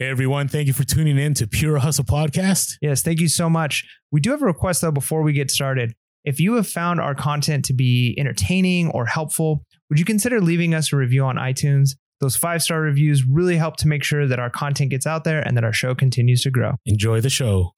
Hey 0.00 0.08
everyone, 0.08 0.48
thank 0.48 0.66
you 0.66 0.72
for 0.72 0.82
tuning 0.82 1.18
in 1.18 1.34
to 1.34 1.46
Pure 1.46 1.78
Hustle 1.78 2.04
Podcast. 2.04 2.78
Yes, 2.82 3.00
thank 3.00 3.20
you 3.20 3.28
so 3.28 3.48
much. 3.48 3.84
We 4.10 4.20
do 4.20 4.32
have 4.32 4.42
a 4.42 4.44
request 4.44 4.80
though 4.80 4.90
before 4.90 5.22
we 5.22 5.32
get 5.32 5.52
started. 5.52 5.94
If 6.24 6.40
you 6.40 6.54
have 6.54 6.66
found 6.66 7.00
our 7.00 7.14
content 7.14 7.64
to 7.66 7.74
be 7.74 8.12
entertaining 8.18 8.90
or 8.90 9.06
helpful, 9.06 9.62
would 9.88 10.00
you 10.00 10.04
consider 10.04 10.40
leaving 10.40 10.74
us 10.74 10.92
a 10.92 10.96
review 10.96 11.24
on 11.24 11.36
iTunes? 11.36 11.90
Those 12.20 12.34
five 12.34 12.60
star 12.60 12.80
reviews 12.80 13.22
really 13.24 13.56
help 13.56 13.76
to 13.76 13.86
make 13.86 14.02
sure 14.02 14.26
that 14.26 14.40
our 14.40 14.50
content 14.50 14.90
gets 14.90 15.06
out 15.06 15.22
there 15.22 15.40
and 15.46 15.56
that 15.56 15.62
our 15.62 15.72
show 15.72 15.94
continues 15.94 16.42
to 16.42 16.50
grow. 16.50 16.72
Enjoy 16.86 17.20
the 17.20 17.30
show. 17.30 17.72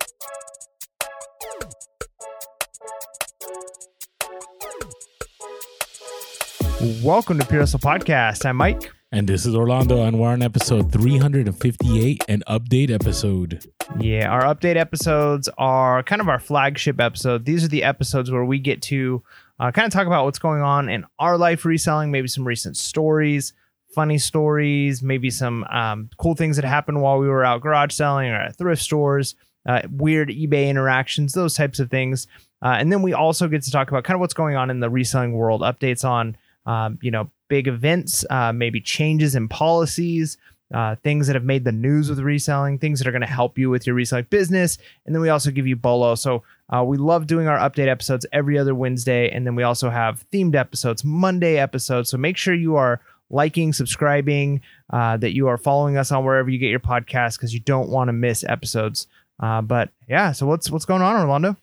Welcome 7.02 7.38
to 7.40 7.44
Pure 7.44 7.60
Hustle 7.60 7.78
Podcast. 7.78 8.46
I'm 8.46 8.56
Mike. 8.56 8.90
And 9.12 9.28
this 9.28 9.46
is 9.46 9.54
Orlando, 9.54 10.02
and 10.02 10.18
we're 10.18 10.30
on 10.30 10.42
episode 10.42 10.90
358, 10.90 12.24
an 12.28 12.42
update 12.48 12.90
episode. 12.90 13.64
Yeah, 14.00 14.28
our 14.28 14.42
update 14.42 14.74
episodes 14.74 15.48
are 15.58 16.02
kind 16.02 16.20
of 16.20 16.28
our 16.28 16.40
flagship 16.40 17.00
episode. 17.00 17.44
These 17.44 17.62
are 17.62 17.68
the 17.68 17.84
episodes 17.84 18.32
where 18.32 18.44
we 18.44 18.58
get 18.58 18.82
to 18.82 19.22
uh, 19.60 19.70
kind 19.70 19.86
of 19.86 19.92
talk 19.92 20.08
about 20.08 20.24
what's 20.24 20.40
going 20.40 20.60
on 20.60 20.88
in 20.88 21.04
our 21.20 21.38
life 21.38 21.64
reselling, 21.64 22.10
maybe 22.10 22.26
some 22.26 22.44
recent 22.44 22.76
stories, 22.76 23.52
funny 23.94 24.18
stories, 24.18 25.04
maybe 25.04 25.30
some 25.30 25.62
um, 25.70 26.10
cool 26.18 26.34
things 26.34 26.56
that 26.56 26.64
happened 26.64 27.00
while 27.00 27.18
we 27.18 27.28
were 27.28 27.44
out 27.44 27.60
garage 27.60 27.94
selling 27.94 28.28
or 28.30 28.34
at 28.34 28.56
thrift 28.56 28.82
stores, 28.82 29.36
uh, 29.66 29.82
weird 29.88 30.30
eBay 30.30 30.68
interactions, 30.68 31.32
those 31.32 31.54
types 31.54 31.78
of 31.78 31.88
things. 31.90 32.26
Uh, 32.60 32.74
and 32.76 32.90
then 32.90 33.02
we 33.02 33.12
also 33.12 33.46
get 33.46 33.62
to 33.62 33.70
talk 33.70 33.88
about 33.88 34.02
kind 34.02 34.16
of 34.16 34.20
what's 34.20 34.34
going 34.34 34.56
on 34.56 34.68
in 34.68 34.80
the 34.80 34.90
reselling 34.90 35.32
world, 35.32 35.60
updates 35.60 36.04
on 36.04 36.36
um, 36.66 36.98
you 37.00 37.10
know, 37.10 37.30
big 37.48 37.68
events, 37.68 38.24
uh, 38.30 38.52
maybe 38.52 38.80
changes 38.80 39.34
in 39.34 39.48
policies, 39.48 40.38
uh, 40.74 40.96
things 41.04 41.26
that 41.26 41.36
have 41.36 41.44
made 41.44 41.64
the 41.64 41.72
news 41.72 42.08
with 42.08 42.18
reselling, 42.18 42.78
things 42.78 42.98
that 42.98 43.06
are 43.06 43.12
going 43.12 43.20
to 43.20 43.26
help 43.26 43.56
you 43.56 43.70
with 43.70 43.86
your 43.86 43.94
reselling 43.94 44.26
business. 44.30 44.78
And 45.04 45.14
then 45.14 45.22
we 45.22 45.28
also 45.28 45.50
give 45.50 45.66
you 45.66 45.76
Bolo. 45.76 46.14
So 46.16 46.42
uh, 46.74 46.82
we 46.84 46.96
love 46.96 47.26
doing 47.26 47.46
our 47.46 47.58
update 47.58 47.88
episodes 47.88 48.26
every 48.32 48.58
other 48.58 48.74
Wednesday. 48.74 49.30
And 49.30 49.46
then 49.46 49.54
we 49.54 49.62
also 49.62 49.90
have 49.90 50.24
themed 50.32 50.56
episodes, 50.56 51.04
Monday 51.04 51.56
episodes. 51.58 52.10
So 52.10 52.16
make 52.16 52.36
sure 52.36 52.54
you 52.54 52.76
are 52.76 53.00
liking, 53.30 53.72
subscribing, 53.72 54.60
uh, 54.92 55.16
that 55.18 55.34
you 55.34 55.46
are 55.48 55.58
following 55.58 55.96
us 55.96 56.10
on 56.10 56.24
wherever 56.24 56.50
you 56.50 56.58
get 56.58 56.70
your 56.70 56.80
podcast 56.80 57.38
because 57.38 57.54
you 57.54 57.60
don't 57.60 57.88
want 57.88 58.08
to 58.08 58.12
miss 58.12 58.44
episodes. 58.44 59.06
Uh, 59.40 59.62
but 59.62 59.90
yeah, 60.08 60.32
so 60.32 60.46
what's 60.46 60.70
what's 60.70 60.84
going 60.84 61.02
on, 61.02 61.20
Orlando? 61.20 61.56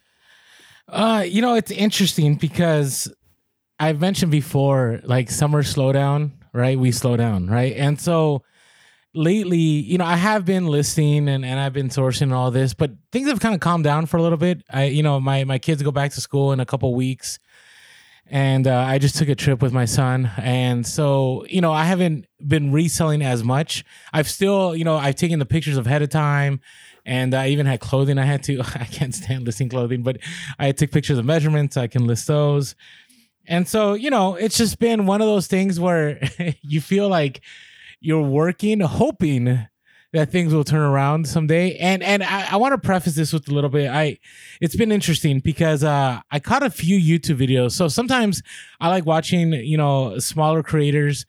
Uh, 0.88 1.23
you 1.27 1.41
know, 1.41 1.55
it's 1.55 1.71
interesting 1.71 2.36
because 2.36 3.11
I've 3.84 4.00
mentioned 4.00 4.31
before, 4.31 5.02
like 5.03 5.30
summer 5.30 5.62
slowdown, 5.62 6.31
right? 6.53 6.80
We 6.80 6.94
slow 6.94 7.17
down, 7.17 7.48
right? 7.48 7.76
And 7.76 8.00
so 8.00 8.44
lately, 9.14 9.58
you 9.58 9.98
know, 9.98 10.06
I 10.06 10.16
have 10.16 10.45
been 10.45 10.67
listening 10.67 11.28
and, 11.28 11.44
and 11.44 11.59
I've 11.59 11.73
been 11.73 11.89
sourcing 11.89 12.31
all 12.31 12.50
this, 12.50 12.73
but 12.73 12.92
things 13.11 13.28
have 13.28 13.42
kind 13.42 13.54
of 13.54 13.59
calmed 13.59 13.84
down 13.84 14.06
for 14.06 14.16
a 14.16 14.22
little 14.22 14.38
bit. 14.38 14.64
I, 14.72 14.86
you 14.86 15.04
know, 15.04 15.20
my, 15.20 15.44
my 15.44 15.59
kids 15.59 15.84
go 15.84 15.92
back 15.92 16.14
to 16.14 16.22
school 16.22 16.54
in 16.54 16.61
a 16.61 16.66
couple 16.66 16.95
weeks 16.95 17.39
and 18.28 18.67
uh, 18.67 18.78
I 18.78 19.00
just 19.00 19.17
took 19.17 19.28
a 19.28 19.36
trip 19.36 19.61
with 19.61 19.73
my 19.73 19.84
son. 19.84 20.31
And 20.38 20.88
so, 20.88 21.45
you 21.50 21.59
know, 21.59 21.73
I 21.73 21.84
haven't 21.84 22.26
been 22.45 22.72
reselling 22.72 23.22
as 23.22 23.44
much. 23.44 23.84
I've 24.14 24.30
still, 24.30 24.78
you 24.78 24.86
know, 24.86 24.95
I've 24.95 25.16
taken 25.16 25.39
the 25.39 25.45
pictures 25.45 25.78
ahead 25.78 26.02
of 26.02 26.09
time 26.09 26.61
and 27.06 27.34
I 27.34 27.50
even 27.50 27.66
had 27.66 27.80
clothing 27.80 28.17
I 28.17 28.26
had 28.26 28.44
to. 28.44 28.61
I 28.76 28.86
can't 28.86 29.14
stand 29.14 29.45
listing 29.45 29.70
clothing, 29.70 30.04
but 30.04 30.17
I 30.58 30.72
took 30.72 30.92
pictures 30.92 31.17
of 31.17 31.26
measurements. 31.26 31.76
I 31.76 31.88
can 31.88 32.08
list 32.08 32.28
those. 32.28 32.76
And 33.45 33.67
so, 33.67 33.94
you 33.94 34.09
know, 34.09 34.36
it's 34.36 34.58
just 34.58 34.80
been 34.80 35.05
one 35.05 35.22
of 35.22 35.27
those 35.27 35.47
things 35.47 35.80
where 35.80 36.22
you 36.61 36.81
feel 36.81 37.09
like 37.09 37.41
you're 37.99 38.22
working, 38.22 38.80
hoping 38.80 39.67
that 40.13 40.31
things 40.31 40.53
will 40.53 40.63
turn 40.63 40.81
around 40.81 41.27
someday. 41.27 41.75
And 41.77 42.03
and 42.03 42.23
I, 42.23 42.53
I 42.53 42.55
want 42.58 42.73
to 42.73 42.77
preface 42.77 43.16
this 43.16 43.33
with 43.33 43.49
a 43.49 43.53
little 43.53 43.69
bit. 43.69 43.89
I 43.89 44.19
it's 44.61 44.75
been 44.75 44.91
interesting 44.91 45.39
because 45.39 45.83
uh, 45.83 46.21
I 46.31 46.39
caught 46.39 46.64
a 46.64 46.69
few 46.69 46.97
YouTube 46.97 47.38
videos. 47.38 47.71
So 47.71 47.88
sometimes 47.88 48.43
I 48.80 48.89
like 48.89 49.05
watching, 49.05 49.54
you 49.54 49.77
know, 49.77 50.20
smaller 50.20 50.61
creators 50.61 51.25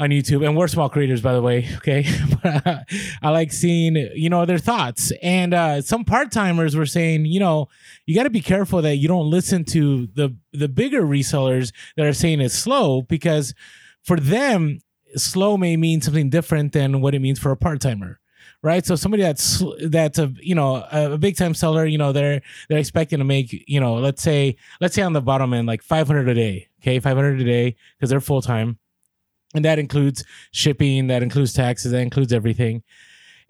on 0.00 0.08
YouTube, 0.08 0.44
and 0.44 0.56
we're 0.56 0.66
small 0.66 0.88
creators, 0.88 1.20
by 1.20 1.34
the 1.34 1.42
way. 1.42 1.68
Okay, 1.76 2.06
I 3.22 3.28
like 3.28 3.52
seeing 3.52 3.96
you 4.14 4.30
know 4.30 4.46
their 4.46 4.58
thoughts, 4.58 5.12
and 5.22 5.52
uh, 5.52 5.82
some 5.82 6.04
part 6.04 6.32
timers 6.32 6.74
were 6.74 6.86
saying, 6.86 7.26
you 7.26 7.38
know, 7.38 7.68
you 8.06 8.14
got 8.14 8.24
to 8.24 8.30
be 8.30 8.40
careful 8.40 8.80
that 8.82 8.96
you 8.96 9.06
don't 9.06 9.30
listen 9.30 9.64
to 9.66 10.08
the 10.14 10.34
the 10.52 10.68
bigger 10.68 11.02
resellers 11.02 11.72
that 11.96 12.06
are 12.06 12.14
saying 12.14 12.40
it's 12.40 12.54
slow 12.54 13.02
because 13.02 13.54
for 14.02 14.18
them, 14.18 14.80
slow 15.16 15.58
may 15.58 15.76
mean 15.76 16.00
something 16.00 16.30
different 16.30 16.72
than 16.72 17.02
what 17.02 17.14
it 17.14 17.20
means 17.20 17.38
for 17.38 17.52
a 17.52 17.56
part 17.56 17.80
timer 17.80 18.18
right? 18.62 18.84
So 18.84 18.94
somebody 18.94 19.22
that's 19.22 19.62
that's 19.86 20.18
a 20.18 20.32
you 20.40 20.54
know 20.54 20.84
a, 20.90 21.16
big 21.18 21.36
time 21.36 21.54
seller, 21.54 21.86
you 21.86 21.98
know 21.98 22.12
they're 22.12 22.42
they're 22.68 22.78
expecting 22.78 23.18
to 23.18 23.24
make 23.24 23.52
you 23.68 23.80
know 23.80 23.94
let's 23.94 24.22
say 24.22 24.56
let's 24.80 24.94
say 24.94 25.02
on 25.02 25.12
the 25.12 25.22
bottom 25.22 25.54
end 25.54 25.66
like 25.66 25.82
500 25.82 26.28
a 26.28 26.34
day, 26.34 26.68
okay, 26.82 26.98
500 27.00 27.40
a 27.40 27.44
day 27.44 27.76
because 27.96 28.10
they're 28.10 28.20
full 28.20 28.42
time, 28.42 28.78
and 29.54 29.64
that 29.64 29.78
includes 29.78 30.24
shipping, 30.52 31.08
that 31.08 31.22
includes 31.22 31.52
taxes, 31.52 31.92
that 31.92 32.00
includes 32.00 32.32
everything. 32.32 32.82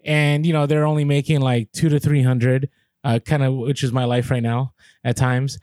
And 0.03 0.45
you 0.45 0.53
know, 0.53 0.65
they're 0.65 0.85
only 0.85 1.05
making 1.05 1.41
like 1.41 1.71
two 1.71 1.89
to 1.89 1.99
three 1.99 2.23
hundred, 2.23 2.69
uh, 3.03 3.19
kind 3.23 3.43
of, 3.43 3.53
which 3.53 3.83
is 3.83 3.91
my 3.91 4.05
life 4.05 4.31
right 4.31 4.43
now 4.43 4.73
at 5.03 5.17
times. 5.17 5.59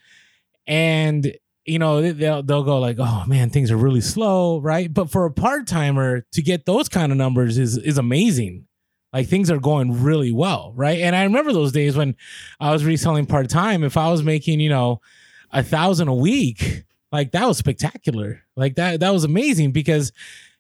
And 0.66 1.32
you 1.64 1.78
know, 1.78 2.12
they'll 2.12 2.42
they'll 2.42 2.62
go 2.62 2.78
like, 2.78 2.96
oh 2.98 3.24
man, 3.26 3.50
things 3.50 3.70
are 3.70 3.76
really 3.76 4.00
slow, 4.00 4.60
right? 4.60 4.92
But 4.92 5.10
for 5.10 5.26
a 5.26 5.30
part 5.30 5.66
timer 5.66 6.24
to 6.32 6.42
get 6.42 6.66
those 6.66 6.88
kind 6.88 7.12
of 7.12 7.18
numbers 7.18 7.58
is 7.58 7.76
is 7.76 7.98
amazing. 7.98 8.66
Like 9.12 9.28
things 9.28 9.50
are 9.50 9.58
going 9.58 10.02
really 10.02 10.32
well, 10.32 10.72
right? 10.76 11.00
And 11.00 11.16
I 11.16 11.24
remember 11.24 11.52
those 11.52 11.72
days 11.72 11.96
when 11.96 12.14
I 12.60 12.72
was 12.72 12.84
reselling 12.84 13.26
part 13.26 13.48
time. 13.48 13.82
If 13.82 13.96
I 13.96 14.10
was 14.10 14.22
making, 14.22 14.60
you 14.60 14.68
know, 14.68 15.00
a 15.50 15.62
thousand 15.62 16.08
a 16.08 16.14
week, 16.14 16.84
like 17.12 17.32
that 17.32 17.46
was 17.46 17.58
spectacular. 17.58 18.42
Like 18.56 18.76
that 18.76 19.00
that 19.00 19.10
was 19.10 19.24
amazing 19.24 19.72
because 19.72 20.12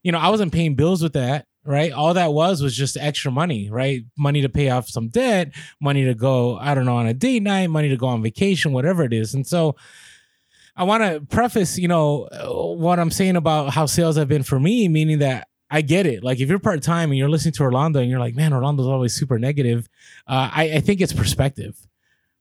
you 0.02 0.12
know, 0.12 0.18
I 0.18 0.28
wasn't 0.28 0.52
paying 0.52 0.74
bills 0.74 1.02
with 1.02 1.14
that, 1.14 1.46
right? 1.64 1.92
All 1.92 2.14
that 2.14 2.32
was 2.32 2.62
was 2.62 2.76
just 2.76 2.96
extra 2.96 3.30
money, 3.30 3.68
right? 3.70 4.04
Money 4.16 4.42
to 4.42 4.48
pay 4.48 4.70
off 4.70 4.88
some 4.88 5.08
debt, 5.08 5.52
money 5.80 6.04
to 6.04 6.14
go, 6.14 6.56
I 6.56 6.74
don't 6.74 6.86
know, 6.86 6.96
on 6.96 7.06
a 7.06 7.14
date 7.14 7.42
night, 7.42 7.68
money 7.68 7.88
to 7.88 7.96
go 7.96 8.06
on 8.06 8.22
vacation, 8.22 8.72
whatever 8.72 9.02
it 9.04 9.12
is. 9.12 9.34
And 9.34 9.46
so 9.46 9.76
I 10.76 10.84
want 10.84 11.02
to 11.02 11.20
preface, 11.34 11.76
you 11.76 11.88
know, 11.88 12.28
what 12.78 13.00
I'm 13.00 13.10
saying 13.10 13.36
about 13.36 13.70
how 13.74 13.86
sales 13.86 14.16
have 14.16 14.28
been 14.28 14.44
for 14.44 14.60
me, 14.60 14.88
meaning 14.88 15.18
that 15.18 15.48
I 15.70 15.82
get 15.82 16.06
it. 16.06 16.22
Like 16.22 16.40
if 16.40 16.48
you're 16.48 16.60
part 16.60 16.82
time 16.82 17.10
and 17.10 17.18
you're 17.18 17.28
listening 17.28 17.54
to 17.54 17.64
Orlando 17.64 18.00
and 18.00 18.08
you're 18.08 18.20
like, 18.20 18.36
man, 18.36 18.52
Orlando's 18.52 18.86
always 18.86 19.14
super 19.14 19.38
negative. 19.38 19.88
Uh, 20.26 20.50
I, 20.52 20.62
I 20.74 20.80
think 20.80 21.00
it's 21.00 21.12
perspective 21.12 21.76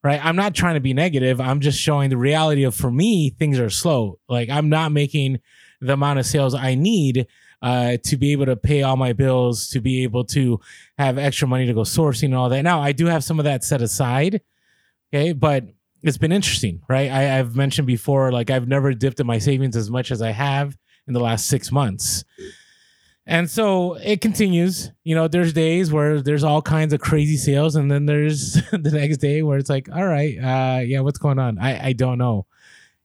right? 0.07 0.25
I'm 0.25 0.38
not 0.38 0.56
trying 0.56 0.75
to 0.75 0.79
be 0.79 0.94
negative. 0.94 1.41
I'm 1.41 1.59
just 1.59 1.78
showing 1.78 2.09
the 2.09 2.16
reality 2.16 2.63
of 2.63 2.73
for 2.73 2.90
me, 2.90 3.29
things 3.29 3.59
are 3.59 3.69
slow. 3.69 4.19
Like 4.29 4.50
I'm 4.50 4.69
not 4.69 4.94
making 4.94 5.41
the 5.81 5.94
amount 5.94 6.19
of 6.19 6.25
sales 6.25 6.56
I 6.56 6.75
need 6.75 7.28
uh, 7.62 7.97
to 8.06 8.16
be 8.16 8.31
able 8.31 8.46
to 8.46 8.56
pay 8.56 8.84
all 8.84 8.96
my 8.96 9.12
bills, 9.12 9.67
to 9.69 9.81
be 9.81 10.03
able 10.03 10.23
to 10.23 10.62
have 10.97 11.17
extra 11.17 11.46
money 11.46 11.66
to 11.66 11.73
go 11.73 11.81
sourcing 11.81 12.28
and 12.28 12.35
all 12.35 12.47
that. 12.47 12.62
Now 12.62 12.81
I 12.81 12.94
do 12.94 13.07
have 13.07 13.22
some 13.22 13.38
of 13.38 13.44
that 13.44 13.66
set 13.66 13.81
aside. 13.81 14.40
Okay. 15.13 15.34
But 15.34 15.66
it's 16.03 16.17
been 16.17 16.31
interesting, 16.31 16.81
right? 16.88 17.12
I, 17.12 17.38
I've 17.38 17.57
mentioned 17.57 17.85
before, 17.85 18.31
like 18.31 18.50
I've 18.50 18.67
never 18.67 18.94
dipped 18.94 19.19
in 19.19 19.28
my 19.28 19.40
savings 19.40 19.75
as 19.75 19.91
much 19.91 20.09
as 20.12 20.22
I 20.22 20.31
have 20.31 20.78
in 21.06 21.13
the 21.13 21.19
last 21.19 21.47
six 21.47 21.69
months. 21.69 22.23
And 23.29 23.51
so 23.51 23.95
it 23.95 24.21
continues. 24.21 24.89
You 25.03 25.13
know, 25.13 25.27
there's 25.27 25.51
days 25.51 25.91
where 25.91 26.21
there's 26.21 26.45
all 26.45 26.61
kinds 26.61 26.93
of 26.93 27.01
crazy 27.01 27.35
sales, 27.35 27.75
and 27.75 27.91
then 27.91 28.05
there's 28.05 28.53
the 28.71 28.91
next 28.91 29.17
day 29.17 29.43
where 29.43 29.57
it's 29.57 29.69
like, 29.69 29.89
all 29.93 30.07
right, 30.07 30.38
uh, 30.38 30.79
yeah, 30.79 31.01
what's 31.01 31.19
going 31.19 31.37
on? 31.37 31.59
I, 31.59 31.87
I 31.87 31.93
don't 31.93 32.17
know. 32.17 32.45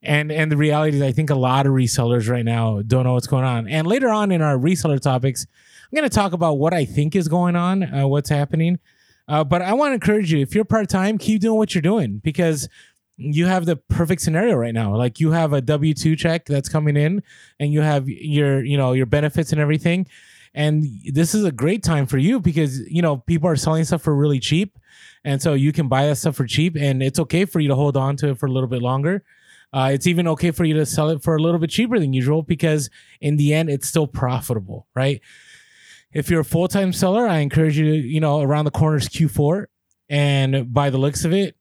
And 0.00 0.30
and 0.30 0.50
the 0.50 0.56
reality 0.56 0.96
is 0.96 1.02
I 1.02 1.12
think 1.12 1.30
a 1.30 1.34
lot 1.34 1.66
of 1.66 1.72
resellers 1.72 2.28
right 2.28 2.44
now 2.44 2.82
don't 2.82 3.04
know 3.04 3.14
what's 3.14 3.26
going 3.26 3.44
on. 3.44 3.68
And 3.68 3.86
later 3.86 4.10
on 4.10 4.30
in 4.30 4.42
our 4.42 4.56
reseller 4.56 5.00
topics, 5.00 5.44
I'm 5.90 5.96
gonna 5.96 6.08
talk 6.08 6.32
about 6.32 6.54
what 6.54 6.72
I 6.72 6.84
think 6.84 7.16
is 7.16 7.26
going 7.26 7.56
on, 7.56 7.82
uh, 7.82 8.06
what's 8.06 8.30
happening. 8.30 8.78
Uh, 9.28 9.44
but 9.44 9.62
I 9.62 9.72
want 9.74 9.90
to 9.90 9.94
encourage 9.94 10.32
you, 10.32 10.40
if 10.40 10.54
you're 10.54 10.64
part 10.64 10.88
time, 10.88 11.18
keep 11.18 11.40
doing 11.40 11.56
what 11.56 11.74
you're 11.74 11.82
doing 11.82 12.18
because 12.18 12.68
you 13.16 13.46
have 13.46 13.66
the 13.66 13.76
perfect 13.76 14.22
scenario 14.22 14.54
right 14.54 14.74
now. 14.74 14.96
Like 14.96 15.20
you 15.20 15.32
have 15.32 15.52
a 15.52 15.60
W 15.60 15.94
two 15.94 16.16
check 16.16 16.46
that's 16.46 16.68
coming 16.68 16.96
in, 16.96 17.22
and 17.60 17.72
you 17.72 17.80
have 17.80 18.08
your 18.08 18.64
you 18.64 18.76
know 18.76 18.92
your 18.92 19.06
benefits 19.06 19.52
and 19.52 19.60
everything. 19.60 20.06
And 20.54 20.84
this 21.06 21.34
is 21.34 21.44
a 21.44 21.52
great 21.52 21.82
time 21.82 22.06
for 22.06 22.18
you 22.18 22.40
because 22.40 22.80
you 22.80 23.02
know 23.02 23.18
people 23.18 23.48
are 23.48 23.56
selling 23.56 23.84
stuff 23.84 24.02
for 24.02 24.14
really 24.14 24.40
cheap, 24.40 24.78
and 25.24 25.40
so 25.40 25.54
you 25.54 25.72
can 25.72 25.88
buy 25.88 26.06
that 26.06 26.16
stuff 26.16 26.36
for 26.36 26.46
cheap, 26.46 26.76
and 26.76 27.02
it's 27.02 27.18
okay 27.18 27.44
for 27.44 27.60
you 27.60 27.68
to 27.68 27.74
hold 27.74 27.96
on 27.96 28.16
to 28.16 28.30
it 28.30 28.38
for 28.38 28.46
a 28.46 28.52
little 28.52 28.68
bit 28.68 28.82
longer. 28.82 29.24
Uh, 29.72 29.90
it's 29.92 30.06
even 30.06 30.28
okay 30.28 30.50
for 30.50 30.64
you 30.64 30.74
to 30.74 30.84
sell 30.84 31.08
it 31.08 31.22
for 31.22 31.34
a 31.34 31.40
little 31.40 31.58
bit 31.58 31.70
cheaper 31.70 31.98
than 31.98 32.12
usual 32.12 32.42
because 32.42 32.90
in 33.22 33.36
the 33.36 33.54
end 33.54 33.70
it's 33.70 33.88
still 33.88 34.06
profitable, 34.06 34.86
right? 34.94 35.22
If 36.12 36.28
you're 36.28 36.40
a 36.40 36.44
full 36.44 36.68
time 36.68 36.92
seller, 36.92 37.26
I 37.26 37.38
encourage 37.38 37.78
you 37.78 37.86
to 37.86 38.08
you 38.08 38.20
know 38.20 38.40
around 38.40 38.66
the 38.66 38.70
corners 38.70 39.08
Q4, 39.08 39.66
and 40.08 40.72
by 40.72 40.90
the 40.90 40.98
looks 40.98 41.24
of 41.24 41.32
it, 41.32 41.56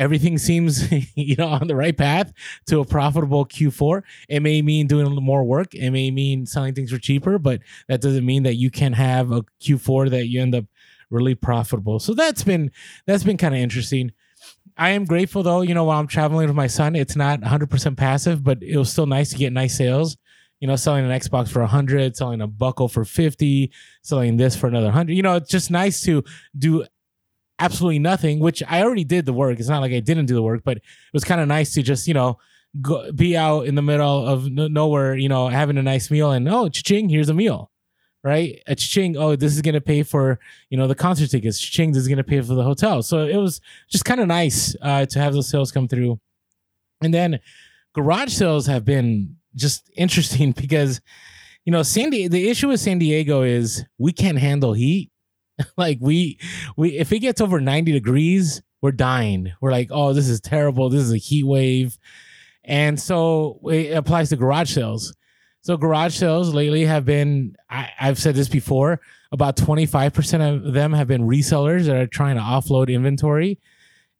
everything 0.00 0.38
seems 0.38 0.90
you 1.14 1.36
know 1.36 1.46
on 1.46 1.68
the 1.68 1.76
right 1.76 1.96
path 1.96 2.32
to 2.66 2.80
a 2.80 2.84
profitable 2.84 3.46
Q4. 3.46 4.02
It 4.28 4.40
may 4.40 4.62
mean 4.62 4.88
doing 4.88 5.04
a 5.04 5.08
little 5.08 5.22
more 5.22 5.44
work. 5.44 5.74
It 5.74 5.90
may 5.90 6.10
mean 6.10 6.46
selling 6.46 6.74
things 6.74 6.90
for 6.90 6.98
cheaper, 6.98 7.38
but 7.38 7.60
that 7.86 8.00
doesn't 8.00 8.26
mean 8.26 8.42
that 8.42 8.54
you 8.54 8.70
can 8.70 8.94
have 8.94 9.30
a 9.30 9.42
Q4 9.60 10.10
that 10.10 10.26
you 10.26 10.40
end 10.40 10.56
up 10.56 10.64
really 11.10 11.34
profitable. 11.34 12.00
So 12.00 12.14
that's 12.14 12.42
been 12.42 12.72
that's 13.06 13.22
been 13.22 13.36
kind 13.36 13.54
of 13.54 13.60
interesting. 13.60 14.10
I 14.76 14.90
am 14.90 15.04
grateful 15.04 15.42
though, 15.42 15.60
you 15.60 15.74
know, 15.74 15.84
while 15.84 16.00
I'm 16.00 16.06
traveling 16.06 16.46
with 16.46 16.56
my 16.56 16.66
son, 16.66 16.96
it's 16.96 17.14
not 17.14 17.42
100% 17.42 17.96
passive, 17.96 18.42
but 18.42 18.62
it 18.62 18.78
was 18.78 18.90
still 18.90 19.06
nice 19.06 19.30
to 19.30 19.36
get 19.36 19.52
nice 19.52 19.76
sales. 19.76 20.16
You 20.60 20.68
know, 20.68 20.76
selling 20.76 21.06
an 21.06 21.10
Xbox 21.10 21.48
for 21.48 21.60
100, 21.60 22.16
selling 22.16 22.42
a 22.42 22.46
buckle 22.46 22.88
for 22.88 23.04
50, 23.04 23.72
selling 24.02 24.36
this 24.36 24.54
for 24.54 24.66
another 24.66 24.86
100. 24.86 25.14
You 25.14 25.22
know, 25.22 25.36
it's 25.36 25.50
just 25.50 25.70
nice 25.70 26.02
to 26.02 26.22
do 26.58 26.84
absolutely 27.60 27.98
nothing, 27.98 28.40
which 28.40 28.62
I 28.68 28.82
already 28.82 29.04
did 29.04 29.26
the 29.26 29.32
work. 29.32 29.60
It's 29.60 29.68
not 29.68 29.80
like 29.80 29.92
I 29.92 30.00
didn't 30.00 30.26
do 30.26 30.34
the 30.34 30.42
work, 30.42 30.62
but 30.64 30.78
it 30.78 30.82
was 31.12 31.24
kind 31.24 31.40
of 31.40 31.46
nice 31.46 31.74
to 31.74 31.82
just, 31.82 32.08
you 32.08 32.14
know, 32.14 32.38
go, 32.80 33.12
be 33.12 33.36
out 33.36 33.66
in 33.66 33.74
the 33.74 33.82
middle 33.82 34.26
of 34.26 34.50
nowhere, 34.50 35.14
you 35.14 35.28
know, 35.28 35.48
having 35.48 35.78
a 35.78 35.82
nice 35.82 36.10
meal 36.10 36.32
and 36.32 36.48
oh, 36.48 36.68
ching, 36.68 37.08
here's 37.08 37.28
a 37.28 37.34
meal, 37.34 37.70
right? 38.22 38.62
A 38.66 38.74
ching, 38.74 39.16
oh, 39.16 39.36
this 39.36 39.54
is 39.54 39.62
gonna 39.62 39.80
pay 39.80 40.02
for 40.02 40.38
you 40.70 40.78
know 40.78 40.86
the 40.86 40.94
concert 40.94 41.30
tickets. 41.30 41.58
Ching, 41.58 41.92
this 41.92 42.02
is 42.02 42.08
gonna 42.08 42.24
pay 42.24 42.40
for 42.40 42.54
the 42.54 42.62
hotel. 42.62 43.02
So 43.02 43.26
it 43.26 43.36
was 43.36 43.60
just 43.88 44.04
kind 44.04 44.20
of 44.20 44.28
nice 44.28 44.74
uh, 44.82 45.06
to 45.06 45.18
have 45.18 45.34
those 45.34 45.48
sales 45.48 45.72
come 45.72 45.88
through, 45.88 46.20
and 47.02 47.12
then 47.12 47.40
garage 47.94 48.32
sales 48.32 48.66
have 48.66 48.84
been 48.84 49.36
just 49.54 49.90
interesting 49.96 50.52
because 50.52 51.00
you 51.64 51.72
know 51.72 51.82
San 51.82 52.10
Diego, 52.10 52.30
the 52.30 52.48
issue 52.48 52.68
with 52.68 52.80
San 52.80 52.98
Diego 52.98 53.42
is 53.42 53.84
we 53.98 54.12
can't 54.12 54.38
handle 54.38 54.72
heat 54.72 55.10
like 55.76 55.98
we 56.00 56.38
we 56.76 56.98
if 56.98 57.12
it 57.12 57.20
gets 57.20 57.40
over 57.40 57.60
90 57.60 57.92
degrees, 57.92 58.62
we're 58.82 58.92
dying. 58.92 59.52
We're 59.60 59.72
like, 59.72 59.88
oh, 59.90 60.12
this 60.12 60.28
is 60.28 60.40
terrible. 60.40 60.88
This 60.88 61.02
is 61.02 61.12
a 61.12 61.18
heat 61.18 61.44
wave. 61.44 61.98
And 62.64 63.00
so 63.00 63.60
it 63.64 63.96
applies 63.96 64.28
to 64.30 64.36
garage 64.36 64.72
sales. 64.72 65.14
So 65.62 65.76
garage 65.76 66.16
sales 66.16 66.54
lately 66.54 66.84
have 66.86 67.04
been, 67.04 67.56
I, 67.68 67.90
have 67.96 68.18
said 68.18 68.34
this 68.34 68.48
before, 68.48 69.00
about 69.30 69.56
25% 69.56 70.66
of 70.66 70.72
them 70.72 70.92
have 70.92 71.06
been 71.06 71.22
resellers 71.22 71.84
that 71.84 71.96
are 71.96 72.06
trying 72.06 72.36
to 72.36 72.42
offload 72.42 72.88
inventory. 72.88 73.58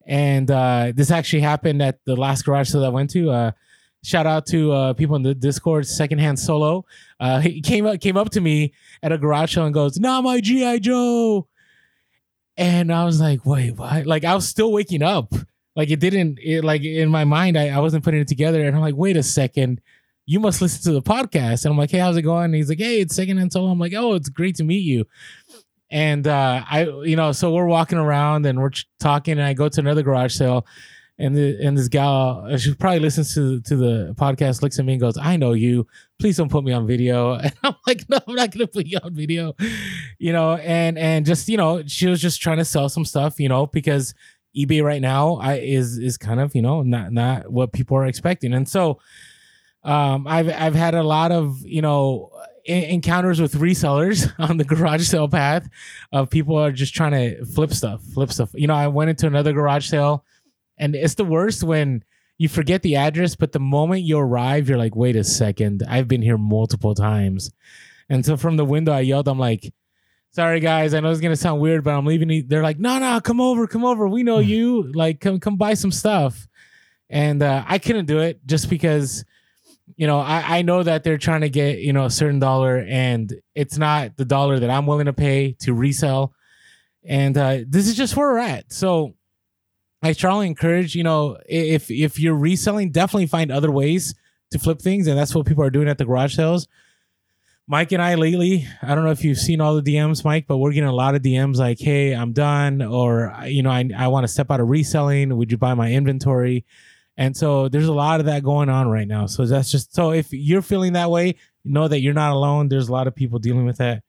And 0.07 0.51
uh, 0.51 0.93
this 0.95 1.11
actually 1.11 1.41
happened 1.41 1.81
at 1.81 2.01
the 2.05 2.17
last 2.17 2.43
garage 2.43 2.69
sale 2.69 2.85
I 2.85 2.89
went 2.89 3.11
to. 3.11 3.31
Uh, 3.31 3.51
shout 4.03 4.27
out 4.27 4.47
to 4.47 4.73
uh, 4.73 4.93
people 4.95 5.17
in 5.17 5.23
the 5.23 5.35
Discord, 5.35 5.87
secondhand 5.87 6.39
solo. 6.39 6.85
Uh, 7.19 7.41
he 7.41 7.61
came 7.61 7.87
up 7.87 8.01
came 8.01 8.17
up 8.17 8.31
to 8.31 8.41
me 8.41 8.73
at 9.03 9.13
a 9.13 9.19
garage 9.19 9.55
sale 9.55 9.65
and 9.65 9.75
goes, 9.75 9.99
"Not 9.99 10.25
my 10.25 10.41
GI 10.41 10.81
Joe," 10.81 11.47
and 12.57 12.93
I 12.93 13.05
was 13.05 13.21
like, 13.21 13.45
"Wait, 13.45 13.77
what?" 13.77 14.07
Like 14.07 14.25
I 14.25 14.35
was 14.35 14.49
still 14.49 14.73
waking 14.73 15.03
up. 15.03 15.33
Like 15.77 15.91
it 15.91 16.01
didn't. 16.01 16.39
It 16.43 16.65
like 16.65 16.83
in 16.83 17.09
my 17.09 17.25
mind, 17.25 17.59
I, 17.59 17.69
I 17.69 17.79
wasn't 17.79 18.05
putting 18.05 18.21
it 18.21 18.29
together, 18.29 18.65
and 18.65 18.75
I'm 18.75 18.83
like, 18.83 18.97
"Wait 18.97 19.17
a 19.17 19.23
second. 19.23 19.81
You 20.27 20.39
must 20.41 20.61
listen 20.63 20.83
to 20.85 20.93
the 20.93 21.03
podcast." 21.03 21.65
And 21.65 21.73
I'm 21.73 21.79
like, 21.79 21.91
"Hey, 21.91 21.99
how's 21.99 22.17
it 22.17 22.23
going?" 22.23 22.47
And 22.47 22.55
he's 22.55 22.69
like, 22.69 22.79
"Hey, 22.79 23.01
it's 23.01 23.15
secondhand 23.15 23.53
solo." 23.53 23.71
I'm 23.71 23.79
like, 23.79 23.95
"Oh, 23.95 24.15
it's 24.15 24.29
great 24.29 24.57
to 24.57 24.65
meet 24.65 24.85
you." 24.85 25.07
And 25.91 26.27
uh, 26.27 26.63
I, 26.71 26.85
you 27.03 27.17
know, 27.17 27.33
so 27.33 27.53
we're 27.53 27.67
walking 27.67 27.99
around 27.99 28.47
and 28.47 28.61
we're 28.61 28.71
talking, 29.01 29.33
and 29.33 29.43
I 29.43 29.55
go 29.55 29.69
to 29.69 29.81
another 29.81 30.03
garage 30.03 30.35
sale 30.35 30.67
and 31.21 31.37
the, 31.37 31.59
and 31.63 31.77
this 31.77 31.89
gal 31.89 32.47
uh, 32.51 32.57
she 32.57 32.75
probably 32.75 33.01
listens 33.01 33.35
to 33.35 33.61
to 33.61 33.77
the 33.77 34.15
podcast 34.19 34.63
looks 34.63 34.79
at 34.79 34.85
me 34.85 34.95
and 34.95 35.01
goes 35.01 35.17
i 35.19 35.37
know 35.37 35.53
you. 35.53 35.87
Please 36.19 36.37
don't 36.37 36.51
put 36.51 36.65
me 36.65 36.73
on 36.73 36.87
video. 36.87 37.35
And 37.39 37.53
i'm 37.63 37.75
like 37.87 38.09
no 38.09 38.19
i'm 38.27 38.35
not 38.35 38.51
gonna 38.51 38.67
put 38.67 38.87
you 38.87 38.99
on 39.03 39.15
video. 39.15 39.55
You 40.19 40.33
know 40.33 40.57
and 40.57 40.99
and 40.99 41.27
just 41.27 41.49
you 41.49 41.57
know 41.57 41.83
she 41.87 42.07
was 42.07 42.21
just 42.21 42.41
trying 42.41 42.59
to 42.59 42.65
sell 42.65 42.89
some 42.89 43.05
stuff 43.05 43.39
you 43.39 43.49
know 43.49 43.67
because 43.67 44.15
ebay 44.57 44.83
right 44.83 45.01
now 45.01 45.37
I, 45.37 45.59
is 45.59 45.99
is 45.99 46.17
kind 46.17 46.41
of 46.41 46.55
you 46.55 46.63
know 46.63 46.83
not 46.83 47.13
not 47.13 47.53
what 47.53 47.73
people 47.73 47.97
are 47.97 48.07
expecting. 48.07 48.55
And 48.55 48.69
so 48.69 48.99
um 49.83 50.27
i've 50.27 50.49
i've 50.51 50.75
had 50.75 50.95
a 50.95 51.03
lot 51.03 51.33
of 51.33 51.59
you 51.65 51.81
know 51.81 52.31
encounters 52.67 53.41
with 53.41 53.55
resellers 53.55 54.31
on 54.39 54.59
the 54.59 54.65
garage 54.65 55.07
sale 55.07 55.29
path 55.29 55.69
of 56.13 56.29
people 56.29 56.57
are 56.57 56.73
just 56.73 56.95
trying 56.95 57.13
to 57.13 57.45
flip 57.47 57.73
stuff 57.73 58.03
flip 58.13 58.31
stuff. 58.31 58.51
You 58.55 58.67
know 58.67 58.75
i 58.75 58.87
went 58.89 59.11
into 59.11 59.27
another 59.27 59.53
garage 59.53 59.89
sale 59.89 60.25
and 60.81 60.97
it's 60.97 61.15
the 61.15 61.25
worst 61.25 61.63
when 61.63 62.03
you 62.39 62.49
forget 62.49 62.81
the 62.81 62.97
address, 62.97 63.37
but 63.37 63.53
the 63.53 63.61
moment 63.61 64.03
you 64.03 64.19
arrive, 64.19 64.67
you're 64.67 64.79
like, 64.79 64.97
wait 64.97 65.15
a 65.15 65.23
second, 65.23 65.85
I've 65.87 66.09
been 66.09 66.23
here 66.23 66.39
multiple 66.39 66.95
times. 66.95 67.53
And 68.09 68.25
so 68.25 68.39
from 68.39 68.57
the 68.57 68.65
window, 68.65 68.93
I 68.93 69.01
yelled, 69.01 69.29
I'm 69.29 69.39
like, 69.39 69.73
sorry 70.31 70.59
guys, 70.59 70.95
I 70.95 71.01
know 71.01 71.11
it's 71.11 71.21
gonna 71.21 71.37
sound 71.37 71.61
weird, 71.61 71.85
but 71.85 71.95
I'm 71.95 72.07
leaving. 72.07 72.49
They're 72.49 72.63
like, 72.63 72.79
no, 72.79 72.99
no, 72.99 73.21
come 73.21 73.43
over, 73.43 73.67
come 73.67 73.85
over. 73.85 74.09
We 74.09 74.23
know 74.23 74.39
hmm. 74.43 74.49
you. 74.49 74.93
Like, 74.93 75.21
come, 75.21 75.39
come 75.39 75.57
buy 75.57 75.75
some 75.75 75.93
stuff. 75.93 76.49
And 77.11 77.43
uh, 77.43 77.63
I 77.67 77.79
couldn't 77.79 78.07
do 78.07 78.21
it 78.21 78.41
just 78.47 78.71
because, 78.71 79.25
you 79.97 80.07
know, 80.07 80.19
I, 80.19 80.59
I 80.59 80.63
know 80.63 80.83
that 80.83 81.05
they're 81.05 81.19
trying 81.19 81.43
to 81.43 81.51
get, 81.51 81.81
you 81.81 81.93
know, 81.93 82.07
a 82.07 82.11
certain 82.11 82.39
dollar 82.39 82.79
and 82.89 83.35
it's 83.55 83.77
not 83.77 84.17
the 84.17 84.25
dollar 84.25 84.59
that 84.61 84.71
I'm 84.71 84.87
willing 84.87 85.07
to 85.07 85.13
pay 85.13 85.53
to 85.61 85.75
resell. 85.75 86.33
And 87.05 87.37
uh, 87.37 87.59
this 87.67 87.87
is 87.87 87.97
just 87.97 88.17
where 88.17 88.29
we're 88.29 88.39
at. 88.39 88.73
So 88.73 89.15
I 90.03 90.13
strongly 90.13 90.47
encourage, 90.47 90.95
you 90.95 91.03
know, 91.03 91.37
if 91.47 91.91
if 91.91 92.19
you're 92.19 92.35
reselling, 92.35 92.91
definitely 92.91 93.27
find 93.27 93.51
other 93.53 93.71
ways 93.71 94.15
to 94.51 94.59
flip 94.59 94.81
things, 94.81 95.07
and 95.07 95.19
that's 95.19 95.35
what 95.35 95.47
people 95.47 95.63
are 95.63 95.71
doing 95.71 95.89
at 95.89 95.99
the 95.99 96.05
garage 96.05 96.35
sales. 96.35 96.67
Mike 97.67 97.93
and 97.93 98.03
I 98.03 98.17
lately, 98.17 98.67
I 98.83 98.95
don't 98.95 99.05
know 99.05 99.13
if 99.13 99.23
you've 99.23 99.39
seen 99.39 99.61
all 99.61 99.81
the 99.81 99.95
DMs, 99.95 100.25
Mike, 100.25 100.47
but 100.49 100.57
we're 100.57 100.73
getting 100.73 100.89
a 100.89 100.95
lot 100.95 101.15
of 101.15 101.23
DMs 101.23 101.57
like, 101.57 101.79
"Hey, 101.79 102.13
I'm 102.13 102.33
done," 102.33 102.83
or 102.83 103.35
you 103.45 103.63
know, 103.63 103.71
I 103.71 103.89
I 103.97 104.09
want 104.09 104.25
to 104.25 104.29
step 104.29 104.51
out 104.51 104.61
of 104.61 104.69
reselling. 104.69 105.37
Would 105.37 105.53
you 105.53 105.59
buy 105.59 105.75
my 105.75 105.93
inventory? 105.93 106.65
And 107.17 107.37
so 107.37 107.69
there's 107.69 107.87
a 107.87 107.93
lot 107.93 108.21
of 108.21 108.27
that 108.27 108.43
going 108.43 108.71
on 108.71 108.89
right 108.89 109.07
now. 109.07 109.27
So 109.27 109.45
that's 109.45 109.71
just 109.71 109.95
so 109.95 110.13
if 110.13 110.33
you're 110.33 110.63
feeling 110.63 110.95
that 110.95 111.11
way, 111.11 111.37
know 111.65 111.87
that 111.87 112.01
you're 112.01 112.15
not 112.15 112.33
alone. 112.33 112.69
There's 112.69 112.89
a 112.89 112.93
lot 112.93 113.07
of 113.07 113.15
people 113.15 113.39
dealing 113.39 113.67
with 113.67 113.77
that. 113.77 114.03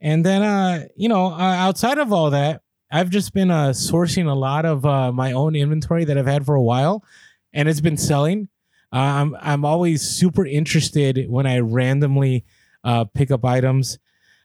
And 0.00 0.24
then, 0.24 0.42
uh, 0.42 0.86
you 0.94 1.08
know, 1.08 1.26
uh, 1.26 1.38
outside 1.38 1.98
of 1.98 2.12
all 2.12 2.30
that, 2.30 2.62
I've 2.90 3.10
just 3.10 3.34
been 3.34 3.50
uh, 3.50 3.70
sourcing 3.70 4.30
a 4.30 4.34
lot 4.34 4.64
of 4.64 4.86
uh, 4.86 5.12
my 5.12 5.32
own 5.32 5.56
inventory 5.56 6.04
that 6.04 6.16
I've 6.16 6.26
had 6.26 6.46
for 6.46 6.54
a 6.54 6.62
while, 6.62 7.04
and 7.52 7.68
it's 7.68 7.80
been 7.80 7.96
selling. 7.96 8.48
Uh, 8.92 8.96
I'm 8.96 9.36
I'm 9.40 9.64
always 9.64 10.02
super 10.02 10.46
interested 10.46 11.26
when 11.28 11.46
I 11.46 11.58
randomly 11.58 12.44
uh, 12.84 13.04
pick 13.04 13.30
up 13.30 13.44
items. 13.44 13.98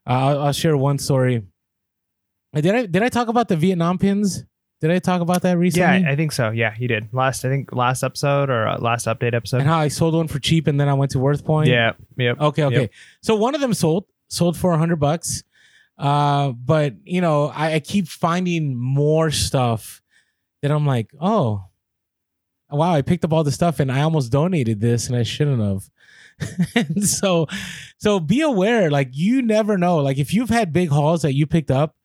Uh, 0.08 0.14
I'll, 0.14 0.42
I'll, 0.42 0.54
share 0.54 0.76
one 0.76 0.98
story. 0.98 1.44
Uh, 2.56 2.62
did 2.62 2.74
I 2.74 2.86
did 2.88 3.04
I 3.04 3.10
talk 3.10 3.28
about 3.28 3.48
the 3.48 3.56
Vietnam 3.56 4.00
pins? 4.00 4.44
Did 4.82 4.90
I 4.90 4.98
talk 4.98 5.22
about 5.22 5.44
that 5.44 5.60
recently? 5.60 6.02
Yeah, 6.02 6.12
I 6.12 6.16
think 6.16 6.32
so. 6.32 6.50
Yeah, 6.50 6.74
you 6.80 6.88
did. 6.88 7.10
Last 7.14 7.46
I 7.46 7.50
think 7.50 7.72
last 7.72 8.02
episode 8.02 8.50
or 8.50 8.76
last 8.80 9.06
update 9.06 9.36
episode. 9.36 9.58
And 9.58 9.68
how 9.68 9.78
I 9.78 9.90
sold 9.90 10.16
one 10.16 10.28
for 10.28 10.40
cheap 10.40 10.66
and 10.66 10.80
then 10.80 10.90
I 10.90 10.96
went 10.96 11.12
to 11.12 11.20
Worth 11.20 11.46
Point. 11.46 11.70
Yeah. 11.70 11.94
Yep. 12.18 12.42
Okay. 12.42 12.64
Okay. 12.64 12.82
Yep. 12.82 12.92
So 13.22 13.36
one 13.36 13.54
of 13.54 13.62
them 13.62 13.76
sold 13.76 14.06
sold 14.28 14.58
for 14.58 14.74
a 14.74 14.80
hundred 14.80 14.96
bucks. 14.96 15.44
Uh, 15.98 16.52
but 16.52 16.96
you 17.04 17.22
know, 17.22 17.46
I, 17.48 17.76
I 17.76 17.80
keep 17.80 18.08
finding 18.08 18.76
more 18.76 19.32
stuff 19.32 20.02
that 20.62 20.72
I'm 20.72 20.86
like, 20.86 21.12
oh, 21.20 21.66
wow, 22.70 22.94
I 22.94 23.02
picked 23.02 23.26
up 23.26 23.34
all 23.34 23.44
the 23.44 23.52
stuff 23.52 23.80
and 23.80 23.92
I 23.92 24.02
almost 24.02 24.32
donated 24.32 24.80
this 24.80 25.08
and 25.08 25.16
I 25.16 25.24
shouldn't 25.24 25.62
have. 25.62 25.90
and 26.76 27.04
so, 27.08 27.48
so 27.98 28.20
be 28.20 28.42
aware, 28.42 28.90
like 28.90 29.10
you 29.12 29.42
never 29.42 29.78
know. 29.78 29.98
Like 29.98 30.18
if 30.18 30.34
you've 30.34 30.50
had 30.50 30.74
big 30.74 30.90
hauls 30.90 31.22
that 31.24 31.34
you 31.34 31.46
picked 31.46 31.72
up 31.72 31.96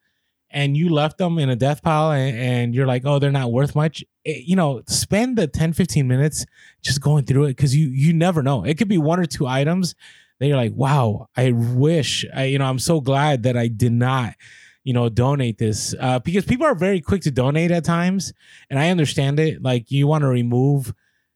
and 0.49 0.77
you 0.77 0.89
left 0.89 1.17
them 1.17 1.39
in 1.39 1.49
a 1.49 1.55
death 1.55 1.81
pile 1.81 2.11
and, 2.11 2.37
and 2.37 2.75
you're 2.75 2.87
like, 2.87 3.03
oh, 3.05 3.19
they're 3.19 3.31
not 3.31 3.51
worth 3.51 3.75
much. 3.75 4.03
It, 4.23 4.29
eh, 4.29 4.41
you 4.45 4.55
know, 4.55 4.81
spend 4.87 5.37
the 5.37 5.47
10, 5.47 5.73
15 5.73 6.07
minutes 6.07 6.45
just 6.83 7.01
going 7.01 7.25
through 7.25 7.45
it 7.45 7.49
because 7.49 7.75
you 7.75 7.89
you 7.89 8.13
never 8.13 8.43
know. 8.43 8.63
It 8.63 8.77
could 8.77 8.87
be 8.87 8.97
one 8.97 9.19
or 9.19 9.25
two 9.25 9.47
items 9.47 9.95
then 10.39 10.49
you're 10.49 10.57
like, 10.57 10.73
wow, 10.73 11.29
I 11.35 11.51
wish, 11.51 12.25
I, 12.35 12.45
you 12.45 12.59
know, 12.59 12.65
I'm 12.65 12.79
so 12.79 13.01
glad 13.01 13.43
that 13.43 13.57
I 13.57 13.67
did 13.67 13.91
not, 13.91 14.35
you 14.83 14.93
know, 14.93 15.09
donate 15.09 15.57
this 15.57 15.95
uh, 15.99 16.19
because 16.19 16.45
people 16.45 16.65
are 16.65 16.75
very 16.75 17.01
quick 17.01 17.21
to 17.23 17.31
donate 17.31 17.71
at 17.71 17.83
times. 17.83 18.33
And 18.69 18.79
I 18.79 18.89
understand 18.89 19.39
it. 19.39 19.61
Like 19.61 19.91
you 19.91 20.07
want 20.07 20.21
to 20.21 20.27
remove 20.27 20.93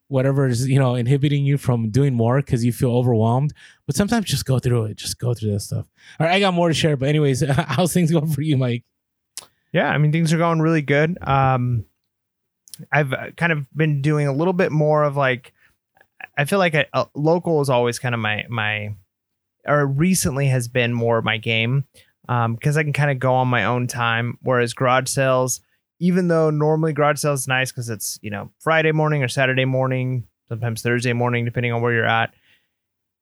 whatever 0.08 0.46
is, 0.46 0.68
you 0.68 0.78
know, 0.78 0.96
inhibiting 0.96 1.46
you 1.46 1.58
from 1.58 1.90
doing 1.90 2.14
more 2.14 2.38
because 2.38 2.64
you 2.64 2.74
feel 2.74 2.92
overwhelmed. 2.92 3.54
But 3.88 3.96
sometimes 3.96 4.26
just 4.26 4.46
go 4.46 4.60
through 4.60 4.86
it. 4.86 4.98
Just 4.98 5.18
go 5.18 5.34
through 5.34 5.54
that 5.54 5.62
stuff. 5.62 5.88
All 6.20 6.28
right, 6.28 6.36
I 6.36 6.40
got 6.40 6.54
more 6.54 6.68
to 6.68 6.74
share. 6.74 6.98
But, 6.98 7.10
anyways, 7.10 7.44
how's 7.50 7.94
things 7.94 8.12
going 8.12 8.28
for 8.28 8.42
you, 8.42 8.58
Mike? 8.58 8.84
Yeah, 9.74 9.90
I 9.90 9.98
mean, 9.98 10.12
things 10.12 10.34
are 10.34 10.38
going 10.38 10.60
really 10.60 10.82
good. 10.82 11.18
Um, 11.22 11.86
I've 12.92 13.14
uh, 13.14 13.32
kind 13.38 13.54
of 13.54 13.66
been 13.74 14.02
doing 14.02 14.28
a 14.28 14.34
little 14.34 14.54
bit 14.54 14.72
more 14.72 15.04
of 15.04 15.16
like, 15.16 15.54
I 16.38 16.46
feel 16.46 16.60
like 16.60 16.74
a, 16.74 16.86
a 16.94 17.08
local 17.16 17.62
is 17.62 17.70
always 17.70 18.00
kind 18.00 18.16
of 18.16 18.22
my 18.22 18.46
my 18.50 18.96
or 19.66 19.86
recently 19.86 20.48
has 20.48 20.68
been 20.68 20.94
more 20.94 21.22
my 21.22 21.38
game 21.38 21.86
because 22.24 22.76
um, 22.76 22.80
I 22.80 22.84
can 22.84 22.94
kind 22.94 23.12
of 23.12 23.20
go 23.20 23.34
on 23.34 23.48
my 23.48 23.66
own 23.66 23.88
time. 23.88 24.38
Whereas 24.42 24.74
garage 24.74 25.10
sales, 25.10 25.62
even 26.00 26.28
though 26.28 26.50
normally 26.50 26.94
garage 26.94 27.20
sales 27.20 27.42
is 27.42 27.48
nice 27.48 27.72
because 27.72 27.90
it's 27.90 28.20
you 28.22 28.32
know 28.32 28.52
Friday 28.60 28.92
morning 28.92 29.24
or 29.24 29.28
Saturday 29.28 29.66
morning, 29.66 30.28
sometimes 30.50 30.82
Thursday 30.82 31.14
morning, 31.14 31.46
depending 31.46 31.74
on 31.74 31.82
where 31.82 31.94
you're 31.94 32.06
at. 32.06 32.34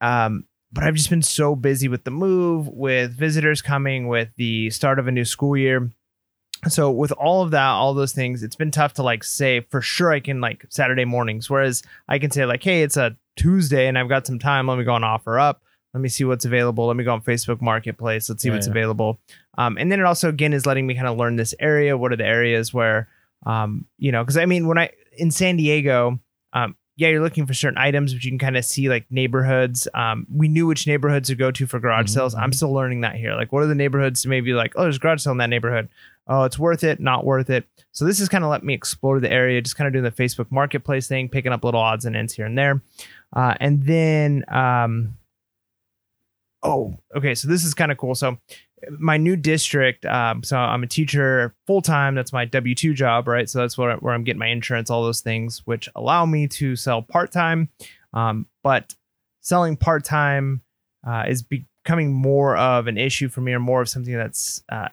Um, 0.01 0.45
but 0.71 0.83
I've 0.83 0.95
just 0.95 1.09
been 1.09 1.21
so 1.23 1.55
busy 1.55 1.87
with 1.87 2.03
the 2.03 2.11
move, 2.11 2.67
with 2.67 3.11
visitors 3.17 3.61
coming, 3.61 4.07
with 4.07 4.29
the 4.37 4.69
start 4.69 4.99
of 4.99 5.07
a 5.07 5.11
new 5.11 5.25
school 5.25 5.57
year. 5.57 5.91
So 6.67 6.91
with 6.91 7.11
all 7.13 7.41
of 7.41 7.51
that 7.51 7.67
all 7.69 7.93
those 7.93 8.11
things 8.11 8.43
it's 8.43 8.55
been 8.55 8.71
tough 8.71 8.93
to 8.93 9.03
like 9.03 9.23
say 9.23 9.61
for 9.69 9.81
sure 9.81 10.11
i 10.11 10.19
can 10.19 10.41
like 10.41 10.65
saturday 10.69 11.05
mornings 11.05 11.49
whereas 11.49 11.81
i 12.09 12.19
can 12.19 12.29
say 12.31 12.45
like 12.45 12.61
hey 12.63 12.81
it's 12.81 12.97
a 12.97 13.15
tuesday 13.37 13.87
and 13.87 13.97
i've 13.97 14.09
got 14.09 14.27
some 14.27 14.37
time. 14.39 14.67
Let 14.67 14.77
me 14.77 14.83
go 14.83 14.91
on 14.93 15.03
offer 15.05 15.39
up. 15.39 15.61
Let 15.93 16.01
me 16.01 16.09
see 16.09 16.25
what's 16.25 16.43
available. 16.43 16.87
Let 16.87 16.97
me 16.97 17.05
go 17.05 17.13
on 17.13 17.21
facebook 17.21 17.61
marketplace. 17.61 18.27
Let's 18.27 18.41
see 18.41 18.49
Yeah, 18.49 18.55
what's 18.55 18.67
yeah. 18.67 18.71
available. 18.71 19.19
Um, 19.57 19.77
and 19.77 19.89
then 19.89 19.99
it 20.01 20.05
also 20.05 20.27
again 20.27 20.51
is 20.51 20.65
letting 20.65 20.85
me 20.85 20.93
kind 20.95 21.07
of 21.07 21.17
learn 21.17 21.37
this 21.37 21.53
area. 21.59 21.97
What 21.97 22.11
are 22.11 22.17
the 22.17 22.25
areas 22.25 22.73
where 22.73 23.07
um, 23.45 23.85
you 23.97 24.11
know 24.11 24.21
because 24.21 24.35
i 24.35 24.45
mean 24.45 24.67
when 24.67 24.77
i 24.77 24.89
in 25.17 25.31
san 25.31 25.55
diego 25.55 26.19
um, 26.51 26.75
yeah 26.97 27.07
you're 27.07 27.21
looking 27.21 27.45
for 27.47 27.53
certain 27.53 27.77
items 27.77 28.13
but 28.13 28.21
you 28.25 28.31
can 28.31 28.37
kind 28.39 28.57
of 28.57 28.65
see 28.65 28.89
like 28.89 29.05
neighborhoods. 29.09 29.87
Um, 29.93 30.27
we 30.29 30.49
knew 30.49 30.67
which 30.67 30.85
neighborhoods 30.85 31.29
to 31.29 31.35
go 31.35 31.49
to 31.51 31.65
for 31.65 31.79
garage 31.79 32.07
Mhm, 32.07 32.13
sales. 32.13 32.35
I'm 32.35 32.51
mhm. 32.51 32.55
still 32.55 32.73
learning 32.73 33.01
that 33.01 33.15
here. 33.15 33.35
Like 33.35 33.53
what 33.53 33.63
are 33.63 33.67
the 33.67 33.75
neighborhoods 33.75 34.23
to 34.23 34.27
maybe 34.29 34.51
like 34.51 34.73
oh 34.75 34.81
there's 34.83 34.97
garage 34.99 35.21
sale 35.23 35.31
in 35.31 35.37
that 35.37 35.49
neighborhood 35.49 35.87
oh, 36.29 36.43
it's 36.43 36.57
worth 36.57 36.83
it, 36.83 36.99
not 36.99 37.25
worth 37.25 37.49
it. 37.49 37.65
So 37.91 38.05
this 38.05 38.19
has 38.19 38.29
kind 38.29 38.43
of 38.43 38.51
let 38.51 38.63
me 38.63 38.73
explore 38.73 39.19
the 39.19 39.31
area, 39.31 39.61
just 39.61 39.75
kind 39.75 39.87
of 39.87 39.93
doing 39.93 40.05
the 40.05 40.11
Facebook 40.11 40.51
Marketplace 40.51 41.07
thing, 41.07 41.27
picking 41.27 41.51
up 41.51 41.63
little 41.65 41.81
odds 41.81 42.05
and 42.05 42.15
ends 42.15 42.33
here 42.33 42.45
and 42.45 42.57
there. 42.57 42.81
Uh, 43.35 43.55
and 43.59 43.83
then, 43.83 44.45
um, 44.47 45.17
oh, 46.61 46.97
okay, 47.17 47.33
so 47.33 47.47
this 47.47 47.63
is 47.65 47.73
kind 47.73 47.91
of 47.91 47.97
cool. 47.97 48.13
So 48.13 48.37
my 48.91 49.17
new 49.17 49.35
district, 49.35 50.05
um, 50.05 50.43
so 50.43 50.55
I'm 50.55 50.83
a 50.83 50.87
teacher 50.87 51.53
full 51.67 51.81
time. 51.81 52.15
That's 52.15 52.31
my 52.31 52.45
W 52.45 52.75
two 52.75 52.93
job, 52.93 53.27
right? 53.27 53.49
So 53.49 53.59
that's 53.59 53.77
where, 53.77 53.97
where 53.97 54.13
I'm 54.13 54.23
getting 54.23 54.39
my 54.39 54.47
insurance, 54.47 54.89
all 54.89 55.03
those 55.03 55.21
things, 55.21 55.63
which 55.65 55.89
allow 55.95 56.25
me 56.25 56.47
to 56.47 56.75
sell 56.75 57.01
part 57.01 57.31
time. 57.31 57.69
Um, 58.13 58.45
but 58.63 58.93
selling 59.41 59.77
part 59.77 60.05
time 60.05 60.61
uh, 61.05 61.25
is 61.27 61.41
becoming 61.41 62.13
more 62.13 62.55
of 62.55 62.87
an 62.87 62.97
issue 62.97 63.29
for 63.29 63.41
me, 63.41 63.53
or 63.53 63.59
more 63.59 63.81
of 63.81 63.89
something 63.89 64.15
that's 64.15 64.63
uh, 64.71 64.89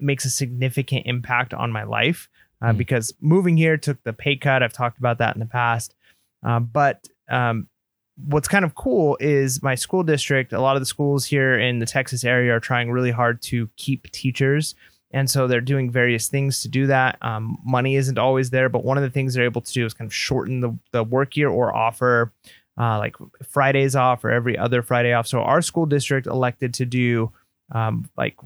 makes 0.00 0.24
a 0.24 0.30
significant 0.30 1.06
impact 1.06 1.54
on 1.54 1.70
my 1.72 1.84
life 1.84 2.28
uh, 2.62 2.66
Mm. 2.72 2.78
because 2.78 3.14
moving 3.20 3.56
here 3.56 3.76
took 3.76 4.02
the 4.02 4.12
pay 4.12 4.36
cut. 4.36 4.62
I've 4.62 4.72
talked 4.72 4.98
about 4.98 5.18
that 5.18 5.36
in 5.36 5.40
the 5.40 5.46
past. 5.46 5.94
Um, 6.42 6.64
but 6.72 7.06
um, 7.28 7.68
what's 8.26 8.48
kind 8.48 8.64
of 8.64 8.74
cool 8.74 9.16
is 9.20 9.62
my 9.62 9.74
school 9.76 10.02
district, 10.02 10.52
a 10.52 10.60
lot 10.60 10.76
of 10.76 10.82
the 10.82 10.86
schools 10.86 11.24
here 11.24 11.58
in 11.58 11.78
the 11.78 11.86
Texas 11.86 12.24
area 12.24 12.54
are 12.54 12.60
trying 12.60 12.90
really 12.90 13.10
hard 13.12 13.40
to 13.42 13.68
keep 13.76 14.10
teachers. 14.10 14.74
And 15.10 15.30
so 15.30 15.46
they're 15.46 15.60
doing 15.60 15.90
various 15.90 16.28
things 16.28 16.60
to 16.62 16.68
do 16.68 16.86
that. 16.88 17.16
Um, 17.22 17.58
money 17.64 17.96
isn't 17.96 18.18
always 18.18 18.50
there, 18.50 18.68
but 18.68 18.84
one 18.84 18.98
of 18.98 19.02
the 19.02 19.10
things 19.10 19.34
they're 19.34 19.44
able 19.44 19.62
to 19.62 19.72
do 19.72 19.86
is 19.86 19.94
kind 19.94 20.06
of 20.08 20.14
shorten 20.14 20.60
the, 20.60 20.76
the 20.92 21.02
work 21.04 21.36
year 21.36 21.48
or 21.48 21.74
offer 21.74 22.32
uh, 22.78 22.98
like 22.98 23.16
Fridays 23.48 23.96
off 23.96 24.22
or 24.24 24.30
every 24.30 24.58
other 24.58 24.82
Friday 24.82 25.12
off. 25.12 25.26
So 25.26 25.40
our 25.40 25.62
school 25.62 25.86
district 25.86 26.26
elected 26.26 26.74
to 26.74 26.84
do 26.84 27.32
um, 27.72 28.08
like 28.16 28.36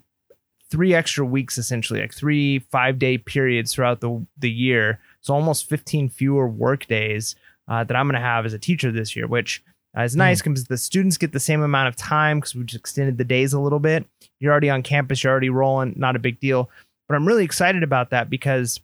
three 0.72 0.94
extra 0.94 1.22
weeks 1.22 1.58
essentially 1.58 2.00
like 2.00 2.14
three 2.14 2.60
five 2.70 2.98
day 2.98 3.18
periods 3.18 3.74
throughout 3.74 4.00
the 4.00 4.26
the 4.38 4.50
year. 4.50 4.98
So 5.20 5.34
almost 5.34 5.68
15 5.68 6.08
fewer 6.08 6.48
work 6.48 6.86
days 6.86 7.36
uh, 7.68 7.84
that 7.84 7.94
i'm 7.94 8.06
going 8.06 8.20
to 8.20 8.26
have 8.26 8.46
as 8.46 8.54
a 8.54 8.58
teacher 8.58 8.90
this 8.90 9.14
year 9.14 9.26
which 9.26 9.62
uh, 9.96 10.02
is 10.02 10.16
nice 10.16 10.40
because 10.40 10.64
the 10.64 10.78
students 10.78 11.18
get 11.18 11.32
the 11.32 11.40
same 11.40 11.62
amount 11.62 11.86
of 11.88 11.96
time 11.96 12.38
because 12.38 12.54
we 12.54 12.64
just 12.64 12.80
extended 12.80 13.18
the 13.18 13.24
days 13.24 13.52
a 13.52 13.60
little 13.60 13.78
bit. 13.78 14.06
You're 14.40 14.50
already 14.50 14.70
on 14.70 14.82
campus 14.82 15.22
you're 15.22 15.30
already 15.30 15.50
rolling 15.50 15.92
not 15.96 16.16
a 16.16 16.18
big 16.18 16.40
deal. 16.40 16.70
But 17.08 17.16
i'm 17.16 17.28
really 17.28 17.44
excited 17.44 17.82
about 17.82 18.08
that 18.10 18.30
because 18.30 18.80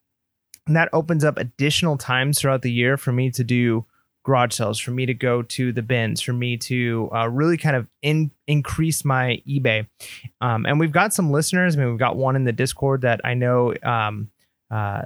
that 0.66 0.90
opens 0.92 1.24
up 1.24 1.38
additional 1.38 1.96
times 1.96 2.38
throughout 2.38 2.60
the 2.60 2.70
year 2.70 2.98
for 2.98 3.10
me 3.10 3.30
to 3.30 3.42
do 3.42 3.86
garage 4.28 4.52
sales 4.54 4.78
for 4.78 4.90
me 4.90 5.06
to 5.06 5.14
go 5.14 5.40
to 5.42 5.72
the 5.72 5.82
bins 5.82 6.20
for 6.20 6.32
me 6.34 6.56
to 6.56 7.08
uh, 7.14 7.26
really 7.28 7.56
kind 7.56 7.76
of 7.76 7.86
in, 8.02 8.30
increase 8.46 9.04
my 9.04 9.42
ebay 9.48 9.86
um, 10.40 10.66
and 10.66 10.78
we've 10.78 10.92
got 10.92 11.14
some 11.14 11.30
listeners. 11.32 11.74
I 11.76 11.80
mean, 11.80 11.88
we've 11.90 11.98
got 11.98 12.16
one 12.16 12.36
in 12.36 12.44
the 12.44 12.52
Discord 12.52 13.00
that 13.02 13.20
I 13.24 13.34
know 13.34 13.74
um, 13.82 14.30
uh, 14.70 15.04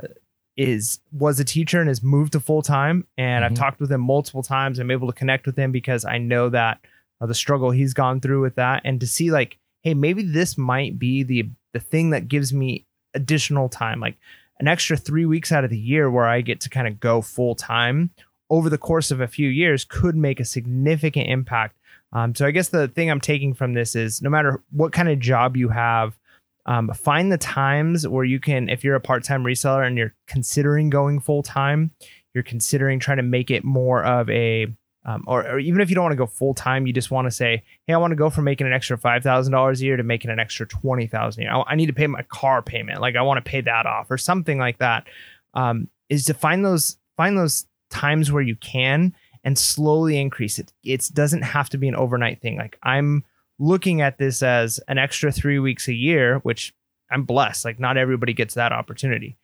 is 0.57 1.01
was 1.13 1.41
a 1.41 1.45
teacher 1.45 1.81
and 1.81 1.89
has 1.89 2.03
moved 2.03 2.33
to 2.33 2.41
full 2.41 2.63
time. 2.63 3.07
And 3.17 3.45
I've 3.45 3.53
Mhm. 3.53 3.57
talked 3.57 3.81
with 3.81 3.91
him 3.91 4.01
multiple 4.03 4.43
times. 4.43 4.79
I'm 4.79 4.91
able 4.91 5.07
to 5.07 5.13
connect 5.15 5.47
with 5.47 5.57
him 5.57 5.73
because 5.73 6.05
I 6.05 6.19
know 6.19 6.49
that 6.51 6.85
uh, 7.21 7.27
the 7.27 7.35
struggle 7.35 7.71
he's 7.71 7.95
gone 7.95 8.21
through 8.21 8.43
with 8.43 8.57
that, 8.57 8.83
and 8.85 9.01
to 9.01 9.07
see 9.07 9.31
like, 9.31 9.59
hey, 9.83 9.95
maybe 9.95 10.23
this 10.23 10.59
might 10.59 10.99
be 10.99 11.23
the 11.23 11.49
the 11.73 11.81
thing 11.81 12.11
that 12.11 12.29
gives 12.29 12.53
me 12.53 12.87
additional 13.15 13.69
time, 13.69 13.99
like 14.01 14.17
an 14.61 14.69
extra 14.69 14.97
three 14.97 15.25
weeks 15.27 15.51
out 15.53 15.65
of 15.65 15.71
the 15.71 15.79
year 15.79 16.11
where 16.11 16.27
I 16.27 16.41
get 16.43 16.61
to 16.63 16.69
kind 16.69 16.87
of 16.87 17.01
go 17.01 17.23
full 17.23 17.55
time 17.55 18.11
over 18.53 18.71
the 18.71 18.79
course 18.79 19.11
of 19.11 19.21
a 19.21 19.27
few 19.27 19.49
years 19.49 19.85
could 19.85 20.15
make 20.15 20.39
a 20.39 20.45
significant 20.45 21.29
impact 21.29 21.77
um, 22.13 22.35
so 22.35 22.47
I 22.47 22.51
guess 22.51 22.69
the 22.69 22.89
thing 22.89 23.11
I'm 23.11 23.21
taking 23.21 23.55
from 23.55 23.73
this 23.73 23.97
is 23.97 24.21
no 24.21 24.31
matter 24.31 24.63
what 24.71 24.93
kind 24.93 25.09
of 25.09 25.19
job 25.19 25.57
you 25.57 25.69
have, 25.71 26.19
um, 26.67 26.91
find 26.91 27.33
the 27.33 27.39
times 27.39 28.07
where 28.07 28.25
you 28.25 28.39
can, 28.39 28.69
if 28.69 28.85
you're 28.85 28.95
a 28.95 29.01
part-time 29.01 29.45
reseller 29.45 29.87
and 29.87 29.97
you're 29.97 30.15
considering 30.27 30.91
going 30.91 31.21
full-time, 31.21 31.91
you're 32.35 32.45
considering 32.45 32.99
trying 32.99 33.17
to 33.17 33.23
make 33.23 33.51
it 33.51 33.65
more 33.65 34.05
of 34.05 34.29
a, 34.31 34.67
um, 35.05 35.25
or, 35.27 35.45
or 35.45 35.59
even 35.59 35.81
if 35.81 35.89
you 35.89 35.97
don't 35.97 36.05
want 36.05 36.13
to 36.13 36.17
go 36.17 36.27
full-time, 36.27 36.87
you 36.87 36.93
just 36.93 37.11
want 37.11 37.27
to 37.27 37.31
say, 37.31 37.65
hey, 37.87 37.95
I 37.95 37.97
want 37.97 38.13
to 38.13 38.17
go 38.17 38.31
from 38.31 38.45
making 38.45 38.69
an 38.69 38.73
extra 38.73 38.97
five 38.97 39.25
thousand 39.25 39.53
dollars 39.53 39.81
a 39.81 39.85
year 39.87 39.97
to 39.97 40.05
making 40.05 40.31
an 40.31 40.39
extra 40.39 40.67
twenty 40.67 41.09
thousand 41.09 41.43
a 41.43 41.47
year. 41.47 41.53
I, 41.53 41.73
I 41.73 41.75
need 41.75 41.87
to 41.87 41.93
pay 41.93 42.07
my 42.07 42.23
car 42.23 42.63
payment, 42.63 43.01
like 43.01 43.17
I 43.17 43.23
want 43.23 43.45
to 43.45 43.51
pay 43.51 43.63
that 43.63 43.87
off 43.87 44.11
or 44.11 44.19
something 44.19 44.59
like 44.59 44.79
that. 44.79 45.09
Um, 45.55 45.89
is 46.09 46.27
to 46.27 46.35
find 46.35 46.65
those 46.65 46.99
find 47.17 47.37
those 47.37 47.67
times 47.93 48.33
where 48.33 48.43
you 48.43 48.57
can 48.57 49.15
and 49.45 49.59
slowly 49.59 50.21
increase 50.21 50.59
it. 50.59 50.73
It 50.83 51.09
doesn't 51.13 51.43
have 51.43 51.69
to 51.71 51.79
be 51.79 51.89
an 51.89 51.95
overnight 51.97 52.41
thing. 52.41 52.57
Like 52.57 52.79
I'm 52.83 53.25
looking 53.59 54.01
at 54.01 54.19
this 54.19 54.43
as 54.43 54.81
an 54.89 54.99
extra 54.99 55.31
three 55.31 55.59
weeks 55.59 55.87
a 55.89 55.93
year, 55.95 56.39
which 56.39 56.75
I'm 57.11 57.25
blessed. 57.25 57.65
Like 57.65 57.79
not 57.79 57.97
everybody 57.97 58.33
gets 58.33 58.55
that 58.55 58.73
opportunity, 58.73 59.37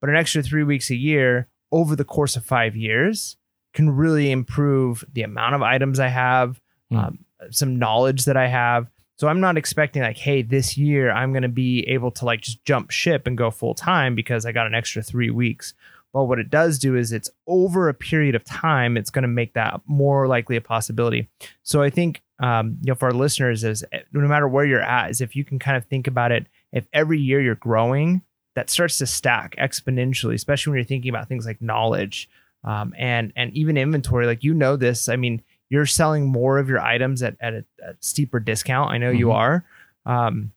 but 0.00 0.08
an 0.10 0.16
extra 0.16 0.42
three 0.42 0.62
weeks 0.64 0.90
a 0.90 0.96
year 0.96 1.48
over 1.72 1.96
the 1.96 2.04
course 2.04 2.36
of 2.36 2.44
five 2.44 2.76
years 2.76 3.36
can 3.74 3.90
really 3.90 4.30
improve 4.30 5.04
the 5.12 5.22
amount 5.22 5.54
of 5.54 5.62
items 5.62 6.00
I 6.00 6.08
have, 6.08 6.60
Hmm. 6.90 6.96
um, 6.96 7.18
some 7.50 7.78
knowledge 7.78 8.24
that 8.24 8.36
I 8.36 8.48
have. 8.48 8.88
So 9.16 9.28
I'm 9.28 9.40
not 9.40 9.56
expecting 9.58 10.02
like, 10.02 10.16
hey, 10.16 10.42
this 10.42 10.78
year 10.78 11.10
I'm 11.10 11.32
going 11.32 11.42
to 11.42 11.48
be 11.48 11.86
able 11.88 12.10
to 12.12 12.24
like 12.24 12.40
just 12.40 12.64
jump 12.64 12.90
ship 12.90 13.26
and 13.26 13.36
go 13.36 13.50
full 13.50 13.74
time 13.74 14.14
because 14.14 14.46
I 14.46 14.52
got 14.52 14.66
an 14.66 14.74
extra 14.74 15.02
three 15.02 15.30
weeks. 15.30 15.74
Well, 16.12 16.26
what 16.26 16.38
it 16.38 16.50
does 16.50 16.78
do 16.78 16.96
is 16.96 17.12
it's 17.12 17.30
over 17.46 17.88
a 17.88 17.94
period 17.94 18.34
of 18.34 18.42
time, 18.44 18.96
it's 18.96 19.10
going 19.10 19.22
to 19.22 19.28
make 19.28 19.54
that 19.54 19.80
more 19.86 20.26
likely 20.26 20.56
a 20.56 20.60
possibility. 20.60 21.28
So 21.62 21.82
I 21.82 21.90
think, 21.90 22.22
um, 22.40 22.78
you 22.82 22.90
know, 22.90 22.94
for 22.94 23.06
our 23.06 23.12
listeners, 23.12 23.62
is 23.62 23.84
eh, 23.92 24.00
no 24.12 24.26
matter 24.26 24.48
where 24.48 24.64
you're 24.64 24.80
at, 24.80 25.10
is 25.10 25.20
if 25.20 25.36
you 25.36 25.44
can 25.44 25.58
kind 25.58 25.76
of 25.76 25.84
think 25.84 26.06
about 26.06 26.32
it, 26.32 26.46
if 26.72 26.86
every 26.92 27.18
year 27.20 27.40
you're 27.40 27.54
growing, 27.56 28.22
that 28.54 28.70
starts 28.70 28.98
to 28.98 29.06
stack 29.06 29.54
exponentially, 29.56 30.34
especially 30.34 30.70
when 30.72 30.78
you're 30.78 30.84
thinking 30.86 31.10
about 31.10 31.28
things 31.28 31.46
like 31.46 31.60
knowledge 31.62 32.28
um, 32.64 32.92
and 32.98 33.32
and 33.36 33.52
even 33.52 33.76
inventory. 33.76 34.26
Like 34.26 34.42
you 34.42 34.52
know 34.54 34.74
this, 34.76 35.08
I 35.08 35.16
mean, 35.16 35.42
you're 35.70 35.86
selling 35.86 36.26
more 36.26 36.58
of 36.58 36.68
your 36.68 36.80
items 36.80 37.22
at 37.22 37.36
at 37.40 37.54
a, 37.54 37.64
a 37.84 37.94
steeper 38.00 38.40
discount. 38.40 38.90
I 38.90 38.98
know 38.98 39.10
you 39.10 39.26
Mhm. 39.26 39.34
are, 39.34 39.64
um, 40.06 40.52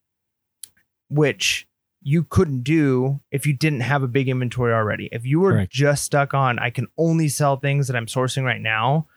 which 1.10 1.67
you 2.01 2.24
couldn't 2.24 2.63
do 2.63 3.20
if 3.31 3.46
you 3.46 3.53
didn't 3.53 3.81
have 3.81 4.01
a 4.03 4.08
big 4.08 4.27
inventory 4.27 4.74
already. 4.74 5.08
If 5.12 5.25
you 5.25 5.39
were 5.39 5.53
Correct. 5.53 5.72
just 5.72 6.03
stuck 6.03 6.34
on, 6.34 6.58
I 6.60 6.70
can 6.70 6.88
only 6.98 7.27
sell 7.27 7.58
things 7.58 7.88
that 7.88 7.96
I'm 7.96 8.08
sourcing 8.08 8.43
right 8.43 8.62
now. 8.62 9.08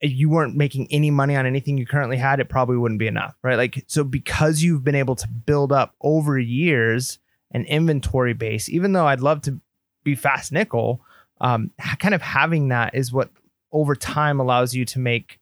You 0.00 0.28
weren't 0.28 0.56
making 0.56 0.88
any 0.90 1.10
money 1.10 1.36
on 1.36 1.46
anything 1.46 1.78
you 1.78 1.86
currently 1.86 2.16
had, 2.16 2.40
it 2.40 2.48
probably 2.48 2.76
wouldn't 2.76 2.98
be 2.98 3.06
enough, 3.06 3.34
right? 3.42 3.56
Like, 3.56 3.84
so 3.86 4.04
because 4.04 4.62
you've 4.62 4.84
been 4.84 4.94
able 4.94 5.16
to 5.16 5.28
build 5.28 5.72
up 5.72 5.94
over 6.00 6.38
years 6.38 7.18
an 7.52 7.64
inventory 7.64 8.34
base, 8.34 8.68
even 8.68 8.92
though 8.92 9.06
I'd 9.06 9.20
love 9.20 9.42
to 9.42 9.60
be 10.04 10.14
fast 10.14 10.52
nickel, 10.52 11.00
um, 11.40 11.70
kind 11.98 12.14
of 12.14 12.22
having 12.22 12.68
that 12.68 12.94
is 12.94 13.12
what 13.12 13.30
over 13.72 13.94
time 13.94 14.40
allows 14.40 14.74
you 14.74 14.84
to 14.86 14.98
make 14.98 15.38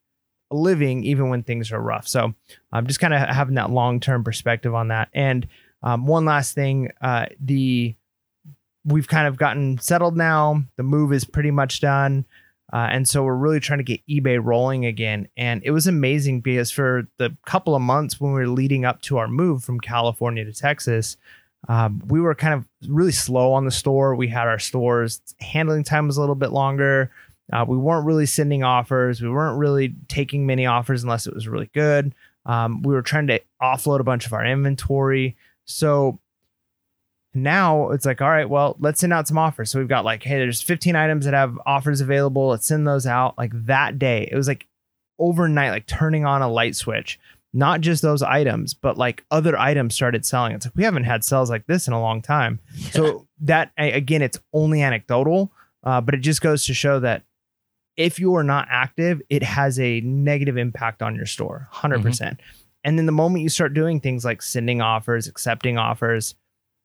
a 0.51 0.57
living 0.57 1.05
even 1.05 1.29
when 1.29 1.43
things 1.43 1.71
are 1.73 1.81
rough. 1.81 2.09
So 2.09 2.35
I'm 2.73 2.87
just 2.87 3.01
kind 3.01 3.15
of 3.15 3.21
having 3.21 3.55
that 3.55 3.71
long 3.71 4.01
term 4.01 4.25
perspective 4.25 4.75
on 4.75 4.89
that. 4.89 5.09
And 5.13 5.47
um, 5.85 6.07
one 6.07 6.25
last 6.25 6.55
thing, 6.55 6.91
uh, 7.01 7.27
the 7.39 7.95
we've 8.85 9.09
kind 9.09 9.29
of 9.29 9.37
gotten 9.37 9.79
settled 9.79 10.17
now. 10.17 10.63
The 10.77 10.83
move 10.83 11.13
is 11.13 11.25
pretty 11.25 11.51
much 11.51 11.81
done. 11.81 12.25
Uh, 12.73 12.89
and 12.91 13.09
so 13.09 13.23
we're 13.23 13.37
really 13.37 13.61
trying 13.61 13.79
to 13.79 13.85
get 13.85 14.01
eBay 14.09 14.43
rolling 14.43 14.85
again. 14.85 15.29
And 15.37 15.63
it 15.65 15.71
was 15.71 15.87
amazing 15.87 16.41
because 16.41 16.71
for 16.71 17.07
the 17.19 17.37
couple 17.47 17.77
of 17.77 17.83
months 17.83 18.21
when 18.21 18.33
we 18.33 18.41
were 18.41 18.49
leading 18.49 18.85
up 18.85 19.01
to 19.03 19.19
our 19.19 19.29
move 19.29 19.63
from 19.63 19.79
California 19.79 20.45
to 20.45 20.53
Texas, 20.53 21.17
um, 21.69 22.03
we 22.07 22.21
were 22.21 22.35
kind 22.35 22.55
of 22.55 22.67
really 22.91 23.13
slow 23.13 23.53
on 23.53 23.65
the 23.65 23.71
store. 23.71 24.15
We 24.15 24.29
had 24.29 24.49
our 24.49 24.59
stores 24.59 25.21
handling 25.41 25.85
time 25.85 26.07
was 26.07 26.17
a 26.17 26.21
little 26.21 26.35
bit 26.35 26.51
longer. 26.51 27.11
Uh, 27.53 27.65
we 27.69 27.77
weren't 27.77 28.07
really 28.07 28.27
sending 28.27 28.65
offers. 28.65 29.21
We 29.21 29.29
weren't 29.29 29.59
really 29.59 29.95
taking 30.09 30.47
many 30.47 30.67
offers 30.67 31.03
unless 31.03 31.27
it 31.27 31.35
was 31.35 31.47
really 31.47 31.71
good. 31.75 32.15
Um, 32.47 32.83
we 32.83 32.95
were 32.95 33.03
trying 33.03 33.27
to 33.29 33.41
offload 33.63 34.01
a 34.01 34.05
bunch 34.05 34.27
of 34.27 34.33
our 34.33 34.45
inventory. 34.45 35.37
So 35.65 36.19
now 37.33 37.91
it's 37.91 38.07
like, 38.07 38.21
all 38.23 38.29
right, 38.31 38.49
well, 38.49 38.77
let's 38.79 39.01
send 39.01 39.13
out 39.13 39.27
some 39.27 39.39
offers. 39.39 39.71
So 39.71 39.79
we've 39.79 39.89
got 39.89 40.05
like, 40.05 40.23
hey, 40.23 40.39
there's 40.39 40.63
15 40.63 40.95
items 40.95 41.25
that 41.25 41.35
have 41.35 41.59
offers 41.67 42.01
available. 42.01 42.49
Let's 42.49 42.67
send 42.67 42.87
those 42.87 43.07
out. 43.07 43.37
Like 43.37 43.51
that 43.67 43.99
day, 43.99 44.29
it 44.31 44.37
was 44.37 44.47
like 44.47 44.67
overnight, 45.19 45.71
like 45.71 45.87
turning 45.87 46.25
on 46.25 46.43
a 46.43 46.49
light 46.49 46.77
switch. 46.77 47.19
not 47.57 47.81
just 47.81 48.03
those 48.03 48.21
items, 48.23 48.75
but 48.75 48.99
like 48.99 49.25
other 49.31 49.57
items 49.57 49.95
started 49.95 50.27
selling. 50.27 50.53
It's 50.53 50.67
like 50.67 50.75
we 50.75 50.83
haven't 50.83 51.05
had 51.05 51.23
sales 51.25 51.49
like 51.51 51.67
this 51.67 51.87
in 51.87 51.93
a 51.93 52.01
long 52.01 52.21
time. 52.21 52.59
So 52.91 53.29
that 53.43 53.71
again, 53.79 54.23
it's 54.23 54.41
only 54.53 54.83
anecdotal, 54.83 55.53
uh, 55.85 56.01
but 56.01 56.15
it 56.15 56.19
just 56.19 56.41
goes 56.41 56.67
to 56.67 56.75
show 56.75 56.99
that 57.01 57.23
if 57.97 58.19
you 58.19 58.35
are 58.35 58.43
not 58.43 58.67
active, 58.71 59.23
it 59.31 59.45
has 59.45 59.79
a 59.79 60.01
negative 60.01 60.57
impact 60.57 61.01
on 61.01 61.15
your 61.15 61.27
store, 61.27 61.69
100%. 61.73 62.03
percent 62.03 62.41
And 62.85 62.99
then 62.99 63.07
the 63.07 63.13
moment 63.13 63.43
you 63.43 63.49
start 63.49 63.75
doing 63.75 63.99
things 63.99 64.25
like 64.25 64.43
sending 64.43 64.81
offers, 64.83 65.27
accepting 65.27 65.79
offers, 65.79 66.35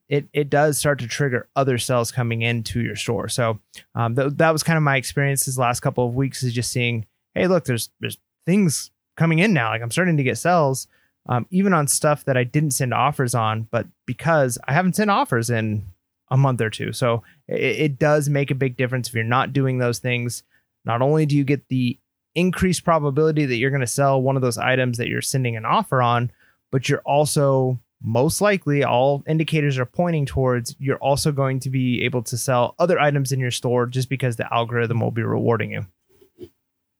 it 0.07 0.27
it 0.33 0.49
does 0.49 0.77
start 0.77 0.99
to 0.99 1.07
trigger 1.07 1.47
other 1.55 1.77
sales 1.77 2.11
coming 2.11 2.41
into 2.41 2.81
your 2.81 2.95
store. 2.95 3.27
So 3.29 3.59
um, 3.95 4.15
th- 4.15 4.33
that 4.37 4.51
was 4.51 4.63
kind 4.63 4.77
of 4.77 4.83
my 4.83 4.95
experience 4.97 5.45
this 5.45 5.57
last 5.57 5.81
couple 5.81 6.07
of 6.07 6.15
weeks 6.15 6.41
is 6.41 6.53
just 6.53 6.71
seeing, 6.71 7.05
hey, 7.35 7.47
look, 7.47 7.65
there's 7.65 7.89
there's 7.99 8.17
things 8.45 8.91
coming 9.17 9.39
in 9.39 9.53
now. 9.53 9.69
Like 9.69 9.81
I'm 9.81 9.91
starting 9.91 10.17
to 10.17 10.23
get 10.23 10.37
sales, 10.37 10.87
um, 11.27 11.45
even 11.51 11.73
on 11.73 11.87
stuff 11.87 12.25
that 12.25 12.37
I 12.37 12.43
didn't 12.43 12.71
send 12.71 12.93
offers 12.93 13.35
on, 13.35 13.67
but 13.69 13.85
because 14.07 14.57
I 14.67 14.73
haven't 14.73 14.95
sent 14.95 15.11
offers 15.11 15.49
in 15.49 15.85
a 16.31 16.37
month 16.37 16.61
or 16.61 16.69
two. 16.69 16.91
So 16.91 17.23
it, 17.47 17.61
it 17.61 17.99
does 17.99 18.29
make 18.29 18.49
a 18.49 18.55
big 18.55 18.77
difference 18.77 19.09
if 19.09 19.13
you're 19.13 19.23
not 19.23 19.53
doing 19.53 19.77
those 19.77 19.99
things. 19.99 20.43
Not 20.85 21.01
only 21.01 21.25
do 21.25 21.35
you 21.35 21.43
get 21.43 21.67
the 21.67 21.99
increased 22.35 22.83
probability 22.83 23.45
that 23.45 23.55
you're 23.55 23.71
going 23.71 23.81
to 23.81 23.87
sell 23.87 24.21
one 24.21 24.35
of 24.35 24.41
those 24.41 24.57
items 24.57 24.97
that 24.97 25.07
you're 25.07 25.21
sending 25.21 25.57
an 25.57 25.65
offer 25.65 26.01
on, 26.01 26.31
but 26.71 26.87
you're 26.87 27.01
also 27.01 27.79
most 28.01 28.39
likely 28.39 28.83
all 28.83 29.23
indicators 29.27 29.77
are 29.77 29.85
pointing 29.85 30.25
towards 30.25 30.75
you're 30.79 30.97
also 30.97 31.31
going 31.31 31.59
to 31.59 31.69
be 31.69 32.03
able 32.03 32.23
to 32.23 32.37
sell 32.37 32.73
other 32.79 32.97
items 32.97 33.31
in 33.31 33.39
your 33.39 33.51
store 33.51 33.85
just 33.85 34.07
because 34.07 34.37
the 34.37 34.53
algorithm 34.53 35.01
will 35.01 35.11
be 35.11 35.21
rewarding 35.23 35.71
you. 35.71 35.85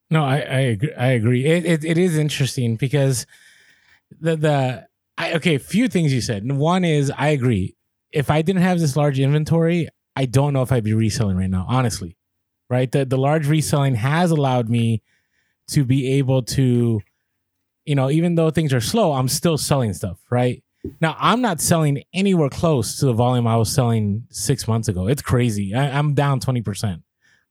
No, 0.10 0.24
I 0.24 0.38
I 0.38 0.60
agree. 0.60 0.94
I 0.94 1.08
agree. 1.08 1.46
It, 1.46 1.66
it 1.66 1.86
it 1.86 1.98
is 1.98 2.18
interesting 2.18 2.76
because 2.76 3.26
the 4.20 4.36
the 4.36 4.88
I, 5.18 5.34
okay, 5.34 5.58
few 5.58 5.88
things 5.88 6.14
you 6.14 6.22
said. 6.22 6.50
One 6.52 6.84
is 6.84 7.12
I 7.16 7.30
agree. 7.30 7.76
If 8.12 8.32
I 8.32 8.42
didn't 8.42 8.64
have 8.64 8.80
this 8.80 8.96
large 8.96 9.20
inventory, 9.20 9.88
I 10.16 10.26
don't 10.26 10.54
know 10.54 10.64
if 10.64 10.72
I'd 10.72 10.84
be 10.84 10.94
reselling 10.94 11.38
right 11.38 11.50
now. 11.50 11.66
Honestly, 11.70 12.18
right? 12.70 12.92
The 12.92 13.06
the 13.06 13.18
large 13.18 13.48
reselling 13.48 13.96
has 13.96 14.32
allowed 14.32 14.68
me 14.68 15.04
to 15.72 15.84
be 15.84 16.14
able 16.14 16.44
to, 16.44 17.02
you 17.86 17.96
know, 17.96 18.10
even 18.10 18.36
though 18.36 18.50
things 18.50 18.74
are 18.74 18.82
slow, 18.82 19.14
I'm 19.14 19.28
still 19.28 19.58
selling 19.58 19.94
stuff. 19.94 20.20
Right 20.30 20.64
now, 21.02 21.16
I'm 21.20 21.42
not 21.42 21.62
selling 21.62 22.04
anywhere 22.14 22.50
close 22.50 22.98
to 23.00 23.06
the 23.06 23.14
volume 23.14 23.48
I 23.48 23.58
was 23.58 23.74
selling 23.74 24.26
six 24.30 24.68
months 24.68 24.88
ago. 24.88 25.08
It's 25.08 25.22
crazy. 25.22 25.74
I, 25.74 25.98
I'm 25.98 26.14
down 26.14 26.40
twenty 26.40 26.62
percent. 26.62 27.04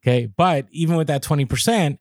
Okay, 0.03 0.27
but 0.27 0.67
even 0.71 0.97
with 0.97 1.09
that 1.09 1.23
twenty 1.23 1.45
percent 1.45 2.01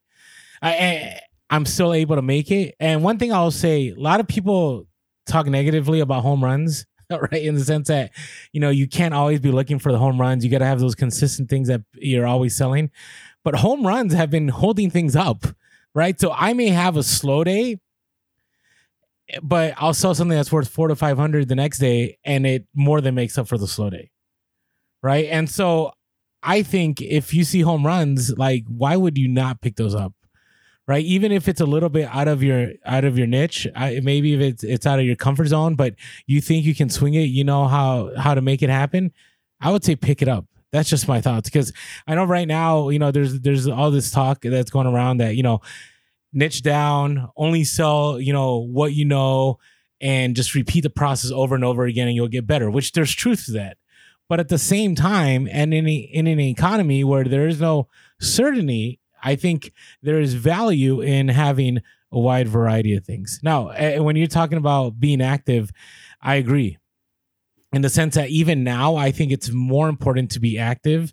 I, 0.62 1.20
I'm 1.50 1.66
still 1.66 1.92
able 1.94 2.16
to 2.16 2.22
make 2.22 2.50
it. 2.50 2.74
And 2.80 3.02
one 3.02 3.18
thing 3.18 3.32
I'll 3.32 3.50
say, 3.50 3.90
a 3.90 3.94
lot 3.94 4.20
of 4.20 4.28
people 4.28 4.86
talk 5.26 5.46
negatively 5.46 6.00
about 6.00 6.22
home 6.22 6.42
runs, 6.42 6.86
right? 7.10 7.42
In 7.42 7.54
the 7.54 7.64
sense 7.64 7.88
that, 7.88 8.10
you 8.52 8.60
know, 8.60 8.70
you 8.70 8.88
can't 8.88 9.14
always 9.14 9.40
be 9.40 9.50
looking 9.50 9.78
for 9.78 9.92
the 9.92 9.98
home 9.98 10.20
runs. 10.20 10.44
You 10.44 10.50
got 10.50 10.58
to 10.58 10.66
have 10.66 10.80
those 10.80 10.94
consistent 10.94 11.48
things 11.48 11.68
that 11.68 11.82
you're 11.94 12.26
always 12.26 12.56
selling. 12.56 12.90
But 13.44 13.54
home 13.56 13.86
runs 13.86 14.12
have 14.12 14.30
been 14.30 14.48
holding 14.48 14.90
things 14.90 15.16
up, 15.16 15.46
right? 15.98 16.18
So 16.18 16.32
I 16.32 16.52
may 16.52 16.68
have 16.68 16.96
a 16.96 17.02
slow 17.02 17.44
day, 17.44 17.78
but 19.42 19.74
I'll 19.76 19.94
sell 19.94 20.14
something 20.14 20.36
that's 20.36 20.52
worth 20.52 20.68
four 20.68 20.88
to 20.88 20.96
500 20.96 21.48
the 21.48 21.56
next 21.56 21.78
day 21.78 22.18
and 22.24 22.46
it 22.46 22.66
more 22.74 23.00
than 23.00 23.14
makes 23.14 23.36
up 23.36 23.48
for 23.48 23.58
the 23.58 23.66
slow 23.66 23.90
day, 23.90 24.10
right? 25.02 25.26
And 25.26 25.50
so 25.50 25.92
I 26.42 26.62
think 26.62 27.02
if 27.02 27.34
you 27.34 27.42
see 27.42 27.60
home 27.60 27.84
runs, 27.84 28.36
like, 28.38 28.64
why 28.68 28.96
would 28.96 29.18
you 29.18 29.28
not 29.28 29.60
pick 29.60 29.76
those 29.76 29.94
up? 29.94 30.14
right? 30.86 31.04
Even 31.04 31.30
if 31.30 31.48
it's 31.48 31.60
a 31.60 31.66
little 31.66 31.90
bit 31.90 32.08
out 32.10 32.28
of 32.28 32.42
your 32.42 32.70
out 32.86 33.04
of 33.04 33.18
your 33.18 33.26
niche, 33.26 33.66
I, 33.76 34.00
maybe 34.02 34.32
if 34.32 34.40
it's 34.40 34.64
it's 34.64 34.86
out 34.86 34.98
of 34.98 35.04
your 35.04 35.16
comfort 35.16 35.48
zone, 35.48 35.74
but 35.74 35.94
you 36.26 36.40
think 36.40 36.64
you 36.64 36.74
can 36.74 36.88
swing 36.88 37.12
it, 37.12 37.24
you 37.24 37.44
know 37.44 37.68
how 37.68 38.10
how 38.16 38.34
to 38.34 38.40
make 38.40 38.62
it 38.62 38.70
happen. 38.70 39.12
I 39.60 39.70
would 39.70 39.84
say 39.84 39.94
pick 39.94 40.22
it 40.22 40.28
up. 40.28 40.46
That's 40.72 40.90
just 40.90 41.08
my 41.08 41.20
thoughts 41.20 41.48
because 41.48 41.72
I 42.06 42.14
know 42.14 42.24
right 42.24 42.46
now, 42.46 42.90
you 42.90 42.98
know, 42.98 43.10
there's 43.10 43.40
there's 43.40 43.66
all 43.66 43.90
this 43.90 44.10
talk 44.10 44.42
that's 44.42 44.70
going 44.70 44.86
around 44.86 45.18
that 45.18 45.36
you 45.36 45.42
know, 45.42 45.60
niche 46.32 46.62
down, 46.62 47.28
only 47.36 47.64
sell 47.64 48.20
you 48.20 48.32
know 48.32 48.58
what 48.58 48.92
you 48.92 49.04
know, 49.04 49.58
and 50.00 50.36
just 50.36 50.54
repeat 50.54 50.82
the 50.82 50.90
process 50.90 51.30
over 51.30 51.54
and 51.54 51.64
over 51.64 51.84
again, 51.84 52.08
and 52.08 52.16
you'll 52.16 52.28
get 52.28 52.46
better. 52.46 52.70
Which 52.70 52.92
there's 52.92 53.14
truth 53.14 53.46
to 53.46 53.52
that, 53.52 53.78
but 54.28 54.40
at 54.40 54.48
the 54.48 54.58
same 54.58 54.94
time, 54.94 55.48
and 55.50 55.72
in 55.72 55.88
a, 55.88 55.94
in 55.94 56.26
an 56.26 56.40
economy 56.40 57.02
where 57.02 57.24
there 57.24 57.48
is 57.48 57.60
no 57.60 57.88
certainty 58.20 59.00
I 59.22 59.36
think 59.36 59.72
there 60.02 60.20
is 60.20 60.34
value 60.34 61.00
in 61.00 61.28
having 61.28 61.78
a 62.12 62.18
wide 62.18 62.48
variety 62.48 62.94
of 62.94 63.04
things. 63.04 63.40
Now, 63.42 63.72
when 64.02 64.16
you're 64.16 64.26
talking 64.26 64.58
about 64.58 64.98
being 64.98 65.20
active, 65.20 65.70
I 66.22 66.36
agree. 66.36 66.78
In 67.72 67.82
the 67.82 67.90
sense 67.90 68.14
that 68.14 68.30
even 68.30 68.64
now, 68.64 68.96
I 68.96 69.10
think 69.10 69.30
it's 69.30 69.50
more 69.50 69.88
important 69.88 70.30
to 70.32 70.40
be 70.40 70.58
active 70.58 71.12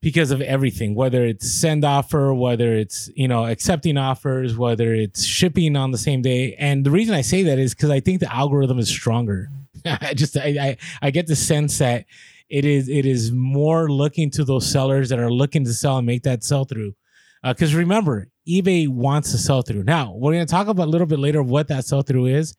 because 0.00 0.30
of 0.30 0.40
everything, 0.40 0.94
whether 0.94 1.24
it's 1.24 1.50
send 1.50 1.84
offer, 1.84 2.34
whether 2.34 2.74
it's, 2.74 3.08
you 3.14 3.28
know, 3.28 3.46
accepting 3.46 3.96
offers, 3.96 4.56
whether 4.56 4.92
it's 4.94 5.24
shipping 5.24 5.76
on 5.76 5.92
the 5.92 5.98
same 5.98 6.22
day. 6.22 6.54
And 6.58 6.84
the 6.84 6.90
reason 6.90 7.14
I 7.14 7.22
say 7.22 7.42
that 7.44 7.58
is 7.58 7.74
because 7.74 7.90
I 7.90 8.00
think 8.00 8.20
the 8.20 8.32
algorithm 8.32 8.78
is 8.78 8.88
stronger. 8.88 9.48
I 9.84 10.14
just, 10.14 10.36
I, 10.36 10.48
I, 10.48 10.76
I 11.00 11.10
get 11.10 11.26
the 11.26 11.36
sense 11.36 11.78
that 11.78 12.04
it 12.52 12.66
is 12.66 12.88
it 12.88 13.06
is 13.06 13.32
more 13.32 13.90
looking 13.90 14.30
to 14.32 14.44
those 14.44 14.70
sellers 14.70 15.08
that 15.08 15.18
are 15.18 15.32
looking 15.32 15.64
to 15.64 15.72
sell 15.72 15.96
and 15.96 16.06
make 16.06 16.22
that 16.24 16.44
sell 16.44 16.64
through. 16.64 16.94
Because 17.42 17.74
uh, 17.74 17.78
remember, 17.78 18.28
eBay 18.46 18.88
wants 18.88 19.32
to 19.32 19.38
sell 19.38 19.62
through. 19.62 19.84
Now 19.84 20.14
we're 20.14 20.34
going 20.34 20.46
to 20.46 20.50
talk 20.50 20.68
about 20.68 20.86
a 20.86 20.90
little 20.90 21.06
bit 21.06 21.18
later 21.18 21.42
what 21.42 21.68
that 21.68 21.86
sell 21.86 22.02
through 22.02 22.26
is, 22.26 22.54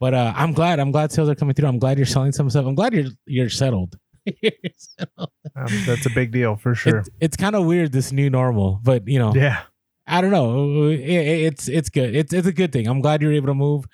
but 0.00 0.14
uh, 0.14 0.32
I'm 0.36 0.52
glad 0.52 0.78
I'm 0.78 0.90
glad 0.90 1.12
sales 1.12 1.28
are 1.28 1.34
coming 1.34 1.54
through. 1.54 1.68
I'm 1.68 1.78
glad 1.78 1.98
you're 1.98 2.06
selling 2.06 2.32
some 2.32 2.50
stuff. 2.50 2.66
I'm 2.66 2.74
glad 2.74 2.92
you're 2.92 3.10
you're 3.26 3.48
settled. 3.48 3.96
um, 5.18 5.28
that's 5.86 6.06
a 6.06 6.10
big 6.10 6.32
deal 6.32 6.56
for 6.56 6.74
sure. 6.74 6.98
It, 6.98 7.08
it's 7.20 7.36
kind 7.36 7.54
of 7.54 7.64
weird 7.64 7.92
this 7.92 8.12
new 8.12 8.28
normal, 8.28 8.80
but 8.82 9.06
you 9.06 9.18
know, 9.18 9.34
yeah. 9.34 9.62
I 10.06 10.20
don't 10.20 10.30
know. 10.30 10.88
It, 10.88 11.00
it's 11.00 11.68
it's 11.68 11.88
good. 11.88 12.14
It's 12.14 12.32
it's 12.32 12.46
a 12.46 12.52
good 12.52 12.72
thing. 12.72 12.86
I'm 12.88 13.00
glad 13.00 13.22
you're 13.22 13.32
able 13.32 13.48
to 13.48 13.54
move 13.54 13.86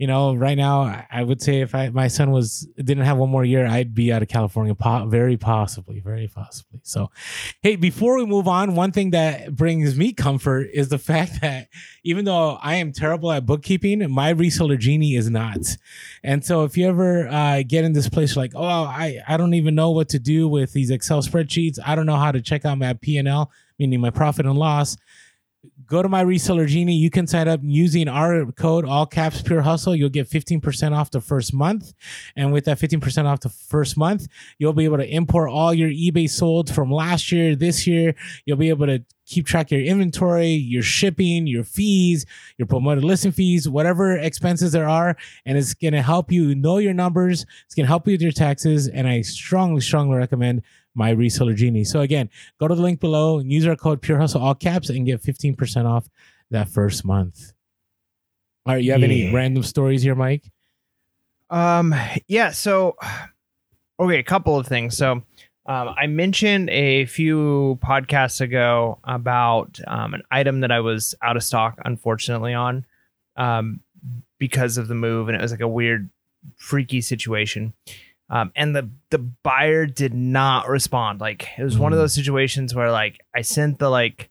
you 0.00 0.06
know, 0.06 0.34
right 0.34 0.56
now, 0.56 1.04
I 1.10 1.22
would 1.22 1.42
say 1.42 1.60
if 1.60 1.74
I 1.74 1.90
my 1.90 2.08
son 2.08 2.30
was 2.30 2.66
didn't 2.78 3.04
have 3.04 3.18
one 3.18 3.28
more 3.28 3.44
year, 3.44 3.66
I'd 3.66 3.94
be 3.94 4.10
out 4.10 4.22
of 4.22 4.28
California, 4.28 4.74
po- 4.74 5.04
very 5.04 5.36
possibly, 5.36 6.00
very 6.00 6.26
possibly. 6.26 6.80
So, 6.84 7.10
hey, 7.60 7.76
before 7.76 8.16
we 8.16 8.24
move 8.24 8.48
on, 8.48 8.74
one 8.74 8.92
thing 8.92 9.10
that 9.10 9.54
brings 9.54 9.98
me 9.98 10.14
comfort 10.14 10.70
is 10.72 10.88
the 10.88 10.96
fact 11.10 11.42
that 11.42 11.68
even 12.02 12.24
though 12.24 12.58
I 12.62 12.76
am 12.76 12.92
terrible 12.92 13.30
at 13.30 13.44
bookkeeping, 13.44 14.10
my 14.10 14.32
reseller 14.32 14.78
genie 14.78 15.16
is 15.16 15.28
not. 15.28 15.76
And 16.22 16.42
so, 16.42 16.64
if 16.64 16.78
you 16.78 16.88
ever 16.88 17.28
uh, 17.28 17.62
get 17.68 17.84
in 17.84 17.92
this 17.92 18.08
place 18.08 18.38
like, 18.38 18.52
oh, 18.54 18.64
I 18.64 19.20
I 19.28 19.36
don't 19.36 19.52
even 19.52 19.74
know 19.74 19.90
what 19.90 20.08
to 20.08 20.18
do 20.18 20.48
with 20.48 20.72
these 20.72 20.88
Excel 20.88 21.20
spreadsheets, 21.20 21.78
I 21.84 21.94
don't 21.94 22.06
know 22.06 22.16
how 22.16 22.32
to 22.32 22.40
check 22.40 22.64
out 22.64 22.78
my 22.78 22.94
P 22.94 23.18
and 23.18 23.28
L, 23.28 23.52
meaning 23.78 24.00
my 24.00 24.08
profit 24.08 24.46
and 24.46 24.56
loss 24.56 24.96
go 25.86 26.02
to 26.02 26.08
my 26.08 26.24
reseller 26.24 26.66
genie. 26.66 26.94
You 26.94 27.10
can 27.10 27.26
sign 27.26 27.48
up 27.48 27.60
using 27.62 28.08
our 28.08 28.50
code 28.52 28.84
all 28.84 29.06
caps 29.06 29.42
pure 29.42 29.60
hustle. 29.60 29.94
You'll 29.94 30.08
get 30.08 30.28
15% 30.28 30.92
off 30.92 31.10
the 31.10 31.20
first 31.20 31.52
month. 31.52 31.92
And 32.36 32.52
with 32.52 32.64
that 32.66 32.78
15% 32.78 33.24
off 33.26 33.40
the 33.40 33.48
first 33.48 33.96
month 33.96 34.26
you'll 34.58 34.72
be 34.72 34.84
able 34.84 34.98
to 34.98 35.08
import 35.08 35.50
all 35.50 35.72
your 35.74 35.90
ebay 35.90 36.28
sold 36.28 36.72
from 36.72 36.90
last 36.90 37.32
year 37.32 37.54
this 37.54 37.86
year. 37.86 38.14
You'll 38.44 38.56
be 38.56 38.68
able 38.68 38.86
to 38.86 39.04
keep 39.26 39.46
track 39.46 39.66
of 39.66 39.78
your 39.78 39.86
inventory 39.86 40.48
your 40.48 40.82
shipping 40.82 41.46
your 41.46 41.62
fees 41.62 42.26
your 42.58 42.66
promoted 42.66 43.04
listing 43.04 43.30
fees 43.30 43.68
whatever 43.68 44.16
expenses 44.16 44.72
there 44.72 44.88
are. 44.88 45.16
And 45.44 45.56
it's 45.56 45.74
going 45.74 45.92
to 45.92 46.02
help 46.02 46.32
you 46.32 46.54
know 46.54 46.78
your 46.78 46.94
numbers. 46.94 47.46
It's 47.66 47.74
going 47.74 47.84
to 47.84 47.88
help 47.88 48.06
you 48.06 48.14
with 48.14 48.22
your 48.22 48.32
taxes. 48.32 48.88
And 48.88 49.08
i 49.08 49.20
strongly 49.22 49.80
strongly 49.80 50.16
recommend 50.16 50.62
my 50.94 51.14
reseller 51.14 51.54
genie. 51.54 51.84
So 51.84 52.00
again, 52.00 52.28
go 52.58 52.68
to 52.68 52.74
the 52.74 52.82
link 52.82 53.00
below 53.00 53.38
and 53.38 53.50
use 53.52 53.66
our 53.66 53.76
code 53.76 54.02
Pure 54.02 54.18
Hustle 54.18 54.42
all 54.42 54.54
caps 54.54 54.90
and 54.90 55.06
get 55.06 55.22
15% 55.22 55.86
off 55.86 56.08
that 56.50 56.68
first 56.68 57.04
month. 57.04 57.52
All 58.66 58.74
right, 58.74 58.84
you 58.84 58.92
have 58.92 59.00
yeah. 59.00 59.06
any 59.06 59.32
random 59.32 59.62
stories 59.62 60.02
here, 60.02 60.14
Mike? 60.14 60.44
Um, 61.48 61.94
yeah. 62.28 62.50
So, 62.50 62.96
okay, 63.98 64.18
a 64.18 64.24
couple 64.24 64.58
of 64.58 64.66
things. 64.66 64.96
So, 64.96 65.22
um, 65.66 65.94
I 65.96 66.06
mentioned 66.06 66.68
a 66.70 67.04
few 67.06 67.78
podcasts 67.82 68.40
ago 68.40 68.98
about 69.04 69.78
um, 69.86 70.14
an 70.14 70.22
item 70.30 70.60
that 70.60 70.72
I 70.72 70.80
was 70.80 71.14
out 71.22 71.36
of 71.36 71.44
stock, 71.44 71.78
unfortunately, 71.84 72.54
on 72.54 72.84
um, 73.36 73.80
because 74.38 74.78
of 74.78 74.88
the 74.88 74.94
move, 74.94 75.28
and 75.28 75.36
it 75.36 75.40
was 75.40 75.52
like 75.52 75.60
a 75.60 75.68
weird, 75.68 76.10
freaky 76.56 77.00
situation. 77.00 77.72
Um, 78.30 78.52
and 78.54 78.74
the 78.76 78.88
the 79.10 79.18
buyer 79.18 79.86
did 79.86 80.14
not 80.14 80.68
respond. 80.68 81.20
Like 81.20 81.48
it 81.58 81.64
was 81.64 81.76
mm. 81.76 81.80
one 81.80 81.92
of 81.92 81.98
mm. 81.98 82.02
those 82.02 82.14
situations 82.14 82.74
where 82.74 82.90
like 82.92 83.18
I 83.34 83.42
sent 83.42 83.80
the 83.80 83.90
like, 83.90 84.30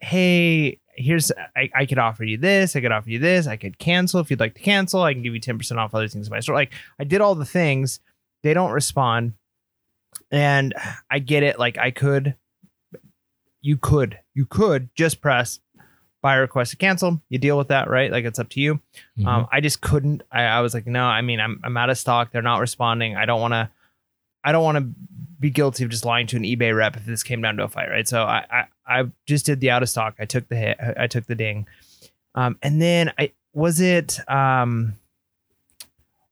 hey, 0.00 0.80
here's 0.98 1.30
I, 1.56 1.70
I 1.74 1.86
could 1.86 1.98
offer 1.98 2.24
you 2.24 2.36
this, 2.36 2.74
I 2.74 2.80
could 2.80 2.92
offer 2.92 3.08
you 3.08 3.20
this, 3.20 3.46
I 3.46 3.56
could 3.56 3.78
cancel 3.78 4.20
if 4.20 4.30
you'd 4.30 4.40
like 4.40 4.54
to 4.54 4.60
cancel, 4.60 5.02
I 5.02 5.12
can 5.12 5.22
give 5.22 5.34
you 5.34 5.40
10% 5.40 5.76
off 5.76 5.94
other 5.94 6.08
things 6.08 6.26
in 6.26 6.30
my 6.32 6.40
store. 6.40 6.56
Like 6.56 6.72
I 6.98 7.04
did 7.04 7.20
all 7.20 7.34
the 7.34 7.44
things. 7.44 8.00
They 8.42 8.54
don't 8.54 8.72
respond. 8.72 9.34
And 10.30 10.74
I 11.10 11.20
get 11.20 11.42
it. 11.42 11.58
Like 11.58 11.78
I 11.78 11.90
could, 11.90 12.36
you 13.60 13.76
could, 13.76 14.18
you 14.34 14.46
could 14.46 14.90
just 14.94 15.20
press 15.20 15.60
buyer 16.22 16.40
requests 16.40 16.70
to 16.70 16.76
cancel. 16.76 17.20
You 17.28 17.38
deal 17.38 17.56
with 17.58 17.68
that, 17.68 17.88
right? 17.88 18.10
Like 18.10 18.24
it's 18.24 18.38
up 18.38 18.48
to 18.50 18.60
you. 18.60 18.80
Mhm. 19.18 19.26
Um, 19.26 19.48
I 19.52 19.60
just 19.60 19.80
couldn't. 19.80 20.22
I, 20.32 20.42
I 20.44 20.60
was 20.60 20.74
like, 20.74 20.86
no. 20.86 21.04
I 21.04 21.22
mean, 21.22 21.40
I'm 21.40 21.60
I'm 21.64 21.76
out 21.76 21.90
of 21.90 21.98
stock. 21.98 22.30
They're 22.32 22.42
not 22.42 22.60
responding. 22.60 23.16
I 23.16 23.24
don't 23.26 23.40
want 23.40 23.52
to. 23.54 23.70
I 24.44 24.52
don't 24.52 24.64
want 24.64 24.78
to 24.78 24.88
be 25.40 25.50
guilty 25.50 25.84
of 25.84 25.90
just 25.90 26.04
lying 26.04 26.26
to 26.28 26.36
an 26.36 26.42
eBay 26.42 26.74
rep 26.76 26.96
if 26.96 27.04
this 27.04 27.22
came 27.22 27.40
down 27.42 27.56
to 27.58 27.64
a 27.64 27.68
fight, 27.68 27.88
right? 27.90 28.06
So 28.08 28.22
I 28.24 28.44
I, 28.50 28.64
I 29.00 29.04
just 29.26 29.46
did 29.46 29.60
the 29.60 29.70
out 29.70 29.82
of 29.82 29.88
stock. 29.88 30.14
I 30.18 30.24
took 30.24 30.48
the 30.48 30.56
hit. 30.56 30.78
I 30.96 31.06
took 31.06 31.26
the 31.26 31.34
ding. 31.34 31.66
Um, 32.34 32.58
and 32.62 32.80
then 32.80 33.12
I 33.18 33.32
was 33.52 33.80
it 33.80 34.18
um 34.28 34.94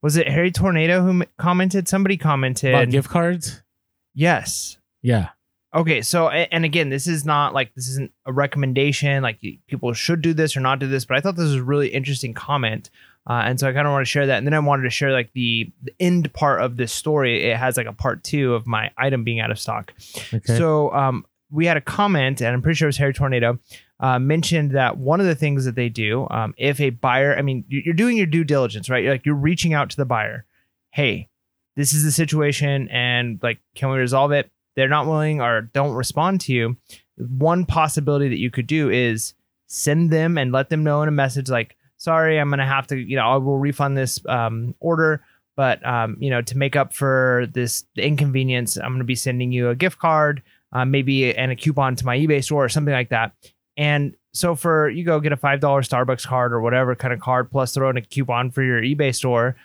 was 0.02 0.16
it 0.16 0.28
Harry 0.28 0.50
Tornado 0.52 1.02
who 1.02 1.24
commented? 1.36 1.88
Somebody 1.88 2.16
commented. 2.16 2.74
About 2.74 2.90
gift 2.90 3.08
cards? 3.10 3.62
yes. 4.14 4.78
Yeah. 5.02 5.28
Okay, 5.76 6.00
so 6.00 6.28
and 6.30 6.64
again, 6.64 6.88
this 6.88 7.06
is 7.06 7.24
not 7.26 7.52
like 7.52 7.74
this 7.74 7.86
isn't 7.88 8.10
a 8.24 8.32
recommendation. 8.32 9.22
Like 9.22 9.38
people 9.66 9.92
should 9.92 10.22
do 10.22 10.32
this 10.32 10.56
or 10.56 10.60
not 10.60 10.78
do 10.78 10.86
this, 10.88 11.04
but 11.04 11.16
I 11.18 11.20
thought 11.20 11.36
this 11.36 11.44
was 11.44 11.56
a 11.56 11.62
really 11.62 11.88
interesting 11.88 12.32
comment, 12.32 12.88
uh, 13.28 13.42
and 13.44 13.60
so 13.60 13.68
I 13.68 13.72
kind 13.74 13.86
of 13.86 13.92
want 13.92 14.06
to 14.06 14.10
share 14.10 14.26
that. 14.26 14.38
And 14.38 14.46
then 14.46 14.54
I 14.54 14.58
wanted 14.58 14.84
to 14.84 14.90
share 14.90 15.12
like 15.12 15.32
the, 15.34 15.70
the 15.82 15.92
end 16.00 16.32
part 16.32 16.62
of 16.62 16.78
this 16.78 16.92
story. 16.92 17.44
It 17.44 17.56
has 17.58 17.76
like 17.76 17.86
a 17.86 17.92
part 17.92 18.24
two 18.24 18.54
of 18.54 18.66
my 18.66 18.90
item 18.96 19.22
being 19.22 19.38
out 19.40 19.50
of 19.50 19.58
stock. 19.58 19.92
Okay. 20.32 20.56
So 20.56 20.90
um, 20.94 21.26
we 21.50 21.66
had 21.66 21.76
a 21.76 21.82
comment, 21.82 22.40
and 22.40 22.54
I'm 22.54 22.62
pretty 22.62 22.76
sure 22.76 22.86
it 22.86 22.90
was 22.90 22.96
Harry 22.96 23.12
Tornado, 23.12 23.58
uh, 24.00 24.18
mentioned 24.18 24.70
that 24.70 24.96
one 24.96 25.20
of 25.20 25.26
the 25.26 25.34
things 25.34 25.66
that 25.66 25.74
they 25.74 25.90
do, 25.90 26.26
um, 26.30 26.54
if 26.56 26.80
a 26.80 26.88
buyer, 26.90 27.36
I 27.36 27.42
mean, 27.42 27.64
you- 27.68 27.82
you're 27.84 27.94
doing 27.94 28.16
your 28.16 28.26
due 28.26 28.44
diligence, 28.44 28.88
right? 28.88 29.04
You're 29.04 29.12
like 29.12 29.26
you're 29.26 29.34
reaching 29.34 29.74
out 29.74 29.90
to 29.90 29.96
the 29.98 30.06
buyer. 30.06 30.46
Hey, 30.90 31.28
this 31.76 31.92
is 31.92 32.02
the 32.02 32.12
situation, 32.12 32.88
and 32.88 33.38
like, 33.42 33.58
can 33.74 33.90
we 33.90 33.98
resolve 33.98 34.32
it? 34.32 34.50
They're 34.76 34.88
not 34.88 35.06
willing 35.06 35.40
or 35.40 35.62
don't 35.62 35.94
respond 35.94 36.40
to 36.42 36.52
you. 36.52 36.76
One 37.16 37.64
possibility 37.64 38.28
that 38.28 38.38
you 38.38 38.50
could 38.50 38.66
do 38.66 38.90
is 38.90 39.34
send 39.66 40.10
them 40.10 40.38
and 40.38 40.52
let 40.52 40.70
them 40.70 40.84
know 40.84 41.02
in 41.02 41.08
a 41.08 41.12
message 41.12 41.48
like, 41.48 41.76
"Sorry, 41.96 42.38
I'm 42.38 42.50
gonna 42.50 42.66
have 42.66 42.86
to, 42.88 42.96
you 42.96 43.16
know, 43.16 43.26
I 43.26 43.36
will 43.36 43.58
refund 43.58 43.96
this 43.96 44.24
um, 44.26 44.74
order." 44.80 45.22
But 45.56 45.84
um, 45.86 46.18
you 46.20 46.30
know, 46.30 46.42
to 46.42 46.58
make 46.58 46.76
up 46.76 46.92
for 46.92 47.46
this 47.52 47.84
inconvenience, 47.96 48.76
I'm 48.76 48.90
going 48.90 48.98
to 48.98 49.04
be 49.04 49.14
sending 49.14 49.52
you 49.52 49.70
a 49.70 49.74
gift 49.74 49.98
card, 49.98 50.42
uh, 50.72 50.84
maybe 50.84 51.34
and 51.34 51.50
a 51.50 51.56
coupon 51.56 51.96
to 51.96 52.04
my 52.04 52.18
eBay 52.18 52.44
store 52.44 52.66
or 52.66 52.68
something 52.68 52.92
like 52.92 53.08
that. 53.08 53.32
And 53.78 54.14
so 54.34 54.54
for 54.54 54.90
you 54.90 55.02
go 55.02 55.18
get 55.18 55.32
a 55.32 55.36
five 55.36 55.60
dollar 55.60 55.80
Starbucks 55.80 56.26
card 56.26 56.52
or 56.52 56.60
whatever 56.60 56.94
kind 56.94 57.14
of 57.14 57.20
card, 57.20 57.50
plus 57.50 57.72
throw 57.72 57.88
in 57.88 57.96
a 57.96 58.02
coupon 58.02 58.50
for 58.50 58.62
your 58.62 58.82
eBay 58.82 59.14
store, 59.14 59.56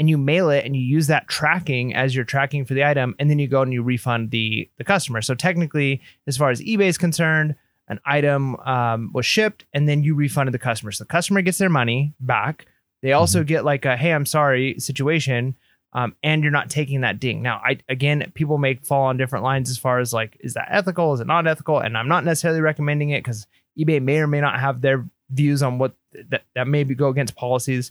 and 0.00 0.08
you 0.08 0.16
mail 0.16 0.48
it 0.48 0.64
and 0.64 0.74
you 0.74 0.80
use 0.80 1.08
that 1.08 1.28
tracking 1.28 1.94
as 1.94 2.16
your 2.16 2.24
tracking 2.24 2.64
for 2.64 2.72
the 2.72 2.82
item, 2.82 3.14
and 3.18 3.28
then 3.28 3.38
you 3.38 3.46
go 3.46 3.60
and 3.60 3.70
you 3.72 3.82
refund 3.82 4.30
the 4.30 4.68
the 4.78 4.84
customer. 4.84 5.20
So 5.20 5.34
technically, 5.34 6.00
as 6.26 6.38
far 6.38 6.50
as 6.50 6.62
eBay 6.62 6.88
is 6.88 6.96
concerned, 6.96 7.54
an 7.86 8.00
item 8.06 8.56
um, 8.60 9.10
was 9.12 9.26
shipped 9.26 9.66
and 9.74 9.86
then 9.86 10.02
you 10.02 10.14
refunded 10.14 10.54
the 10.54 10.58
customer. 10.58 10.90
So 10.90 11.04
the 11.04 11.08
customer 11.08 11.42
gets 11.42 11.58
their 11.58 11.68
money 11.68 12.14
back. 12.18 12.66
They 13.02 13.12
also 13.12 13.44
get 13.44 13.64
like 13.64 13.84
a 13.84 13.94
hey, 13.94 14.12
I'm 14.12 14.24
sorry 14.24 14.76
situation. 14.78 15.54
Um, 15.92 16.16
and 16.22 16.42
you're 16.42 16.52
not 16.52 16.70
taking 16.70 17.00
that 17.00 17.20
ding. 17.20 17.42
Now, 17.42 17.60
I 17.62 17.78
again, 17.90 18.32
people 18.34 18.56
may 18.56 18.76
fall 18.76 19.02
on 19.02 19.18
different 19.18 19.44
lines 19.44 19.68
as 19.68 19.76
far 19.76 19.98
as 19.98 20.14
like, 20.14 20.36
is 20.40 20.54
that 20.54 20.68
ethical? 20.70 21.12
Is 21.12 21.20
it 21.20 21.26
not 21.26 21.46
ethical? 21.46 21.78
And 21.78 21.98
I'm 21.98 22.08
not 22.08 22.24
necessarily 22.24 22.62
recommending 22.62 23.10
it 23.10 23.22
because 23.22 23.46
eBay 23.78 24.00
may 24.00 24.18
or 24.20 24.26
may 24.26 24.40
not 24.40 24.60
have 24.60 24.80
their 24.80 25.04
views 25.30 25.62
on 25.62 25.78
what 25.78 25.92
that 26.30 26.44
that 26.54 26.68
maybe 26.68 26.94
go 26.94 27.08
against 27.08 27.36
policies. 27.36 27.90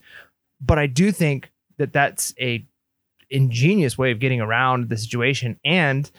But 0.60 0.80
I 0.80 0.88
do 0.88 1.12
think 1.12 1.52
that 1.80 1.94
that's 1.94 2.34
a 2.40 2.66
ingenious 3.32 3.98
way 3.98 4.12
of 4.12 4.20
getting 4.20 4.42
around 4.42 4.90
the 4.90 4.98
situation. 4.98 5.60
And 5.66 6.10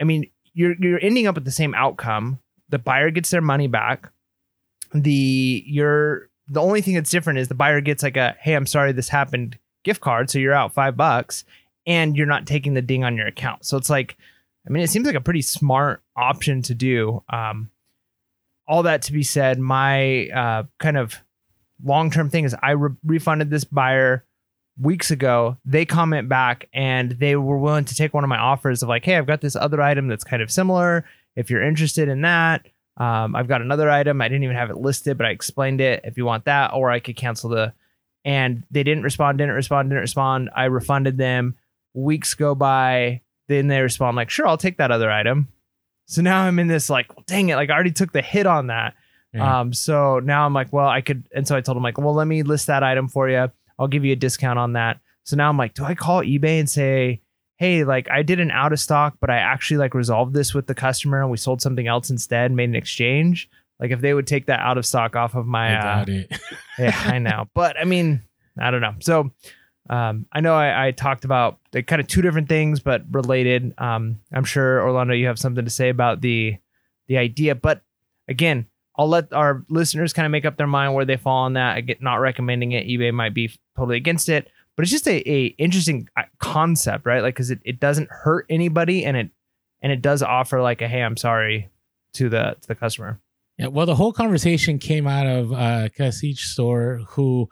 I 0.00 0.04
mean, 0.04 0.30
you're 0.52 0.74
you're 0.78 1.00
ending 1.00 1.26
up 1.26 1.34
with 1.34 1.44
the 1.44 1.50
same 1.50 1.74
outcome. 1.74 2.40
The 2.68 2.78
buyer 2.78 3.10
gets 3.10 3.30
their 3.30 3.40
money 3.40 3.68
back. 3.68 4.10
The 4.92 5.64
you're 5.66 6.28
the 6.48 6.60
only 6.60 6.80
thing 6.82 6.94
that's 6.94 7.10
different 7.10 7.38
is 7.38 7.48
the 7.48 7.54
buyer 7.54 7.80
gets 7.80 8.02
like 8.02 8.16
a 8.16 8.36
hey, 8.40 8.54
I'm 8.54 8.66
sorry 8.66 8.92
this 8.92 9.08
happened 9.08 9.58
gift 9.84 10.00
card, 10.00 10.28
so 10.30 10.38
you're 10.38 10.52
out 10.52 10.74
five 10.74 10.96
bucks, 10.96 11.44
and 11.86 12.16
you're 12.16 12.26
not 12.26 12.46
taking 12.46 12.74
the 12.74 12.82
ding 12.82 13.04
on 13.04 13.16
your 13.16 13.26
account. 13.26 13.64
So 13.64 13.76
it's 13.76 13.90
like, 13.90 14.16
I 14.66 14.70
mean, 14.70 14.82
it 14.82 14.90
seems 14.90 15.06
like 15.06 15.14
a 15.14 15.20
pretty 15.20 15.42
smart 15.42 16.02
option 16.16 16.62
to 16.62 16.74
do. 16.74 17.22
Um, 17.28 17.70
all 18.66 18.82
that 18.82 19.02
to 19.02 19.12
be 19.12 19.22
said, 19.22 19.60
my 19.60 20.28
uh, 20.30 20.62
kind 20.78 20.96
of 20.96 21.20
long 21.84 22.10
term 22.10 22.30
thing 22.30 22.44
is 22.44 22.56
I 22.62 22.72
re- 22.72 22.96
refunded 23.04 23.50
this 23.50 23.64
buyer 23.64 24.24
weeks 24.80 25.10
ago. 25.10 25.56
They 25.64 25.84
comment 25.84 26.28
back 26.28 26.68
and 26.72 27.12
they 27.12 27.36
were 27.36 27.58
willing 27.58 27.84
to 27.86 27.94
take 27.94 28.12
one 28.12 28.24
of 28.24 28.28
my 28.28 28.38
offers 28.38 28.82
of 28.82 28.88
like, 28.88 29.04
hey, 29.04 29.16
I've 29.16 29.26
got 29.26 29.40
this 29.40 29.56
other 29.56 29.80
item 29.80 30.08
that's 30.08 30.24
kind 30.24 30.42
of 30.42 30.50
similar. 30.50 31.04
If 31.34 31.50
you're 31.50 31.62
interested 31.62 32.08
in 32.08 32.22
that, 32.22 32.66
um, 32.96 33.36
I've 33.36 33.48
got 33.48 33.60
another 33.60 33.90
item. 33.90 34.20
I 34.20 34.28
didn't 34.28 34.44
even 34.44 34.56
have 34.56 34.70
it 34.70 34.76
listed, 34.76 35.18
but 35.18 35.26
I 35.26 35.30
explained 35.30 35.80
it. 35.80 36.02
If 36.04 36.16
you 36.16 36.24
want 36.24 36.46
that, 36.46 36.72
or 36.72 36.90
I 36.90 37.00
could 37.00 37.16
cancel 37.16 37.50
the. 37.50 37.72
And 38.24 38.64
they 38.70 38.82
didn't 38.82 39.04
respond, 39.04 39.38
didn't 39.38 39.54
respond, 39.54 39.90
didn't 39.90 40.00
respond. 40.00 40.50
I 40.56 40.64
refunded 40.64 41.16
them. 41.16 41.56
Weeks 41.94 42.34
go 42.34 42.54
by. 42.54 43.20
Then 43.48 43.68
they 43.68 43.80
respond 43.80 44.16
like, 44.16 44.30
sure, 44.30 44.48
I'll 44.48 44.56
take 44.56 44.78
that 44.78 44.90
other 44.90 45.10
item. 45.10 45.48
So 46.06 46.22
now 46.22 46.42
I'm 46.42 46.58
in 46.58 46.66
this 46.66 46.90
like, 46.90 47.06
dang 47.26 47.48
it, 47.48 47.56
like 47.56 47.70
I 47.70 47.74
already 47.74 47.92
took 47.92 48.12
the 48.12 48.22
hit 48.22 48.46
on 48.46 48.68
that. 48.68 48.94
Yeah. 49.32 49.60
Um, 49.60 49.72
so 49.72 50.18
now 50.18 50.46
I'm 50.46 50.54
like, 50.54 50.72
well, 50.72 50.88
I 50.88 51.00
could, 51.00 51.28
and 51.34 51.46
so 51.46 51.54
I 51.56 51.60
told 51.60 51.76
him 51.76 51.82
like, 51.82 51.98
well, 51.98 52.14
let 52.14 52.26
me 52.26 52.42
list 52.42 52.68
that 52.68 52.82
item 52.82 53.08
for 53.08 53.28
you. 53.28 53.50
I'll 53.78 53.88
give 53.88 54.04
you 54.04 54.12
a 54.12 54.16
discount 54.16 54.58
on 54.58 54.74
that. 54.74 55.00
So 55.24 55.36
now 55.36 55.48
I'm 55.48 55.58
like, 55.58 55.74
do 55.74 55.84
I 55.84 55.94
call 55.94 56.22
eBay 56.22 56.60
and 56.60 56.70
say, 56.70 57.22
hey, 57.56 57.84
like 57.84 58.10
I 58.10 58.22
did 58.22 58.40
an 58.40 58.50
out 58.50 58.72
of 58.72 58.80
stock, 58.80 59.16
but 59.20 59.30
I 59.30 59.36
actually 59.38 59.78
like 59.78 59.94
resolved 59.94 60.34
this 60.34 60.54
with 60.54 60.66
the 60.66 60.74
customer 60.74 61.20
and 61.20 61.30
we 61.30 61.36
sold 61.36 61.62
something 61.62 61.86
else 61.86 62.10
instead, 62.10 62.52
made 62.52 62.68
an 62.68 62.76
exchange. 62.76 63.48
Like 63.80 63.90
if 63.90 64.00
they 64.00 64.14
would 64.14 64.26
take 64.26 64.46
that 64.46 64.60
out 64.60 64.78
of 64.78 64.86
stock 64.86 65.16
off 65.16 65.34
of 65.34 65.46
my, 65.46 65.74
I 65.74 66.00
uh, 66.00 66.04
it. 66.06 66.40
yeah, 66.78 67.02
I 67.04 67.18
know. 67.18 67.48
But 67.54 67.78
I 67.78 67.84
mean, 67.84 68.22
I 68.58 68.70
don't 68.70 68.80
know. 68.80 68.94
So 69.00 69.30
um, 69.88 70.26
I 70.32 70.40
know 70.40 70.54
I, 70.54 70.88
I 70.88 70.90
talked 70.92 71.24
about 71.24 71.58
the 71.72 71.82
kind 71.82 72.00
of 72.00 72.08
two 72.08 72.22
different 72.22 72.48
things, 72.48 72.80
but 72.80 73.02
related. 73.10 73.74
Um, 73.78 74.20
I'm 74.32 74.44
sure 74.44 74.82
Orlando, 74.82 75.14
you 75.14 75.26
have 75.26 75.38
something 75.38 75.64
to 75.64 75.70
say 75.70 75.88
about 75.88 76.20
the 76.20 76.56
the 77.06 77.18
idea. 77.18 77.54
But 77.54 77.82
again, 78.28 78.66
I'll 78.98 79.08
let 79.08 79.32
our 79.32 79.64
listeners 79.68 80.12
kind 80.12 80.24
of 80.24 80.32
make 80.32 80.44
up 80.44 80.56
their 80.56 80.66
mind 80.66 80.94
where 80.94 81.04
they 81.04 81.16
fall 81.16 81.44
on 81.44 81.52
that. 81.54 81.76
I 81.76 81.80
get 81.82 82.02
not 82.02 82.16
recommending 82.16 82.72
it. 82.72 82.86
eBay 82.86 83.12
might 83.12 83.34
be 83.34 83.50
totally 83.76 83.96
against 83.96 84.28
it, 84.28 84.48
but 84.74 84.82
it's 84.82 84.90
just 84.90 85.06
a, 85.06 85.30
a 85.30 85.46
interesting 85.58 86.08
uh, 86.16 86.22
concept, 86.38 87.04
right? 87.04 87.22
Like, 87.22 87.34
because 87.34 87.50
it, 87.50 87.60
it 87.64 87.78
doesn't 87.80 88.08
hurt 88.10 88.46
anybody, 88.48 89.04
and 89.04 89.16
it 89.16 89.30
and 89.82 89.92
it 89.92 90.02
does 90.02 90.22
offer 90.22 90.62
like 90.62 90.80
a 90.80 90.88
hey, 90.88 91.02
I'm 91.02 91.16
sorry 91.16 91.68
to 92.14 92.28
the 92.28 92.56
to 92.60 92.68
the 92.68 92.74
customer. 92.74 93.20
Yeah, 93.58 93.68
well, 93.68 93.86
the 93.86 93.94
whole 93.94 94.12
conversation 94.12 94.78
came 94.78 95.06
out 95.06 95.26
of 95.26 95.52
uh, 95.52 95.88
Kasich 95.98 96.38
store, 96.38 97.00
who 97.08 97.48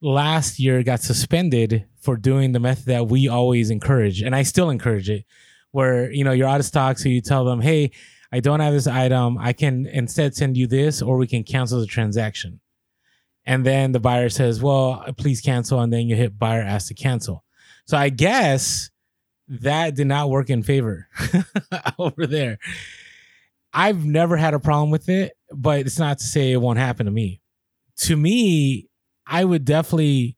last 0.00 0.58
year 0.58 0.82
got 0.82 1.00
suspended 1.00 1.84
for 2.00 2.16
doing 2.16 2.52
the 2.52 2.60
method 2.60 2.86
that 2.86 3.08
we 3.08 3.28
always 3.28 3.70
encourage, 3.70 4.22
and 4.22 4.34
I 4.34 4.42
still 4.42 4.70
encourage 4.70 5.10
it, 5.10 5.24
where 5.72 6.10
you 6.12 6.24
know 6.24 6.32
you're 6.32 6.48
out 6.48 6.60
of 6.60 6.66
stock, 6.66 6.98
so 6.98 7.08
you 7.08 7.20
tell 7.20 7.44
them, 7.44 7.60
"Hey, 7.60 7.90
I 8.30 8.40
don't 8.40 8.60
have 8.60 8.72
this 8.72 8.86
item. 8.86 9.38
I 9.38 9.52
can 9.52 9.86
instead 9.86 10.34
send 10.34 10.56
you 10.56 10.66
this, 10.66 11.00
or 11.02 11.16
we 11.16 11.26
can 11.26 11.44
cancel 11.44 11.80
the 11.80 11.86
transaction." 11.86 12.60
And 13.44 13.64
then 13.64 13.92
the 13.92 14.00
buyer 14.00 14.28
says, 14.28 14.62
"Well, 14.62 15.04
please 15.16 15.40
cancel," 15.40 15.80
and 15.80 15.92
then 15.92 16.06
you 16.06 16.16
hit 16.16 16.38
buyer 16.38 16.62
ask 16.62 16.88
to 16.88 16.94
cancel. 16.94 17.44
So 17.86 17.96
I 17.96 18.10
guess 18.10 18.90
that 19.48 19.94
did 19.94 20.06
not 20.06 20.30
work 20.30 20.50
in 20.50 20.62
favor 20.62 21.08
over 21.98 22.26
there. 22.26 22.58
I've 23.72 24.04
never 24.04 24.36
had 24.36 24.54
a 24.54 24.58
problem 24.58 24.90
with 24.90 25.08
it, 25.08 25.32
but 25.52 25.80
it's 25.80 25.98
not 25.98 26.18
to 26.18 26.24
say 26.24 26.52
it 26.52 26.60
won't 26.60 26.78
happen 26.78 27.06
to 27.06 27.12
me. 27.12 27.40
To 28.02 28.16
me, 28.16 28.88
I 29.26 29.44
would 29.44 29.64
definitely 29.64 30.36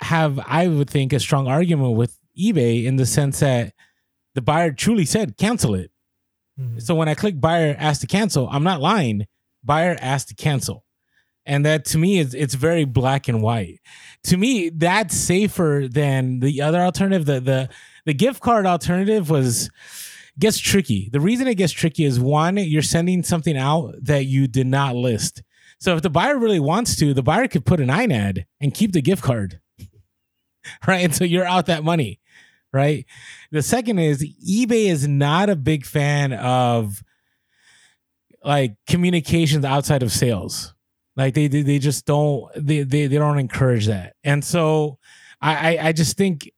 have, 0.00 0.38
I 0.46 0.68
would 0.68 0.90
think, 0.90 1.12
a 1.12 1.20
strong 1.20 1.48
argument 1.48 1.96
with 1.96 2.16
eBay 2.38 2.84
in 2.84 2.96
the 2.96 3.06
sense 3.06 3.40
that 3.40 3.72
the 4.34 4.42
buyer 4.42 4.72
truly 4.72 5.04
said, 5.04 5.36
cancel 5.36 5.74
it. 5.74 5.90
Mm-hmm. 6.60 6.78
So 6.80 6.94
when 6.94 7.08
I 7.08 7.14
click 7.14 7.40
buyer 7.40 7.74
asked 7.78 8.00
to 8.02 8.06
cancel, 8.06 8.48
I'm 8.50 8.64
not 8.64 8.80
lying. 8.80 9.26
Buyer 9.64 9.96
asked 10.00 10.28
to 10.28 10.34
cancel. 10.34 10.84
And 11.46 11.64
that 11.64 11.86
to 11.86 11.98
me 11.98 12.18
is 12.18 12.34
it's 12.34 12.54
very 12.54 12.84
black 12.84 13.26
and 13.26 13.42
white. 13.42 13.80
To 14.24 14.36
me, 14.36 14.68
that's 14.68 15.16
safer 15.16 15.86
than 15.90 16.40
the 16.40 16.60
other 16.60 16.80
alternative. 16.80 17.24
The 17.24 17.40
the 17.40 17.68
the 18.04 18.12
gift 18.12 18.40
card 18.40 18.66
alternative 18.66 19.30
was 19.30 19.70
gets 20.38 20.58
tricky. 20.58 21.08
The 21.10 21.20
reason 21.20 21.46
it 21.48 21.54
gets 21.54 21.72
tricky 21.72 22.04
is 22.04 22.20
one, 22.20 22.56
you're 22.56 22.82
sending 22.82 23.22
something 23.22 23.56
out 23.56 23.94
that 24.02 24.26
you 24.26 24.46
did 24.46 24.66
not 24.66 24.94
list. 24.94 25.42
So 25.80 25.96
if 25.96 26.02
the 26.02 26.10
buyer 26.10 26.38
really 26.38 26.60
wants 26.60 26.96
to, 26.96 27.14
the 27.14 27.22
buyer 27.22 27.48
could 27.48 27.64
put 27.64 27.80
an 27.80 27.88
INAD 27.88 28.44
and 28.60 28.74
keep 28.74 28.92
the 28.92 29.02
gift 29.02 29.22
card. 29.22 29.60
right. 30.86 31.04
And 31.04 31.14
so 31.14 31.24
you're 31.24 31.44
out 31.44 31.66
that 31.66 31.84
money. 31.84 32.20
Right. 32.72 33.06
The 33.50 33.62
second 33.62 33.98
is 33.98 34.22
eBay 34.22 34.90
is 34.90 35.08
not 35.08 35.48
a 35.48 35.56
big 35.56 35.86
fan 35.86 36.34
of 36.34 37.02
like 38.44 38.76
communications 38.86 39.64
outside 39.64 40.02
of 40.02 40.12
sales. 40.12 40.74
Like 41.16 41.34
they 41.34 41.48
they, 41.48 41.78
just 41.78 42.04
don't 42.06 42.48
they, 42.54 42.82
they 42.82 43.06
they 43.06 43.16
don't 43.16 43.38
encourage 43.38 43.86
that. 43.86 44.14
And 44.22 44.44
so 44.44 44.98
I 45.40 45.76
I, 45.76 45.88
I 45.88 45.92
just 45.92 46.16
think 46.16 46.50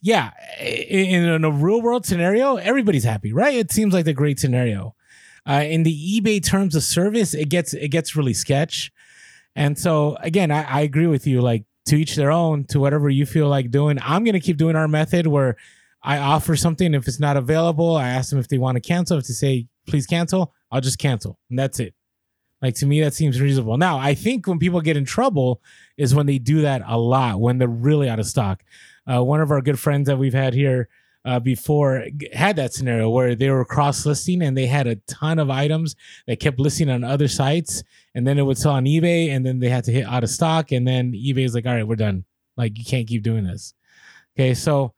yeah, 0.00 0.30
in, 0.60 1.24
in 1.24 1.44
a 1.44 1.50
real 1.50 1.82
world 1.82 2.06
scenario, 2.06 2.56
everybody's 2.56 3.04
happy, 3.04 3.32
right? 3.32 3.54
It 3.54 3.70
seems 3.70 3.92
like 3.92 4.04
the 4.04 4.12
great 4.12 4.40
scenario. 4.40 4.94
Uh, 5.48 5.64
in 5.66 5.82
the 5.84 6.20
eBay 6.20 6.42
terms 6.42 6.74
of 6.74 6.82
service, 6.82 7.34
it 7.34 7.48
gets 7.48 7.72
it 7.72 7.88
gets 7.88 8.16
really 8.16 8.34
sketch. 8.34 8.90
And 9.54 9.78
so 9.78 10.16
again, 10.20 10.50
I, 10.50 10.62
I 10.64 10.80
agree 10.80 11.06
with 11.06 11.26
you. 11.26 11.40
Like 11.40 11.64
to 11.86 11.96
each 11.96 12.16
their 12.16 12.30
own, 12.30 12.64
to 12.66 12.80
whatever 12.80 13.08
you 13.08 13.26
feel 13.26 13.48
like 13.48 13.70
doing. 13.70 13.98
I'm 14.02 14.24
gonna 14.24 14.40
keep 14.40 14.56
doing 14.56 14.76
our 14.76 14.88
method 14.88 15.26
where 15.26 15.56
I 16.02 16.18
offer 16.18 16.56
something. 16.56 16.94
If 16.94 17.08
it's 17.08 17.20
not 17.20 17.36
available, 17.36 17.96
I 17.96 18.08
ask 18.08 18.30
them 18.30 18.38
if 18.38 18.48
they 18.48 18.58
want 18.58 18.76
to 18.76 18.80
cancel. 18.80 19.18
If 19.18 19.26
they 19.26 19.34
say 19.34 19.68
please 19.86 20.06
cancel, 20.06 20.52
I'll 20.70 20.80
just 20.80 20.98
cancel, 20.98 21.38
and 21.50 21.58
that's 21.58 21.80
it. 21.80 21.94
Like 22.62 22.74
to 22.76 22.86
me, 22.86 23.00
that 23.02 23.14
seems 23.14 23.40
reasonable. 23.40 23.76
Now, 23.76 23.98
I 23.98 24.14
think 24.14 24.46
when 24.46 24.58
people 24.58 24.80
get 24.80 24.96
in 24.96 25.04
trouble 25.04 25.60
is 25.96 26.14
when 26.14 26.26
they 26.26 26.38
do 26.38 26.62
that 26.62 26.82
a 26.86 26.98
lot 26.98 27.40
when 27.40 27.58
they're 27.58 27.68
really 27.68 28.08
out 28.08 28.18
of 28.18 28.26
stock. 28.26 28.62
Uh, 29.06 29.22
one 29.22 29.40
of 29.40 29.50
our 29.50 29.60
good 29.60 29.78
friends 29.78 30.06
that 30.06 30.16
we've 30.16 30.34
had 30.34 30.54
here 30.54 30.88
uh, 31.26 31.40
before 31.40 32.04
had 32.32 32.56
that 32.56 32.72
scenario 32.72 33.10
where 33.10 33.34
they 33.34 33.50
were 33.50 33.64
cross 33.64 34.06
listing 34.06 34.42
and 34.42 34.56
they 34.56 34.66
had 34.66 34.86
a 34.86 34.96
ton 35.08 35.38
of 35.40 35.50
items 35.50 35.96
that 36.26 36.38
kept 36.38 36.60
listing 36.60 36.88
on 36.88 37.02
other 37.02 37.26
sites 37.26 37.82
and 38.14 38.26
then 38.26 38.38
it 38.38 38.42
would 38.42 38.56
sell 38.56 38.72
on 38.72 38.84
eBay 38.84 39.30
and 39.30 39.44
then 39.44 39.58
they 39.58 39.68
had 39.68 39.84
to 39.84 39.92
hit 39.92 40.06
out 40.06 40.22
of 40.22 40.30
stock 40.30 40.70
and 40.70 40.86
then 40.86 41.12
eBay 41.12 41.44
is 41.44 41.54
like, 41.54 41.66
all 41.66 41.74
right, 41.74 41.86
we're 41.86 41.96
done. 41.96 42.24
Like 42.56 42.78
you 42.78 42.84
can't 42.84 43.08
keep 43.08 43.22
doing 43.22 43.44
this. 43.44 43.74
Okay, 44.38 44.54
so 44.54 44.94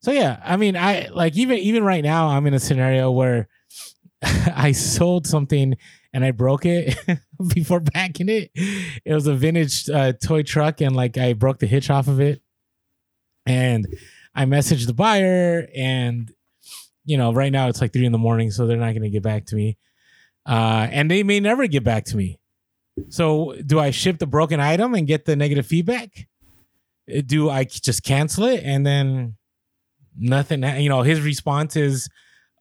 so 0.00 0.12
yeah, 0.12 0.40
I 0.44 0.56
mean, 0.56 0.76
I 0.76 1.08
like 1.12 1.36
even 1.36 1.58
even 1.58 1.82
right 1.82 2.04
now 2.04 2.28
I'm 2.28 2.46
in 2.46 2.54
a 2.54 2.60
scenario 2.60 3.10
where 3.10 3.48
I 4.22 4.72
sold 4.72 5.26
something 5.26 5.76
and 6.12 6.24
I 6.24 6.30
broke 6.30 6.66
it 6.66 6.96
before 7.54 7.80
packing 7.80 8.28
it. 8.28 8.50
It 8.54 9.14
was 9.14 9.26
a 9.26 9.34
vintage 9.34 9.88
uh, 9.88 10.12
toy 10.12 10.42
truck, 10.42 10.80
and 10.80 10.94
like 10.94 11.16
I 11.16 11.32
broke 11.32 11.58
the 11.58 11.66
hitch 11.66 11.90
off 11.90 12.08
of 12.08 12.20
it. 12.20 12.42
And 13.46 13.86
I 14.34 14.44
messaged 14.44 14.86
the 14.86 14.94
buyer, 14.94 15.68
and 15.74 16.32
you 17.04 17.16
know, 17.16 17.32
right 17.32 17.52
now 17.52 17.68
it's 17.68 17.80
like 17.80 17.92
three 17.92 18.06
in 18.06 18.12
the 18.12 18.18
morning, 18.18 18.50
so 18.50 18.66
they're 18.66 18.76
not 18.76 18.92
going 18.92 19.02
to 19.02 19.10
get 19.10 19.22
back 19.22 19.46
to 19.46 19.56
me. 19.56 19.78
Uh, 20.46 20.88
and 20.90 21.10
they 21.10 21.22
may 21.22 21.40
never 21.40 21.66
get 21.66 21.84
back 21.84 22.04
to 22.06 22.16
me. 22.16 22.38
So, 23.08 23.54
do 23.64 23.78
I 23.78 23.90
ship 23.90 24.18
the 24.18 24.26
broken 24.26 24.60
item 24.60 24.94
and 24.94 25.06
get 25.06 25.24
the 25.24 25.36
negative 25.36 25.66
feedback? 25.66 26.28
Uh, 27.12 27.22
do 27.24 27.50
I 27.50 27.64
just 27.64 28.02
cancel 28.02 28.44
it 28.44 28.62
and 28.64 28.86
then 28.86 29.36
nothing? 30.16 30.62
You 30.62 30.88
know, 30.88 31.02
his 31.02 31.20
response 31.20 31.76
is 31.76 32.08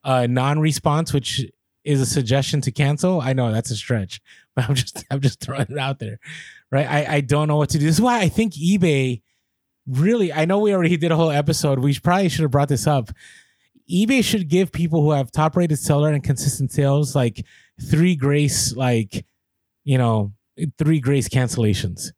a 0.03 0.27
non-response, 0.27 1.13
which 1.13 1.45
is 1.83 2.01
a 2.01 2.05
suggestion 2.05 2.61
to 2.61 2.71
cancel, 2.71 3.21
I 3.21 3.33
know 3.33 3.51
that's 3.51 3.71
a 3.71 3.75
stretch, 3.75 4.21
but 4.55 4.69
I'm 4.69 4.75
just 4.75 5.03
I'm 5.11 5.21
just 5.21 5.39
throwing 5.39 5.67
it 5.69 5.77
out 5.77 5.99
there, 5.99 6.19
right? 6.71 6.87
I 6.87 7.15
I 7.15 7.21
don't 7.21 7.47
know 7.47 7.57
what 7.57 7.69
to 7.69 7.79
do. 7.79 7.85
This 7.85 7.95
is 7.95 8.01
why 8.01 8.19
I 8.19 8.29
think 8.29 8.53
eBay 8.53 9.21
really. 9.89 10.31
I 10.31 10.45
know 10.45 10.59
we 10.59 10.73
already 10.73 10.97
did 10.97 11.11
a 11.11 11.15
whole 11.15 11.31
episode. 11.31 11.79
We 11.79 11.97
probably 11.99 12.29
should 12.29 12.43
have 12.43 12.51
brought 12.51 12.69
this 12.69 12.87
up. 12.87 13.09
eBay 13.89 14.23
should 14.23 14.47
give 14.47 14.71
people 14.71 15.01
who 15.01 15.11
have 15.11 15.31
top 15.31 15.55
rated 15.55 15.79
seller 15.79 16.11
and 16.11 16.23
consistent 16.23 16.71
sales 16.71 17.15
like 17.15 17.45
three 17.89 18.15
grace, 18.15 18.75
like 18.75 19.25
you 19.83 19.97
know, 19.97 20.33
three 20.77 20.99
grace 20.99 21.27
cancellations, 21.27 22.11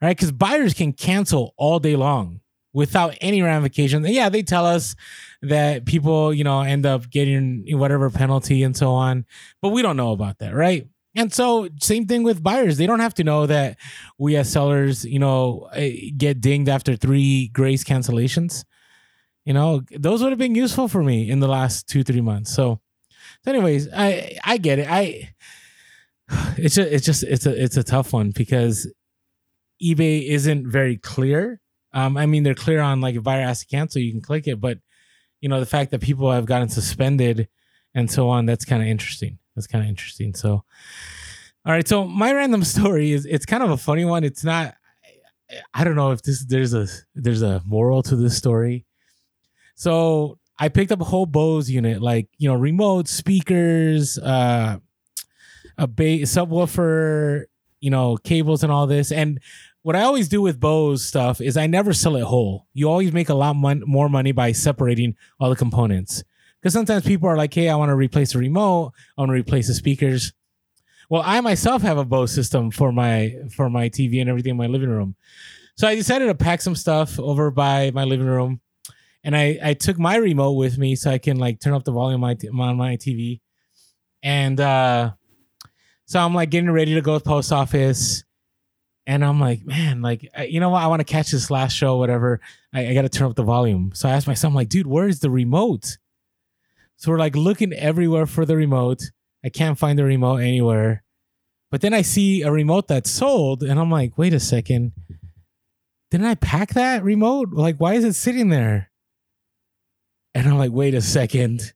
right? 0.00 0.16
Because 0.16 0.32
buyers 0.32 0.72
can 0.72 0.92
cancel 0.92 1.52
all 1.56 1.78
day 1.78 1.96
long 1.96 2.40
without 2.72 3.16
any 3.20 3.42
ramifications. 3.42 4.08
Yeah, 4.08 4.28
they 4.28 4.42
tell 4.42 4.66
us 4.66 4.94
that 5.42 5.84
people, 5.86 6.32
you 6.32 6.44
know, 6.44 6.60
end 6.60 6.86
up 6.86 7.10
getting 7.10 7.64
whatever 7.78 8.10
penalty 8.10 8.62
and 8.62 8.76
so 8.76 8.90
on, 8.90 9.24
but 9.62 9.70
we 9.70 9.82
don't 9.82 9.96
know 9.96 10.12
about 10.12 10.38
that, 10.38 10.54
right? 10.54 10.86
And 11.16 11.32
so, 11.32 11.68
same 11.80 12.06
thing 12.06 12.22
with 12.22 12.42
buyers. 12.42 12.76
They 12.76 12.86
don't 12.86 13.00
have 13.00 13.14
to 13.14 13.24
know 13.24 13.46
that 13.46 13.78
we 14.18 14.36
as 14.36 14.50
sellers, 14.50 15.04
you 15.04 15.18
know, 15.18 15.68
eh, 15.72 16.10
get 16.16 16.40
dinged 16.40 16.68
after 16.68 16.94
three 16.96 17.48
grace 17.48 17.84
cancellations. 17.84 18.64
You 19.44 19.54
know, 19.54 19.82
those 19.90 20.22
would 20.22 20.30
have 20.32 20.38
been 20.38 20.54
useful 20.54 20.88
for 20.88 21.02
me 21.02 21.30
in 21.30 21.40
the 21.40 21.48
last 21.48 21.88
two, 21.88 22.02
three 22.02 22.20
months. 22.20 22.52
So, 22.52 22.80
anyways, 23.46 23.88
I 23.94 24.38
I 24.44 24.58
get 24.58 24.78
it. 24.78 24.88
I 24.90 25.30
it's 26.58 26.74
just 26.74 26.92
it's 26.92 27.06
just 27.06 27.22
it's 27.22 27.46
a 27.46 27.62
it's 27.62 27.76
a 27.76 27.84
tough 27.84 28.12
one 28.12 28.30
because 28.30 28.92
eBay 29.82 30.28
isn't 30.28 30.70
very 30.70 30.96
clear 30.96 31.60
um, 31.96 32.18
I 32.18 32.26
mean, 32.26 32.42
they're 32.42 32.54
clear 32.54 32.80
on 32.80 33.00
like 33.00 33.14
if 33.14 33.22
buyer 33.22 33.46
has 33.46 33.60
to 33.60 33.66
cancel, 33.66 34.02
you 34.02 34.12
can 34.12 34.20
click 34.20 34.46
it, 34.46 34.60
but 34.60 34.78
you 35.40 35.48
know 35.48 35.60
the 35.60 35.66
fact 35.66 35.90
that 35.92 36.02
people 36.02 36.30
have 36.30 36.44
gotten 36.44 36.68
suspended 36.68 37.48
and 37.94 38.10
so 38.10 38.28
on, 38.28 38.44
that's 38.44 38.66
kind 38.66 38.82
of 38.82 38.88
interesting. 38.88 39.38
That's 39.56 39.66
kind 39.66 39.82
of 39.82 39.88
interesting. 39.88 40.34
So, 40.34 40.50
all 40.50 40.64
right. 41.72 41.88
So 41.88 42.04
my 42.04 42.32
random 42.32 42.62
story 42.76 43.10
is 43.10 43.26
it's 43.26 43.46
kind 43.46 43.62
of 43.62 43.70
a 43.70 43.76
funny 43.76 44.04
one. 44.04 44.22
It's 44.22 44.44
not. 44.44 44.74
I 45.74 45.84
don't 45.84 45.96
know 45.96 46.10
if 46.10 46.22
this 46.22 46.44
there's 46.44 46.74
a 46.74 46.86
there's 47.14 47.42
a 47.42 47.62
moral 47.64 48.02
to 48.04 48.16
this 48.16 48.36
story. 48.36 48.84
So 49.74 50.38
I 50.58 50.68
picked 50.68 50.92
up 50.92 51.00
a 51.00 51.04
whole 51.04 51.26
Bose 51.26 51.70
unit, 51.70 52.00
like 52.00 52.28
you 52.38 52.48
know, 52.48 52.54
remote 52.54 53.08
speakers, 53.08 54.18
uh, 54.18 54.78
a 55.78 55.88
subwoofer, 55.88 57.44
you 57.80 57.90
know, 57.90 58.16
cables 58.16 58.62
and 58.62 58.72
all 58.72 58.86
this. 58.86 59.12
And 59.12 59.40
what 59.82 59.94
I 59.94 60.02
always 60.02 60.28
do 60.28 60.40
with 60.42 60.58
Bose 60.58 61.04
stuff 61.04 61.40
is 61.40 61.56
I 61.56 61.66
never 61.66 61.92
sell 61.92 62.16
it 62.16 62.24
whole. 62.24 62.66
You 62.72 62.88
always 62.88 63.12
make 63.12 63.28
a 63.28 63.34
lot 63.34 63.54
mon- 63.54 63.84
more 63.86 64.08
money 64.08 64.32
by 64.32 64.52
separating 64.52 65.14
all 65.38 65.50
the 65.50 65.56
components. 65.56 66.24
Because 66.60 66.72
sometimes 66.72 67.04
people 67.04 67.28
are 67.28 67.36
like, 67.36 67.54
hey, 67.54 67.68
I 67.68 67.76
want 67.76 67.90
to 67.90 67.94
replace 67.94 68.32
the 68.32 68.38
remote, 68.38 68.92
I 69.16 69.20
want 69.20 69.30
to 69.30 69.34
replace 69.34 69.68
the 69.68 69.74
speakers. 69.74 70.32
Well, 71.08 71.22
I 71.24 71.40
myself 71.40 71.82
have 71.82 71.98
a 71.98 72.04
Bose 72.04 72.32
system 72.32 72.70
for 72.70 72.90
my 72.90 73.34
for 73.54 73.70
my 73.70 73.88
TV 73.88 74.20
and 74.20 74.28
everything 74.28 74.50
in 74.50 74.56
my 74.56 74.66
living 74.66 74.88
room. 74.88 75.14
So 75.76 75.86
I 75.86 75.94
decided 75.94 76.26
to 76.26 76.34
pack 76.34 76.62
some 76.62 76.74
stuff 76.74 77.20
over 77.20 77.50
by 77.50 77.90
my 77.92 78.04
living 78.04 78.26
room. 78.26 78.60
And 79.22 79.36
I, 79.36 79.58
I 79.62 79.74
took 79.74 79.98
my 79.98 80.16
remote 80.16 80.52
with 80.52 80.78
me 80.78 80.96
so 80.96 81.10
I 81.10 81.18
can 81.18 81.36
like 81.36 81.60
turn 81.60 81.74
up 81.74 81.84
the 81.84 81.92
volume 81.92 82.24
on 82.24 82.36
my, 82.52 82.64
on 82.64 82.76
my 82.76 82.96
TV. 82.96 83.40
And 84.22 84.58
uh, 84.58 85.12
so 86.06 86.20
I'm 86.20 86.34
like 86.34 86.50
getting 86.50 86.70
ready 86.70 86.94
to 86.94 87.00
go 87.02 87.18
to 87.18 87.22
the 87.22 87.28
post 87.28 87.52
office 87.52 88.24
and 89.06 89.24
I'm 89.24 89.38
like, 89.40 89.64
man, 89.64 90.02
like, 90.02 90.28
you 90.48 90.60
know 90.60 90.70
what? 90.70 90.82
I 90.82 90.88
want 90.88 91.00
to 91.00 91.04
catch 91.04 91.30
this 91.30 91.50
last 91.50 91.72
show, 91.72 91.96
whatever. 91.96 92.40
I, 92.72 92.88
I 92.88 92.94
got 92.94 93.02
to 93.02 93.08
turn 93.08 93.28
up 93.28 93.36
the 93.36 93.44
volume. 93.44 93.92
So 93.94 94.08
I 94.08 94.12
asked 94.12 94.26
my 94.26 94.34
son, 94.34 94.50
I'm 94.50 94.54
like, 94.54 94.68
dude, 94.68 94.86
where's 94.86 95.20
the 95.20 95.30
remote? 95.30 95.98
So 96.96 97.10
we're 97.10 97.18
like 97.18 97.36
looking 97.36 97.72
everywhere 97.72 98.26
for 98.26 98.44
the 98.44 98.56
remote. 98.56 99.02
I 99.44 99.48
can't 99.48 99.78
find 99.78 99.98
the 99.98 100.04
remote 100.04 100.38
anywhere. 100.38 101.04
But 101.70 101.80
then 101.80 101.92
I 101.92 102.02
see 102.02 102.42
a 102.42 102.50
remote 102.50 102.88
that's 102.88 103.10
sold, 103.10 103.62
and 103.62 103.78
I'm 103.78 103.90
like, 103.90 104.16
wait 104.16 104.32
a 104.32 104.40
second. 104.40 104.92
Didn't 106.10 106.26
I 106.26 106.36
pack 106.36 106.70
that 106.74 107.02
remote? 107.02 107.50
Like, 107.52 107.76
why 107.76 107.94
is 107.94 108.04
it 108.04 108.14
sitting 108.14 108.48
there? 108.48 108.90
And 110.34 110.46
I'm 110.46 110.58
like, 110.58 110.72
wait 110.72 110.94
a 110.94 111.02
second. 111.02 111.72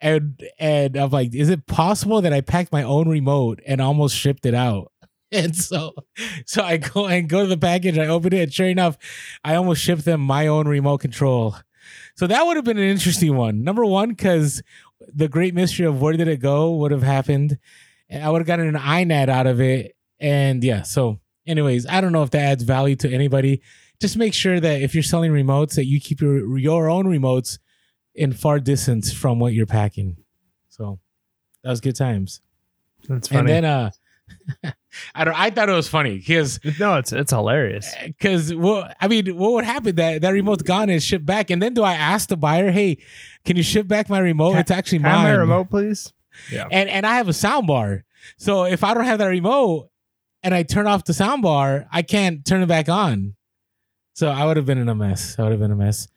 And 0.00 0.40
and 0.58 0.96
I'm 0.96 1.10
like, 1.10 1.34
is 1.34 1.48
it 1.48 1.66
possible 1.66 2.20
that 2.20 2.32
I 2.32 2.40
packed 2.40 2.72
my 2.72 2.82
own 2.82 3.08
remote 3.08 3.60
and 3.66 3.80
almost 3.80 4.16
shipped 4.16 4.46
it 4.46 4.54
out? 4.54 4.92
And 5.32 5.56
so, 5.56 5.92
so 6.46 6.62
I 6.62 6.76
go 6.76 7.06
and 7.06 7.28
go 7.28 7.42
to 7.42 7.48
the 7.48 7.56
package. 7.56 7.98
I 7.98 8.06
open 8.06 8.32
it, 8.32 8.42
and 8.42 8.54
sure 8.54 8.68
enough, 8.68 8.96
I 9.42 9.56
almost 9.56 9.82
shipped 9.82 10.04
them 10.04 10.20
my 10.20 10.46
own 10.46 10.68
remote 10.68 10.98
control. 10.98 11.56
So 12.16 12.26
that 12.26 12.46
would 12.46 12.56
have 12.56 12.64
been 12.64 12.78
an 12.78 12.88
interesting 12.88 13.36
one. 13.36 13.62
Number 13.62 13.84
one, 13.84 14.10
because 14.10 14.62
the 15.00 15.28
great 15.28 15.54
mystery 15.54 15.86
of 15.86 16.00
where 16.00 16.16
did 16.16 16.28
it 16.28 16.40
go 16.40 16.74
would 16.76 16.90
have 16.90 17.02
happened. 17.02 17.58
I 18.10 18.30
would 18.30 18.40
have 18.40 18.46
gotten 18.46 18.74
an 18.74 18.80
INAD 18.80 19.28
out 19.28 19.46
of 19.46 19.60
it. 19.60 19.96
And 20.18 20.64
yeah, 20.64 20.82
so 20.82 21.20
anyways, 21.46 21.86
I 21.86 22.00
don't 22.00 22.12
know 22.12 22.22
if 22.22 22.30
that 22.30 22.42
adds 22.42 22.62
value 22.62 22.96
to 22.96 23.10
anybody. 23.12 23.60
Just 24.00 24.16
make 24.16 24.32
sure 24.34 24.60
that 24.60 24.80
if 24.82 24.94
you're 24.94 25.02
selling 25.02 25.32
remotes, 25.32 25.74
that 25.74 25.86
you 25.86 26.00
keep 26.00 26.20
your 26.20 26.58
your 26.58 26.88
own 26.88 27.06
remotes 27.06 27.58
in 28.14 28.32
far 28.32 28.60
distance 28.60 29.12
from 29.12 29.38
what 29.38 29.52
you're 29.52 29.66
packing. 29.66 30.16
So 30.68 30.98
that 31.62 31.70
was 31.70 31.80
good 31.80 31.96
times. 31.96 32.40
That's 33.08 33.28
funny. 33.28 33.40
And 33.40 33.48
then 33.48 33.64
uh 33.64 33.90
I 35.14 35.24
don't. 35.24 35.38
I 35.38 35.50
thought 35.50 35.68
it 35.68 35.72
was 35.72 35.88
funny 35.88 36.18
because 36.18 36.58
no, 36.78 36.96
it's 36.96 37.12
it's 37.12 37.32
hilarious. 37.32 37.94
Because 38.04 38.54
well, 38.54 38.88
I 39.00 39.08
mean, 39.08 39.36
what 39.36 39.52
would 39.52 39.64
happen 39.64 39.96
that 39.96 40.22
that 40.22 40.30
remote's 40.30 40.62
gone 40.62 40.90
and 40.90 41.02
shipped 41.02 41.26
back, 41.26 41.50
and 41.50 41.60
then 41.60 41.74
do 41.74 41.82
I 41.82 41.94
ask 41.94 42.28
the 42.28 42.36
buyer, 42.36 42.70
"Hey, 42.70 42.98
can 43.44 43.56
you 43.56 43.62
ship 43.62 43.86
back 43.86 44.08
my 44.08 44.18
remote? 44.18 44.52
Can, 44.52 44.60
it's 44.60 44.70
actually 44.70 45.00
mine. 45.00 45.24
my 45.24 45.30
remote, 45.32 45.70
please." 45.70 46.12
Yeah. 46.50 46.68
And 46.70 46.88
and 46.88 47.06
I 47.06 47.16
have 47.16 47.28
a 47.28 47.32
sound 47.32 47.66
bar, 47.66 48.04
so 48.36 48.64
if 48.64 48.84
I 48.84 48.94
don't 48.94 49.04
have 49.04 49.18
that 49.18 49.26
remote 49.26 49.90
and 50.42 50.54
I 50.54 50.62
turn 50.62 50.86
off 50.86 51.04
the 51.04 51.14
sound 51.14 51.42
bar, 51.42 51.86
I 51.90 52.02
can't 52.02 52.44
turn 52.44 52.62
it 52.62 52.66
back 52.66 52.88
on. 52.88 53.34
So 54.14 54.28
I 54.28 54.46
would 54.46 54.56
have 54.56 54.64
been 54.64 54.78
in 54.78 54.88
a 54.88 54.94
mess. 54.94 55.38
I 55.38 55.42
would 55.42 55.52
have 55.52 55.60
been 55.60 55.72
a 55.72 55.76
mess. 55.76 56.08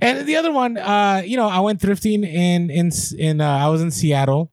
And 0.00 0.26
the 0.26 0.34
other 0.36 0.50
one, 0.50 0.76
uh, 0.76 1.22
you 1.24 1.36
know, 1.36 1.48
I 1.48 1.60
went 1.60 1.80
thrifting 1.80 2.24
in 2.24 2.68
in 2.68 2.90
in 3.16 3.40
uh, 3.40 3.48
I 3.48 3.68
was 3.68 3.80
in 3.80 3.92
Seattle 3.92 4.50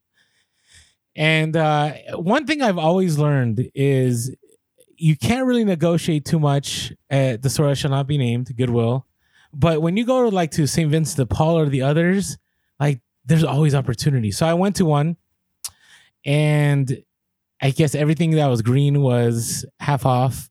and 1.15 1.55
uh, 1.57 1.93
one 2.15 2.45
thing 2.45 2.61
I've 2.61 2.77
always 2.77 3.17
learned 3.17 3.69
is 3.75 4.35
you 4.95 5.17
can't 5.17 5.45
really 5.45 5.65
negotiate 5.65 6.25
too 6.25 6.39
much 6.39 6.93
at 7.09 7.41
the 7.41 7.49
store 7.49 7.67
that 7.67 7.77
shall 7.77 7.91
not 7.91 8.07
be 8.07 8.17
named, 8.17 8.55
Goodwill. 8.55 9.07
But 9.53 9.81
when 9.81 9.97
you 9.97 10.05
go 10.05 10.29
to 10.29 10.33
like 10.33 10.51
to 10.51 10.67
St. 10.67 10.89
Vincent 10.89 11.17
de 11.17 11.25
Paul 11.25 11.57
or 11.57 11.65
the 11.67 11.81
others, 11.81 12.37
like 12.79 13.01
there's 13.25 13.43
always 13.43 13.75
opportunity. 13.75 14.31
So 14.31 14.45
I 14.45 14.53
went 14.53 14.77
to 14.77 14.85
one 14.85 15.17
and 16.25 17.03
I 17.61 17.71
guess 17.71 17.95
everything 17.95 18.31
that 18.31 18.47
was 18.47 18.61
green 18.61 19.01
was 19.01 19.65
half 19.79 20.05
off. 20.05 20.49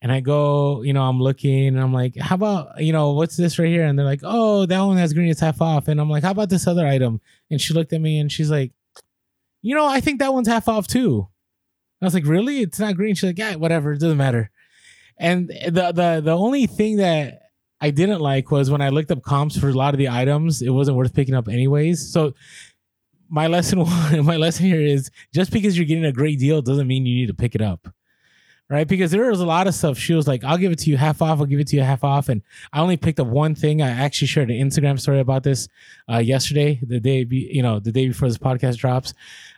And 0.00 0.12
I 0.12 0.20
go, 0.20 0.82
you 0.82 0.92
know, 0.92 1.02
I'm 1.02 1.20
looking 1.20 1.68
and 1.68 1.80
I'm 1.80 1.92
like, 1.92 2.16
how 2.16 2.36
about, 2.36 2.80
you 2.80 2.92
know, 2.92 3.12
what's 3.12 3.36
this 3.36 3.58
right 3.58 3.68
here? 3.68 3.84
And 3.84 3.98
they're 3.98 4.06
like, 4.06 4.20
oh, 4.22 4.64
that 4.66 4.80
one 4.80 4.96
that's 4.96 5.12
green 5.12 5.28
is 5.28 5.40
half 5.40 5.60
off. 5.60 5.88
And 5.88 6.00
I'm 6.00 6.08
like, 6.08 6.22
how 6.22 6.30
about 6.30 6.50
this 6.50 6.68
other 6.68 6.86
item? 6.86 7.20
And 7.50 7.60
she 7.60 7.74
looked 7.74 7.92
at 7.92 8.00
me 8.00 8.20
and 8.20 8.30
she's 8.30 8.50
like, 8.50 8.72
you 9.62 9.74
know, 9.74 9.86
I 9.86 10.00
think 10.00 10.20
that 10.20 10.32
one's 10.32 10.48
half 10.48 10.68
off 10.68 10.86
too. 10.86 11.28
I 12.00 12.04
was 12.04 12.14
like, 12.14 12.26
really? 12.26 12.60
It's 12.60 12.78
not 12.78 12.96
green. 12.96 13.14
She's 13.14 13.28
like, 13.28 13.38
yeah, 13.38 13.56
whatever. 13.56 13.92
It 13.92 14.00
doesn't 14.00 14.16
matter. 14.16 14.50
And 15.18 15.48
the 15.48 15.92
the 15.92 16.20
the 16.24 16.36
only 16.36 16.66
thing 16.66 16.98
that 16.98 17.40
I 17.80 17.90
didn't 17.90 18.20
like 18.20 18.50
was 18.50 18.70
when 18.70 18.80
I 18.80 18.88
looked 18.88 19.10
up 19.10 19.22
comps 19.22 19.58
for 19.58 19.68
a 19.68 19.72
lot 19.72 19.94
of 19.94 19.98
the 19.98 20.08
items, 20.08 20.62
it 20.62 20.70
wasn't 20.70 20.96
worth 20.96 21.14
picking 21.14 21.34
up 21.34 21.48
anyways. 21.48 22.12
So 22.12 22.34
my 23.28 23.46
lesson 23.46 23.80
one, 23.84 24.24
my 24.24 24.36
lesson 24.36 24.66
here 24.66 24.80
is 24.80 25.10
just 25.34 25.50
because 25.50 25.76
you're 25.76 25.86
getting 25.86 26.04
a 26.04 26.12
great 26.12 26.38
deal 26.38 26.62
doesn't 26.62 26.86
mean 26.86 27.06
you 27.06 27.14
need 27.14 27.26
to 27.26 27.34
pick 27.34 27.54
it 27.54 27.62
up. 27.62 27.88
Right? 28.70 28.86
Because 28.86 29.10
there 29.10 29.30
was 29.30 29.40
a 29.40 29.46
lot 29.46 29.66
of 29.66 29.74
stuff. 29.74 29.96
She 29.96 30.12
was 30.12 30.28
like, 30.28 30.44
I'll 30.44 30.58
give 30.58 30.72
it 30.72 30.78
to 30.80 30.90
you 30.90 30.98
half 30.98 31.22
off, 31.22 31.38
I'll 31.38 31.46
give 31.46 31.58
it 31.58 31.68
to 31.68 31.76
you 31.76 31.82
half 31.82 32.04
off. 32.04 32.28
And 32.28 32.42
I 32.70 32.80
only 32.80 32.98
picked 32.98 33.18
up 33.18 33.26
one 33.26 33.54
thing. 33.54 33.80
I 33.80 33.88
actually 33.88 34.26
shared 34.26 34.50
an 34.50 34.58
Instagram 34.58 35.00
story 35.00 35.20
about 35.20 35.42
this 35.42 35.68
uh, 36.06 36.18
yesterday, 36.18 36.78
the 36.86 37.00
day 37.00 37.24
be, 37.24 37.48
you 37.50 37.62
know, 37.62 37.80
the 37.80 37.92
day 37.92 38.08
before 38.08 38.28
this 38.28 38.36
podcast 38.36 38.76
drops, 38.76 39.14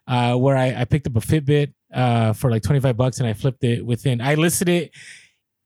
uh, 0.06 0.34
where 0.36 0.56
I, 0.56 0.80
I 0.80 0.84
picked 0.84 1.06
up 1.06 1.16
a 1.16 1.20
Fitbit 1.20 1.72
uh, 1.94 2.32
for 2.32 2.50
like 2.50 2.62
25 2.62 2.96
bucks 2.96 3.18
and 3.18 3.26
I 3.28 3.32
flipped 3.32 3.64
it 3.64 3.84
within 3.84 4.20
I 4.20 4.34
listed 4.34 4.68
it 4.68 4.92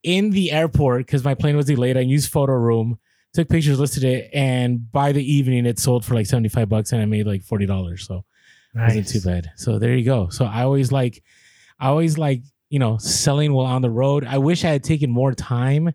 in 0.02 0.30
the 0.30 0.52
airport 0.52 1.06
because 1.06 1.24
my 1.24 1.34
plane 1.34 1.56
was 1.56 1.66
delayed. 1.66 1.96
I 1.96 2.00
used 2.00 2.32
Photoroom, 2.32 2.98
took 3.32 3.48
pictures, 3.48 3.78
listed 3.80 4.04
it, 4.04 4.30
and 4.34 4.90
by 4.92 5.12
the 5.12 5.22
evening 5.32 5.66
it 5.66 5.78
sold 5.78 6.04
for 6.04 6.14
like 6.14 6.26
75 6.26 6.68
bucks 6.68 6.92
and 6.92 7.00
I 7.00 7.06
made 7.06 7.26
like 7.26 7.42
$40. 7.42 7.98
So 8.00 8.24
Nice. 8.74 8.92
it 8.94 8.98
wasn't 8.98 9.08
too 9.22 9.28
bad. 9.30 9.50
So 9.56 9.78
there 9.78 9.94
you 9.94 10.04
go. 10.04 10.28
So 10.30 10.44
I 10.44 10.62
always 10.62 10.90
like 10.92 11.22
I 11.78 11.88
always 11.88 12.18
like, 12.18 12.42
you 12.70 12.78
know, 12.78 12.98
selling 12.98 13.52
while 13.52 13.66
on 13.66 13.82
the 13.82 13.90
road. 13.90 14.24
I 14.24 14.38
wish 14.38 14.64
I 14.64 14.70
had 14.70 14.82
taken 14.84 15.10
more 15.10 15.32
time 15.34 15.92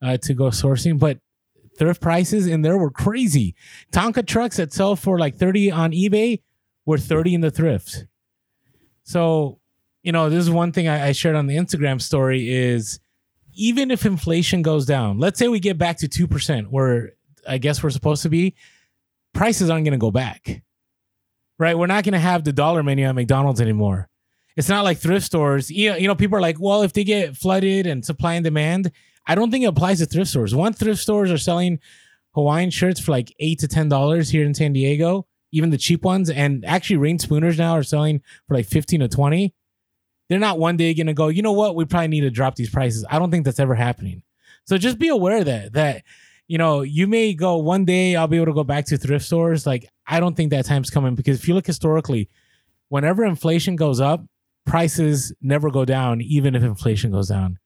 uh, 0.00 0.16
to 0.18 0.34
go 0.34 0.44
sourcing, 0.46 0.98
but 0.98 1.18
thrift 1.78 2.00
prices 2.00 2.46
in 2.46 2.62
there 2.62 2.76
were 2.78 2.90
crazy. 2.90 3.54
Tonka 3.92 4.26
trucks 4.26 4.56
that 4.58 4.72
sell 4.72 4.94
for 4.96 5.18
like 5.18 5.36
30 5.36 5.70
on 5.70 5.92
eBay 5.92 6.40
were 6.84 6.98
30 6.98 7.34
in 7.34 7.40
the 7.40 7.50
thrift. 7.50 8.06
So, 9.04 9.58
you 10.02 10.12
know, 10.12 10.30
this 10.30 10.40
is 10.40 10.50
one 10.50 10.72
thing 10.72 10.88
I, 10.88 11.08
I 11.08 11.12
shared 11.12 11.36
on 11.36 11.46
the 11.46 11.56
Instagram 11.56 12.00
story 12.00 12.50
is 12.50 13.00
even 13.54 13.90
if 13.90 14.06
inflation 14.06 14.62
goes 14.62 14.86
down, 14.86 15.18
let's 15.18 15.38
say 15.38 15.48
we 15.48 15.60
get 15.60 15.78
back 15.78 15.98
to 15.98 16.08
2%, 16.08 16.68
where 16.68 17.12
I 17.48 17.58
guess 17.58 17.82
we're 17.82 17.90
supposed 17.90 18.22
to 18.22 18.28
be, 18.28 18.54
prices 19.32 19.70
aren't 19.70 19.84
going 19.84 19.92
to 19.92 19.98
go 19.98 20.10
back. 20.10 20.62
Right? 21.58 21.76
We're 21.76 21.86
not 21.86 22.04
going 22.04 22.14
to 22.14 22.18
have 22.18 22.44
the 22.44 22.52
dollar 22.52 22.82
menu 22.82 23.04
at 23.04 23.14
McDonald's 23.14 23.60
anymore. 23.60 24.08
It's 24.56 24.68
not 24.68 24.84
like 24.84 24.98
thrift 24.98 25.24
stores. 25.24 25.70
You 25.70 25.90
know, 25.90 25.96
you 25.96 26.08
know, 26.08 26.14
people 26.14 26.36
are 26.36 26.40
like, 26.40 26.60
well, 26.60 26.82
if 26.82 26.92
they 26.92 27.04
get 27.04 27.36
flooded 27.36 27.86
and 27.86 28.04
supply 28.04 28.34
and 28.34 28.44
demand, 28.44 28.90
I 29.26 29.34
don't 29.34 29.50
think 29.50 29.64
it 29.64 29.68
applies 29.68 29.98
to 29.98 30.06
thrift 30.06 30.30
stores. 30.30 30.54
One 30.54 30.72
thrift 30.72 31.00
stores 31.00 31.30
are 31.30 31.38
selling 31.38 31.78
Hawaiian 32.34 32.70
shirts 32.70 33.00
for 33.00 33.12
like 33.12 33.34
eight 33.38 33.60
to 33.60 33.68
ten 33.68 33.88
dollars 33.88 34.30
here 34.30 34.44
in 34.44 34.54
San 34.54 34.72
Diego, 34.72 35.26
even 35.52 35.70
the 35.70 35.78
cheap 35.78 36.02
ones. 36.02 36.30
And 36.30 36.64
actually, 36.64 36.96
Reyn 36.96 37.18
Spooners 37.18 37.58
now 37.58 37.72
are 37.72 37.82
selling 37.82 38.22
for 38.48 38.54
like 38.54 38.66
fifteen 38.66 39.00
to 39.00 39.08
twenty. 39.08 39.54
They're 40.28 40.38
not 40.38 40.58
one 40.58 40.76
day 40.76 40.94
gonna 40.94 41.14
go. 41.14 41.28
You 41.28 41.42
know 41.42 41.52
what? 41.52 41.76
We 41.76 41.84
probably 41.84 42.08
need 42.08 42.22
to 42.22 42.30
drop 42.30 42.56
these 42.56 42.70
prices. 42.70 43.04
I 43.10 43.18
don't 43.18 43.30
think 43.30 43.44
that's 43.44 43.60
ever 43.60 43.74
happening. 43.74 44.22
So 44.64 44.78
just 44.78 44.98
be 44.98 45.08
aware 45.08 45.44
that. 45.44 45.74
That 45.74 46.04
you 46.48 46.58
know, 46.58 46.82
you 46.82 47.06
may 47.06 47.34
go 47.34 47.56
one 47.58 47.84
day. 47.84 48.16
I'll 48.16 48.28
be 48.28 48.36
able 48.36 48.46
to 48.46 48.52
go 48.54 48.64
back 48.64 48.86
to 48.86 48.98
thrift 48.98 49.24
stores. 49.24 49.66
Like 49.66 49.88
I 50.06 50.20
don't 50.20 50.36
think 50.36 50.50
that 50.50 50.64
time's 50.64 50.90
coming 50.90 51.14
because 51.14 51.38
if 51.38 51.48
you 51.48 51.54
look 51.54 51.66
historically, 51.66 52.28
whenever 52.88 53.24
inflation 53.24 53.76
goes 53.76 54.00
up, 54.00 54.24
prices 54.66 55.32
never 55.40 55.70
go 55.70 55.84
down, 55.84 56.20
even 56.20 56.54
if 56.54 56.62
inflation 56.62 57.10
goes 57.10 57.28
down. 57.28 57.58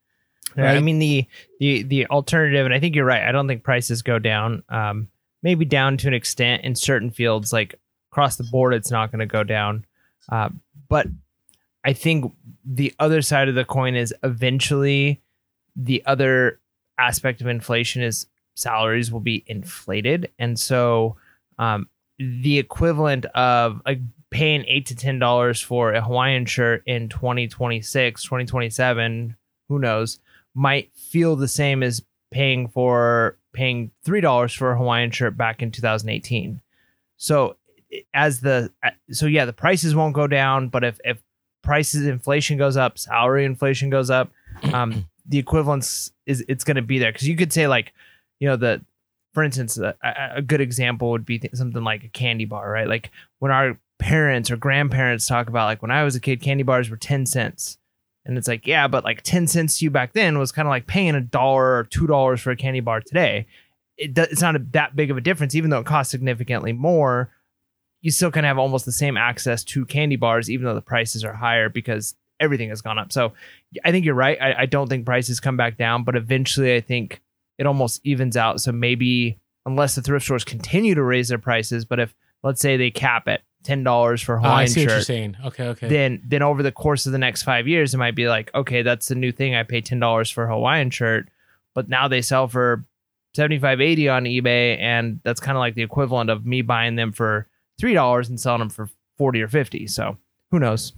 Yeah, 0.56 0.72
I 0.72 0.80
mean 0.80 0.98
the 0.98 1.26
the 1.60 1.82
the 1.82 2.06
alternative, 2.06 2.64
and 2.64 2.74
I 2.74 2.80
think 2.80 2.94
you're 2.94 3.04
right. 3.04 3.22
I 3.22 3.32
don't 3.32 3.46
think 3.46 3.62
prices 3.62 4.02
go 4.02 4.18
down. 4.18 4.62
Um, 4.68 5.08
maybe 5.46 5.64
down 5.64 5.96
to 5.96 6.08
an 6.08 6.12
extent 6.12 6.64
in 6.64 6.74
certain 6.74 7.08
fields, 7.08 7.52
like 7.52 7.76
across 8.10 8.34
the 8.34 8.42
board, 8.50 8.74
it's 8.74 8.90
not 8.90 9.12
going 9.12 9.20
to 9.20 9.26
go 9.26 9.44
down. 9.44 9.86
Uh, 10.28 10.48
but 10.88 11.06
I 11.84 11.92
think 11.92 12.32
the 12.64 12.92
other 12.98 13.22
side 13.22 13.48
of 13.48 13.54
the 13.54 13.64
coin 13.64 13.94
is 13.94 14.12
eventually 14.24 15.22
the 15.76 16.02
other 16.04 16.58
aspect 16.98 17.40
of 17.40 17.46
inflation 17.46 18.02
is 18.02 18.26
salaries 18.56 19.12
will 19.12 19.20
be 19.20 19.44
inflated, 19.46 20.32
and 20.36 20.58
so 20.58 21.16
um, 21.60 21.88
the 22.18 22.58
equivalent 22.58 23.26
of 23.26 23.80
like 23.86 24.00
paying 24.32 24.64
eight 24.66 24.86
to 24.86 24.96
ten 24.96 25.20
dollars 25.20 25.60
for 25.60 25.92
a 25.92 26.02
Hawaiian 26.02 26.46
shirt 26.46 26.82
in 26.86 27.08
2026, 27.08 28.20
2027, 28.20 29.36
who 29.68 29.78
knows, 29.78 30.18
might 30.56 30.90
feel 30.96 31.36
the 31.36 31.46
same 31.46 31.84
as 31.84 32.02
paying 32.32 32.66
for 32.66 33.38
paying 33.56 33.90
three 34.04 34.20
dollars 34.20 34.52
for 34.52 34.70
a 34.70 34.78
Hawaiian 34.78 35.10
shirt 35.10 35.36
back 35.36 35.62
in 35.62 35.72
2018. 35.72 36.60
So 37.16 37.56
as 38.14 38.40
the 38.40 38.70
so 39.10 39.26
yeah, 39.26 39.46
the 39.46 39.52
prices 39.52 39.94
won't 39.94 40.14
go 40.14 40.26
down, 40.26 40.68
but 40.68 40.84
if 40.84 41.00
if 41.04 41.18
prices 41.62 42.06
inflation 42.06 42.58
goes 42.58 42.76
up, 42.76 42.98
salary 42.98 43.44
inflation 43.44 43.90
goes 43.90 44.10
up, 44.10 44.30
um, 44.72 45.08
the 45.26 45.38
equivalence 45.38 46.12
is 46.26 46.44
it's 46.48 46.62
going 46.62 46.76
to 46.76 46.82
be 46.82 46.98
there 46.98 47.10
because 47.10 47.26
you 47.26 47.36
could 47.36 47.52
say 47.52 47.66
like, 47.66 47.92
you 48.38 48.46
know 48.46 48.56
the 48.56 48.84
for 49.32 49.42
instance, 49.42 49.76
a, 49.76 49.94
a 50.36 50.40
good 50.40 50.62
example 50.62 51.10
would 51.10 51.26
be 51.26 51.38
th- 51.38 51.54
something 51.54 51.84
like 51.84 52.04
a 52.04 52.08
candy 52.08 52.46
bar, 52.46 52.70
right? 52.70 52.88
Like 52.88 53.10
when 53.38 53.52
our 53.52 53.78
parents 53.98 54.50
or 54.50 54.56
grandparents 54.56 55.26
talk 55.26 55.48
about 55.48 55.66
like 55.66 55.82
when 55.82 55.90
I 55.90 56.04
was 56.04 56.14
a 56.14 56.20
kid, 56.20 56.40
candy 56.40 56.62
bars 56.62 56.88
were 56.88 56.96
10 56.96 57.26
cents. 57.26 57.76
And 58.26 58.36
it's 58.36 58.48
like, 58.48 58.66
yeah, 58.66 58.88
but 58.88 59.04
like 59.04 59.22
10 59.22 59.46
cents 59.46 59.78
to 59.78 59.84
you 59.84 59.90
back 59.90 60.12
then 60.12 60.38
was 60.38 60.52
kind 60.52 60.66
of 60.66 60.70
like 60.70 60.86
paying 60.86 61.14
a 61.14 61.20
dollar 61.20 61.78
or 61.78 61.84
two 61.84 62.06
dollars 62.06 62.40
for 62.40 62.50
a 62.50 62.56
candy 62.56 62.80
bar 62.80 63.00
today. 63.00 63.46
It 63.96 64.18
it's 64.18 64.42
not 64.42 64.56
a, 64.56 64.58
that 64.72 64.96
big 64.96 65.10
of 65.10 65.16
a 65.16 65.20
difference, 65.20 65.54
even 65.54 65.70
though 65.70 65.78
it 65.78 65.86
costs 65.86 66.10
significantly 66.10 66.72
more. 66.72 67.30
You 68.02 68.10
still 68.10 68.30
kind 68.30 68.44
of 68.44 68.48
have 68.48 68.58
almost 68.58 68.84
the 68.84 68.92
same 68.92 69.16
access 69.16 69.64
to 69.64 69.86
candy 69.86 70.16
bars, 70.16 70.50
even 70.50 70.66
though 70.66 70.74
the 70.74 70.82
prices 70.82 71.24
are 71.24 71.32
higher 71.32 71.68
because 71.68 72.14
everything 72.38 72.68
has 72.68 72.82
gone 72.82 72.98
up. 72.98 73.12
So 73.12 73.32
I 73.84 73.92
think 73.92 74.04
you're 74.04 74.14
right. 74.14 74.38
I, 74.40 74.62
I 74.62 74.66
don't 74.66 74.88
think 74.88 75.06
prices 75.06 75.40
come 75.40 75.56
back 75.56 75.78
down, 75.78 76.04
but 76.04 76.16
eventually 76.16 76.74
I 76.74 76.80
think 76.80 77.22
it 77.58 77.66
almost 77.66 78.00
evens 78.04 78.36
out. 78.36 78.60
So 78.60 78.72
maybe 78.72 79.38
unless 79.64 79.94
the 79.94 80.02
thrift 80.02 80.26
stores 80.26 80.44
continue 80.44 80.94
to 80.94 81.02
raise 81.02 81.28
their 81.28 81.38
prices, 81.38 81.84
but 81.84 82.00
if 82.00 82.14
let's 82.42 82.60
say 82.60 82.76
they 82.76 82.90
cap 82.90 83.28
it 83.28 83.42
ten 83.66 83.82
dollars 83.82 84.22
for 84.22 84.36
a 84.36 84.38
Oh, 84.38 84.44
I 84.44 84.48
Hawaiian 84.48 84.68
see 84.68 84.80
what 84.80 84.90
you're 84.90 84.98
shirt, 84.98 85.06
saying. 85.06 85.36
Okay, 85.44 85.64
okay. 85.68 85.88
then 85.88 86.22
then 86.24 86.42
over 86.42 86.62
the 86.62 86.70
course 86.70 87.04
of 87.06 87.12
the 87.12 87.18
next 87.18 87.42
five 87.42 87.66
years, 87.66 87.92
it 87.92 87.98
might 87.98 88.14
be 88.14 88.28
like, 88.28 88.54
okay, 88.54 88.82
that's 88.82 89.08
the 89.08 89.16
new 89.16 89.32
thing. 89.32 89.54
I 89.54 89.64
pay 89.64 89.80
ten 89.80 89.98
dollars 89.98 90.30
for 90.30 90.44
a 90.44 90.48
Hawaiian 90.48 90.90
shirt, 90.90 91.28
but 91.74 91.88
now 91.88 92.06
they 92.06 92.22
sell 92.22 92.46
for 92.46 92.84
75 93.34 93.80
80 93.80 94.08
on 94.08 94.24
eBay, 94.24 94.78
and 94.80 95.20
that's 95.24 95.40
kind 95.40 95.58
of 95.58 95.60
like 95.60 95.74
the 95.74 95.82
equivalent 95.82 96.30
of 96.30 96.46
me 96.46 96.62
buying 96.62 96.94
them 96.94 97.12
for 97.12 97.48
three 97.78 97.92
dollars 97.92 98.28
and 98.28 98.40
selling 98.40 98.60
them 98.60 98.70
for 98.70 98.88
40 99.18 99.42
or 99.42 99.48
50. 99.48 99.86
So 99.88 100.16
who 100.50 100.60
knows? 100.60 100.92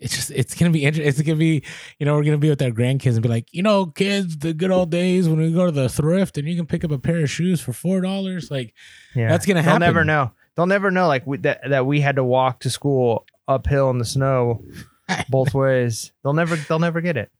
it's 0.00 0.14
just 0.14 0.30
it's 0.30 0.54
gonna 0.54 0.70
be 0.70 0.84
interesting. 0.84 1.08
It's 1.08 1.20
gonna 1.22 1.38
be, 1.38 1.62
you 1.98 2.06
know, 2.06 2.14
we're 2.14 2.24
gonna 2.24 2.38
be 2.38 2.48
with 2.48 2.62
our 2.62 2.70
grandkids 2.70 3.14
and 3.14 3.22
be 3.22 3.28
like, 3.28 3.48
you 3.52 3.62
know, 3.62 3.86
kids, 3.86 4.38
the 4.38 4.54
good 4.54 4.70
old 4.70 4.90
days 4.90 5.28
when 5.28 5.40
we 5.40 5.52
go 5.52 5.66
to 5.66 5.72
the 5.72 5.88
thrift 5.88 6.38
and 6.38 6.48
you 6.48 6.56
can 6.56 6.66
pick 6.66 6.84
up 6.84 6.90
a 6.92 6.98
pair 6.98 7.18
of 7.18 7.30
shoes 7.30 7.60
for 7.60 7.72
four 7.72 8.00
dollars. 8.00 8.50
Like 8.50 8.74
Yeah, 9.14 9.28
that's 9.28 9.46
gonna 9.46 9.62
happen. 9.62 9.80
They'll 9.80 9.88
happen. 9.88 9.94
never 9.94 10.04
know. 10.04 10.32
They'll 10.58 10.66
never 10.66 10.90
know 10.90 11.06
like 11.06 11.24
we, 11.24 11.36
that 11.38 11.60
that 11.70 11.86
we 11.86 12.00
had 12.00 12.16
to 12.16 12.24
walk 12.24 12.58
to 12.60 12.70
school 12.70 13.24
uphill 13.46 13.90
in 13.90 13.98
the 13.98 14.04
snow 14.04 14.64
both 15.28 15.54
ways. 15.54 16.10
They'll 16.24 16.32
never 16.32 16.56
they'll 16.56 16.80
never 16.80 17.00
get 17.00 17.16
it. 17.16 17.30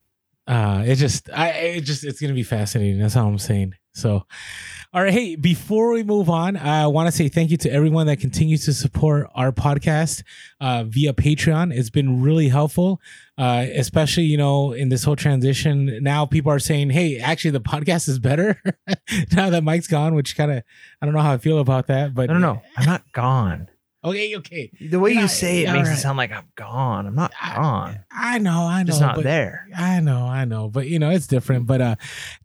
Uh, 0.47 0.85
it 0.87 0.95
just, 0.95 1.29
I, 1.29 1.49
it 1.49 1.81
just, 1.81 2.05
it's 2.05 2.21
gonna 2.21 2.33
be 2.33 2.45
fascinating. 2.45 3.01
That's 3.01 3.17
all 3.17 3.27
I'm 3.27 3.39
saying. 3.39 3.75
So, 3.93 4.25
all 4.95 5.03
right, 5.03 5.13
hey, 5.13 5.37
before 5.37 5.93
we 5.93 6.03
move 6.03 6.31
on, 6.31 6.57
I 6.57 6.87
want 6.87 7.09
to 7.09 7.13
say 7.13 7.29
thank 7.29 7.51
you 7.51 7.59
to 7.59 7.71
everyone 7.71 8.07
that 8.07 8.21
continues 8.21 8.65
to 8.65 8.73
support 8.73 9.29
our 9.35 9.53
podcast 9.53 10.23
uh, 10.63 10.85
via 10.85 11.13
Patreon. 11.13 11.77
It's 11.77 11.91
been 11.91 12.23
really 12.23 12.49
helpful, 12.49 12.99
uh, 13.37 13.67
especially 13.75 14.25
you 14.25 14.39
know 14.39 14.73
in 14.73 14.89
this 14.89 15.05
whole 15.05 15.17
transition. 15.17 16.03
Now 16.03 16.25
people 16.25 16.51
are 16.51 16.59
saying, 16.59 16.89
"Hey, 16.89 17.19
actually, 17.19 17.51
the 17.51 17.61
podcast 17.61 18.09
is 18.09 18.19
better 18.19 18.63
now 19.33 19.51
that 19.51 19.63
Mike's 19.63 19.89
gone," 19.89 20.15
which 20.15 20.35
kind 20.37 20.51
of, 20.51 20.63
I 21.03 21.07
don't 21.07 21.15
know 21.15 21.21
how 21.21 21.35
I 21.35 21.39
feel 21.39 21.59
about 21.59 21.89
that, 21.89 22.15
but 22.15 22.31
I 22.31 22.33
don't 22.33 22.41
know. 22.41 22.63
I'm 22.79 22.87
not 22.87 23.13
gone. 23.13 23.69
Okay, 24.05 24.37
okay, 24.37 24.71
The 24.81 25.01
way 25.01 25.11
you 25.13 25.27
say 25.27 25.65
it 25.65 25.73
makes 25.73 25.89
right. 25.89 25.99
it 25.99 26.01
sound 26.01 26.19
like 26.19 26.31
I'm 26.31 26.47
gone. 26.55 27.07
I'm 27.07 27.17
not 27.17 27.33
I- 27.43 27.57
gone. 27.57 27.99
I 28.13 28.39
know, 28.39 28.63
I 28.63 28.83
know, 28.85 28.87
just 28.87 29.01
not 29.01 29.21
there. 29.25 29.67
I 29.77 29.99
know, 29.99 30.25
I 30.25 30.45
know, 30.45 30.69
but 30.69 30.87
you 30.87 31.01
know, 31.01 31.11
it's 31.11 31.27
different. 31.27 31.67
But 31.67 31.81
uh 31.81 31.97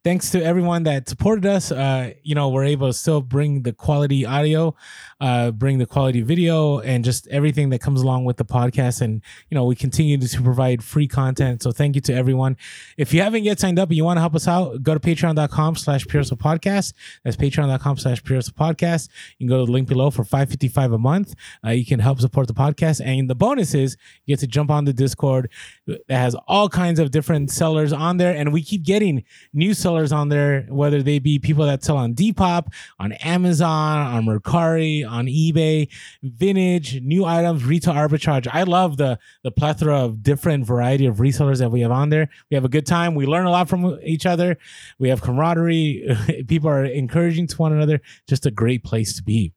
thanks 0.03 0.31
to 0.31 0.43
everyone 0.43 0.83
that 0.83 1.07
supported 1.07 1.45
us. 1.45 1.71
Uh, 1.71 2.13
you 2.23 2.33
know, 2.33 2.49
we're 2.49 2.63
able 2.65 2.87
to 2.87 2.93
still 2.93 3.21
bring 3.21 3.61
the 3.61 3.71
quality 3.73 4.25
audio, 4.25 4.75
uh, 5.23 5.51
bring 5.51 5.77
the 5.77 5.85
quality 5.85 6.19
video 6.19 6.79
and 6.79 7.05
just 7.05 7.27
everything 7.27 7.69
that 7.69 7.79
comes 7.79 8.01
along 8.01 8.25
with 8.25 8.35
the 8.35 8.43
podcast. 8.43 8.99
And 8.99 9.21
you 9.49 9.55
know, 9.55 9.63
we 9.63 9.73
continue 9.73 10.17
to 10.17 10.41
provide 10.41 10.83
free 10.83 11.07
content. 11.07 11.63
So 11.63 11.71
thank 11.71 11.95
you 11.95 12.01
to 12.01 12.13
everyone. 12.13 12.57
If 12.97 13.13
you 13.13 13.21
haven't 13.21 13.45
yet 13.45 13.57
signed 13.57 13.79
up 13.79 13.87
and 13.87 13.95
you 13.95 14.03
want 14.03 14.17
to 14.17 14.21
help 14.21 14.35
us 14.35 14.49
out, 14.49 14.83
go 14.83 14.93
to 14.93 14.99
patreon.com 14.99 15.77
slash 15.77 16.05
Podcast. 16.05 16.93
That's 17.23 17.37
patreon.com 17.37 17.97
slash 17.97 18.21
Podcast. 18.21 19.07
You 19.37 19.47
can 19.47 19.55
go 19.55 19.61
to 19.61 19.65
the 19.65 19.71
link 19.71 19.87
below 19.87 20.11
for 20.11 20.25
555 20.25 20.91
a 20.91 20.97
month. 20.97 21.35
uh, 21.65 21.69
you 21.69 21.85
can 21.85 22.01
help 22.01 22.19
support 22.19 22.47
the 22.47 22.53
podcast. 22.53 23.01
And 23.05 23.29
the 23.29 23.35
bonus 23.35 23.73
is 23.73 23.95
you 24.25 24.35
get 24.35 24.41
to 24.41 24.47
jump 24.47 24.69
on 24.69 24.83
the 24.83 24.93
Discord 24.93 25.49
that 25.87 26.01
has 26.09 26.35
all 26.49 26.67
kinds 26.67 26.99
of 26.99 27.11
different 27.11 27.49
sellers 27.49 27.93
on 27.93 28.17
there. 28.17 28.35
And 28.35 28.51
we 28.51 28.61
keep 28.61 28.83
getting 28.83 29.23
new 29.53 29.73
sellers 29.73 30.11
on 30.11 30.27
there, 30.27 30.63
whether 30.67 31.01
they 31.01 31.19
be 31.19 31.39
people 31.39 31.65
that 31.65 31.81
sell 31.81 31.95
on 31.95 32.13
Depop, 32.13 32.73
on 32.99 33.13
Amazon, 33.13 33.99
on 33.99 34.25
Mercari, 34.25 35.12
on 35.13 35.27
eBay, 35.27 35.87
vintage, 36.23 37.01
new 37.01 37.23
items, 37.23 37.63
retail 37.63 37.93
arbitrage. 37.93 38.47
I 38.51 38.63
love 38.63 38.97
the 38.97 39.19
the 39.43 39.51
plethora 39.51 39.99
of 39.99 40.23
different 40.23 40.65
variety 40.65 41.05
of 41.05 41.17
resellers 41.17 41.59
that 41.59 41.71
we 41.71 41.81
have 41.81 41.91
on 41.91 42.09
there. 42.09 42.29
We 42.49 42.55
have 42.55 42.65
a 42.65 42.69
good 42.69 42.85
time. 42.85 43.15
We 43.15 43.25
learn 43.25 43.45
a 43.45 43.51
lot 43.51 43.69
from 43.69 43.99
each 44.03 44.25
other. 44.25 44.57
We 44.99 45.09
have 45.09 45.21
camaraderie. 45.21 46.45
People 46.47 46.69
are 46.69 46.83
encouraging 46.83 47.47
to 47.47 47.57
one 47.57 47.71
another. 47.71 48.01
Just 48.27 48.45
a 48.45 48.51
great 48.51 48.83
place 48.83 49.15
to 49.15 49.23
be. 49.23 49.53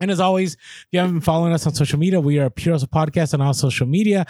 And 0.00 0.10
as 0.10 0.20
always, 0.20 0.54
if 0.54 0.86
you 0.92 0.98
haven't 1.00 1.16
been 1.16 1.20
following 1.20 1.52
us 1.52 1.66
on 1.66 1.74
social 1.74 1.98
media, 1.98 2.20
we 2.20 2.38
are 2.38 2.48
Pure 2.48 2.74
Hustle 2.74 2.88
Podcast 2.88 3.34
on 3.34 3.42
all 3.42 3.52
social 3.52 3.86
media, 3.86 4.24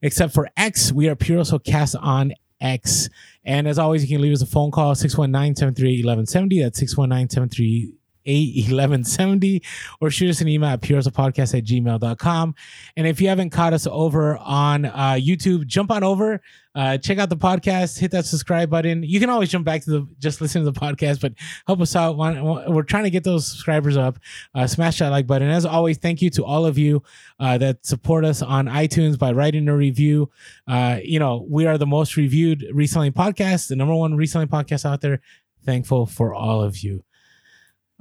except 0.00 0.32
for 0.32 0.48
X. 0.56 0.92
We 0.92 1.08
are 1.08 1.16
Pure 1.16 1.38
Hustle 1.38 1.58
Cast 1.58 1.94
on 1.96 2.32
X. 2.60 3.10
And 3.44 3.68
as 3.68 3.78
always, 3.78 4.02
you 4.02 4.16
can 4.16 4.22
leave 4.22 4.32
us 4.32 4.40
a 4.40 4.46
phone 4.46 4.70
call, 4.70 4.94
619 4.94 5.56
738 5.56 6.06
1170. 6.06 6.62
That's 6.62 6.78
619 6.78 7.98
738 8.24 8.72
1170 8.72 9.62
or 10.00 10.10
shoot 10.10 10.30
us 10.30 10.40
an 10.40 10.48
email 10.48 10.70
at 10.70 10.80
purehustlepodcast 10.80 11.56
at 11.58 11.64
gmail.com. 11.64 12.54
And 12.96 13.06
if 13.06 13.20
you 13.20 13.28
haven't 13.28 13.50
caught 13.50 13.72
us 13.72 13.86
over 13.86 14.36
on 14.38 14.86
uh, 14.86 15.18
YouTube, 15.18 15.66
jump 15.66 15.90
on 15.90 16.02
over, 16.02 16.40
uh, 16.74 16.98
check 16.98 17.18
out 17.18 17.28
the 17.28 17.36
podcast, 17.36 17.98
hit 17.98 18.10
that 18.10 18.24
subscribe 18.24 18.68
button. 18.68 19.02
You 19.02 19.20
can 19.20 19.30
always 19.30 19.48
jump 19.48 19.64
back 19.64 19.84
to 19.84 19.90
the 19.90 20.08
just 20.18 20.40
listen 20.40 20.64
to 20.64 20.70
the 20.70 20.78
podcast, 20.78 21.20
but 21.20 21.34
help 21.66 21.80
us 21.80 21.94
out. 21.94 22.16
We're 22.16 22.82
trying 22.82 23.04
to 23.04 23.10
get 23.10 23.24
those 23.24 23.46
subscribers 23.46 23.96
up. 23.96 24.18
Uh, 24.54 24.66
smash 24.66 24.98
that 24.98 25.10
like 25.10 25.26
button. 25.26 25.48
As 25.48 25.66
always, 25.66 25.98
thank 25.98 26.20
you 26.20 26.30
to 26.30 26.44
all 26.44 26.66
of 26.66 26.76
you 26.76 27.02
uh, 27.38 27.58
that 27.58 27.86
support 27.86 28.24
us 28.24 28.42
on 28.42 28.66
iTunes 28.66 29.18
by 29.18 29.32
writing 29.32 29.68
a 29.68 29.76
review. 29.76 30.30
Uh, 30.66 30.98
you 31.02 31.18
know, 31.18 31.46
we 31.48 31.66
are 31.66 31.78
the 31.78 31.86
most 31.86 32.16
reviewed 32.16 32.64
reselling 32.72 33.12
podcast, 33.12 33.68
the 33.68 33.76
number 33.76 33.94
one 33.94 34.16
reselling 34.16 34.48
podcast 34.48 34.84
out 34.84 35.00
there. 35.00 35.20
Thankful 35.64 36.06
for 36.06 36.34
all 36.34 36.62
of 36.62 36.78
you. 36.78 37.04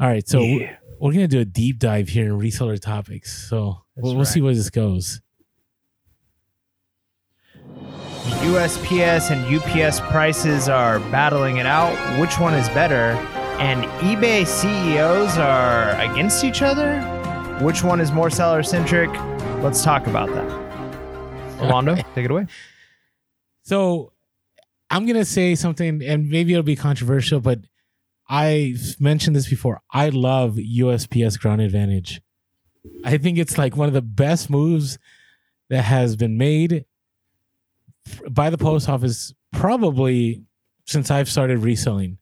All 0.03 0.09
right, 0.09 0.27
so 0.27 0.41
yeah. 0.41 0.75
we're 0.99 1.13
gonna 1.13 1.29
do 1.29 1.39
a 1.39 1.45
deep 1.45 1.79
dive 1.79 2.09
here 2.09 2.25
in 2.25 2.37
reseller 2.37 2.77
topics. 2.77 3.47
So 3.47 3.77
we'll, 3.95 4.17
we'll 4.17 4.25
see 4.25 4.41
where 4.41 4.53
this 4.53 4.69
goes. 4.69 5.21
USPS 8.43 9.31
and 9.31 9.45
UPS 9.55 10.01
prices 10.11 10.67
are 10.67 10.99
battling 11.09 11.55
it 11.55 11.65
out. 11.65 12.19
Which 12.19 12.37
one 12.37 12.53
is 12.53 12.67
better? 12.71 13.17
And 13.61 13.85
eBay 14.01 14.45
CEOs 14.45 15.37
are 15.37 15.91
against 16.01 16.43
each 16.43 16.61
other. 16.61 16.99
Which 17.61 17.81
one 17.81 18.01
is 18.01 18.11
more 18.11 18.29
seller 18.29 18.61
centric? 18.61 19.09
Let's 19.63 19.85
talk 19.85 20.07
about 20.07 20.27
that. 20.33 21.61
Orlando, 21.61 21.95
take 21.95 22.25
it 22.25 22.31
away. 22.31 22.47
So 23.61 24.11
I'm 24.89 25.05
gonna 25.05 25.23
say 25.23 25.55
something, 25.55 26.03
and 26.03 26.29
maybe 26.29 26.51
it'll 26.51 26.61
be 26.61 26.75
controversial, 26.75 27.39
but 27.39 27.59
I've 28.29 28.95
mentioned 28.99 29.35
this 29.35 29.49
before. 29.49 29.81
I 29.91 30.09
love 30.09 30.55
USPS 30.55 31.39
Ground 31.39 31.61
Advantage. 31.61 32.21
I 33.03 33.17
think 33.17 33.37
it's 33.37 33.57
like 33.57 33.75
one 33.75 33.87
of 33.87 33.93
the 33.93 34.01
best 34.01 34.49
moves 34.49 34.97
that 35.69 35.83
has 35.83 36.15
been 36.15 36.37
made 36.37 36.85
by 38.29 38.49
the 38.49 38.57
post 38.57 38.89
office 38.89 39.33
probably 39.51 40.43
since 40.85 41.09
I've 41.09 41.29
started 41.29 41.59
reselling. 41.59 42.17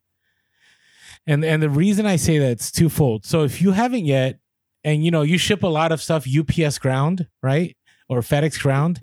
And 1.28 1.46
and 1.46 1.62
the 1.62 1.70
reason 1.70 2.06
I 2.06 2.16
say 2.16 2.40
that 2.40 2.52
it's 2.52 2.72
twofold. 2.72 3.26
So 3.26 3.44
if 3.44 3.62
you 3.62 3.72
haven't 3.72 4.06
yet, 4.06 4.40
and 4.84 5.04
you 5.06 5.12
know 5.12 5.22
you 5.22 5.38
ship 5.38 5.64
a 5.64 5.68
lot 5.68 5.92
of 5.92 6.02
stuff 6.02 6.28
UPS 6.28 6.80
ground, 6.80 7.28
right, 7.44 7.78
or 8.10 8.22
FedEx 8.22 8.60
ground, 8.62 9.00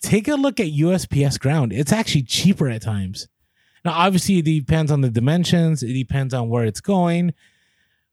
take 0.00 0.28
a 0.28 0.34
look 0.34 0.58
at 0.58 0.66
USPS 0.66 1.38
ground. 1.38 1.72
It's 1.72 1.92
actually 1.92 2.24
cheaper 2.24 2.68
at 2.68 2.82
times. 2.82 3.28
Now, 3.84 3.92
obviously, 3.92 4.38
it 4.38 4.44
depends 4.44 4.90
on 4.90 5.00
the 5.00 5.10
dimensions. 5.10 5.82
It 5.82 5.92
depends 5.92 6.34
on 6.34 6.48
where 6.48 6.64
it's 6.64 6.80
going. 6.80 7.32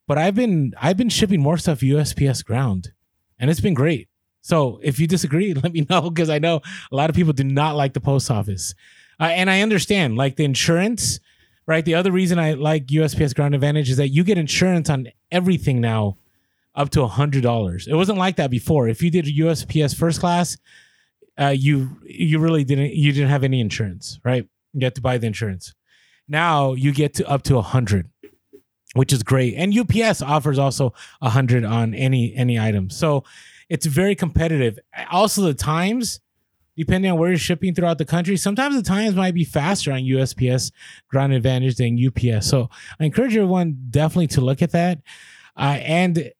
But 0.08 0.18
I've 0.18 0.36
been 0.36 0.74
I've 0.82 0.98
been 0.98 1.10
shipping 1.10 1.42
more 1.42 1.58
stuff 1.58 1.82
USPS 1.82 2.44
ground, 2.44 2.94
and 3.38 3.50
it's 3.50 3.60
been 3.60 3.74
great. 3.74 4.08
So 4.42 4.80
if 4.82 5.00
you 5.00 5.08
disagree, 5.08 5.54
let 5.64 5.74
me 5.74 5.86
know 5.90 6.10
because 6.10 6.30
I 6.30 6.40
know 6.40 6.62
a 6.92 6.96
lot 6.96 7.10
of 7.10 7.16
people 7.16 7.34
do 7.34 7.44
not 7.44 7.76
like 7.76 7.94
the 7.94 8.00
post 8.00 8.32
office, 8.32 8.74
uh, 9.20 9.26
and 9.26 9.50
I 9.50 9.62
understand 9.62 10.18
like 10.18 10.38
the 10.38 10.46
insurance. 10.46 11.20
Right. 11.66 11.84
The 11.84 11.96
other 11.96 12.14
reason 12.14 12.40
I 12.40 12.54
like 12.54 12.86
USPS 12.86 13.36
Ground 13.36 13.54
Advantage 13.54 13.90
is 13.90 13.98
that 13.98 14.08
you 14.08 14.24
get 14.24 14.38
insurance 14.38 14.90
on 14.90 15.10
everything 15.34 15.82
now, 15.82 16.16
up 16.76 16.92
to 16.92 17.02
a 17.02 17.08
hundred 17.08 17.44
dollars. 17.44 17.88
It 17.88 17.96
wasn't 17.96 18.20
like 18.20 18.38
that 18.38 18.50
before. 18.50 18.88
If 18.88 19.02
you 19.02 19.12
did 19.12 19.26
USPS 19.26 19.94
first 19.94 20.22
class, 20.22 20.58
uh, 21.38 21.48
you 21.48 21.90
you 22.06 22.40
really 22.40 22.64
didn't 22.64 22.94
you 22.94 23.12
didn't 23.12 23.30
have 23.30 23.44
any 23.44 23.60
insurance, 23.60 24.18
right? 24.24 24.48
You 24.82 24.86
have 24.86 24.94
to 24.94 25.02
buy 25.02 25.18
the 25.18 25.28
insurance. 25.28 25.74
Now 26.28 26.74
you 26.74 26.94
get 26.94 27.14
to 27.16 27.30
up 27.30 27.44
to 27.44 27.58
a 27.58 27.62
hundred, 27.62 28.10
which 28.94 29.14
is 29.14 29.24
great. 29.24 29.56
And 29.56 29.78
UPS 29.78 30.22
offers 30.22 30.60
also 30.60 30.94
a 31.22 31.30
hundred 31.30 31.64
on 31.64 31.94
any 31.94 32.34
any 32.36 32.60
item. 32.60 32.90
So 32.90 33.24
it's 33.70 33.86
very 33.86 34.16
competitive. 34.16 34.80
Also, 35.12 35.42
the 35.42 35.54
times, 35.54 36.20
depending 36.76 37.12
on 37.12 37.18
where 37.18 37.30
you're 37.30 37.38
shipping 37.38 37.74
throughout 37.74 37.98
the 37.98 38.06
country, 38.06 38.38
sometimes 38.38 38.76
the 38.76 38.84
times 38.84 39.16
might 39.16 39.34
be 39.34 39.44
faster 39.44 39.92
on 39.92 40.02
USPS 40.02 40.72
Ground 41.10 41.34
Advantage 41.34 41.76
than 41.76 41.98
UPS. 41.98 42.48
So 42.48 42.70
I 43.00 43.06
encourage 43.06 43.36
everyone 43.36 43.78
definitely 43.90 44.28
to 44.28 44.42
look 44.42 44.62
at 44.62 44.72
that. 44.72 45.00
Uh, 45.56 45.80
and 45.82 46.32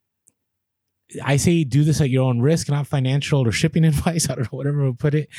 I 1.24 1.38
say 1.38 1.64
do 1.64 1.84
this 1.84 2.02
at 2.02 2.10
your 2.10 2.24
own 2.24 2.40
risk, 2.42 2.70
not 2.70 2.88
financial 2.88 3.46
or 3.46 3.52
shipping 3.52 3.86
advice. 3.86 4.30
I 4.30 4.36
don't 4.36 4.52
know, 4.52 4.58
whatever 4.58 4.86
we 4.86 4.94
put 4.94 5.14
it. 5.14 5.30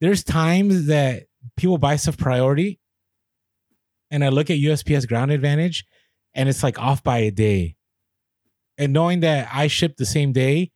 There's 0.00 0.22
times 0.24 0.86
that 0.86 1.24
people 1.56 1.78
buy 1.78 1.96
stuff 1.96 2.16
priority, 2.16 2.80
and 4.10 4.24
I 4.24 4.28
look 4.28 4.50
at 4.50 4.58
USPS 4.58 5.08
Ground 5.08 5.30
Advantage, 5.30 5.84
and 6.34 6.48
it's 6.48 6.62
like 6.62 6.78
off 6.78 7.02
by 7.02 7.18
a 7.18 7.30
day. 7.30 7.76
And 8.78 8.92
knowing 8.92 9.20
that 9.20 9.48
I 9.52 9.68
ship 9.68 9.96
the 9.96 10.06
same 10.06 10.32
day, 10.32 10.72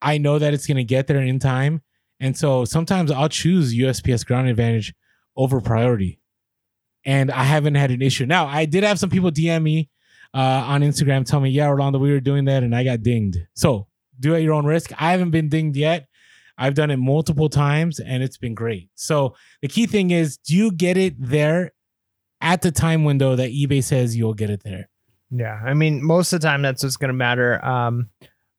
I 0.00 0.18
know 0.18 0.38
that 0.38 0.54
it's 0.54 0.66
going 0.66 0.76
to 0.76 0.84
get 0.84 1.06
there 1.06 1.20
in 1.20 1.38
time. 1.38 1.82
And 2.20 2.36
so 2.36 2.64
sometimes 2.64 3.10
I'll 3.10 3.28
choose 3.28 3.74
USPS 3.74 4.24
Ground 4.26 4.48
Advantage 4.48 4.94
over 5.36 5.60
priority. 5.60 6.20
And 7.04 7.30
I 7.30 7.44
haven't 7.44 7.74
had 7.74 7.90
an 7.90 8.02
issue. 8.02 8.26
Now, 8.26 8.46
I 8.46 8.64
did 8.64 8.82
have 8.82 8.98
some 8.98 9.10
people 9.10 9.30
DM 9.30 9.62
me 9.62 9.88
uh, 10.34 10.64
on 10.66 10.82
Instagram 10.82 11.24
tell 11.24 11.40
me, 11.40 11.50
yeah, 11.50 11.68
Orlando, 11.68 11.98
we 11.98 12.10
were 12.10 12.20
doing 12.20 12.46
that 12.46 12.62
and 12.62 12.74
I 12.74 12.84
got 12.84 13.02
dinged. 13.02 13.38
So 13.54 13.86
do 14.18 14.34
at 14.34 14.42
your 14.42 14.54
own 14.54 14.66
risk. 14.66 14.90
I 15.00 15.12
haven't 15.12 15.30
been 15.30 15.48
dinged 15.48 15.76
yet. 15.76 16.07
I've 16.58 16.74
done 16.74 16.90
it 16.90 16.96
multiple 16.96 17.48
times 17.48 18.00
and 18.00 18.22
it's 18.22 18.36
been 18.36 18.54
great. 18.54 18.90
So 18.96 19.34
the 19.62 19.68
key 19.68 19.86
thing 19.86 20.10
is 20.10 20.36
do 20.38 20.56
you 20.56 20.72
get 20.72 20.96
it 20.96 21.14
there 21.18 21.72
at 22.40 22.62
the 22.62 22.72
time 22.72 23.04
window 23.04 23.36
that 23.36 23.50
eBay 23.50 23.82
says 23.82 24.16
you'll 24.16 24.34
get 24.34 24.50
it 24.50 24.62
there? 24.64 24.88
Yeah. 25.30 25.60
I 25.64 25.74
mean, 25.74 26.04
most 26.04 26.32
of 26.32 26.40
the 26.40 26.46
time 26.46 26.62
that's 26.62 26.82
what's 26.82 26.96
going 26.96 27.08
to 27.08 27.14
matter. 27.14 27.64
Um, 27.64 28.10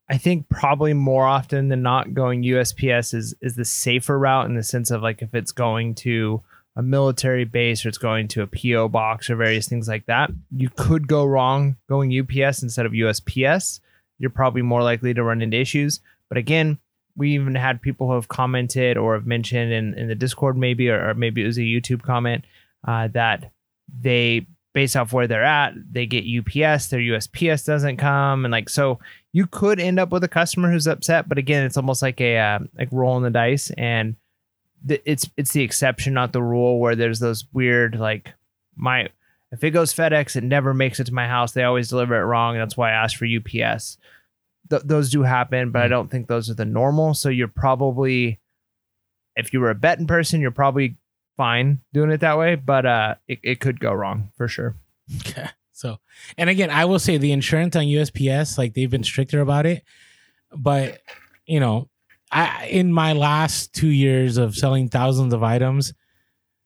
I 0.10 0.18
think 0.18 0.50
probably 0.50 0.94
more 0.94 1.26
often 1.26 1.68
than 1.68 1.84
not 1.84 2.14
going 2.14 2.44
USPS 2.44 3.14
is 3.14 3.36
is 3.42 3.56
the 3.56 3.66
safer 3.66 4.18
route 4.18 4.48
in 4.48 4.56
the 4.56 4.64
sense 4.64 4.90
of 4.90 5.04
like 5.04 5.22
if 5.22 5.36
it's 5.36 5.52
going 5.52 5.94
to 5.96 6.42
a 6.76 6.82
military 6.82 7.46
base 7.46 7.86
or 7.86 7.90
it's 7.90 7.98
going 7.98 8.28
to 8.30 8.42
a 8.42 8.48
PO 8.48 8.88
box 8.90 9.30
or 9.30 9.36
various 9.36 9.68
things 9.68 9.88
like 9.88 10.06
that, 10.08 10.32
you 10.56 10.70
could 10.76 11.08
go 11.08 11.26
wrong 11.26 11.76
going 11.88 12.18
UPS 12.18 12.64
instead 12.64 12.86
of 12.86 12.94
USPS. 12.94 13.82
You're 14.18 14.30
probably 14.30 14.62
more 14.62 14.82
likely 14.82 15.14
to 15.14 15.24
run 15.24 15.42
into 15.42 15.58
issues. 15.58 16.00
But 16.28 16.38
again, 16.38 16.80
we 17.20 17.34
even 17.36 17.54
had 17.54 17.82
people 17.82 18.08
who 18.08 18.14
have 18.14 18.30
commented 18.30 18.98
or 18.98 19.14
have 19.14 19.28
mentioned 19.28 19.74
in, 19.74 19.94
in 19.96 20.08
the 20.08 20.16
Discord, 20.16 20.58
maybe, 20.58 20.90
or, 20.90 21.10
or 21.10 21.14
maybe 21.14 21.44
it 21.44 21.48
was 21.48 21.58
a 21.58 21.62
YouTube 21.62 22.02
comment, 22.02 22.46
uh, 22.88 23.10
that 23.10 23.52
they, 24.02 24.48
based 24.74 24.96
off 24.96 25.12
where 25.12 25.28
they're 25.28 25.44
at, 25.44 25.74
they 25.92 26.06
get 26.06 26.24
UPS, 26.24 26.88
their 26.88 27.02
USPS 27.02 27.66
doesn't 27.66 27.98
come. 27.98 28.46
And 28.46 28.54
like, 28.54 28.70
so 28.70 29.00
you 29.34 29.48
could 29.48 29.82
end 29.82 30.00
up 30.00 30.12
with 30.12 30.24
a 30.24 30.30
customer 30.30 30.72
who's 30.72 30.88
upset. 30.88 31.28
But 31.28 31.38
again, 31.38 31.66
it's 31.66 31.76
almost 31.76 32.02
like 32.02 32.22
a, 32.22 32.38
uh, 32.38 32.60
like 32.78 32.88
rolling 32.90 33.24
the 33.24 33.32
dice. 33.32 33.70
And 33.78 34.16
th- 34.88 35.04
it's, 35.04 35.30
it's 35.36 35.52
the 35.52 35.64
exception, 35.64 36.14
not 36.14 36.32
the 36.32 36.42
rule, 36.42 36.80
where 36.80 36.96
there's 36.96 37.20
those 37.20 37.44
weird, 37.52 38.00
like, 38.00 38.34
my, 38.78 39.10
if 39.52 39.62
it 39.62 39.72
goes 39.72 39.94
FedEx, 39.94 40.38
it 40.38 40.44
never 40.46 40.74
makes 40.74 41.02
it 41.02 41.08
to 41.08 41.14
my 41.14 41.28
house. 41.28 41.52
They 41.52 41.64
always 41.64 41.90
deliver 41.90 42.16
it 42.16 42.26
wrong. 42.26 42.56
And 42.56 42.62
that's 42.62 42.78
why 42.78 42.92
I 42.92 43.04
asked 43.04 43.18
for 43.18 43.26
UPS 43.26 43.98
th- 44.70 44.84
those 44.84 45.10
do 45.10 45.24
happen, 45.24 45.72
but 45.72 45.84
I 45.84 45.88
mm. 45.88 45.92
don't 45.92 46.12
think 46.12 46.28
those 46.28 46.50
are 46.50 46.56
the 46.56 46.66
normal. 46.66 47.14
So 47.14 47.30
you're 47.30 47.48
probably, 47.48 48.40
if 49.36 49.54
you 49.54 49.60
were 49.60 49.70
a 49.70 49.76
betting 49.76 50.08
person, 50.08 50.42
you're 50.42 50.52
probably 50.52 50.96
fine 51.38 51.80
doing 51.94 52.12
it 52.12 52.20
that 52.22 52.38
way, 52.38 52.56
but 52.56 52.86
uh, 52.86 53.16
it, 53.28 53.40
it 53.44 53.60
could 53.60 53.80
go 53.80 53.94
wrong 53.94 54.32
for 54.36 54.48
sure. 54.48 54.76
Okay. 55.22 55.48
So, 55.72 55.98
and 56.38 56.50
again, 56.50 56.70
I 56.70 56.84
will 56.84 57.00
say 57.00 57.18
the 57.18 57.32
insurance 57.32 57.76
on 57.76 57.86
USPS, 57.86 58.58
like 58.58 58.74
they've 58.74 58.90
been 58.90 59.04
stricter 59.04 59.40
about 59.40 59.66
it, 59.66 59.84
but 60.54 61.02
you 61.46 61.62
know, 61.62 61.90
I 62.32 62.68
in 62.68 62.92
my 62.92 63.14
last 63.14 63.74
two 63.74 63.88
years 63.88 64.38
of 64.38 64.56
selling 64.56 64.90
thousands 64.90 65.34
of 65.34 65.42
items, 65.42 65.94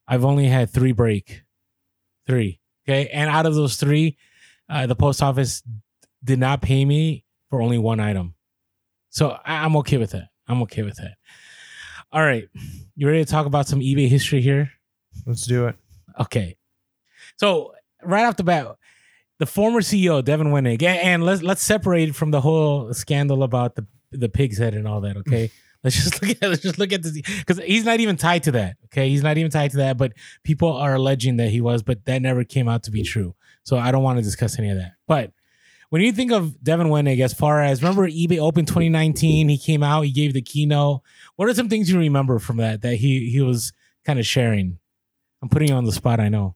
I've 0.07 0.25
only 0.25 0.47
had 0.47 0.71
three 0.71 0.93
break, 0.93 1.43
three. 2.25 2.59
Okay, 2.85 3.07
and 3.09 3.29
out 3.29 3.45
of 3.45 3.53
those 3.53 3.75
three, 3.75 4.17
uh, 4.67 4.87
the 4.87 4.95
post 4.95 5.21
office 5.21 5.61
did 6.23 6.39
not 6.39 6.61
pay 6.61 6.83
me 6.83 7.23
for 7.53 7.61
only 7.61 7.77
one 7.77 7.99
item. 7.99 8.33
So 9.11 9.37
I- 9.45 9.63
I'm 9.63 9.75
okay 9.77 9.97
with 9.97 10.09
that. 10.09 10.29
I'm 10.47 10.63
okay 10.63 10.81
with 10.81 10.95
that. 10.95 11.17
All 12.11 12.23
right. 12.23 12.49
You 12.95 13.05
ready 13.05 13.23
to 13.23 13.29
talk 13.29 13.45
about 13.45 13.67
some 13.67 13.79
eBay 13.79 14.07
history 14.07 14.41
here? 14.41 14.71
Let's 15.27 15.45
do 15.45 15.67
it. 15.67 15.75
Okay. 16.19 16.57
So 17.37 17.75
right 18.03 18.25
off 18.25 18.37
the 18.37 18.43
bat, 18.43 18.75
the 19.37 19.45
former 19.45 19.81
CEO 19.81 20.25
Devin 20.25 20.47
Wenig, 20.47 20.81
and 20.81 21.23
let's 21.23 21.43
let's 21.43 21.61
separate 21.61 22.15
from 22.15 22.31
the 22.31 22.41
whole 22.41 22.91
scandal 22.91 23.43
about 23.43 23.75
the 23.75 23.85
the 24.11 24.29
pig's 24.29 24.57
head 24.57 24.73
and 24.73 24.87
all 24.87 25.01
that. 25.01 25.15
Okay. 25.17 25.51
Let's 25.83 26.01
just 26.01 26.21
look 26.21 26.31
at 26.41 26.41
let's 26.49 26.61
just 26.61 26.79
look 26.79 26.93
at 26.93 27.03
this 27.03 27.11
because 27.11 27.57
he's 27.57 27.83
not 27.83 27.99
even 27.99 28.15
tied 28.15 28.43
to 28.43 28.51
that. 28.53 28.77
Okay, 28.85 29.09
he's 29.09 29.21
not 29.21 29.37
even 29.37 29.51
tied 29.51 29.71
to 29.71 29.77
that. 29.77 29.97
But 29.97 30.13
people 30.45 30.71
are 30.71 30.95
alleging 30.95 31.35
that 31.37 31.49
he 31.49 31.59
was, 31.59 31.83
but 31.83 32.05
that 32.05 32.21
never 32.21 32.45
came 32.45 32.69
out 32.69 32.83
to 32.83 32.91
be 32.91 33.03
true. 33.03 33.35
So 33.63 33.77
I 33.77 33.91
don't 33.91 34.01
want 34.01 34.17
to 34.17 34.23
discuss 34.23 34.57
any 34.57 34.69
of 34.69 34.77
that. 34.77 34.93
But 35.07 35.33
when 35.93 36.01
you 36.01 36.11
think 36.11 36.31
of 36.31 36.59
Devin 36.63 36.87
Wenig, 36.87 37.19
as 37.19 37.35
far 37.35 37.61
as 37.61 37.83
remember 37.83 38.09
eBay 38.09 38.39
Open 38.39 38.65
2019, 38.65 39.47
he 39.47 39.59
came 39.59 39.83
out, 39.83 40.01
he 40.01 40.11
gave 40.11 40.33
the 40.33 40.41
keynote. 40.41 41.03
What 41.35 41.47
are 41.47 41.53
some 41.53 41.69
things 41.69 41.87
you 41.87 41.99
remember 41.99 42.39
from 42.39 42.57
that 42.57 42.81
that 42.81 42.95
he 42.95 43.29
he 43.29 43.41
was 43.41 43.73
kind 44.03 44.17
of 44.17 44.25
sharing? 44.25 44.79
I'm 45.43 45.49
putting 45.49 45.67
you 45.67 45.75
on 45.75 45.85
the 45.85 45.91
spot. 45.91 46.19
I 46.19 46.29
know. 46.29 46.55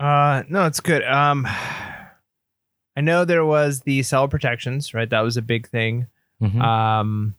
Uh, 0.00 0.42
no, 0.48 0.66
it's 0.66 0.80
good. 0.80 1.04
Um, 1.04 1.46
I 1.46 3.02
know 3.02 3.24
there 3.24 3.44
was 3.44 3.82
the 3.82 4.02
cell 4.02 4.26
protections, 4.26 4.92
right? 4.92 5.08
That 5.08 5.20
was 5.20 5.36
a 5.36 5.42
big 5.42 5.68
thing. 5.68 6.08
Mhm. 6.42 6.60
Um, 6.60 7.36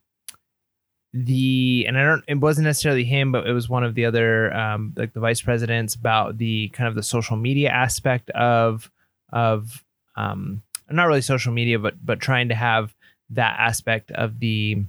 the 1.12 1.84
and 1.89 1.98
I 1.98 2.06
don't. 2.06 2.24
It 2.26 2.39
wasn't 2.39 2.68
necessarily 2.68 3.04
him, 3.04 3.34
but 3.34 3.46
it 3.46 3.52
was 3.52 3.68
one 3.68 3.84
of 3.84 3.96
the 3.96 4.06
other, 4.06 4.56
um, 4.56 4.94
like 4.96 5.12
the 5.12 5.20
vice 5.20 5.41
presidents 5.41 5.94
about 5.94 6.38
the 6.38 6.70
kind 6.70 6.88
of 6.88 6.96
the 6.96 7.04
social 7.04 7.36
media 7.36 7.70
aspect 7.70 8.30
of 8.30 8.89
of 9.34 9.84
um, 10.16 10.62
not 10.89 11.07
really 11.07 11.21
social 11.21 11.53
media, 11.53 11.79
but 11.79 11.95
but 12.03 12.19
trying 12.19 12.49
to 12.49 12.55
have 12.55 12.93
that 13.31 13.55
aspect 13.59 14.11
of 14.11 14.39
the 14.39 14.84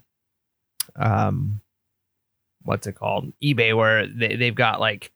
um, 0.97 1.61
what's 2.62 2.86
it 2.86 2.95
called 2.95 3.32
eBay, 3.42 3.76
where 3.76 4.07
they 4.07 4.36
they've 4.36 4.55
got 4.55 4.80
like 4.80 5.12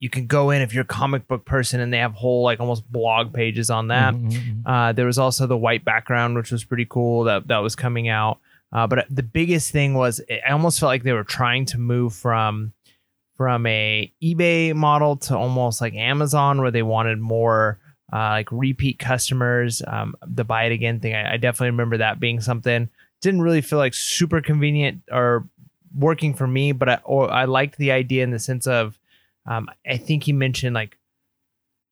you 0.00 0.10
can 0.10 0.26
go 0.26 0.50
in 0.50 0.62
if 0.62 0.74
you're 0.74 0.82
a 0.82 0.86
comic 0.86 1.28
book 1.28 1.44
person 1.44 1.80
and 1.80 1.92
they 1.92 1.98
have 1.98 2.12
whole 2.12 2.42
like 2.42 2.58
almost 2.58 2.90
blog 2.90 3.32
pages 3.32 3.70
on 3.70 3.88
that. 3.88 4.14
Mhm, 4.14 4.32
mhm, 4.32 4.62
mhm. 4.62 4.62
Uh, 4.66 4.92
there 4.92 5.06
was 5.06 5.18
also 5.18 5.46
the 5.46 5.56
white 5.56 5.84
background, 5.84 6.34
which 6.36 6.50
was 6.50 6.64
pretty 6.64 6.86
cool. 6.88 7.24
That 7.24 7.48
that 7.48 7.58
was 7.58 7.76
coming 7.76 8.08
out. 8.08 8.38
Uh, 8.72 8.86
but 8.86 9.06
the 9.10 9.22
biggest 9.22 9.70
thing 9.70 9.94
was 9.94 10.20
I 10.28 10.50
almost 10.50 10.80
felt 10.80 10.88
like 10.88 11.02
they 11.02 11.12
were 11.12 11.24
trying 11.24 11.66
to 11.66 11.78
move 11.78 12.14
from 12.14 12.72
from 13.36 13.64
a 13.66 14.12
eBay 14.22 14.74
model 14.74 15.16
to 15.16 15.36
almost 15.36 15.80
like 15.80 15.94
Amazon, 15.94 16.60
where 16.60 16.70
they 16.70 16.82
wanted 16.82 17.18
more 17.18 17.78
uh, 18.12 18.30
like 18.30 18.52
repeat 18.52 18.98
customers. 18.98 19.82
Um, 19.86 20.14
the 20.26 20.44
buy 20.44 20.64
it 20.64 20.72
again 20.72 21.00
thing, 21.00 21.14
I, 21.14 21.34
I 21.34 21.36
definitely 21.36 21.70
remember 21.70 21.98
that 21.98 22.20
being 22.20 22.40
something. 22.40 22.88
Didn't 23.20 23.42
really 23.42 23.60
feel 23.60 23.78
like 23.78 23.94
super 23.94 24.40
convenient 24.40 25.02
or 25.10 25.48
working 25.96 26.34
for 26.34 26.46
me, 26.46 26.72
but 26.72 26.88
I 26.88 26.98
or 27.04 27.30
I 27.30 27.44
liked 27.44 27.78
the 27.78 27.92
idea 27.92 28.24
in 28.24 28.30
the 28.30 28.38
sense 28.38 28.66
of 28.66 28.98
um, 29.46 29.68
I 29.86 29.96
think 29.96 30.24
he 30.24 30.32
mentioned 30.32 30.74
like 30.74 30.98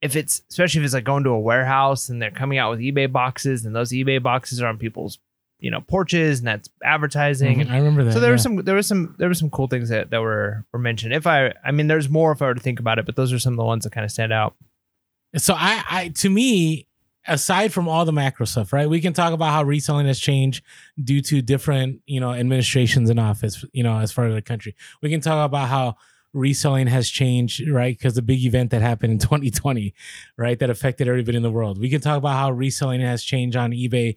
if 0.01 0.15
it's 0.15 0.41
especially 0.49 0.81
if 0.81 0.85
it's 0.85 0.93
like 0.93 1.03
going 1.03 1.23
to 1.23 1.29
a 1.29 1.39
warehouse 1.39 2.09
and 2.09 2.21
they're 2.21 2.31
coming 2.31 2.57
out 2.57 2.71
with 2.71 2.79
eBay 2.79 3.11
boxes 3.11 3.65
and 3.65 3.75
those 3.75 3.91
eBay 3.91 4.21
boxes 4.21 4.61
are 4.61 4.67
on 4.67 4.77
people's 4.77 5.19
you 5.59 5.69
know 5.69 5.81
porches 5.81 6.39
and 6.39 6.47
that's 6.47 6.69
advertising. 6.83 7.59
Mhm, 7.59 7.69
I 7.69 7.77
remember 7.77 8.03
that. 8.03 8.13
So 8.13 8.19
there 8.19 8.31
yeah. 8.31 8.33
were 8.33 8.37
some 8.39 8.55
there 8.57 8.75
was 8.75 8.87
some 8.87 9.15
there 9.17 9.27
were 9.27 9.35
some 9.35 9.51
cool 9.51 9.67
things 9.67 9.89
that, 9.89 10.09
that 10.09 10.21
were 10.21 10.65
were 10.73 10.79
mentioned. 10.79 11.13
If 11.13 11.27
I 11.27 11.53
I 11.63 11.71
mean 11.71 11.87
there's 11.87 12.09
more 12.09 12.31
if 12.31 12.41
I 12.41 12.47
were 12.47 12.55
to 12.55 12.59
think 12.59 12.79
about 12.79 12.99
it, 12.99 13.05
but 13.05 13.15
those 13.15 13.31
are 13.31 13.39
some 13.39 13.53
of 13.53 13.57
the 13.57 13.63
ones 13.63 13.83
that 13.83 13.93
kind 13.93 14.03
of 14.03 14.11
stand 14.11 14.33
out. 14.33 14.55
So 15.37 15.53
I, 15.57 15.83
I 15.89 16.07
to 16.09 16.29
me, 16.29 16.87
aside 17.27 17.71
from 17.71 17.87
all 17.87 18.05
the 18.05 18.11
macro 18.11 18.45
stuff, 18.45 18.73
right? 18.73 18.89
We 18.89 18.99
can 18.99 19.13
talk 19.13 19.33
about 19.33 19.51
how 19.51 19.63
reselling 19.63 20.07
has 20.07 20.19
changed 20.19 20.63
due 21.01 21.21
to 21.21 21.41
different, 21.41 22.01
you 22.05 22.19
know, 22.19 22.31
administrations 22.31 23.09
in 23.09 23.19
office, 23.19 23.63
you 23.73 23.83
know, 23.83 23.99
as 23.99 24.11
far 24.11 24.25
as 24.25 24.33
the 24.33 24.41
country. 24.41 24.75
We 25.01 25.09
can 25.09 25.21
talk 25.21 25.45
about 25.45 25.67
how 25.67 25.95
reselling 26.33 26.87
has 26.87 27.09
changed, 27.09 27.67
right? 27.69 27.97
Because 27.97 28.15
the 28.15 28.21
big 28.21 28.43
event 28.43 28.71
that 28.71 28.81
happened 28.81 29.13
in 29.13 29.19
2020, 29.19 29.93
right, 30.37 30.57
that 30.59 30.69
affected 30.69 31.07
everybody 31.07 31.37
in 31.37 31.43
the 31.43 31.51
world. 31.51 31.79
We 31.79 31.89
can 31.89 32.01
talk 32.01 32.17
about 32.17 32.35
how 32.35 32.51
reselling 32.51 33.01
has 33.01 33.23
changed 33.23 33.55
on 33.55 33.71
eBay. 33.71 34.15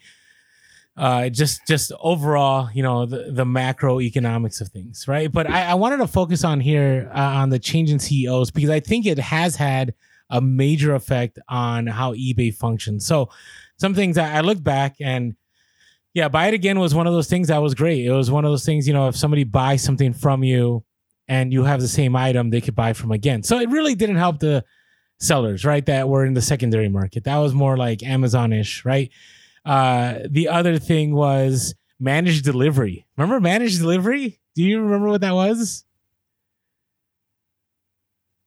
Uh, 0.97 1.29
just 1.29 1.67
just 1.67 1.91
overall, 1.99 2.69
you 2.73 2.81
know, 2.81 3.05
the, 3.05 3.33
the 3.33 3.45
macroeconomics 3.45 4.61
of 4.61 4.69
things, 4.69 5.09
right? 5.09 5.31
But 5.31 5.51
I, 5.51 5.65
I 5.71 5.75
wanted 5.75 5.97
to 5.97 6.07
focus 6.07 6.45
on 6.45 6.61
here 6.61 7.11
uh, 7.13 7.19
on 7.19 7.51
the 7.51 7.59
change 7.59 7.91
in 7.91 7.99
CEOs 7.99 8.53
because 8.53 8.71
I 8.71 8.79
think 8.79 9.05
it 9.05 9.19
has 9.19 9.57
had 9.57 9.95
a 10.35 10.41
major 10.41 10.95
effect 10.95 11.39
on 11.49 11.87
how 11.87 12.13
eBay 12.13 12.53
functions. 12.53 13.07
So 13.07 13.31
some 13.79 13.95
things 13.95 14.19
I, 14.19 14.39
I 14.39 14.41
look 14.41 14.63
back 14.63 14.97
and 15.01 15.37
yeah, 16.13 16.29
buy 16.29 16.49
it 16.49 16.55
again 16.55 16.79
was 16.79 16.95
one 16.95 17.07
of 17.07 17.13
those 17.13 17.29
things 17.29 17.49
that 17.49 17.63
was 17.63 17.75
great. 17.75 18.05
It 18.05 18.13
was 18.13 18.31
one 18.31 18.45
of 18.45 18.51
those 18.51 18.65
things, 18.65 18.87
you 18.87 18.95
know, 18.95 19.09
if 19.09 19.17
somebody 19.17 19.45
buys 19.45 19.83
something 19.83 20.13
from 20.13 20.43
you 20.43 20.85
and 21.29 21.53
you 21.53 21.65
have 21.65 21.81
the 21.81 21.89
same 21.89 22.17
item, 22.17 22.51
they 22.51 22.61
could 22.61 22.75
buy 22.75 22.93
from 22.93 23.13
again. 23.13 23.43
So 23.43 23.59
it 23.59 23.69
really 23.69 23.95
didn't 23.95 24.17
help 24.17 24.41
the 24.41 24.65
sellers, 25.19 25.65
right? 25.65 25.87
That 25.87 26.09
were 26.09 26.25
in 26.25 26.35
the 26.35 26.43
secondary 26.43 26.89
market. 26.89 27.25
That 27.25 27.39
was 27.39 27.55
more 27.55 27.77
like 27.77 28.03
Amazon-ish, 28.03 28.85
right? 28.85 29.11
Uh, 29.65 30.19
the 30.29 30.49
other 30.49 30.79
thing 30.79 31.15
was 31.15 31.75
managed 31.99 32.45
delivery. 32.45 33.07
Remember 33.17 33.41
managed 33.41 33.79
delivery? 33.79 34.41
Do 34.55 34.63
you 34.63 34.81
remember 34.81 35.09
what 35.09 35.21
that 35.23 35.35
was? 35.35 35.85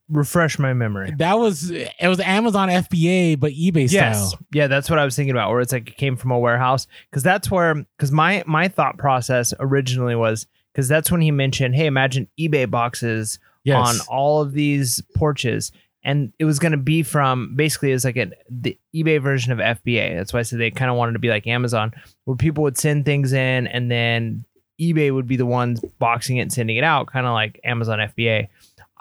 Refresh 0.10 0.58
my 0.58 0.74
memory. 0.74 1.14
That 1.18 1.38
was 1.38 1.70
it 1.70 1.92
was 2.08 2.20
Amazon 2.22 2.70
FBA 2.70 3.40
but 3.40 3.52
eBay 3.52 3.92
Yes. 3.92 4.30
style. 4.30 4.40
Yeah, 4.54 4.68
that's 4.68 4.90
what 4.90 5.00
I 5.00 5.06
was 5.06 5.16
thinking 5.16 5.32
about, 5.32 5.50
where 5.52 5.60
it's 5.60 5.74
like 5.74 5.90
it 5.90 5.98
came 5.98 6.16
from 6.16 6.32
a 6.32 6.40
warehouse. 6.40 6.88
Cause 7.12 7.24
that's 7.24 7.52
where 7.52 7.76
because 7.76 8.12
my 8.12 8.44
my 8.48 8.70
thought 8.70 8.98
process 8.98 9.54
originally 9.60 10.16
was 10.16 10.48
because 10.74 10.88
that's 10.88 11.12
when 11.12 11.20
he 11.22 11.32
mentioned, 11.32 11.76
hey, 11.76 11.88
imagine 11.88 12.28
eBay 12.40 12.70
boxes 12.70 13.40
Yes. 13.66 14.00
on 14.00 14.08
all 14.08 14.42
of 14.42 14.54
these 14.54 15.02
porches. 15.18 15.74
And 16.04 16.32
it 16.40 16.46
was 16.46 16.58
gonna 16.58 16.78
be 16.78 17.04
from 17.04 17.54
basically 17.58 17.92
it's 17.92 18.06
like 18.06 18.16
a 18.16 18.32
the 18.50 18.78
eBay 18.96 19.22
version 19.22 19.52
of 19.52 19.60
FBA. 19.60 20.16
That's 20.16 20.32
why 20.32 20.40
I 20.40 20.44
said 20.44 20.60
they 20.60 20.72
kind 20.72 20.90
of 20.90 20.96
wanted 20.96 21.14
to 21.14 21.20
be 21.20 21.28
like 21.28 21.46
Amazon, 21.48 21.92
where 22.24 22.38
people 22.38 22.64
would 22.64 22.78
send 22.78 23.04
things 23.04 23.34
in 23.34 23.68
and 23.68 23.92
then 23.92 24.46
eBay 24.80 25.12
would 25.14 25.28
be 25.28 25.36
the 25.36 25.46
ones 25.46 25.82
boxing 26.00 26.38
it 26.38 26.42
and 26.44 26.54
sending 26.54 26.78
it 26.78 26.84
out, 26.84 27.08
kind 27.08 27.26
of 27.26 27.34
like 27.34 27.60
Amazon 27.66 28.00
FBA. 28.00 28.48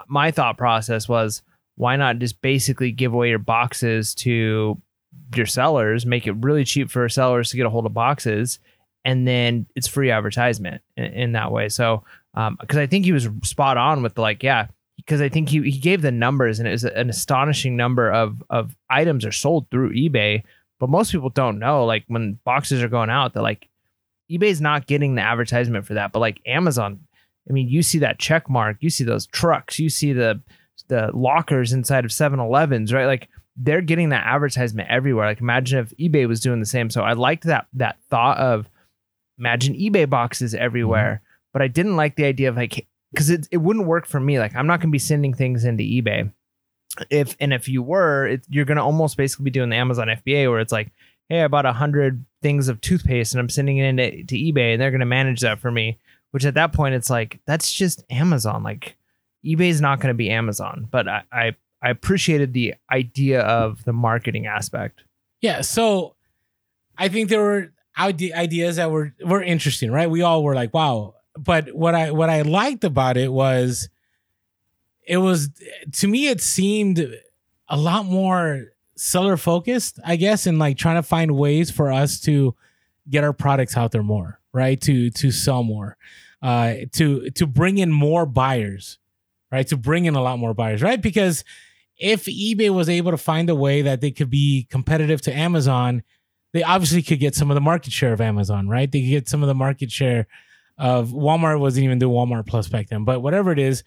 My 0.08 0.30
thought 0.30 0.58
process 0.58 1.08
was 1.08 1.42
why 1.76 1.96
not 1.96 2.18
just 2.18 2.40
basically 2.40 2.90
give 2.90 3.12
away 3.12 3.28
your 3.28 3.38
boxes 3.38 4.14
to 4.16 4.80
your 5.34 5.46
sellers, 5.46 6.06
make 6.06 6.26
it 6.26 6.32
really 6.40 6.64
cheap 6.64 6.90
for 6.90 7.08
sellers 7.08 7.50
to 7.50 7.56
get 7.56 7.66
a 7.66 7.70
hold 7.70 7.86
of 7.86 7.94
boxes, 7.94 8.58
and 9.04 9.26
then 9.26 9.66
it's 9.74 9.88
free 9.88 10.10
advertisement 10.10 10.82
in, 10.96 11.04
in 11.04 11.32
that 11.32 11.52
way. 11.52 11.68
So, 11.68 12.04
um, 12.34 12.56
because 12.60 12.78
I 12.78 12.86
think 12.86 13.04
he 13.04 13.12
was 13.12 13.28
spot 13.42 13.76
on 13.76 14.02
with 14.02 14.18
like, 14.18 14.42
yeah, 14.42 14.66
because 14.96 15.20
I 15.20 15.28
think 15.28 15.48
he, 15.48 15.62
he 15.62 15.78
gave 15.78 16.02
the 16.02 16.10
numbers 16.10 16.58
and 16.58 16.66
it 16.66 16.72
was 16.72 16.84
an 16.84 17.10
astonishing 17.10 17.76
number 17.76 18.10
of 18.10 18.42
of 18.50 18.76
items 18.90 19.24
are 19.24 19.32
sold 19.32 19.70
through 19.70 19.92
eBay, 19.92 20.42
but 20.80 20.90
most 20.90 21.12
people 21.12 21.30
don't 21.30 21.58
know. 21.58 21.84
Like 21.84 22.04
when 22.08 22.38
boxes 22.44 22.82
are 22.82 22.88
going 22.88 23.10
out, 23.10 23.32
they're 23.32 23.42
like, 23.42 23.68
eBay's 24.30 24.60
not 24.60 24.86
getting 24.86 25.14
the 25.14 25.22
advertisement 25.22 25.86
for 25.86 25.94
that, 25.94 26.12
but 26.12 26.18
like 26.18 26.40
Amazon, 26.46 27.00
I 27.48 27.52
mean, 27.52 27.68
you 27.68 27.82
see 27.82 27.98
that 28.00 28.18
check 28.18 28.50
mark, 28.50 28.78
you 28.80 28.90
see 28.90 29.04
those 29.04 29.26
trucks, 29.26 29.78
you 29.78 29.88
see 29.88 30.12
the 30.12 30.40
the 30.88 31.10
lockers 31.14 31.72
inside 31.72 32.04
of 32.04 32.10
7-Elevens, 32.12 32.92
right? 32.92 33.06
Like 33.06 33.28
they're 33.56 33.80
getting 33.80 34.10
that 34.10 34.26
advertisement 34.26 34.88
everywhere. 34.90 35.26
Like 35.26 35.40
imagine 35.40 35.78
if 35.78 35.96
eBay 35.96 36.28
was 36.28 36.40
doing 36.40 36.60
the 36.60 36.66
same. 36.66 36.90
So 36.90 37.02
I 37.02 37.14
liked 37.14 37.44
that 37.44 37.66
that 37.74 37.98
thought 38.10 38.38
of 38.38 38.68
imagine 39.38 39.74
eBay 39.74 40.08
boxes 40.08 40.54
everywhere, 40.54 41.22
mm-hmm. 41.22 41.48
but 41.52 41.62
I 41.62 41.68
didn't 41.68 41.96
like 41.96 42.16
the 42.16 42.24
idea 42.24 42.48
of 42.48 42.56
like 42.56 42.86
because 43.12 43.30
it, 43.30 43.48
it 43.50 43.58
wouldn't 43.58 43.86
work 43.86 44.06
for 44.06 44.20
me. 44.20 44.38
Like 44.38 44.54
I'm 44.54 44.66
not 44.66 44.80
gonna 44.80 44.90
be 44.90 44.98
sending 44.98 45.34
things 45.34 45.64
into 45.64 45.82
eBay. 45.82 46.32
If 47.10 47.36
and 47.40 47.52
if 47.52 47.68
you 47.68 47.82
were, 47.82 48.26
it, 48.26 48.46
you're 48.48 48.64
gonna 48.64 48.84
almost 48.84 49.16
basically 49.16 49.44
be 49.44 49.50
doing 49.50 49.70
the 49.70 49.76
Amazon 49.76 50.08
FBA 50.08 50.50
where 50.50 50.60
it's 50.60 50.72
like, 50.72 50.92
hey, 51.28 51.42
I 51.42 51.48
bought 51.48 51.66
a 51.66 51.72
hundred 51.72 52.24
things 52.42 52.68
of 52.68 52.80
toothpaste 52.80 53.32
and 53.32 53.40
I'm 53.40 53.48
sending 53.48 53.78
it 53.78 53.86
into 53.86 54.24
to 54.24 54.34
eBay 54.36 54.72
and 54.72 54.80
they're 54.80 54.90
gonna 54.90 55.06
manage 55.06 55.40
that 55.40 55.58
for 55.58 55.70
me. 55.70 55.98
Which 56.36 56.44
at 56.44 56.52
that 56.52 56.74
point 56.74 56.94
it's 56.94 57.08
like 57.08 57.40
that's 57.46 57.72
just 57.72 58.04
Amazon. 58.10 58.62
Like 58.62 58.98
eBay's 59.42 59.80
not 59.80 60.00
gonna 60.00 60.12
be 60.12 60.28
Amazon. 60.28 60.86
But 60.90 61.08
I 61.08 61.22
I, 61.32 61.56
I 61.80 61.88
appreciated 61.88 62.52
the 62.52 62.74
idea 62.92 63.40
of 63.40 63.82
the 63.84 63.94
marketing 63.94 64.44
aspect. 64.46 65.02
Yeah, 65.40 65.62
so 65.62 66.14
I 66.98 67.08
think 67.08 67.30
there 67.30 67.40
were 67.40 67.72
ideas 67.98 68.76
that 68.76 68.90
were 68.90 69.14
were 69.24 69.42
interesting, 69.42 69.90
right? 69.90 70.10
We 70.10 70.20
all 70.20 70.44
were 70.44 70.54
like, 70.54 70.74
"Wow!" 70.74 71.14
But 71.38 71.74
what 71.74 71.94
I 71.94 72.10
what 72.10 72.28
I 72.28 72.42
liked 72.42 72.84
about 72.84 73.16
it 73.16 73.32
was, 73.32 73.88
it 75.06 75.16
was 75.16 75.48
to 75.92 76.06
me 76.06 76.28
it 76.28 76.42
seemed 76.42 76.98
a 77.66 77.78
lot 77.78 78.04
more 78.04 78.66
seller 78.96 79.38
focused, 79.38 79.98
I 80.04 80.16
guess, 80.16 80.46
and 80.46 80.58
like 80.58 80.76
trying 80.76 80.96
to 80.96 81.02
find 81.02 81.34
ways 81.34 81.70
for 81.70 81.90
us 81.90 82.20
to 82.24 82.54
get 83.08 83.24
our 83.24 83.32
products 83.32 83.74
out 83.74 83.92
there 83.92 84.02
more, 84.02 84.38
right? 84.52 84.78
To 84.82 85.08
to 85.08 85.30
sell 85.30 85.62
more, 85.62 85.96
uh, 86.42 86.74
to 86.92 87.30
to 87.30 87.46
bring 87.46 87.78
in 87.78 87.92
more 87.92 88.26
buyers, 88.26 88.98
right? 89.50 89.66
To 89.68 89.76
bring 89.76 90.04
in 90.04 90.14
a 90.14 90.22
lot 90.22 90.38
more 90.38 90.54
buyers, 90.54 90.82
right? 90.82 91.00
Because 91.00 91.44
if 91.98 92.24
eBay 92.26 92.70
was 92.70 92.88
able 92.88 93.10
to 93.10 93.16
find 93.16 93.48
a 93.48 93.54
way 93.54 93.82
that 93.82 94.00
they 94.00 94.10
could 94.10 94.30
be 94.30 94.66
competitive 94.70 95.20
to 95.22 95.34
Amazon, 95.34 96.02
they 96.52 96.62
obviously 96.62 97.02
could 97.02 97.20
get 97.20 97.34
some 97.34 97.50
of 97.50 97.54
the 97.54 97.60
market 97.60 97.92
share 97.92 98.12
of 98.12 98.20
Amazon, 98.20 98.68
right? 98.68 98.90
They 98.90 99.00
could 99.00 99.10
get 99.10 99.28
some 99.28 99.42
of 99.42 99.46
the 99.46 99.54
market 99.54 99.90
share 99.90 100.26
of 100.78 101.08
Walmart 101.08 101.58
wasn't 101.58 101.84
even 101.84 101.98
doing 101.98 102.14
Walmart 102.14 102.46
Plus 102.46 102.68
back 102.68 102.88
then, 102.88 103.04
but 103.04 103.20
whatever 103.20 103.50
it 103.50 103.58
is, 103.58 103.82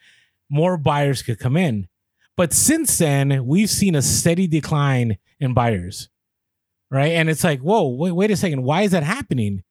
more 0.49 0.77
buyers 0.77 1.21
could 1.21 1.39
come 1.39 1.55
in. 1.55 1.87
But 2.35 2.53
since 2.53 2.97
then, 2.97 3.45
we've 3.45 3.69
seen 3.69 3.95
a 3.95 4.01
steady 4.01 4.47
decline 4.47 5.17
in 5.39 5.53
buyers, 5.53 6.09
right? 6.89 7.11
And 7.11 7.29
it's 7.29 7.43
like, 7.43 7.59
whoa, 7.59 7.87
wait, 7.87 8.11
wait 8.11 8.31
a 8.31 8.37
second, 8.37 8.63
why 8.63 8.83
is 8.83 8.91
that 8.91 9.03
happening? 9.03 9.63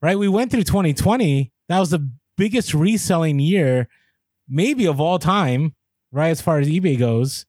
Right? 0.00 0.18
We 0.18 0.28
went 0.28 0.50
through 0.50 0.64
2020. 0.64 1.52
That 1.68 1.80
was 1.80 1.90
the 1.90 2.10
biggest 2.36 2.74
reselling 2.74 3.38
year, 3.38 3.88
maybe 4.48 4.86
of 4.86 5.00
all 5.00 5.18
time, 5.18 5.74
right? 6.10 6.30
As 6.30 6.40
far 6.40 6.58
as 6.58 6.68
eBay 6.68 6.98
goes, 6.98 7.46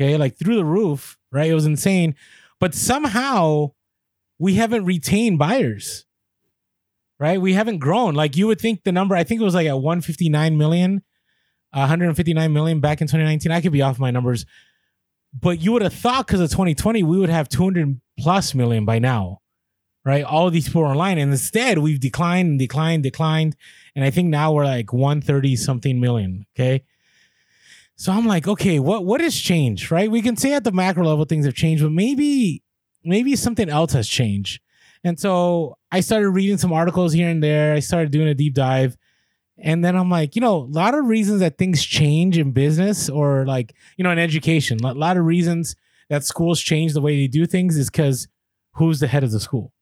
okay, 0.00 0.16
like 0.16 0.38
through 0.38 0.56
the 0.56 0.64
roof, 0.64 1.18
right? 1.30 1.50
It 1.50 1.54
was 1.54 1.66
insane. 1.66 2.14
But 2.58 2.74
somehow 2.74 3.72
we 4.38 4.54
haven't 4.54 4.84
retained 4.84 5.38
buyers, 5.38 6.06
right? 7.18 7.40
We 7.40 7.52
haven't 7.52 7.78
grown. 7.78 8.14
Like 8.14 8.36
you 8.36 8.46
would 8.48 8.60
think 8.60 8.84
the 8.84 8.92
number, 8.92 9.14
I 9.14 9.24
think 9.24 9.40
it 9.40 9.44
was 9.44 9.54
like 9.54 9.66
at 9.66 9.78
159 9.78 10.56
million, 10.56 11.02
159 11.72 12.52
million 12.52 12.80
back 12.80 13.00
in 13.00 13.06
2019. 13.06 13.52
I 13.52 13.60
could 13.60 13.72
be 13.72 13.82
off 13.82 13.98
my 13.98 14.10
numbers, 14.10 14.46
but 15.38 15.60
you 15.60 15.72
would 15.72 15.82
have 15.82 15.94
thought 15.94 16.26
because 16.26 16.40
of 16.40 16.50
2020, 16.50 17.02
we 17.02 17.18
would 17.18 17.30
have 17.30 17.48
200 17.48 18.00
plus 18.18 18.54
million 18.54 18.84
by 18.84 18.98
now, 18.98 19.41
right? 20.04 20.24
All 20.24 20.50
these 20.50 20.66
people 20.66 20.82
online. 20.82 21.18
And 21.18 21.30
instead, 21.32 21.78
we've 21.78 22.00
declined 22.00 22.50
and 22.50 22.58
declined, 22.58 23.02
declined. 23.02 23.56
And 23.94 24.04
I 24.04 24.10
think 24.10 24.28
now 24.28 24.52
we're 24.52 24.64
like 24.64 24.92
130 24.92 25.56
something 25.56 26.00
million. 26.00 26.46
Okay. 26.54 26.84
So 27.96 28.12
I'm 28.12 28.26
like, 28.26 28.48
okay, 28.48 28.80
what 28.80 29.04
what 29.04 29.20
has 29.20 29.36
changed, 29.36 29.90
right? 29.90 30.10
We 30.10 30.22
can 30.22 30.36
say 30.36 30.54
at 30.54 30.64
the 30.64 30.72
macro 30.72 31.06
level 31.06 31.24
things 31.24 31.44
have 31.44 31.54
changed, 31.54 31.82
but 31.82 31.92
maybe 31.92 32.62
maybe 33.04 33.36
something 33.36 33.68
else 33.68 33.92
has 33.92 34.08
changed. 34.08 34.60
And 35.04 35.18
so 35.18 35.76
I 35.90 36.00
started 36.00 36.30
reading 36.30 36.58
some 36.58 36.72
articles 36.72 37.12
here 37.12 37.28
and 37.28 37.42
there. 37.42 37.74
I 37.74 37.80
started 37.80 38.10
doing 38.10 38.28
a 38.28 38.34
deep 38.34 38.54
dive. 38.54 38.96
And 39.58 39.84
then 39.84 39.96
I'm 39.96 40.10
like, 40.10 40.34
you 40.34 40.40
know, 40.40 40.56
a 40.56 40.72
lot 40.72 40.94
of 40.94 41.04
reasons 41.04 41.40
that 41.40 41.58
things 41.58 41.84
change 41.84 42.38
in 42.38 42.52
business 42.52 43.08
or 43.08 43.44
like, 43.46 43.74
you 43.96 44.04
know, 44.04 44.10
in 44.10 44.18
education, 44.18 44.84
a 44.84 44.92
lot 44.94 45.16
of 45.16 45.24
reasons 45.24 45.76
that 46.08 46.24
schools 46.24 46.60
change 46.60 46.94
the 46.94 47.00
way 47.00 47.16
they 47.16 47.28
do 47.28 47.46
things 47.46 47.76
is 47.76 47.90
because 47.90 48.28
who's 48.72 49.00
the 49.00 49.06
head 49.06 49.22
of 49.22 49.30
the 49.30 49.40
school, 49.40 49.72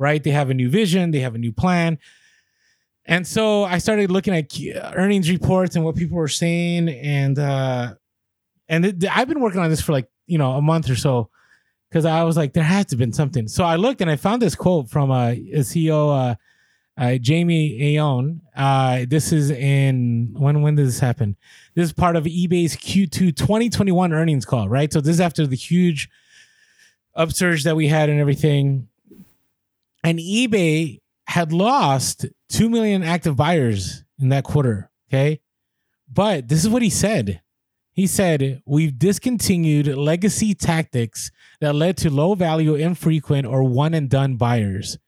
right? 0.00 0.24
They 0.24 0.30
have 0.30 0.50
a 0.50 0.54
new 0.54 0.70
vision, 0.70 1.12
they 1.12 1.20
have 1.20 1.36
a 1.36 1.38
new 1.38 1.52
plan. 1.52 1.98
And 3.04 3.26
so 3.26 3.64
I 3.64 3.78
started 3.78 4.10
looking 4.10 4.34
at 4.34 4.50
earnings 4.96 5.30
reports 5.30 5.76
and 5.76 5.84
what 5.84 5.96
people 5.96 6.16
were 6.16 6.28
saying, 6.28 6.88
and 6.88 7.38
uh, 7.38 7.94
and 8.68 9.06
I've 9.10 9.28
been 9.28 9.40
working 9.40 9.60
on 9.60 9.68
this 9.68 9.80
for 9.80 9.92
like 9.92 10.08
you 10.26 10.38
know 10.38 10.52
a 10.52 10.62
month 10.62 10.88
or 10.90 10.96
so 10.96 11.28
because 11.90 12.04
I 12.04 12.22
was 12.22 12.36
like 12.36 12.52
there 12.52 12.62
has 12.64 12.86
to 12.86 12.92
have 12.92 12.98
been 12.98 13.12
something. 13.12 13.48
So 13.48 13.64
I 13.64 13.76
looked 13.76 14.00
and 14.00 14.10
I 14.10 14.16
found 14.16 14.42
this 14.42 14.54
quote 14.54 14.88
from 14.88 15.10
uh, 15.10 15.30
a 15.30 15.60
CEO, 15.60 16.30
uh, 16.30 16.34
uh, 16.96 17.16
Jamie 17.16 17.80
Iannone. 17.80 18.40
Uh, 18.54 19.06
this 19.08 19.32
is 19.32 19.50
in 19.50 20.34
when 20.38 20.62
when 20.62 20.76
did 20.76 20.86
this 20.86 21.00
happen? 21.00 21.36
This 21.74 21.86
is 21.86 21.92
part 21.92 22.16
of 22.16 22.24
eBay's 22.24 22.76
Q2 22.76 23.34
2021 23.34 24.12
earnings 24.12 24.44
call, 24.44 24.68
right? 24.68 24.92
So 24.92 25.00
this 25.00 25.14
is 25.14 25.20
after 25.20 25.46
the 25.46 25.56
huge 25.56 26.08
upsurge 27.16 27.64
that 27.64 27.74
we 27.74 27.88
had 27.88 28.08
and 28.08 28.20
everything. 28.20 28.88
And 30.02 30.18
eBay 30.18 31.00
had 31.26 31.52
lost 31.52 32.26
2 32.50 32.68
million 32.68 33.02
active 33.02 33.36
buyers 33.36 34.04
in 34.18 34.30
that 34.30 34.44
quarter. 34.44 34.90
Okay. 35.08 35.40
But 36.12 36.48
this 36.48 36.64
is 36.64 36.68
what 36.68 36.82
he 36.82 36.90
said. 36.90 37.40
He 37.92 38.06
said, 38.06 38.62
We've 38.66 38.98
discontinued 38.98 39.86
legacy 39.86 40.54
tactics 40.54 41.30
that 41.60 41.74
led 41.74 41.96
to 41.98 42.10
low 42.10 42.34
value, 42.34 42.74
infrequent, 42.74 43.46
or 43.46 43.62
one 43.62 43.94
and 43.94 44.08
done 44.08 44.36
buyers. 44.36 44.98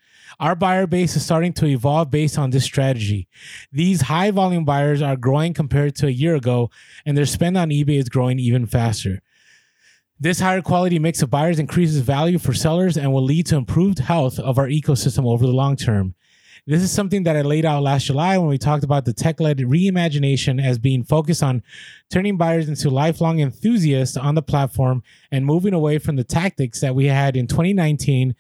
Our 0.40 0.54
buyer 0.54 0.86
base 0.86 1.16
is 1.16 1.24
starting 1.24 1.52
to 1.54 1.66
evolve 1.66 2.10
based 2.10 2.38
on 2.38 2.50
this 2.50 2.64
strategy. 2.64 3.28
These 3.70 4.02
high 4.02 4.30
volume 4.30 4.64
buyers 4.64 5.02
are 5.02 5.16
growing 5.16 5.54
compared 5.54 5.94
to 5.96 6.06
a 6.06 6.10
year 6.10 6.34
ago, 6.34 6.70
and 7.04 7.16
their 7.16 7.26
spend 7.26 7.56
on 7.56 7.70
eBay 7.70 7.98
is 7.98 8.08
growing 8.08 8.38
even 8.38 8.66
faster. 8.66 9.20
This 10.20 10.40
higher 10.40 10.62
quality 10.62 10.98
mix 10.98 11.20
of 11.22 11.30
buyers 11.30 11.58
increases 11.58 11.98
value 11.98 12.38
for 12.38 12.54
sellers 12.54 12.96
and 12.96 13.12
will 13.12 13.24
lead 13.24 13.46
to 13.46 13.56
improved 13.56 13.98
health 13.98 14.38
of 14.38 14.58
our 14.58 14.68
ecosystem 14.68 15.26
over 15.26 15.44
the 15.44 15.52
long 15.52 15.76
term. 15.76 16.14
This 16.64 16.82
is 16.82 16.92
something 16.92 17.24
that 17.24 17.34
I 17.34 17.42
laid 17.42 17.64
out 17.64 17.82
last 17.82 18.04
July 18.04 18.38
when 18.38 18.46
we 18.46 18.56
talked 18.56 18.84
about 18.84 19.04
the 19.04 19.12
tech 19.12 19.40
led 19.40 19.58
reimagination 19.58 20.64
as 20.64 20.78
being 20.78 21.02
focused 21.02 21.42
on 21.42 21.64
turning 22.08 22.36
buyers 22.36 22.68
into 22.68 22.88
lifelong 22.88 23.40
enthusiasts 23.40 24.16
on 24.16 24.36
the 24.36 24.42
platform 24.42 25.02
and 25.32 25.44
moving 25.44 25.74
away 25.74 25.98
from 25.98 26.14
the 26.14 26.22
tactics 26.22 26.80
that 26.80 26.94
we 26.94 27.06
had 27.06 27.36
in 27.36 27.48
2019, 27.48 28.36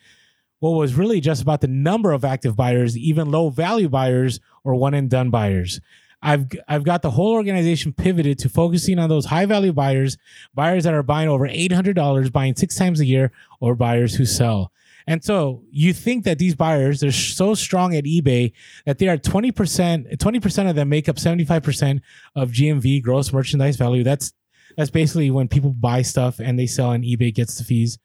what 0.60 0.70
was 0.70 0.94
really 0.94 1.20
just 1.20 1.42
about 1.42 1.62
the 1.62 1.66
number 1.66 2.12
of 2.12 2.24
active 2.24 2.54
buyers, 2.54 2.96
even 2.96 3.32
low 3.32 3.50
value 3.50 3.88
buyers 3.88 4.38
or 4.62 4.76
one 4.76 4.94
and 4.94 5.10
done 5.10 5.30
buyers. 5.30 5.80
I've 6.22 6.46
I've 6.68 6.84
got 6.84 7.02
the 7.02 7.10
whole 7.10 7.32
organization 7.32 7.92
pivoted 7.92 8.38
to 8.40 8.48
focusing 8.48 8.98
on 8.98 9.08
those 9.08 9.26
high 9.26 9.46
value 9.46 9.72
buyers, 9.72 10.16
buyers 10.54 10.84
that 10.84 10.94
are 10.94 11.02
buying 11.02 11.28
over 11.28 11.48
$800, 11.48 12.32
buying 12.32 12.54
6 12.54 12.76
times 12.76 13.00
a 13.00 13.04
year 13.04 13.32
or 13.60 13.74
buyers 13.74 14.14
who 14.14 14.24
sell. 14.24 14.72
And 15.06 15.22
so 15.24 15.64
you 15.70 15.92
think 15.92 16.24
that 16.24 16.38
these 16.38 16.54
buyers, 16.54 17.00
they're 17.00 17.10
so 17.10 17.54
strong 17.54 17.94
at 17.96 18.04
eBay 18.04 18.52
that 18.86 18.98
they 18.98 19.08
are 19.08 19.16
20%, 19.16 20.16
20% 20.16 20.70
of 20.70 20.76
them 20.76 20.88
make 20.88 21.08
up 21.08 21.16
75% 21.16 22.00
of 22.36 22.50
GMV, 22.50 23.02
gross 23.02 23.32
merchandise 23.32 23.76
value. 23.76 24.04
That's 24.04 24.32
that's 24.76 24.90
basically 24.90 25.30
when 25.30 25.48
people 25.48 25.70
buy 25.70 26.02
stuff 26.02 26.38
and 26.38 26.58
they 26.58 26.66
sell 26.66 26.92
and 26.92 27.04
eBay 27.04 27.34
gets 27.34 27.58
the 27.58 27.64
fees. 27.64 27.98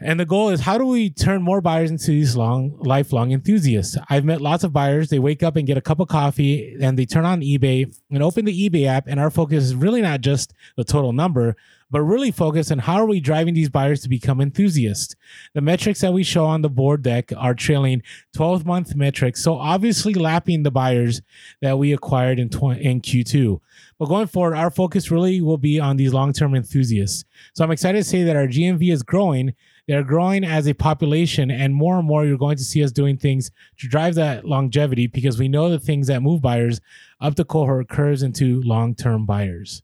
And 0.00 0.18
the 0.18 0.26
goal 0.26 0.48
is 0.48 0.60
how 0.60 0.76
do 0.76 0.86
we 0.86 1.08
turn 1.08 1.40
more 1.40 1.60
buyers 1.60 1.88
into 1.88 2.10
these 2.10 2.36
long, 2.36 2.76
lifelong 2.80 3.30
enthusiasts? 3.30 3.96
I've 4.10 4.24
met 4.24 4.40
lots 4.40 4.64
of 4.64 4.72
buyers. 4.72 5.08
They 5.08 5.20
wake 5.20 5.44
up 5.44 5.54
and 5.54 5.68
get 5.68 5.78
a 5.78 5.80
cup 5.80 6.00
of 6.00 6.08
coffee 6.08 6.76
and 6.80 6.98
they 6.98 7.06
turn 7.06 7.24
on 7.24 7.42
eBay 7.42 7.96
and 8.10 8.20
open 8.20 8.44
the 8.44 8.68
eBay 8.68 8.86
app. 8.86 9.06
And 9.06 9.20
our 9.20 9.30
focus 9.30 9.62
is 9.62 9.74
really 9.74 10.02
not 10.02 10.20
just 10.20 10.52
the 10.76 10.82
total 10.82 11.12
number, 11.12 11.54
but 11.92 12.02
really 12.02 12.32
focus 12.32 12.72
on 12.72 12.80
how 12.80 12.96
are 12.96 13.06
we 13.06 13.20
driving 13.20 13.54
these 13.54 13.68
buyers 13.68 14.00
to 14.00 14.08
become 14.08 14.40
enthusiasts. 14.40 15.14
The 15.52 15.60
metrics 15.60 16.00
that 16.00 16.12
we 16.12 16.24
show 16.24 16.44
on 16.44 16.62
the 16.62 16.68
board 16.68 17.02
deck 17.02 17.30
are 17.36 17.54
trailing 17.54 18.02
12 18.34 18.66
month 18.66 18.96
metrics. 18.96 19.44
So 19.44 19.54
obviously 19.54 20.12
lapping 20.12 20.64
the 20.64 20.72
buyers 20.72 21.22
that 21.62 21.78
we 21.78 21.92
acquired 21.92 22.40
in, 22.40 22.46
in 22.46 23.00
Q2. 23.00 23.60
But 24.00 24.08
going 24.08 24.26
forward, 24.26 24.56
our 24.56 24.72
focus 24.72 25.12
really 25.12 25.40
will 25.40 25.56
be 25.56 25.78
on 25.78 25.96
these 25.96 26.12
long 26.12 26.32
term 26.32 26.56
enthusiasts. 26.56 27.24
So 27.54 27.62
I'm 27.62 27.70
excited 27.70 27.98
to 27.98 28.04
say 28.04 28.24
that 28.24 28.34
our 28.34 28.48
GMV 28.48 28.92
is 28.92 29.04
growing 29.04 29.54
they're 29.86 30.02
growing 30.02 30.44
as 30.44 30.66
a 30.66 30.72
population, 30.72 31.50
and 31.50 31.74
more 31.74 31.98
and 31.98 32.06
more 32.06 32.24
you're 32.24 32.38
going 32.38 32.56
to 32.56 32.64
see 32.64 32.82
us 32.82 32.92
doing 32.92 33.18
things 33.18 33.50
to 33.78 33.88
drive 33.88 34.14
that 34.14 34.46
longevity 34.46 35.06
because 35.06 35.38
we 35.38 35.48
know 35.48 35.68
the 35.68 35.78
things 35.78 36.06
that 36.06 36.22
move 36.22 36.40
buyers 36.40 36.80
up 37.20 37.34
the 37.34 37.44
cohort 37.44 37.88
curves 37.88 38.22
into 38.22 38.62
long 38.62 38.94
term 38.94 39.26
buyers. 39.26 39.82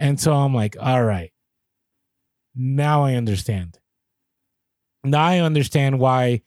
And 0.00 0.18
so 0.18 0.32
I'm 0.32 0.52
like, 0.52 0.76
all 0.80 1.04
right, 1.04 1.32
now 2.56 3.04
I 3.04 3.14
understand. 3.14 3.78
Now 5.04 5.24
I 5.24 5.38
understand 5.38 6.00
why 6.00 6.42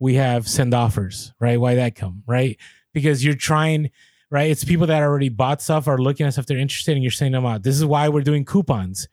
we 0.00 0.14
have 0.14 0.48
send 0.48 0.74
offers, 0.74 1.32
right? 1.38 1.60
Why 1.60 1.76
that 1.76 1.94
come, 1.94 2.24
right? 2.26 2.56
Because 2.92 3.24
you're 3.24 3.34
trying, 3.34 3.90
right? 4.30 4.50
It's 4.50 4.64
people 4.64 4.88
that 4.88 5.02
already 5.02 5.28
bought 5.28 5.62
stuff 5.62 5.86
are 5.86 5.98
looking 5.98 6.26
at 6.26 6.32
stuff 6.32 6.46
they're 6.46 6.58
interested 6.58 6.96
in. 6.96 7.02
You're 7.02 7.12
saying 7.12 7.32
them 7.32 7.46
out. 7.46 7.62
This 7.62 7.76
is 7.76 7.84
why 7.84 8.08
we're 8.08 8.22
doing 8.22 8.44
coupons 8.44 9.08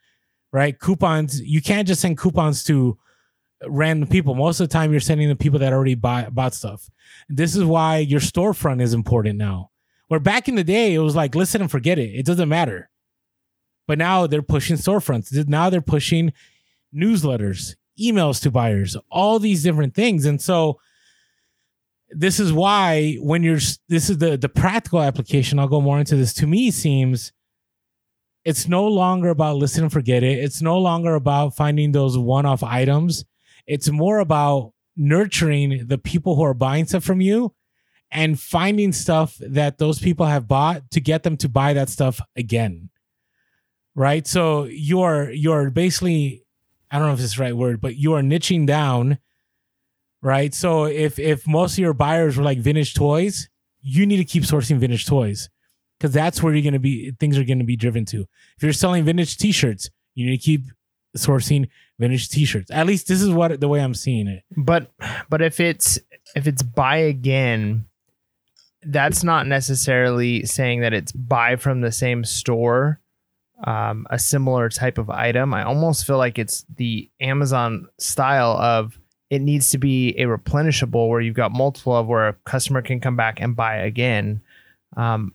right? 0.56 0.78
Coupons, 0.80 1.42
you 1.42 1.60
can't 1.60 1.86
just 1.86 2.00
send 2.00 2.16
coupons 2.16 2.64
to 2.64 2.96
random 3.66 4.08
people. 4.08 4.34
Most 4.34 4.58
of 4.58 4.66
the 4.66 4.72
time, 4.72 4.90
you're 4.90 5.00
sending 5.00 5.28
the 5.28 5.36
people 5.36 5.58
that 5.58 5.74
already 5.74 5.94
buy, 5.94 6.30
bought 6.30 6.54
stuff. 6.54 6.88
This 7.28 7.54
is 7.54 7.62
why 7.62 7.98
your 7.98 8.20
storefront 8.20 8.80
is 8.80 8.94
important 8.94 9.36
now. 9.36 9.70
Where 10.08 10.18
back 10.18 10.48
in 10.48 10.54
the 10.54 10.64
day, 10.64 10.94
it 10.94 11.00
was 11.00 11.14
like, 11.14 11.34
listen 11.34 11.60
and 11.60 11.70
forget 11.70 11.98
it. 11.98 12.08
It 12.08 12.24
doesn't 12.24 12.48
matter. 12.48 12.88
But 13.86 13.98
now 13.98 14.26
they're 14.26 14.40
pushing 14.40 14.76
storefronts. 14.76 15.46
Now 15.46 15.68
they're 15.68 15.82
pushing 15.82 16.32
newsletters, 16.94 17.74
emails 18.00 18.40
to 18.42 18.50
buyers, 18.50 18.96
all 19.10 19.38
these 19.38 19.62
different 19.62 19.94
things. 19.94 20.24
And 20.24 20.40
so 20.40 20.80
this 22.08 22.40
is 22.40 22.50
why 22.50 23.16
when 23.20 23.42
you're 23.42 23.60
this 23.88 24.08
is 24.08 24.16
the 24.18 24.38
the 24.38 24.48
practical 24.48 25.02
application, 25.02 25.58
I'll 25.58 25.68
go 25.68 25.82
more 25.82 25.98
into 25.98 26.16
this. 26.16 26.32
To 26.34 26.46
me, 26.46 26.70
seems 26.70 27.32
it's 28.46 28.68
no 28.68 28.86
longer 28.86 29.30
about 29.30 29.56
listen 29.56 29.82
and 29.82 29.92
forget 29.92 30.22
it. 30.22 30.38
It's 30.38 30.62
no 30.62 30.78
longer 30.78 31.16
about 31.16 31.56
finding 31.56 31.90
those 31.90 32.16
one 32.16 32.46
off 32.46 32.62
items. 32.62 33.24
It's 33.66 33.90
more 33.90 34.20
about 34.20 34.72
nurturing 34.96 35.88
the 35.88 35.98
people 35.98 36.36
who 36.36 36.44
are 36.44 36.54
buying 36.54 36.86
stuff 36.86 37.02
from 37.02 37.20
you 37.20 37.52
and 38.12 38.38
finding 38.38 38.92
stuff 38.92 39.36
that 39.40 39.78
those 39.78 39.98
people 39.98 40.26
have 40.26 40.46
bought 40.46 40.88
to 40.92 41.00
get 41.00 41.24
them 41.24 41.36
to 41.38 41.48
buy 41.48 41.72
that 41.72 41.88
stuff 41.88 42.20
again. 42.36 42.88
Right. 43.96 44.24
So 44.28 44.66
you're, 44.66 45.28
you're 45.32 45.70
basically, 45.70 46.44
I 46.88 47.00
don't 47.00 47.08
know 47.08 47.14
if 47.14 47.20
it's 47.20 47.34
the 47.34 47.42
right 47.42 47.56
word, 47.56 47.80
but 47.80 47.96
you 47.96 48.12
are 48.12 48.22
niching 48.22 48.64
down. 48.64 49.18
Right. 50.22 50.54
So 50.54 50.84
if, 50.84 51.18
if 51.18 51.48
most 51.48 51.72
of 51.72 51.78
your 51.78 51.94
buyers 51.94 52.36
were 52.36 52.44
like 52.44 52.58
vintage 52.58 52.94
toys, 52.94 53.48
you 53.82 54.06
need 54.06 54.18
to 54.18 54.24
keep 54.24 54.44
sourcing 54.44 54.78
vintage 54.78 55.04
toys 55.04 55.48
because 55.98 56.12
that's 56.12 56.42
where 56.42 56.54
you're 56.54 56.62
going 56.62 56.72
to 56.72 56.78
be 56.78 57.12
things 57.18 57.38
are 57.38 57.44
going 57.44 57.58
to 57.58 57.64
be 57.64 57.76
driven 57.76 58.04
to 58.04 58.26
if 58.56 58.62
you're 58.62 58.72
selling 58.72 59.04
vintage 59.04 59.36
t-shirts 59.36 59.90
you 60.14 60.26
need 60.26 60.38
to 60.38 60.42
keep 60.42 60.62
sourcing 61.16 61.68
vintage 61.98 62.28
t-shirts. 62.28 62.70
At 62.70 62.86
least 62.86 63.08
this 63.08 63.22
is 63.22 63.30
what 63.30 63.60
the 63.60 63.68
way 63.68 63.80
I'm 63.80 63.94
seeing 63.94 64.28
it. 64.28 64.44
But 64.56 64.90
but 65.28 65.42
if 65.42 65.60
it's 65.60 65.98
if 66.34 66.46
it's 66.46 66.62
buy 66.62 66.96
again, 66.96 67.86
that's 68.82 69.24
not 69.24 69.46
necessarily 69.46 70.44
saying 70.44 70.80
that 70.80 70.92
it's 70.92 71.12
buy 71.12 71.56
from 71.56 71.80
the 71.80 71.92
same 71.92 72.24
store 72.24 73.00
um, 73.64 74.06
a 74.10 74.18
similar 74.18 74.68
type 74.68 74.98
of 74.98 75.08
item. 75.08 75.54
I 75.54 75.64
almost 75.64 76.06
feel 76.06 76.18
like 76.18 76.38
it's 76.38 76.66
the 76.76 77.10
Amazon 77.20 77.88
style 77.98 78.52
of 78.52 78.98
it 79.30 79.40
needs 79.40 79.70
to 79.70 79.78
be 79.78 80.10
a 80.18 80.26
replenishable 80.26 81.08
where 81.08 81.20
you've 81.20 81.34
got 81.34 81.52
multiple 81.52 81.96
of 81.96 82.06
where 82.06 82.28
a 82.28 82.32
customer 82.44 82.82
can 82.82 83.00
come 83.00 83.16
back 83.16 83.40
and 83.40 83.56
buy 83.56 83.76
again. 83.76 84.40
Um, 84.96 85.34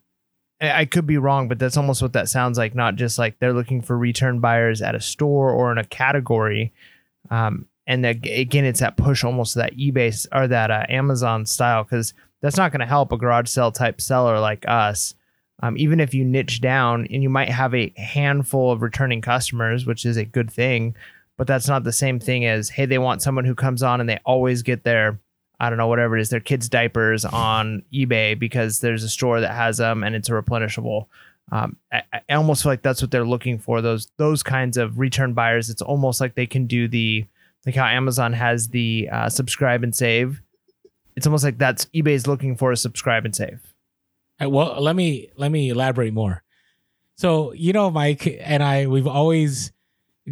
I 0.62 0.86
could 0.86 1.08
be 1.08 1.18
wrong, 1.18 1.48
but 1.48 1.58
that's 1.58 1.78
almost 1.78 2.02
what 2.02 2.14
that 2.14 2.30
sounds 2.30 2.58
like. 2.58 2.76
Not 2.76 2.96
just 2.96 3.18
like 3.18 3.40
they're 3.40 3.54
looking 3.54 3.82
for 3.82 3.98
return 3.98 4.40
buyers 4.40 4.82
at 4.82 4.96
a 4.96 5.02
store 5.02 5.50
or 5.52 5.72
in 5.72 5.80
a 5.80 5.84
category. 5.84 6.72
Um, 7.32 7.66
and 7.88 8.06
that, 8.06 8.18
again, 8.26 8.66
it's 8.66 8.80
that 8.80 8.96
push 8.96 9.24
almost 9.24 9.54
to 9.54 9.60
that 9.60 9.76
eBay 9.76 10.28
or 10.32 10.48
that 10.48 10.70
uh, 10.70 10.86
Amazon 10.88 11.46
style 11.46 11.84
because 11.84 12.14
that's 12.42 12.58
not 12.58 12.72
going 12.72 12.82
to 12.82 12.86
help 12.86 13.12
a 13.12 13.18
garage 13.18 13.50
sale 13.50 13.72
type 13.72 14.00
seller 14.00 14.40
like 14.40 14.64
us. 14.68 15.16
Um, 15.64 15.78
even 15.78 16.00
if 16.00 16.14
you 16.14 16.24
niche 16.24 16.62
down 16.62 17.08
and 17.12 17.22
you 17.22 17.30
might 17.30 17.50
have 17.50 17.74
a 17.74 17.94
handful 17.98 18.72
of 18.72 18.82
returning 18.82 19.22
customers, 19.22 19.86
which 19.86 20.06
is 20.06 20.18
a 20.18 20.26
good 20.26 20.52
thing, 20.52 20.96
but 21.38 21.48
that's 21.48 21.68
not 21.68 21.84
the 21.84 21.92
same 21.92 22.20
thing 22.20 22.46
as 22.46 22.70
hey, 22.70 22.86
they 22.86 22.98
want 22.98 23.22
someone 23.22 23.46
who 23.46 23.56
comes 23.56 23.82
on 23.82 24.00
and 24.00 24.10
they 24.10 24.20
always 24.26 24.62
get 24.62 24.84
their 24.84 25.20
I 25.62 25.70
don't 25.70 25.78
know 25.78 25.88
whatever 25.88 26.18
it 26.18 26.22
is 26.22 26.30
their 26.30 26.40
kids 26.40 26.68
diapers 26.68 27.24
on 27.24 27.84
eBay 27.94 28.38
because 28.38 28.80
there's 28.80 29.04
a 29.04 29.10
store 29.10 29.42
that 29.42 29.54
has 29.54 29.78
them 29.78 30.04
and 30.04 30.16
it's 30.16 30.28
a 30.28 30.32
replenishable. 30.32 31.06
Um, 31.52 31.78
I, 31.94 32.02
I 32.28 32.34
almost 32.34 32.64
feel 32.64 32.72
like 32.72 32.82
that's 32.82 33.00
what 33.00 33.12
they're 33.12 33.26
looking 33.26 33.60
for 33.60 33.80
those 33.80 34.08
those 34.18 34.42
kinds 34.42 34.76
of 34.76 34.98
return 34.98 35.34
buyers. 35.34 35.70
It's 35.70 35.84
almost 35.84 36.20
like 36.20 36.34
they 36.34 36.48
can 36.48 36.66
do 36.66 36.88
the 36.88 37.28
like 37.64 37.76
how 37.76 37.86
Amazon 37.86 38.34
has 38.34 38.70
the 38.70 39.08
uh, 39.12 39.30
subscribe 39.30 39.84
and 39.84 39.96
save. 39.96 40.42
It's 41.16 41.28
almost 41.28 41.44
like 41.44 41.60
that's 41.60 41.86
eBay's 41.94 42.26
looking 42.26 42.58
for 42.58 42.72
a 42.72 42.78
subscribe 42.78 43.26
and 43.26 43.36
save. 43.36 43.62
Uh, 44.42 44.50
well, 44.50 44.82
let 44.82 44.96
me 44.96 45.30
let 45.36 45.52
me 45.52 45.70
elaborate 45.70 46.14
more. 46.14 46.42
So 47.18 47.54
you 47.54 47.72
know, 47.72 47.92
Mike 47.92 48.40
and 48.42 48.64
I, 48.64 48.88
we've 48.88 49.06
always 49.06 49.72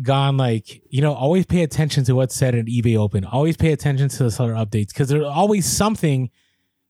gone 0.01 0.37
like 0.37 0.81
you 0.89 1.01
know, 1.01 1.13
always 1.13 1.45
pay 1.45 1.63
attention 1.63 2.03
to 2.05 2.15
what's 2.15 2.35
said 2.35 2.55
in 2.55 2.65
eBay 2.65 2.97
Open. 2.97 3.25
Always 3.25 3.57
pay 3.57 3.71
attention 3.71 4.09
to 4.09 4.23
the 4.23 4.31
seller 4.31 4.53
updates 4.53 4.89
because 4.89 5.09
there's 5.09 5.25
always 5.25 5.65
something 5.65 6.29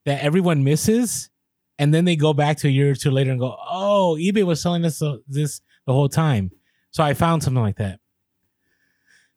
that 0.06 0.24
everyone 0.24 0.64
misses, 0.64 1.30
and 1.78 1.93
then 1.93 2.06
they 2.06 2.16
go 2.16 2.34
back 2.34 2.58
to 2.58 2.68
a 2.68 2.72
year 2.72 2.91
or 2.91 2.95
two 2.95 3.12
later 3.12 3.32
and 3.32 3.39
go, 3.39 3.56
"Oh, 3.70 4.18
eBay 4.20 4.43
was 4.43 4.62
selling 4.62 4.82
this 4.82 5.02
this 5.28 5.62
the 5.86 5.93
whole 5.93 6.10
time." 6.10 6.52
So 6.91 7.04
I 7.04 7.14
found 7.14 7.43
something 7.43 7.62
like 7.62 7.78
that. 7.78 8.00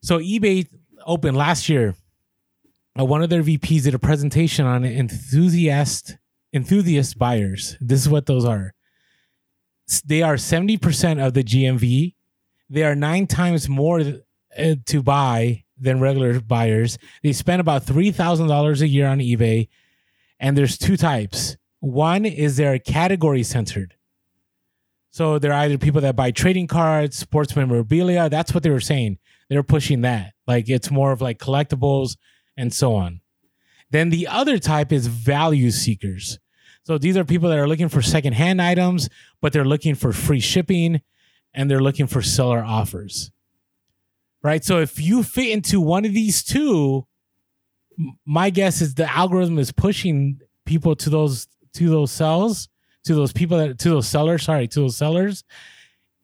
So 0.02 0.18
eBay 0.18 0.68
Open 1.04 1.34
last 1.34 1.68
year, 1.68 1.96
uh, 2.98 3.04
one 3.04 3.22
of 3.22 3.30
their 3.30 3.42
VPs 3.42 3.84
did 3.84 3.94
a 3.94 3.98
presentation 3.98 4.66
on 4.66 4.84
enthusiast 4.84 6.16
enthusiast 6.52 7.18
buyers. 7.18 7.76
This 7.80 8.00
is 8.00 8.08
what 8.08 8.26
those 8.26 8.44
are. 8.44 8.74
They 10.04 10.22
are 10.22 10.36
70% 10.36 11.24
of 11.24 11.34
the 11.34 11.42
GMV. 11.42 12.14
They 12.72 12.84
are 12.84 12.94
nine 12.94 13.26
times 13.26 13.68
more 13.68 14.00
uh, 14.00 14.74
to 14.86 15.02
buy 15.02 15.64
than 15.78 16.00
regular 16.00 16.40
buyers. 16.40 16.96
They 17.22 17.34
spend 17.34 17.60
about 17.60 17.84
$3,000 17.84 18.80
a 18.80 18.88
year 18.88 19.06
on 19.06 19.18
eBay. 19.18 19.68
And 20.40 20.56
there's 20.56 20.78
two 20.78 20.96
types. 20.96 21.58
One 21.80 22.24
is 22.24 22.56
they're 22.56 22.78
category 22.78 23.42
centered. 23.42 23.94
So 25.10 25.38
they're 25.38 25.52
either 25.52 25.76
people 25.76 26.00
that 26.00 26.16
buy 26.16 26.30
trading 26.30 26.66
cards, 26.66 27.18
sports 27.18 27.54
memorabilia. 27.54 28.30
That's 28.30 28.54
what 28.54 28.62
they 28.62 28.70
were 28.70 28.80
saying. 28.80 29.18
They're 29.50 29.62
pushing 29.62 30.00
that. 30.00 30.32
Like 30.46 30.70
it's 30.70 30.90
more 30.90 31.12
of 31.12 31.20
like 31.20 31.38
collectibles 31.38 32.16
and 32.56 32.72
so 32.72 32.94
on. 32.94 33.20
Then 33.90 34.08
the 34.08 34.26
other 34.28 34.58
type 34.58 34.92
is 34.92 35.08
value 35.08 35.70
seekers. 35.70 36.38
So 36.84 36.96
these 36.96 37.18
are 37.18 37.24
people 37.24 37.50
that 37.50 37.58
are 37.58 37.68
looking 37.68 37.90
for 37.90 38.00
secondhand 38.00 38.62
items, 38.62 39.10
but 39.42 39.52
they're 39.52 39.66
looking 39.66 39.94
for 39.94 40.14
free 40.14 40.40
shipping 40.40 41.02
and 41.54 41.70
they're 41.70 41.80
looking 41.80 42.06
for 42.06 42.22
seller 42.22 42.62
offers. 42.62 43.30
Right? 44.42 44.64
So 44.64 44.80
if 44.80 45.00
you 45.00 45.22
fit 45.22 45.50
into 45.50 45.80
one 45.80 46.04
of 46.04 46.12
these 46.12 46.42
two, 46.42 47.06
my 48.26 48.50
guess 48.50 48.80
is 48.80 48.94
the 48.94 49.10
algorithm 49.10 49.58
is 49.58 49.70
pushing 49.70 50.40
people 50.66 50.96
to 50.96 51.10
those 51.10 51.46
to 51.74 51.88
those 51.88 52.10
cells, 52.10 52.68
to 53.04 53.14
those 53.14 53.32
people 53.32 53.58
that 53.58 53.78
to 53.80 53.90
those 53.90 54.08
sellers, 54.08 54.42
sorry, 54.42 54.68
to 54.68 54.80
those 54.80 54.96
sellers. 54.96 55.44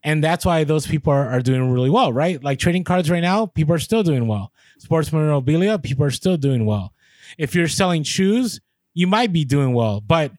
And 0.04 0.22
that's 0.22 0.44
why 0.44 0.64
those 0.64 0.86
people 0.86 1.12
are, 1.12 1.28
are 1.28 1.40
doing 1.40 1.70
really 1.70 1.90
well, 1.90 2.12
right? 2.12 2.42
Like 2.42 2.58
trading 2.58 2.84
cards 2.84 3.10
right 3.10 3.20
now, 3.20 3.46
people 3.46 3.74
are 3.74 3.80
still 3.80 4.02
doing 4.02 4.26
well. 4.26 4.52
Sports 4.78 5.12
memorabilia, 5.12 5.78
people 5.78 6.04
are 6.04 6.10
still 6.10 6.36
doing 6.36 6.66
well. 6.66 6.92
If 7.36 7.54
you're 7.54 7.68
selling 7.68 8.04
shoes, 8.04 8.60
you 8.94 9.06
might 9.06 9.32
be 9.32 9.44
doing 9.44 9.74
well, 9.74 10.00
but 10.00 10.32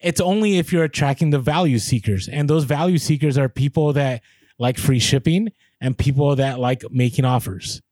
it's 0.00 0.20
only 0.20 0.58
if 0.58 0.72
you're 0.72 0.84
attracting 0.84 1.30
the 1.30 1.38
value 1.38 1.78
seekers. 1.78 2.28
And 2.28 2.48
those 2.48 2.64
value 2.64 2.98
seekers 2.98 3.38
are 3.38 3.48
people 3.48 3.92
that 3.94 4.22
like 4.58 4.78
free 4.78 4.98
shipping 4.98 5.52
and 5.80 5.96
people 5.96 6.36
that 6.36 6.58
like 6.58 6.84
making 6.90 7.24
offers. 7.24 7.82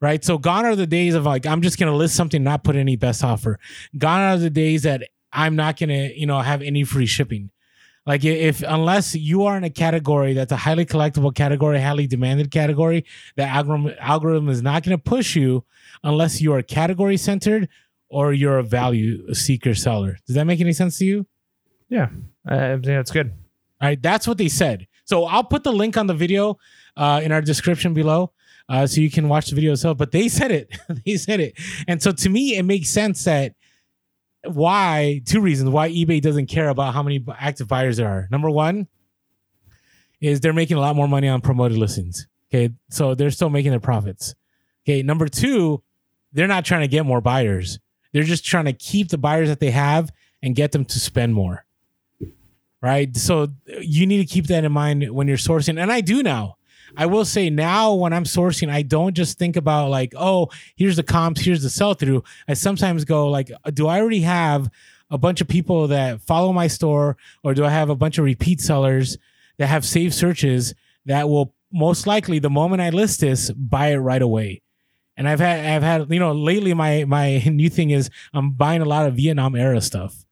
Right. 0.00 0.22
So 0.24 0.36
gone 0.36 0.66
are 0.66 0.76
the 0.76 0.86
days 0.86 1.14
of 1.14 1.24
like, 1.24 1.46
I'm 1.46 1.62
just 1.62 1.78
going 1.78 1.90
to 1.90 1.96
list 1.96 2.14
something, 2.14 2.42
not 2.42 2.62
put 2.62 2.76
any 2.76 2.96
best 2.96 3.24
offer. 3.24 3.58
Gone 3.96 4.20
are 4.20 4.36
the 4.36 4.50
days 4.50 4.82
that 4.82 5.08
I'm 5.32 5.56
not 5.56 5.78
going 5.78 5.88
to, 5.88 6.18
you 6.18 6.26
know, 6.26 6.40
have 6.40 6.60
any 6.60 6.84
free 6.84 7.06
shipping. 7.06 7.50
Like 8.06 8.22
if 8.24 8.62
unless 8.62 9.14
you 9.14 9.44
are 9.44 9.56
in 9.56 9.64
a 9.64 9.70
category 9.70 10.34
that's 10.34 10.52
a 10.52 10.56
highly 10.56 10.84
collectible 10.84 11.34
category, 11.34 11.80
highly 11.80 12.06
demanded 12.06 12.50
category, 12.50 13.06
the 13.36 13.44
algorithm 13.44 13.94
algorithm 13.98 14.48
is 14.50 14.60
not 14.60 14.82
going 14.82 14.96
to 14.96 15.02
push 15.02 15.34
you 15.34 15.64
unless 16.02 16.42
you 16.42 16.52
are 16.52 16.60
category 16.60 17.16
centered 17.16 17.68
or 18.14 18.32
you're 18.32 18.58
a 18.58 18.62
value 18.62 19.34
seeker 19.34 19.74
seller. 19.74 20.16
Does 20.24 20.36
that 20.36 20.44
make 20.44 20.60
any 20.60 20.72
sense 20.72 20.98
to 20.98 21.04
you? 21.04 21.26
Yeah, 21.88 22.10
it's 22.48 23.10
good. 23.10 23.32
All 23.80 23.88
right, 23.88 24.00
that's 24.00 24.28
what 24.28 24.38
they 24.38 24.48
said. 24.48 24.86
So 25.04 25.24
I'll 25.24 25.42
put 25.42 25.64
the 25.64 25.72
link 25.72 25.96
on 25.96 26.06
the 26.06 26.14
video 26.14 26.58
uh, 26.96 27.20
in 27.24 27.32
our 27.32 27.40
description 27.40 27.92
below, 27.92 28.32
uh, 28.68 28.86
so 28.86 29.00
you 29.00 29.10
can 29.10 29.28
watch 29.28 29.48
the 29.48 29.56
video 29.56 29.72
yourself. 29.72 29.98
But 29.98 30.12
they 30.12 30.28
said 30.28 30.52
it. 30.52 30.70
they 31.04 31.16
said 31.16 31.40
it, 31.40 31.54
and 31.88 32.00
so 32.00 32.12
to 32.12 32.28
me, 32.28 32.56
it 32.56 32.62
makes 32.62 32.88
sense 32.88 33.24
that 33.24 33.54
why 34.44 35.20
two 35.26 35.40
reasons 35.40 35.70
why 35.70 35.90
eBay 35.90 36.22
doesn't 36.22 36.46
care 36.46 36.68
about 36.68 36.94
how 36.94 37.02
many 37.02 37.24
active 37.36 37.66
buyers 37.66 37.96
there 37.96 38.08
are. 38.08 38.28
Number 38.30 38.48
one 38.48 38.86
is 40.20 40.38
they're 40.38 40.52
making 40.52 40.76
a 40.76 40.80
lot 40.80 40.94
more 40.94 41.08
money 41.08 41.26
on 41.26 41.40
promoted 41.40 41.78
listings. 41.78 42.28
Okay, 42.48 42.72
so 42.90 43.16
they're 43.16 43.32
still 43.32 43.50
making 43.50 43.72
their 43.72 43.80
profits. 43.80 44.36
Okay, 44.86 45.02
number 45.02 45.26
two, 45.26 45.82
they're 46.32 46.46
not 46.46 46.64
trying 46.64 46.82
to 46.82 46.88
get 46.88 47.04
more 47.04 47.20
buyers. 47.20 47.80
They're 48.14 48.22
just 48.22 48.46
trying 48.46 48.64
to 48.66 48.72
keep 48.72 49.08
the 49.08 49.18
buyers 49.18 49.48
that 49.48 49.60
they 49.60 49.72
have 49.72 50.10
and 50.42 50.54
get 50.54 50.72
them 50.72 50.86
to 50.86 51.00
spend 51.00 51.34
more. 51.34 51.66
Right. 52.80 53.14
So 53.16 53.48
you 53.80 54.06
need 54.06 54.18
to 54.18 54.32
keep 54.32 54.46
that 54.46 54.64
in 54.64 54.72
mind 54.72 55.10
when 55.10 55.26
you're 55.26 55.36
sourcing. 55.36 55.80
And 55.80 55.90
I 55.90 56.00
do 56.00 56.22
now. 56.22 56.56
I 56.96 57.06
will 57.06 57.24
say 57.24 57.50
now 57.50 57.94
when 57.94 58.12
I'm 58.12 58.24
sourcing, 58.24 58.70
I 58.70 58.82
don't 58.82 59.14
just 59.14 59.36
think 59.36 59.56
about 59.56 59.90
like, 59.90 60.14
oh, 60.16 60.50
here's 60.76 60.96
the 60.96 61.02
comps, 61.02 61.40
here's 61.40 61.62
the 61.62 61.70
sell 61.70 61.94
through. 61.94 62.22
I 62.46 62.54
sometimes 62.54 63.04
go 63.04 63.28
like, 63.28 63.50
uh, 63.64 63.70
do 63.70 63.88
I 63.88 64.00
already 64.00 64.20
have 64.20 64.70
a 65.10 65.18
bunch 65.18 65.40
of 65.40 65.48
people 65.48 65.88
that 65.88 66.20
follow 66.20 66.52
my 66.52 66.66
store, 66.66 67.16
or 67.42 67.54
do 67.54 67.64
I 67.64 67.70
have 67.70 67.90
a 67.90 67.96
bunch 67.96 68.18
of 68.18 68.24
repeat 68.24 68.60
sellers 68.60 69.18
that 69.58 69.66
have 69.66 69.84
saved 69.84 70.14
searches 70.14 70.74
that 71.06 71.28
will 71.28 71.54
most 71.72 72.06
likely 72.06 72.38
the 72.38 72.50
moment 72.50 72.82
I 72.82 72.90
list 72.90 73.20
this 73.20 73.50
buy 73.50 73.88
it 73.88 73.96
right 73.96 74.22
away? 74.22 74.62
And 75.16 75.28
I've 75.28 75.40
had 75.40 75.64
I've 75.64 75.82
had 75.82 76.12
you 76.12 76.18
know 76.18 76.32
lately 76.32 76.74
my 76.74 77.04
my 77.04 77.38
new 77.46 77.68
thing 77.70 77.90
is 77.90 78.10
I'm 78.32 78.52
buying 78.52 78.82
a 78.82 78.86
lot 78.86 79.06
of 79.06 79.14
Vietnam 79.14 79.54
era 79.54 79.80
stuff, 79.80 80.24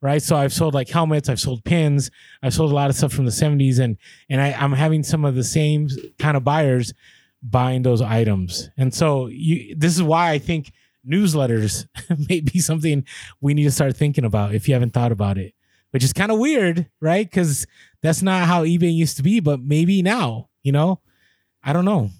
right? 0.00 0.22
So 0.22 0.36
I've 0.36 0.52
sold 0.52 0.74
like 0.74 0.88
helmets, 0.88 1.28
I've 1.28 1.40
sold 1.40 1.64
pins, 1.64 2.10
I've 2.42 2.54
sold 2.54 2.72
a 2.72 2.74
lot 2.74 2.90
of 2.90 2.96
stuff 2.96 3.12
from 3.12 3.26
the 3.26 3.30
70s, 3.30 3.78
and 3.78 3.96
and 4.28 4.40
I, 4.40 4.52
I'm 4.52 4.72
having 4.72 5.02
some 5.02 5.24
of 5.24 5.34
the 5.34 5.44
same 5.44 5.88
kind 6.18 6.36
of 6.36 6.44
buyers 6.44 6.92
buying 7.42 7.82
those 7.82 8.02
items. 8.02 8.70
And 8.76 8.94
so 8.94 9.26
you 9.28 9.74
this 9.76 9.94
is 9.94 10.02
why 10.02 10.30
I 10.30 10.38
think 10.38 10.72
newsletters 11.06 11.86
may 12.28 12.40
be 12.40 12.60
something 12.60 13.04
we 13.40 13.54
need 13.54 13.64
to 13.64 13.70
start 13.70 13.96
thinking 13.96 14.24
about 14.24 14.54
if 14.54 14.68
you 14.68 14.74
haven't 14.74 14.92
thought 14.92 15.12
about 15.12 15.38
it. 15.38 15.54
Which 15.90 16.04
is 16.04 16.12
kind 16.12 16.30
of 16.30 16.38
weird, 16.38 16.88
right? 17.00 17.28
Because 17.28 17.66
that's 18.00 18.22
not 18.22 18.46
how 18.46 18.64
eBay 18.64 18.94
used 18.94 19.16
to 19.16 19.24
be, 19.24 19.40
but 19.40 19.60
maybe 19.60 20.02
now, 20.02 20.48
you 20.62 20.70
know? 20.70 21.00
I 21.64 21.72
don't 21.72 21.84
know. 21.84 22.10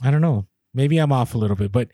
I 0.00 0.12
don't 0.12 0.20
know. 0.20 0.46
Maybe 0.74 0.98
I'm 0.98 1.12
off 1.12 1.34
a 1.34 1.38
little 1.38 1.56
bit, 1.56 1.72
but 1.72 1.88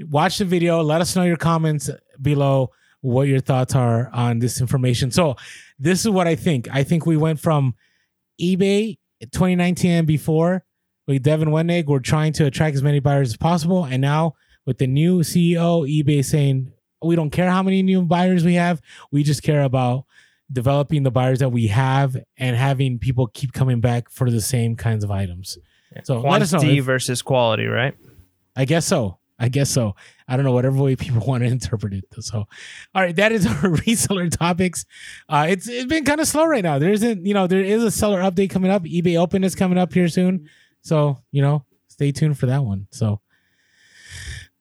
watch 0.00 0.38
the 0.38 0.44
video. 0.44 0.82
Let 0.82 1.00
us 1.00 1.14
know 1.16 1.22
your 1.22 1.36
comments 1.36 1.90
below 2.20 2.70
what 3.00 3.28
your 3.28 3.40
thoughts 3.40 3.74
are 3.74 4.10
on 4.12 4.38
this 4.40 4.60
information. 4.60 5.10
So, 5.10 5.36
this 5.78 6.00
is 6.00 6.10
what 6.10 6.26
I 6.26 6.34
think. 6.34 6.68
I 6.72 6.82
think 6.82 7.06
we 7.06 7.16
went 7.16 7.40
from 7.40 7.74
eBay 8.40 8.98
2019 9.20 9.90
and 9.90 10.06
before 10.06 10.64
with 11.08 11.22
Devin 11.22 11.48
Wenig, 11.48 11.86
we're 11.86 12.00
trying 12.00 12.32
to 12.34 12.46
attract 12.46 12.76
as 12.76 12.82
many 12.82 13.00
buyers 13.00 13.30
as 13.30 13.36
possible. 13.36 13.84
And 13.84 14.02
now 14.02 14.34
with 14.66 14.78
the 14.78 14.86
new 14.86 15.20
CEO, 15.20 15.88
eBay 15.88 16.24
saying, 16.24 16.70
we 17.02 17.16
don't 17.16 17.30
care 17.30 17.50
how 17.50 17.62
many 17.62 17.82
new 17.82 18.02
buyers 18.02 18.44
we 18.44 18.54
have. 18.54 18.82
We 19.10 19.22
just 19.22 19.42
care 19.42 19.62
about 19.62 20.04
developing 20.52 21.04
the 21.04 21.10
buyers 21.10 21.38
that 21.38 21.50
we 21.50 21.68
have 21.68 22.16
and 22.36 22.56
having 22.56 22.98
people 22.98 23.26
keep 23.28 23.52
coming 23.52 23.80
back 23.80 24.10
for 24.10 24.30
the 24.30 24.40
same 24.40 24.76
kinds 24.76 25.02
of 25.02 25.10
items. 25.10 25.56
So 26.04 26.20
let 26.20 26.42
us 26.42 26.52
know. 26.52 26.58
Quantity 26.58 26.78
if- 26.78 26.84
versus 26.84 27.22
quality, 27.22 27.66
right? 27.66 27.94
I 28.58 28.64
guess 28.64 28.84
so. 28.84 29.18
I 29.38 29.48
guess 29.48 29.70
so. 29.70 29.94
I 30.26 30.34
don't 30.34 30.44
know 30.44 30.52
whatever 30.52 30.82
way 30.82 30.96
people 30.96 31.20
want 31.26 31.44
to 31.44 31.48
interpret 31.48 31.94
it. 31.94 32.04
So, 32.20 32.38
all 32.94 33.02
right, 33.02 33.14
that 33.14 33.30
is 33.30 33.46
our 33.46 33.52
reseller 33.54 34.30
topics. 34.36 34.84
Uh, 35.28 35.46
it's 35.48 35.68
it's 35.68 35.86
been 35.86 36.04
kind 36.04 36.20
of 36.20 36.26
slow 36.26 36.44
right 36.44 36.64
now. 36.64 36.80
There 36.80 36.90
isn't, 36.92 37.24
you 37.24 37.34
know, 37.34 37.46
there 37.46 37.62
is 37.62 37.84
a 37.84 37.90
seller 37.90 38.20
update 38.20 38.50
coming 38.50 38.70
up. 38.70 38.82
eBay 38.82 39.16
Open 39.16 39.44
is 39.44 39.54
coming 39.54 39.78
up 39.78 39.94
here 39.94 40.08
soon. 40.08 40.50
So, 40.82 41.18
you 41.30 41.40
know, 41.40 41.64
stay 41.86 42.10
tuned 42.10 42.36
for 42.36 42.46
that 42.46 42.64
one. 42.64 42.88
So, 42.90 43.20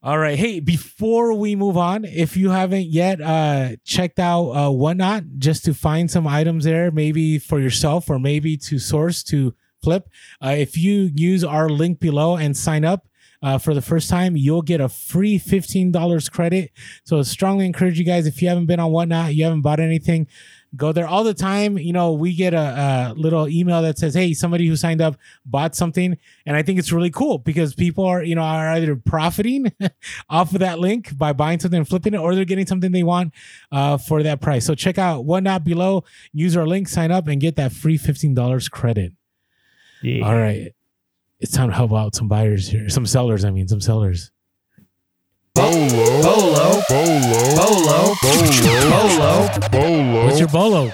all 0.04 0.20
right. 0.20 0.38
Hey, 0.38 0.60
before 0.60 1.34
we 1.34 1.56
move 1.56 1.76
on, 1.76 2.06
if 2.06 2.38
you 2.38 2.52
haven't 2.52 2.86
yet 2.86 3.20
uh, 3.20 3.78
checked 3.84 4.20
out 4.20 4.52
uh, 4.52 4.72
Whatnot 4.72 5.24
just 5.40 5.66
to 5.66 5.74
find 5.74 6.10
some 6.10 6.28
items 6.28 6.66
there, 6.66 6.92
maybe 6.92 7.40
for 7.40 7.60
yourself 7.60 8.12
or 8.12 8.20
maybe 8.20 8.58
to 8.58 8.78
source 8.78 9.24
to 9.24 9.56
flip, 9.82 10.08
uh, 10.44 10.56
if 10.56 10.78
you 10.78 11.10
use 11.16 11.44
our 11.44 11.68
link 11.68 12.00
below 12.00 12.38
and 12.38 12.56
sign 12.56 12.86
up 12.86 13.08
uh, 13.42 13.58
for 13.58 13.74
the 13.74 13.82
first 13.82 14.10
time, 14.10 14.36
you'll 14.36 14.62
get 14.62 14.82
a 14.82 14.90
free 14.90 15.40
$15 15.40 16.32
credit. 16.32 16.72
So, 17.04 17.20
I 17.20 17.22
strongly 17.24 17.66
encourage 17.66 18.00
you 18.00 18.06
guys 18.06 18.28
if 18.28 18.42
you 18.42 18.50
haven't 18.50 18.66
been 18.66 18.80
on 18.80 18.92
Whatnot, 18.92 19.36
you 19.36 19.44
haven't 19.44 19.62
bought 19.62 19.80
anything, 19.80 20.28
go 20.76 20.92
there 20.92 21.08
all 21.08 21.24
the 21.24 21.34
time. 21.34 21.78
You 21.78 21.94
know, 21.94 22.14
we 22.14 22.36
get 22.36 22.54
a, 22.54 23.14
a 23.14 23.14
little 23.16 23.48
email 23.48 23.82
that 23.82 23.98
says, 23.98 24.14
"Hey, 24.14 24.34
somebody 24.34 24.68
who 24.68 24.76
signed 24.76 25.02
up 25.02 25.18
bought 25.46 25.76
something," 25.76 26.18
and 26.46 26.56
I 26.56 26.62
think 26.62 26.80
it's 26.80 26.92
really 26.92 27.10
cool 27.10 27.38
because 27.38 27.74
people 27.76 28.06
are, 28.06 28.24
you 28.24 28.36
know, 28.36 28.42
are 28.42 28.70
either 28.70 28.96
profiting 28.96 29.72
off 30.30 30.54
of 30.54 30.60
that 30.60 30.80
link 30.80 31.18
by 31.18 31.34
buying 31.34 31.60
something 31.60 31.78
and 31.80 31.88
flipping 31.88 32.14
it, 32.14 32.18
or 32.20 32.36
they're 32.36 32.46
getting 32.46 32.68
something 32.68 32.92
they 32.92 33.04
want 33.04 33.34
uh, 33.72 33.98
for 33.98 34.24
that 34.24 34.42
price. 34.42 34.66
So 34.66 34.76
check 34.76 34.98
out 34.98 35.26
Whatnot 35.26 35.64
below. 35.64 36.04
Use 36.34 36.58
our 36.58 36.68
link, 36.68 36.88
sign 36.88 37.12
up, 37.12 37.28
and 37.28 37.40
get 37.40 37.56
that 37.56 37.72
free 37.72 37.98
fifteen 37.98 38.34
dollars 38.34 38.70
credit. 38.70 39.14
Yeah. 40.04 40.26
All 40.28 40.36
right, 40.36 40.74
it's 41.40 41.52
time 41.52 41.70
to 41.70 41.76
help 41.76 41.94
out 41.94 42.16
some 42.16 42.28
buyers 42.28 42.68
here, 42.68 42.90
some 42.90 43.06
sellers. 43.06 43.46
I 43.46 43.52
mean, 43.52 43.68
some 43.68 43.82
sellers. 43.82 44.32
Bolo. 45.54 45.88
Bolo. 46.22 46.82
Bolo. 46.90 47.56
Bolo. 47.56 48.16
Bolo. 48.22 49.70
Bolo. 49.72 50.26
What's 50.26 50.40
your 50.40 50.50
bolo? 50.50 50.92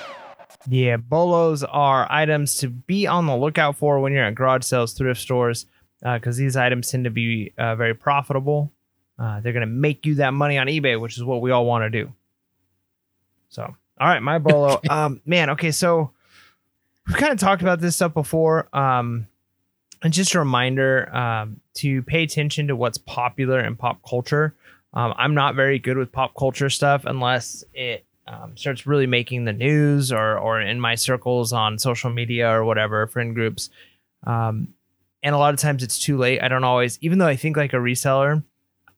Yeah, 0.68 0.98
bolos 0.98 1.64
are 1.64 2.08
items 2.10 2.56
to 2.60 2.70
be 2.70 3.06
on 3.06 3.26
the 3.26 3.36
lookout 3.36 3.76
for 3.76 4.00
when 4.00 4.14
you're 4.14 4.24
at 4.24 4.36
garage 4.36 4.64
sales, 4.64 4.94
thrift 4.94 5.20
stores, 5.20 5.66
because 6.02 6.38
these 6.38 6.56
items 6.56 6.89
tend 6.89 7.04
to 7.04 7.10
be 7.10 7.54
uh, 7.58 7.76
very 7.76 7.94
profitable. 7.94 8.72
Uh, 9.20 9.41
they're 9.41 9.54
going 9.54 9.62
to 9.62 9.68
make 9.68 10.06
you 10.06 10.16
that 10.16 10.34
money 10.34 10.58
on 10.58 10.68
eBay, 10.68 11.00
which 11.00 11.18
is 11.18 11.24
what 11.24 11.41
we 11.41 11.52
all 11.52 11.66
want 11.66 11.84
to 11.84 11.89
do. 11.89 12.14
So, 13.50 13.64
all 13.64 14.08
right, 14.08 14.22
my 14.22 14.39
bolo. 14.39 14.80
um, 14.89 15.22
man, 15.26 15.50
okay, 15.52 15.72
so 15.72 16.12
we've 17.08 17.18
kind 17.18 17.34
of 17.34 17.39
talked 17.39 17.62
about 17.62 17.82
this 17.82 17.96
stuff 17.98 18.14
before. 18.14 18.70
Um, 18.76 19.28
and 20.04 20.14
just 20.14 20.36
a 20.36 20.39
reminder 20.39 21.14
um, 21.16 21.60
to 21.76 22.01
pay 22.04 22.24
attention 22.24 22.68
to 22.68 22.76
what's 22.76 22.97
popular 22.97 23.60
in 23.60 23.76
pop 23.76 24.01
culture. 24.08 24.54
Um, 24.93 25.14
I'm 25.18 25.34
not 25.34 25.56
very 25.56 25.80
good 25.80 25.97
with 25.97 26.12
pop 26.12 26.36
culture 26.38 26.70
stuff 26.70 27.06
unless 27.06 27.64
it 27.74 28.06
um, 28.28 28.56
starts 28.56 28.86
really 28.86 29.08
making 29.08 29.45
the 29.45 29.54
news 29.54 30.12
or 30.12 30.38
or 30.38 30.62
in 30.62 30.80
my 30.80 30.95
circles 30.95 31.51
on 31.51 31.80
social 31.80 32.10
media 32.10 32.49
or 32.49 32.64
whatever 32.64 33.08
friend 33.08 33.34
groups. 33.34 33.70
Um, 34.26 34.70
and 35.24 35.34
a 35.34 35.38
lot 35.38 35.54
of 35.54 35.60
times 35.60 35.84
it's 35.84 35.97
too 35.97 36.18
late. 36.18 36.41
I 36.41 36.49
don't 36.49 36.64
always, 36.64 36.99
even 37.01 37.18
though 37.18 37.28
I 37.28 37.38
think 37.38 37.56
like 37.56 37.74
a 37.74 37.78
reseller, 37.78 38.43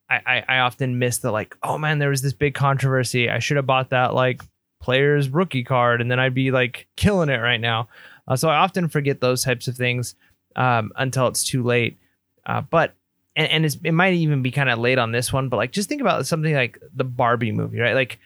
I, 0.09 0.15
I, 0.25 0.43
I 0.55 0.59
often 0.59 0.99
miss 0.99 1.19
the 1.19 1.31
like, 1.31 1.55
oh 1.63 1.77
man, 1.77 1.99
there 1.99 2.09
was 2.09 2.23
this 2.23 2.33
big 2.33 2.55
controversy. 2.55 3.29
I 3.29 3.39
should 3.39 3.57
have 3.57 3.67
bought 3.67 3.91
that 3.91 4.13
like 4.13 4.41
player's 4.81 5.29
rookie 5.29 5.63
card, 5.63 6.01
and 6.01 6.09
then 6.09 6.19
I'd 6.19 6.33
be 6.33 6.51
like 6.51 6.87
killing 6.95 7.29
it 7.29 7.37
right 7.37 7.61
now. 7.61 7.89
Uh, 8.27 8.35
so 8.35 8.49
I 8.49 8.57
often 8.57 8.89
forget 8.89 9.21
those 9.21 9.43
types 9.43 9.67
of 9.67 9.75
things 9.75 10.15
um, 10.55 10.91
until 10.95 11.27
it's 11.27 11.43
too 11.43 11.63
late. 11.63 11.97
Uh, 12.45 12.61
but 12.61 12.93
and, 13.35 13.65
and 13.65 13.77
it 13.83 13.91
might 13.91 14.13
even 14.13 14.41
be 14.41 14.51
kind 14.51 14.69
of 14.69 14.79
late 14.79 14.97
on 14.97 15.11
this 15.11 15.33
one, 15.33 15.49
but 15.49 15.57
like 15.57 15.71
just 15.71 15.89
think 15.89 16.01
about 16.01 16.25
something 16.25 16.53
like 16.53 16.79
the 16.93 17.03
Barbie 17.03 17.51
movie, 17.51 17.79
right? 17.79 17.95
Like 17.95 18.19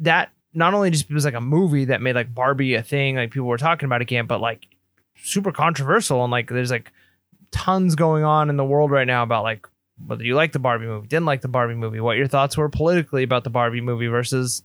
that 0.00 0.30
not 0.52 0.74
only 0.74 0.90
just 0.90 1.10
was 1.10 1.24
like 1.24 1.34
a 1.34 1.40
movie 1.40 1.86
that 1.86 2.02
made 2.02 2.14
like 2.14 2.34
Barbie 2.34 2.74
a 2.74 2.82
thing, 2.82 3.16
like 3.16 3.30
people 3.30 3.48
were 3.48 3.58
talking 3.58 3.86
about 3.86 4.00
again, 4.02 4.26
but 4.26 4.40
like 4.40 4.66
super 5.22 5.52
controversial 5.52 6.24
and 6.24 6.30
like 6.30 6.48
there's 6.48 6.70
like 6.70 6.90
tons 7.50 7.94
going 7.94 8.24
on 8.24 8.50
in 8.50 8.56
the 8.56 8.64
world 8.64 8.90
right 8.90 9.06
now 9.06 9.22
about 9.22 9.44
like 9.44 9.66
whether 10.06 10.24
you 10.24 10.34
like 10.34 10.52
the 10.52 10.58
Barbie 10.58 10.86
movie, 10.86 11.06
didn't 11.06 11.26
like 11.26 11.42
the 11.42 11.48
Barbie 11.48 11.74
movie, 11.74 12.00
what 12.00 12.16
your 12.16 12.26
thoughts 12.26 12.56
were 12.56 12.68
politically 12.68 13.22
about 13.22 13.44
the 13.44 13.50
Barbie 13.50 13.80
movie 13.80 14.06
versus 14.06 14.62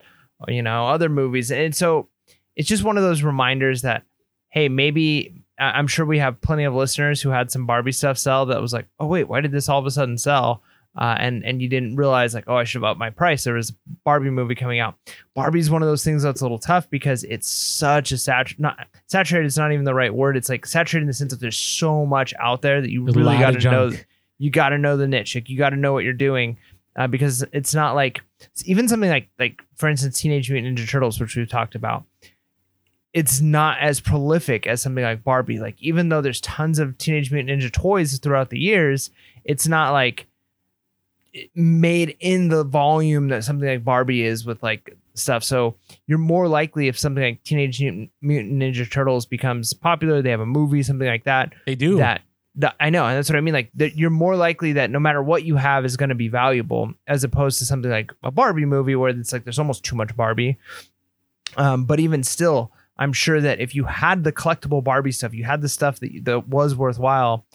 you 0.48 0.62
know 0.62 0.88
other 0.88 1.10
movies, 1.10 1.52
and 1.52 1.76
so 1.76 2.08
it's 2.56 2.68
just 2.68 2.84
one 2.84 2.98
of 2.98 3.04
those 3.04 3.24
reminders 3.24 3.82
that 3.84 4.04
hey, 4.50 4.70
maybe 4.70 5.44
I'm 5.58 5.88
sure 5.88 6.06
we 6.06 6.20
have 6.20 6.42
plenty 6.42 6.64
of 6.66 6.74
listeners 6.74 7.22
who 7.22 7.30
had 7.30 7.52
some 7.52 7.66
Barbie 7.66 7.92
stuff 7.92 8.18
sell 8.18 8.46
that 8.48 8.62
was 8.62 8.74
like, 8.74 8.88
oh 9.00 9.08
wait, 9.08 9.28
why 9.28 9.42
did 9.42 9.52
this 9.52 9.70
all 9.70 9.80
of 9.80 9.86
a 9.86 9.92
sudden 9.92 10.18
sell? 10.18 10.62
Uh, 10.98 11.16
and 11.20 11.44
and 11.44 11.62
you 11.62 11.68
didn't 11.68 11.98
realize 11.98 12.34
like, 12.34 12.46
oh, 12.48 12.56
I 12.56 12.64
should 12.64 12.82
have 12.82 12.90
upped 12.90 13.00
my 13.00 13.10
price. 13.10 13.44
There 13.44 13.56
was 13.56 13.72
a 13.72 13.74
Barbie 14.06 14.30
movie 14.30 14.56
coming 14.56 14.80
out. 14.80 14.96
Barbie's 15.34 15.70
one 15.70 15.82
of 15.82 15.90
those 15.90 16.06
things 16.06 16.24
that's 16.24 16.40
a 16.40 16.44
little 16.44 16.60
tough 16.60 16.90
because 16.90 17.26
it's 17.26 17.50
such 17.50 18.14
a 18.14 18.18
sat 18.18 18.58
not 18.58 18.88
saturated. 19.08 19.46
It's 19.46 19.58
not 19.58 19.74
even 19.74 19.84
the 19.84 19.94
right 19.94 20.14
word. 20.14 20.38
It's 20.38 20.48
like 20.48 20.66
saturated 20.66 21.04
in 21.04 21.08
the 21.08 21.14
sense 21.14 21.32
that 21.32 21.42
there's 21.42 21.58
so 21.58 22.06
much 22.06 22.34
out 22.40 22.62
there 22.62 22.80
that 22.80 22.92
you 22.92 23.02
a 23.02 23.12
really 23.12 23.38
got 23.38 23.60
to 23.60 23.72
know. 23.72 23.92
You 24.38 24.50
got 24.52 24.70
to 24.70 24.78
know 24.78 24.96
the 24.96 25.08
niche. 25.08 25.36
Like 25.36 25.50
you 25.50 25.58
got 25.58 25.72
to 25.72 25.76
know 25.76 25.92
what 25.92 26.04
you're 26.04 26.14
doing. 26.14 26.58
Uh, 26.98 27.08
because 27.08 27.44
it's 27.52 27.76
not 27.76 27.94
like 27.94 28.22
it's 28.40 28.66
even 28.66 28.88
something 28.88 29.10
like 29.10 29.28
like 29.38 29.62
for 29.76 29.90
instance 29.90 30.22
Teenage 30.22 30.50
Mutant 30.50 30.78
Ninja 30.78 30.90
Turtles, 30.90 31.20
which 31.20 31.36
we've 31.36 31.50
talked 31.50 31.76
about 31.76 32.06
it's 33.16 33.40
not 33.40 33.80
as 33.80 34.02
prolific 34.02 34.68
as 34.68 34.82
something 34.82 35.04
like 35.04 35.24
Barbie. 35.24 35.58
Like 35.58 35.82
even 35.82 36.10
though 36.10 36.20
there's 36.20 36.42
tons 36.42 36.80
of 36.80 36.98
Teenage 36.98 37.32
Mutant 37.32 37.62
Ninja 37.62 37.72
toys 37.72 38.20
throughout 38.20 38.50
the 38.50 38.60
years, 38.60 39.10
it's 39.46 39.70
not 39.70 39.94
like 39.94 40.28
made 41.56 42.18
in 42.20 42.50
the 42.50 42.66
volume 42.66 43.30
that 43.30 43.46
something 43.46 43.70
like 43.70 43.86
Barbie 43.86 44.24
is 44.24 44.46
with 44.46 44.62
like 44.62 44.98
stuff. 45.14 45.46
So 45.46 45.76
you're 46.08 46.18
more 46.18 46.50
likely 46.50 46.90
if 46.90 47.00
something 47.00 47.24
like 47.24 47.42
Teenage 47.46 47.80
Mutant, 47.80 48.12
Ninja 48.22 48.92
Turtles 48.92 49.26
becomes 49.26 49.72
popular, 49.72 50.22
they 50.22 50.32
have 50.32 50.42
a 50.42 50.46
movie, 50.46 50.84
something 50.84 51.08
like 51.08 51.24
that. 51.24 51.54
They 51.66 51.76
do. 51.76 51.96
That, 51.96 52.22
that 52.56 52.76
I 52.82 52.90
know, 52.90 53.06
and 53.06 53.16
that's 53.16 53.30
what 53.30 53.38
I 53.38 53.42
mean. 53.42 53.54
Like 53.54 53.72
that, 53.76 53.96
you're 53.96 54.10
more 54.10 54.36
likely 54.36 54.74
that 54.74 54.90
no 54.90 55.00
matter 55.00 55.24
what 55.24 55.46
you 55.46 55.56
have 55.56 55.86
is 55.86 55.96
going 55.96 56.10
to 56.10 56.16
be 56.16 56.28
valuable, 56.28 56.94
as 57.08 57.24
opposed 57.24 57.60
to 57.60 57.66
something 57.66 57.92
like 57.92 58.12
a 58.24 58.32
Barbie 58.32 58.66
movie 58.66 58.96
where 58.96 59.12
it's 59.12 59.32
like 59.32 59.46
there's 59.46 59.60
almost 59.60 59.86
too 59.86 59.96
much 59.96 60.14
Barbie. 60.18 60.58
Um, 61.56 61.86
but 61.86 62.02
even 62.02 62.22
still, 62.22 62.74
I'm 62.98 63.14
sure 63.14 63.42
that 63.42 63.60
if 63.60 63.76
you 63.76 63.86
had 63.86 64.24
the 64.24 64.32
collectible 64.32 64.84
Barbie 64.84 65.12
stuff, 65.12 65.34
you 65.34 65.44
had 65.44 65.62
the 65.62 65.70
stuff 65.70 66.00
that 66.00 66.26
that 66.26 66.48
was 66.48 66.76
worthwhile, 66.76 67.46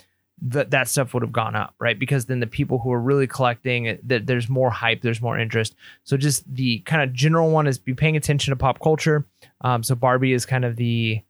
that 0.43 0.71
that 0.71 0.89
stuff 0.89 1.15
would 1.15 1.23
have 1.23 1.33
gone 1.33 1.57
up, 1.57 1.75
right? 1.79 1.99
Because 1.99 2.27
then 2.27 2.41
the 2.41 2.47
people 2.47 2.79
who 2.79 2.93
are 2.93 3.01
really 3.01 3.27
collecting, 3.27 3.99
that 4.05 4.27
there's 4.27 4.49
more 4.49 4.71
hype, 4.71 5.03
there's 5.03 5.23
more 5.23 5.39
interest. 5.39 5.75
So 6.05 6.17
just 6.17 6.45
the 6.53 6.81
kind 6.81 7.03
of 7.03 7.13
general 7.13 7.51
one 7.51 7.67
is 7.67 7.79
be 7.79 7.95
paying 7.95 8.17
attention 8.17 8.53
to 8.53 8.57
pop 8.57 8.81
culture. 8.81 9.27
Um, 9.63 9.83
so 9.83 9.95
Barbie 9.95 10.33
is 10.33 10.47
kind 10.47 10.65
of 10.65 10.77
the 10.77 11.23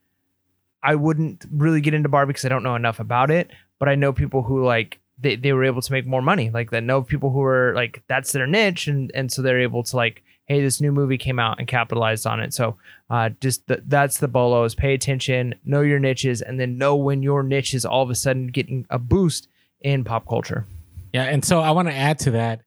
I 0.82 0.94
wouldn't 0.94 1.44
really 1.52 1.80
get 1.80 1.94
into 1.94 2.08
Barbie 2.08 2.30
because 2.30 2.44
I 2.44 2.48
don't 2.48 2.62
know 2.62 2.74
enough 2.74 3.00
about 3.00 3.30
it, 3.30 3.50
but 3.78 3.88
I 3.88 3.94
know 3.94 4.12
people 4.12 4.42
who 4.42 4.64
like 4.64 4.98
they, 5.18 5.36
they 5.36 5.52
were 5.52 5.64
able 5.64 5.82
to 5.82 5.92
make 5.92 6.06
more 6.06 6.22
money. 6.22 6.50
Like 6.50 6.70
that 6.70 6.82
know 6.82 7.02
people 7.02 7.30
who 7.30 7.42
are 7.42 7.74
like 7.74 8.02
that's 8.08 8.32
their 8.32 8.46
niche 8.46 8.86
and 8.86 9.11
and 9.14 9.30
so 9.30 9.42
they're 9.42 9.61
able 9.61 9.82
to 9.84 9.96
like, 9.96 10.22
hey, 10.51 10.61
this 10.61 10.80
new 10.80 10.90
movie 10.90 11.16
came 11.16 11.38
out 11.38 11.61
and 11.61 11.68
capitalized 11.68 12.26
on 12.26 12.40
it. 12.40 12.53
So 12.53 12.76
uh 13.09 13.30
just 13.40 13.68
th- 13.68 13.82
that's 13.86 14.18
the 14.18 14.26
bolos. 14.26 14.74
Pay 14.74 14.94
attention, 14.94 15.55
know 15.64 15.82
your 15.82 16.01
niches, 16.01 16.42
and 16.42 16.59
then 16.59 16.76
know 16.76 16.96
when 16.96 17.22
your 17.22 17.44
niche 17.44 17.72
is 17.72 17.84
all 17.84 18.03
of 18.03 18.11
a 18.11 18.16
sudden 18.16 18.48
getting 18.48 18.84
a 18.90 18.98
boost 18.98 19.46
in 19.80 20.03
pop 20.03 20.26
culture. 20.28 20.66
Yeah, 21.12 21.24
and 21.24 21.44
so 21.44 21.61
I 21.61 21.70
want 21.70 21.86
to 21.86 21.94
add 21.94 22.18
to 22.20 22.32
that. 22.32 22.62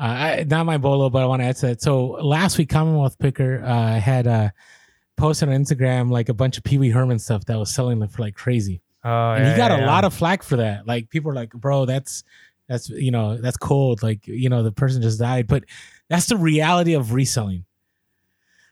Uh, 0.00 0.02
I, 0.02 0.44
not 0.48 0.66
my 0.66 0.78
bolo, 0.78 1.10
but 1.10 1.22
I 1.22 1.26
want 1.26 1.42
to 1.42 1.46
add 1.46 1.56
to 1.56 1.66
that. 1.66 1.80
So 1.80 2.06
last 2.06 2.58
week, 2.58 2.68
Commonwealth 2.70 3.18
Picker 3.18 3.62
uh, 3.64 4.00
had 4.00 4.26
uh, 4.26 4.50
posted 5.16 5.48
on 5.48 5.54
Instagram 5.54 6.10
like 6.10 6.28
a 6.28 6.34
bunch 6.34 6.58
of 6.58 6.64
Pee 6.64 6.78
Wee 6.78 6.90
Herman 6.90 7.20
stuff 7.20 7.44
that 7.44 7.56
was 7.56 7.72
selling 7.72 8.06
for 8.08 8.22
like 8.22 8.34
crazy, 8.34 8.80
Oh, 9.04 9.32
and 9.32 9.46
he 9.46 9.56
got 9.56 9.70
a 9.70 9.86
lot 9.86 10.04
of 10.04 10.12
flack 10.12 10.42
for 10.42 10.56
that. 10.56 10.86
Like 10.86 11.08
people 11.08 11.30
are 11.30 11.34
like, 11.34 11.52
"Bro, 11.52 11.86
that's 11.86 12.24
that's 12.68 12.88
you 12.88 13.10
know 13.10 13.36
that's 13.36 13.56
cold." 13.56 14.02
Like 14.02 14.26
you 14.26 14.48
know 14.48 14.62
the 14.62 14.72
person 14.72 15.02
just 15.02 15.18
died, 15.18 15.46
but 15.46 15.64
that's 16.08 16.26
the 16.26 16.36
reality 16.36 16.94
of 16.94 17.12
reselling. 17.12 17.64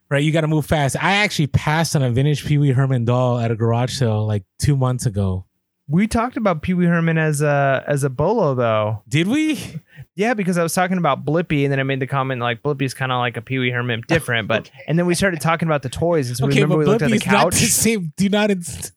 Right, 0.08 0.22
you 0.22 0.30
got 0.30 0.42
to 0.42 0.48
move 0.48 0.64
fast. 0.64 0.96
I 1.02 1.14
actually 1.14 1.48
passed 1.48 1.96
on 1.96 2.02
a 2.02 2.10
vintage 2.10 2.46
Pee 2.46 2.58
Wee 2.58 2.70
Herman 2.70 3.04
doll 3.04 3.40
at 3.40 3.50
a 3.50 3.56
garage 3.56 3.92
sale 3.92 4.24
like 4.24 4.44
two 4.60 4.76
months 4.76 5.04
ago. 5.04 5.46
We 5.88 6.06
talked 6.06 6.36
about 6.36 6.62
Pee 6.62 6.74
Wee 6.74 6.86
Herman 6.86 7.18
as 7.18 7.42
a 7.42 7.82
as 7.86 8.04
a 8.04 8.10
bolo 8.10 8.54
though. 8.54 9.02
Did 9.08 9.26
we? 9.28 9.60
Yeah, 10.14 10.34
because 10.34 10.58
I 10.58 10.62
was 10.62 10.72
talking 10.74 10.96
about 10.98 11.24
Blippi, 11.24 11.64
and 11.64 11.72
then 11.72 11.78
I 11.78 11.82
made 11.82 12.00
the 12.00 12.06
comment 12.06 12.40
like 12.40 12.62
Blippi's 12.62 12.94
kind 12.94 13.12
of 13.12 13.18
like 13.18 13.36
a 13.36 13.42
Pee 13.42 13.58
Wee 13.58 13.70
Herman, 13.70 14.02
different. 14.08 14.48
But 14.48 14.70
and 14.86 14.98
then 14.98 15.06
we 15.06 15.14
started 15.14 15.40
talking 15.40 15.68
about 15.68 15.82
the 15.82 15.88
toys, 15.88 16.28
and 16.28 16.36
so 16.36 16.46
okay, 16.46 16.62
remember 16.62 16.78
we 16.78 16.84
looked 16.86 17.02
at 17.02 17.10
the 17.10 17.18
Blippi's 17.18 17.26
not 17.26 17.52
the 17.52 17.58
couch. 17.58 17.70
same. 17.70 18.12
Do 18.16 18.28
not. 18.28 18.50
Inst- 18.50 18.92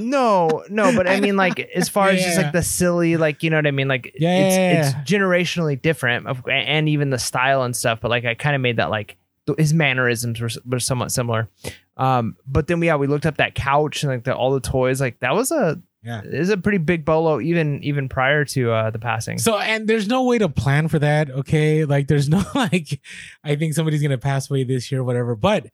no, 0.00 0.64
no, 0.68 0.94
but 0.96 1.08
I 1.08 1.20
mean 1.20 1.36
like 1.36 1.58
as 1.74 1.88
far 1.88 2.08
as 2.10 2.22
just 2.22 2.36
Yeah. 2.36 2.44
like 2.44 2.52
the 2.52 2.62
silly, 2.62 3.16
like 3.16 3.42
you 3.42 3.50
know 3.50 3.56
what 3.56 3.66
I 3.66 3.70
mean, 3.72 3.88
like 3.88 4.14
Yeah, 4.18 4.36
it's 4.36 4.56
yeah, 4.56 4.98
it's 5.00 5.10
generationally 5.10 5.80
different, 5.80 6.26
of, 6.26 6.42
and 6.48 6.88
even 6.88 7.10
the 7.10 7.18
style 7.18 7.62
and 7.62 7.74
stuff. 7.76 8.00
But 8.00 8.10
like 8.10 8.24
I 8.24 8.34
kind 8.34 8.54
of 8.54 8.62
made 8.62 8.76
that 8.78 8.90
like 8.90 9.16
his 9.58 9.74
mannerisms 9.74 10.40
were 10.40 10.50
were 10.64 10.80
somewhat 10.80 11.12
similar. 11.12 11.48
Um, 11.96 12.36
but 12.46 12.66
then 12.68 12.80
we 12.80 12.86
yeah 12.86 12.96
we 12.96 13.06
looked 13.06 13.26
up 13.26 13.36
that 13.36 13.54
couch 13.54 14.02
and 14.02 14.10
like 14.12 14.24
the, 14.24 14.34
all 14.34 14.52
the 14.52 14.60
toys, 14.60 15.00
like 15.00 15.20
that 15.20 15.34
was 15.34 15.50
a 15.52 15.80
Yeah. 16.02 16.20
It 16.24 16.32
is 16.32 16.48
a 16.50 16.56
pretty 16.56 16.78
big 16.78 17.04
bolo 17.04 17.40
even 17.40 17.82
even 17.84 18.08
prior 18.08 18.44
to 18.46 18.70
uh, 18.72 18.90
the 18.90 18.98
passing. 18.98 19.38
So 19.38 19.58
and 19.58 19.86
there's 19.86 20.08
no 20.08 20.24
way 20.24 20.38
to 20.38 20.48
plan 20.48 20.88
for 20.88 20.98
that, 21.00 21.30
okay? 21.30 21.84
Like 21.84 22.08
there's 22.08 22.28
no 22.30 22.42
like 22.54 22.98
I 23.44 23.56
think 23.56 23.74
somebody's 23.74 24.00
gonna 24.00 24.16
pass 24.18 24.48
away 24.50 24.64
this 24.64 24.90
year, 24.90 25.04
whatever. 25.04 25.36
But 25.36 25.66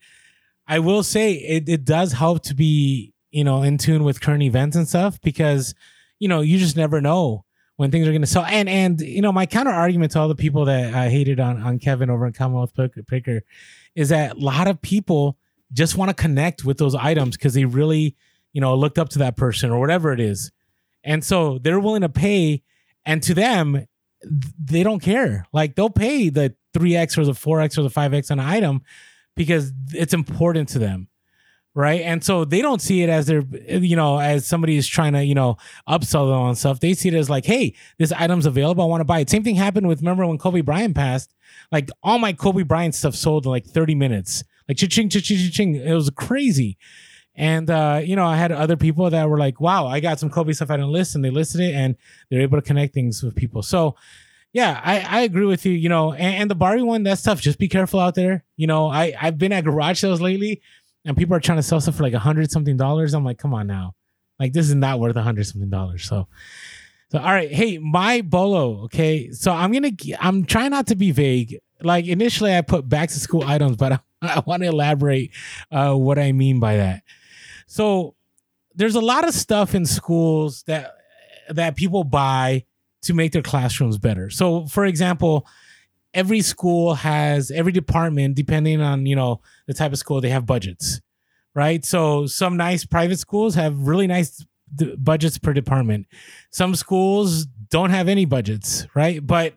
I 0.66 0.80
will 0.80 1.02
say 1.02 1.32
it, 1.34 1.68
it 1.68 1.84
does 1.86 2.12
help 2.12 2.42
to 2.44 2.54
be, 2.54 3.14
you 3.30 3.44
know, 3.44 3.62
in 3.62 3.78
tune 3.78 4.04
with 4.04 4.20
current 4.20 4.42
events 4.42 4.76
and 4.76 4.88
stuff 4.88 5.20
because, 5.20 5.74
you 6.18 6.28
know, 6.28 6.40
you 6.40 6.58
just 6.58 6.76
never 6.76 7.00
know 7.00 7.44
when 7.76 7.90
things 7.90 8.08
are 8.08 8.12
gonna 8.12 8.26
sell. 8.26 8.44
And 8.44 8.68
and 8.68 9.00
you 9.00 9.22
know, 9.22 9.32
my 9.32 9.46
counter 9.46 9.70
argument 9.70 10.12
to 10.12 10.20
all 10.20 10.28
the 10.28 10.34
people 10.34 10.64
that 10.66 10.94
I 10.94 11.08
hated 11.08 11.40
on 11.40 11.62
on 11.62 11.78
Kevin 11.78 12.10
over 12.10 12.26
in 12.26 12.32
Commonwealth 12.32 12.74
Pick- 12.74 13.06
Picker 13.06 13.42
is 13.94 14.08
that 14.10 14.36
a 14.36 14.38
lot 14.38 14.68
of 14.68 14.80
people 14.82 15.36
just 15.72 15.96
want 15.96 16.08
to 16.08 16.14
connect 16.14 16.64
with 16.64 16.78
those 16.78 16.94
items 16.94 17.36
because 17.36 17.54
they 17.54 17.64
really, 17.64 18.16
you 18.52 18.60
know, 18.60 18.74
looked 18.74 18.98
up 18.98 19.08
to 19.10 19.18
that 19.18 19.36
person 19.36 19.70
or 19.70 19.78
whatever 19.80 20.12
it 20.12 20.20
is. 20.20 20.50
And 21.04 21.24
so 21.24 21.58
they're 21.58 21.80
willing 21.80 22.02
to 22.02 22.08
pay. 22.08 22.62
And 23.04 23.22
to 23.22 23.34
them, 23.34 23.86
they 24.62 24.82
don't 24.82 25.00
care. 25.00 25.46
Like 25.52 25.74
they'll 25.74 25.90
pay 25.90 26.28
the 26.28 26.54
3X 26.74 27.16
or 27.16 27.24
the 27.24 27.32
4X 27.32 27.78
or 27.78 27.82
the 27.82 27.90
5X 27.90 28.30
on 28.30 28.38
an 28.38 28.46
item 28.46 28.82
because 29.34 29.72
it's 29.92 30.12
important 30.14 30.68
to 30.70 30.78
them. 30.78 31.08
Right. 31.74 32.00
And 32.00 32.24
so 32.24 32.44
they 32.44 32.60
don't 32.60 32.82
see 32.82 33.02
it 33.02 33.08
as 33.08 33.26
they're, 33.26 33.44
you 33.68 33.94
know, 33.94 34.18
as 34.18 34.46
somebody 34.46 34.76
is 34.76 34.86
trying 34.88 35.12
to, 35.12 35.24
you 35.24 35.34
know, 35.34 35.58
upsell 35.88 36.26
them 36.26 36.40
on 36.40 36.56
stuff. 36.56 36.80
They 36.80 36.94
see 36.94 37.08
it 37.08 37.14
as 37.14 37.30
like, 37.30 37.44
hey, 37.44 37.74
this 37.98 38.10
item's 38.10 38.46
available. 38.46 38.82
I 38.82 38.86
want 38.86 39.00
to 39.00 39.04
buy 39.04 39.20
it. 39.20 39.30
Same 39.30 39.44
thing 39.44 39.54
happened 39.54 39.86
with, 39.86 40.00
remember 40.00 40.26
when 40.26 40.38
Kobe 40.38 40.62
Bryant 40.62 40.96
passed? 40.96 41.34
Like 41.70 41.88
all 42.02 42.18
my 42.18 42.32
Kobe 42.32 42.64
Bryant 42.64 42.96
stuff 42.96 43.14
sold 43.14 43.44
in 43.44 43.52
like 43.52 43.64
30 43.64 43.94
minutes. 43.94 44.42
Like 44.68 44.76
cha-ching, 44.78 45.08
cha-ching, 45.08 45.38
cha-ching. 45.38 45.74
It 45.76 45.94
was 45.94 46.10
crazy. 46.10 46.78
And 47.38 47.70
uh, 47.70 48.00
you 48.04 48.16
know, 48.16 48.26
I 48.26 48.36
had 48.36 48.50
other 48.50 48.76
people 48.76 49.08
that 49.08 49.28
were 49.30 49.38
like, 49.38 49.60
"Wow, 49.60 49.86
I 49.86 50.00
got 50.00 50.18
some 50.18 50.28
Kobe 50.28 50.52
stuff 50.52 50.70
I 50.70 50.76
didn't 50.76 50.90
list," 50.90 51.14
and 51.14 51.24
they 51.24 51.30
listed 51.30 51.60
it, 51.60 51.72
and 51.72 51.96
they're 52.28 52.40
able 52.40 52.58
to 52.58 52.66
connect 52.66 52.92
things 52.92 53.22
with 53.22 53.36
people. 53.36 53.62
So, 53.62 53.94
yeah, 54.52 54.80
I, 54.84 54.98
I 54.98 55.20
agree 55.20 55.46
with 55.46 55.64
you. 55.64 55.72
You 55.72 55.88
know, 55.88 56.12
and, 56.12 56.34
and 56.34 56.50
the 56.50 56.56
Barbie 56.56 56.82
one, 56.82 57.04
that's 57.04 57.22
tough. 57.22 57.40
Just 57.40 57.60
be 57.60 57.68
careful 57.68 58.00
out 58.00 58.16
there. 58.16 58.44
You 58.56 58.66
know, 58.66 58.88
I 58.88 59.14
I've 59.20 59.38
been 59.38 59.52
at 59.52 59.64
garage 59.64 60.00
sales 60.00 60.20
lately, 60.20 60.62
and 61.08 61.16
people 61.16 61.34
are 61.34 61.40
trying 61.40 61.56
to 61.58 61.62
sell 61.62 61.80
stuff 61.80 61.96
for 61.96 62.02
like 62.02 62.12
a 62.12 62.18
hundred 62.18 62.50
something 62.50 62.76
dollars. 62.76 63.14
I'm 63.14 63.24
like, 63.24 63.38
come 63.38 63.54
on 63.54 63.66
now, 63.66 63.94
like 64.38 64.52
this 64.52 64.68
is 64.68 64.74
not 64.74 65.00
worth 65.00 65.16
a 65.16 65.22
hundred 65.22 65.46
something 65.46 65.70
dollars. 65.70 66.04
So. 66.04 66.28
So 67.10 67.18
all 67.18 67.32
right, 67.32 67.50
hey, 67.50 67.78
my 67.78 68.20
bolo, 68.20 68.82
okay. 68.84 69.30
So 69.30 69.50
I'm 69.50 69.72
gonna, 69.72 69.92
I'm 70.20 70.44
trying 70.44 70.72
not 70.72 70.88
to 70.88 70.94
be 70.94 71.10
vague. 71.10 71.58
Like 71.80 72.06
initially, 72.06 72.54
I 72.54 72.60
put 72.60 72.86
back 72.86 73.08
to 73.08 73.18
school 73.18 73.42
items, 73.44 73.78
but 73.78 73.92
I, 73.92 74.00
I 74.22 74.42
want 74.44 74.62
to 74.62 74.68
elaborate 74.68 75.30
uh, 75.72 75.94
what 75.94 76.18
I 76.18 76.32
mean 76.32 76.60
by 76.60 76.76
that. 76.76 77.04
So 77.66 78.14
there's 78.74 78.94
a 78.94 79.00
lot 79.00 79.26
of 79.26 79.32
stuff 79.32 79.74
in 79.74 79.86
schools 79.86 80.64
that 80.64 80.92
that 81.48 81.76
people 81.76 82.04
buy 82.04 82.66
to 83.02 83.14
make 83.14 83.32
their 83.32 83.40
classrooms 83.40 83.96
better. 83.96 84.28
So 84.28 84.66
for 84.66 84.84
example, 84.84 85.46
every 86.14 86.40
school 86.40 86.94
has 86.94 87.50
every 87.50 87.72
department 87.72 88.34
depending 88.34 88.80
on, 88.80 89.06
you 89.06 89.16
know, 89.16 89.40
the 89.66 89.74
type 89.74 89.92
of 89.92 89.98
school 89.98 90.20
they 90.20 90.30
have 90.30 90.46
budgets. 90.46 91.00
Right? 91.54 91.84
So 91.84 92.26
some 92.26 92.56
nice 92.56 92.84
private 92.84 93.18
schools 93.18 93.54
have 93.56 93.76
really 93.76 94.06
nice 94.06 94.44
d- 94.74 94.94
budgets 94.96 95.38
per 95.38 95.52
department. 95.52 96.06
Some 96.50 96.74
schools 96.74 97.46
don't 97.70 97.90
have 97.90 98.08
any 98.08 98.26
budgets, 98.26 98.86
right? 98.94 99.24
But 99.26 99.54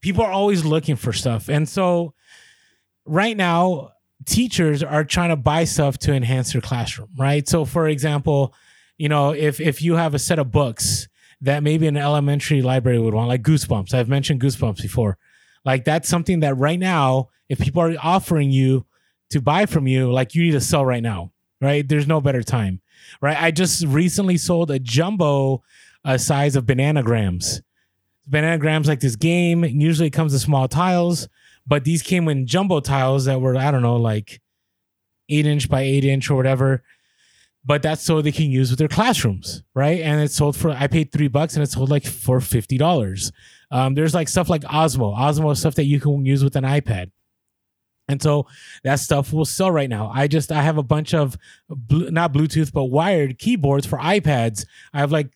people 0.00 0.24
are 0.24 0.32
always 0.32 0.64
looking 0.64 0.96
for 0.96 1.12
stuff. 1.12 1.48
And 1.48 1.68
so 1.68 2.14
right 3.04 3.36
now 3.36 3.92
teachers 4.26 4.82
are 4.82 5.04
trying 5.04 5.30
to 5.30 5.36
buy 5.36 5.64
stuff 5.64 5.98
to 5.98 6.12
enhance 6.12 6.52
their 6.52 6.60
classroom, 6.60 7.10
right? 7.16 7.48
So 7.48 7.64
for 7.64 7.88
example, 7.88 8.54
you 8.98 9.08
know, 9.08 9.32
if 9.32 9.60
if 9.60 9.82
you 9.82 9.96
have 9.96 10.14
a 10.14 10.18
set 10.18 10.38
of 10.38 10.50
books 10.50 11.08
that 11.40 11.62
maybe 11.62 11.88
an 11.88 11.96
elementary 11.96 12.62
library 12.62 12.98
would 12.98 13.14
want, 13.14 13.28
like 13.28 13.42
Goosebumps. 13.42 13.92
I've 13.92 14.08
mentioned 14.08 14.40
Goosebumps 14.40 14.80
before. 14.80 15.18
Like 15.64 15.84
that's 15.84 16.08
something 16.08 16.40
that 16.40 16.56
right 16.56 16.78
now, 16.78 17.28
if 17.48 17.58
people 17.58 17.82
are 17.82 17.94
offering 18.02 18.50
you 18.50 18.86
to 19.30 19.40
buy 19.40 19.66
from 19.66 19.86
you, 19.86 20.10
like 20.12 20.34
you 20.34 20.42
need 20.42 20.52
to 20.52 20.60
sell 20.60 20.84
right 20.84 21.02
now, 21.02 21.32
right? 21.60 21.86
There's 21.86 22.06
no 22.06 22.20
better 22.20 22.42
time, 22.42 22.80
right? 23.20 23.40
I 23.40 23.50
just 23.50 23.84
recently 23.86 24.36
sold 24.36 24.70
a 24.70 24.78
jumbo 24.78 25.62
uh, 26.04 26.18
size 26.18 26.56
of 26.56 26.64
bananagrams. 26.64 27.62
Bananagrams 28.28 28.86
like 28.86 29.00
this 29.00 29.16
game. 29.16 29.64
Usually 29.64 30.10
comes 30.10 30.32
in 30.32 30.38
small 30.38 30.68
tiles 30.68 31.28
but 31.66 31.84
these 31.84 32.02
came 32.02 32.28
in 32.28 32.46
jumbo 32.46 32.80
tiles 32.80 33.24
that 33.26 33.40
were 33.40 33.56
I 33.56 33.70
don't 33.70 33.82
know 33.82 33.96
like 33.96 34.40
eight 35.28 35.46
inch 35.46 35.68
by 35.68 35.82
eight 35.82 36.04
inch 36.04 36.30
or 36.30 36.36
whatever. 36.36 36.82
But 37.64 37.82
that's 37.82 38.02
so 38.02 38.20
they 38.20 38.32
can 38.32 38.50
use 38.50 38.70
with 38.70 38.78
their 38.80 38.88
classrooms, 38.88 39.62
right? 39.74 40.00
And 40.00 40.20
it's 40.20 40.34
sold 40.34 40.56
for 40.56 40.70
I 40.70 40.88
paid 40.88 41.12
three 41.12 41.28
bucks 41.28 41.54
and 41.54 41.62
it's 41.62 41.72
sold 41.74 41.90
like 41.90 42.04
for 42.04 42.40
fifty 42.40 42.76
dollars. 42.76 43.30
Um, 43.70 43.94
there's 43.94 44.14
like 44.14 44.28
stuff 44.28 44.50
like 44.50 44.62
Osmo, 44.62 45.16
Osmo 45.16 45.56
stuff 45.56 45.76
that 45.76 45.84
you 45.84 46.00
can 46.00 46.26
use 46.26 46.42
with 46.42 46.56
an 46.56 46.64
iPad. 46.64 47.12
And 48.08 48.20
so 48.20 48.46
that 48.82 48.96
stuff 48.96 49.32
will 49.32 49.44
sell 49.44 49.70
right 49.70 49.88
now. 49.88 50.10
I 50.12 50.26
just 50.26 50.50
I 50.50 50.62
have 50.62 50.76
a 50.76 50.82
bunch 50.82 51.14
of 51.14 51.36
blu- 51.68 52.10
not 52.10 52.32
Bluetooth 52.32 52.72
but 52.72 52.84
wired 52.84 53.38
keyboards 53.38 53.86
for 53.86 53.98
iPads. 53.98 54.66
I 54.92 54.98
have 54.98 55.12
like 55.12 55.30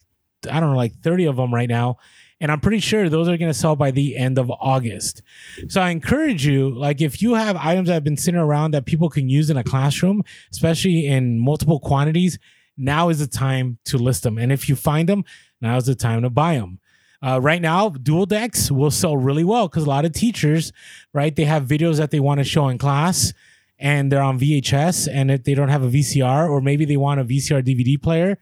I 0.51 0.59
don't 0.59 0.71
know 0.71 0.77
like 0.77 0.95
30 1.01 1.25
of 1.25 1.37
them 1.37 1.53
right 1.53 1.69
now 1.69 1.97
and 2.39 2.51
I'm 2.51 2.59
pretty 2.59 2.79
sure 2.79 3.09
those 3.09 3.27
are 3.27 3.37
going 3.37 3.51
to 3.51 3.57
sell 3.57 3.75
by 3.75 3.91
the 3.91 4.15
end 4.15 4.37
of 4.37 4.51
August. 4.51 5.23
So 5.69 5.81
I 5.81 5.89
encourage 5.89 6.45
you, 6.45 6.69
like 6.69 7.01
if 7.01 7.21
you 7.21 7.33
have 7.33 7.55
items 7.57 7.87
that 7.87 7.95
have 7.95 8.03
been 8.03 8.17
sitting 8.17 8.39
around 8.39 8.71
that 8.71 8.85
people 8.85 9.09
can 9.09 9.27
use 9.29 9.49
in 9.49 9.57
a 9.57 9.63
classroom, 9.63 10.23
especially 10.51 11.07
in 11.07 11.39
multiple 11.39 11.79
quantities, 11.79 12.37
now 12.77 13.09
is 13.09 13.19
the 13.19 13.27
time 13.27 13.79
to 13.85 13.97
list 13.97 14.23
them. 14.23 14.37
And 14.37 14.51
if 14.51 14.69
you 14.69 14.75
find 14.75 15.09
them, 15.09 15.25
now 15.61 15.77
is 15.77 15.87
the 15.87 15.95
time 15.95 16.21
to 16.21 16.29
buy 16.29 16.55
them. 16.55 16.79
Uh, 17.25 17.41
right 17.41 17.61
now, 17.61 17.89
dual 17.89 18.27
decks 18.27 18.69
will 18.69 18.91
sell 18.91 19.17
really 19.17 19.43
well 19.43 19.67
because 19.67 19.85
a 19.85 19.89
lot 19.89 20.05
of 20.05 20.13
teachers, 20.13 20.71
right, 21.13 21.35
they 21.35 21.45
have 21.45 21.63
videos 21.63 21.97
that 21.97 22.11
they 22.11 22.19
want 22.19 22.39
to 22.39 22.43
show 22.43 22.67
in 22.67 22.77
class 22.77 23.33
and 23.79 24.11
they're 24.11 24.21
on 24.21 24.39
VHS 24.39 25.07
and 25.11 25.31
if 25.31 25.43
they 25.43 25.55
don't 25.55 25.69
have 25.69 25.83
a 25.83 25.89
VCR 25.89 26.47
or 26.47 26.61
maybe 26.61 26.85
they 26.85 26.97
want 26.97 27.19
a 27.19 27.23
VCR 27.23 27.63
DVD 27.63 28.01
player 28.01 28.37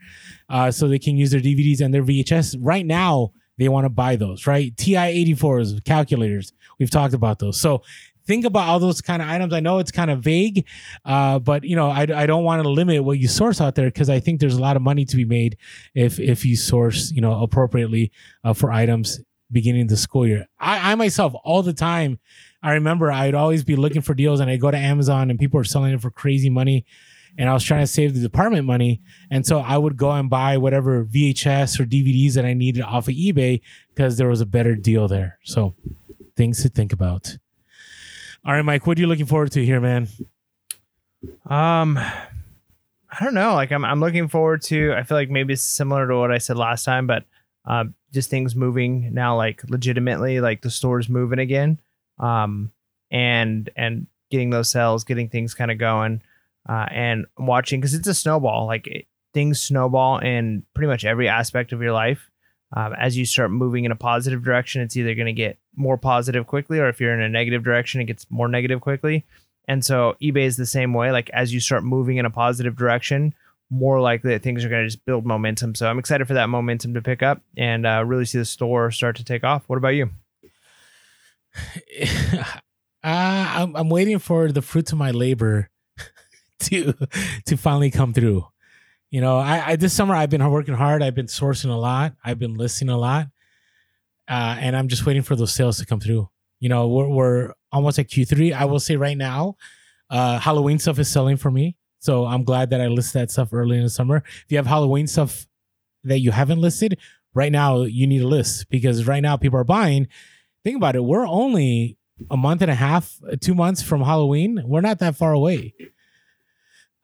uh, 0.49 0.71
so 0.71 0.87
they 0.87 0.99
can 0.99 1.15
use 1.15 1.31
their 1.31 1.39
DVDs 1.39 1.79
and 1.79 1.93
their 1.93 2.03
VHS. 2.03 2.57
Right 2.59 2.85
now, 2.85 3.31
they 3.57 3.69
want 3.69 3.85
to 3.85 3.89
buy 3.89 4.15
those, 4.15 4.47
right? 4.47 4.75
TI 4.75 4.95
84s, 5.35 5.83
calculators. 5.83 6.53
We've 6.79 6.89
talked 6.89 7.13
about 7.13 7.39
those. 7.39 7.59
So 7.59 7.83
think 8.27 8.45
about 8.45 8.67
all 8.67 8.79
those 8.79 9.01
kind 9.01 9.21
of 9.21 9.27
items. 9.27 9.53
I 9.53 9.59
know 9.59 9.79
it's 9.79 9.91
kind 9.91 10.11
of 10.11 10.21
vague, 10.21 10.65
uh, 11.05 11.39
but 11.39 11.63
you 11.63 11.75
know, 11.75 11.89
I, 11.89 12.01
I 12.01 12.25
don't 12.25 12.43
want 12.43 12.63
to 12.63 12.69
limit 12.69 13.03
what 13.03 13.19
you 13.19 13.27
source 13.27 13.61
out 13.61 13.75
there 13.75 13.87
because 13.87 14.09
I 14.09 14.19
think 14.19 14.39
there's 14.39 14.55
a 14.55 14.61
lot 14.61 14.75
of 14.75 14.81
money 14.81 15.05
to 15.05 15.15
be 15.15 15.25
made 15.25 15.57
if 15.93 16.19
if 16.19 16.45
you 16.45 16.55
source, 16.55 17.11
you 17.11 17.21
know, 17.21 17.41
appropriately 17.41 18.11
uh, 18.43 18.53
for 18.53 18.71
items 18.71 19.21
beginning 19.51 19.87
the 19.87 19.97
school 19.97 20.27
year. 20.27 20.47
I, 20.59 20.91
I 20.91 20.95
myself 20.95 21.33
all 21.43 21.61
the 21.61 21.73
time, 21.73 22.19
I 22.63 22.73
remember 22.73 23.11
I'd 23.11 23.35
always 23.35 23.63
be 23.63 23.75
looking 23.75 24.01
for 24.01 24.13
deals 24.13 24.39
and 24.39 24.49
I 24.49 24.57
go 24.57 24.71
to 24.71 24.77
Amazon 24.77 25.29
and 25.29 25.39
people 25.39 25.59
are 25.59 25.65
selling 25.65 25.93
it 25.93 26.01
for 26.01 26.09
crazy 26.09 26.49
money 26.49 26.85
and 27.37 27.49
I 27.49 27.53
was 27.53 27.63
trying 27.63 27.81
to 27.81 27.87
save 27.87 28.13
the 28.13 28.21
department 28.21 28.65
money. 28.65 29.01
And 29.29 29.45
so 29.45 29.59
I 29.59 29.77
would 29.77 29.97
go 29.97 30.11
and 30.11 30.29
buy 30.29 30.57
whatever 30.57 31.03
VHS 31.05 31.79
or 31.79 31.85
DVDs 31.85 32.33
that 32.33 32.45
I 32.45 32.53
needed 32.53 32.81
off 32.83 33.07
of 33.07 33.13
eBay 33.13 33.61
because 33.93 34.17
there 34.17 34.29
was 34.29 34.41
a 34.41 34.45
better 34.45 34.75
deal 34.75 35.07
there. 35.07 35.39
So 35.43 35.75
things 36.35 36.61
to 36.63 36.69
think 36.69 36.93
about. 36.93 37.37
All 38.45 38.53
right, 38.53 38.61
Mike, 38.61 38.85
what 38.85 38.97
are 38.97 39.01
you 39.01 39.07
looking 39.07 39.25
forward 39.25 39.51
to 39.53 39.65
here, 39.65 39.81
man? 39.81 40.07
Um, 41.45 41.97
I 41.97 43.23
don't 43.23 43.33
know. 43.33 43.53
Like 43.53 43.71
I'm, 43.71 43.83
I'm 43.83 43.99
looking 43.99 44.27
forward 44.27 44.61
to. 44.63 44.93
I 44.93 45.03
feel 45.03 45.17
like 45.17 45.29
maybe 45.29 45.53
it's 45.53 45.63
similar 45.63 46.07
to 46.07 46.17
what 46.17 46.31
I 46.31 46.37
said 46.37 46.57
last 46.57 46.83
time, 46.83 47.07
but 47.07 47.23
um, 47.65 47.95
just 48.13 48.29
things 48.29 48.55
moving 48.55 49.13
now, 49.13 49.35
like 49.35 49.63
legitimately, 49.69 50.41
like 50.41 50.61
the 50.61 50.69
store's 50.69 51.09
moving 51.09 51.39
again. 51.39 51.79
Um, 52.19 52.71
and 53.11 53.69
and 53.75 54.07
getting 54.31 54.49
those 54.49 54.69
sales, 54.69 55.03
getting 55.03 55.29
things 55.29 55.53
kind 55.53 55.71
of 55.71 55.77
going, 55.77 56.21
uh, 56.67 56.85
and 56.91 57.25
watching 57.37 57.79
because 57.79 57.93
it's 57.93 58.07
a 58.07 58.13
snowball. 58.13 58.65
Like 58.65 58.87
it, 58.87 59.05
things 59.33 59.61
snowball 59.61 60.19
in 60.19 60.63
pretty 60.73 60.87
much 60.87 61.05
every 61.05 61.27
aspect 61.27 61.73
of 61.73 61.81
your 61.81 61.91
life. 61.91 62.31
Um, 62.75 62.93
as 62.93 63.15
you 63.17 63.25
start 63.25 63.51
moving 63.51 63.85
in 63.85 63.91
a 63.91 63.95
positive 63.95 64.43
direction, 64.43 64.81
it's 64.81 64.97
either 64.97 65.13
going 65.15 65.27
to 65.27 65.33
get 65.33 65.57
more 65.75 65.97
positive 65.97 66.47
quickly, 66.47 66.79
or 66.79 66.89
if 66.89 66.99
you're 66.99 67.13
in 67.13 67.21
a 67.21 67.29
negative 67.29 67.63
direction, 67.63 68.01
it 68.01 68.05
gets 68.05 68.25
more 68.29 68.47
negative 68.47 68.81
quickly. 68.81 69.25
And 69.67 69.83
so 69.83 70.15
eBay 70.21 70.45
is 70.45 70.57
the 70.57 70.65
same 70.65 70.93
way. 70.93 71.11
Like 71.11 71.29
as 71.31 71.53
you 71.53 71.59
start 71.59 71.83
moving 71.83 72.17
in 72.17 72.25
a 72.25 72.29
positive 72.29 72.75
direction, 72.75 73.33
more 73.69 73.99
likely 73.99 74.31
that 74.31 74.43
things 74.43 74.63
are 74.63 74.69
going 74.69 74.83
to 74.83 74.87
just 74.87 75.05
build 75.05 75.25
momentum. 75.25 75.75
So 75.75 75.87
I'm 75.87 75.99
excited 75.99 76.27
for 76.27 76.35
that 76.35 76.49
momentum 76.49 76.93
to 76.93 77.01
pick 77.01 77.23
up 77.23 77.41
and 77.57 77.85
uh, 77.85 78.03
really 78.05 78.25
see 78.25 78.37
the 78.37 78.45
store 78.45 78.91
start 78.91 79.15
to 79.17 79.23
take 79.23 79.43
off. 79.43 79.63
What 79.67 79.77
about 79.77 79.89
you? 79.89 80.09
uh, 82.33 82.43
I'm, 83.03 83.75
I'm 83.75 83.89
waiting 83.89 84.19
for 84.19 84.51
the 84.51 84.61
fruits 84.61 84.91
of 84.91 84.97
my 84.97 85.11
labor 85.11 85.69
to 86.65 86.93
to 87.45 87.57
finally 87.57 87.91
come 87.91 88.13
through. 88.13 88.45
You 89.11 89.21
know, 89.21 89.37
I, 89.37 89.71
I 89.71 89.75
this 89.75 89.93
summer 89.93 90.15
I've 90.15 90.29
been 90.29 90.47
working 90.49 90.73
hard. 90.73 91.01
I've 91.01 91.15
been 91.15 91.27
sourcing 91.27 91.69
a 91.69 91.75
lot. 91.75 92.13
I've 92.23 92.39
been 92.39 92.55
listing 92.55 92.89
a 92.89 92.97
lot, 92.97 93.27
uh, 94.27 94.57
and 94.59 94.75
I'm 94.75 94.87
just 94.87 95.05
waiting 95.05 95.21
for 95.21 95.35
those 95.35 95.53
sales 95.53 95.77
to 95.77 95.85
come 95.85 95.99
through. 95.99 96.29
You 96.59 96.69
know, 96.69 96.87
we're 96.87 97.07
we're 97.07 97.53
almost 97.71 97.99
at 97.99 98.07
Q3. 98.07 98.53
I 98.53 98.65
will 98.65 98.79
say 98.79 98.95
right 98.95 99.17
now, 99.17 99.57
uh, 100.09 100.39
Halloween 100.39 100.79
stuff 100.79 100.99
is 100.99 101.07
selling 101.07 101.37
for 101.37 101.51
me. 101.51 101.77
So 101.99 102.25
I'm 102.25 102.43
glad 102.43 102.69
that 102.69 102.81
I 102.81 102.87
listed 102.87 103.21
that 103.21 103.31
stuff 103.31 103.49
early 103.51 103.77
in 103.77 103.83
the 103.83 103.89
summer. 103.89 104.17
If 104.17 104.45
you 104.49 104.57
have 104.57 104.67
Halloween 104.67 105.07
stuff 105.07 105.47
that 106.03 106.19
you 106.19 106.31
haven't 106.31 106.61
listed, 106.61 106.99
right 107.33 107.51
now 107.51 107.81
you 107.81 108.05
need 108.05 108.19
to 108.19 108.27
list 108.27 108.69
because 108.69 109.07
right 109.07 109.21
now 109.21 109.37
people 109.37 109.59
are 109.59 109.63
buying. 109.63 110.07
Think 110.63 110.77
about 110.77 110.95
it. 110.95 111.03
We're 111.03 111.27
only 111.27 111.97
a 112.29 112.37
month 112.37 112.61
and 112.61 112.71
a 112.71 112.75
half, 112.75 113.19
two 113.41 113.55
months 113.55 113.81
from 113.81 114.01
Halloween. 114.01 114.61
We're 114.65 114.81
not 114.81 114.99
that 114.99 115.15
far 115.15 115.33
away. 115.33 115.73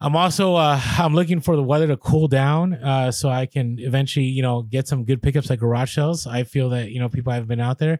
I'm 0.02 0.16
also 0.16 0.56
uh, 0.56 0.82
I'm 0.98 1.14
looking 1.14 1.40
for 1.40 1.56
the 1.56 1.64
weather 1.64 1.88
to 1.88 1.96
cool 1.96 2.28
down 2.28 2.74
uh, 2.74 3.12
so 3.12 3.30
I 3.30 3.46
can 3.46 3.78
eventually 3.80 4.26
you 4.26 4.42
know 4.42 4.64
get 4.64 4.88
some 4.88 5.06
good 5.06 5.22
pickups 5.22 5.52
at 5.52 5.60
garage 5.60 5.94
sales. 5.94 6.26
I 6.26 6.44
feel 6.44 6.70
that 6.70 6.90
you 6.90 7.00
know 7.00 7.08
people 7.08 7.32
have 7.32 7.48
been 7.48 7.60
out 7.62 7.78
there. 7.78 8.00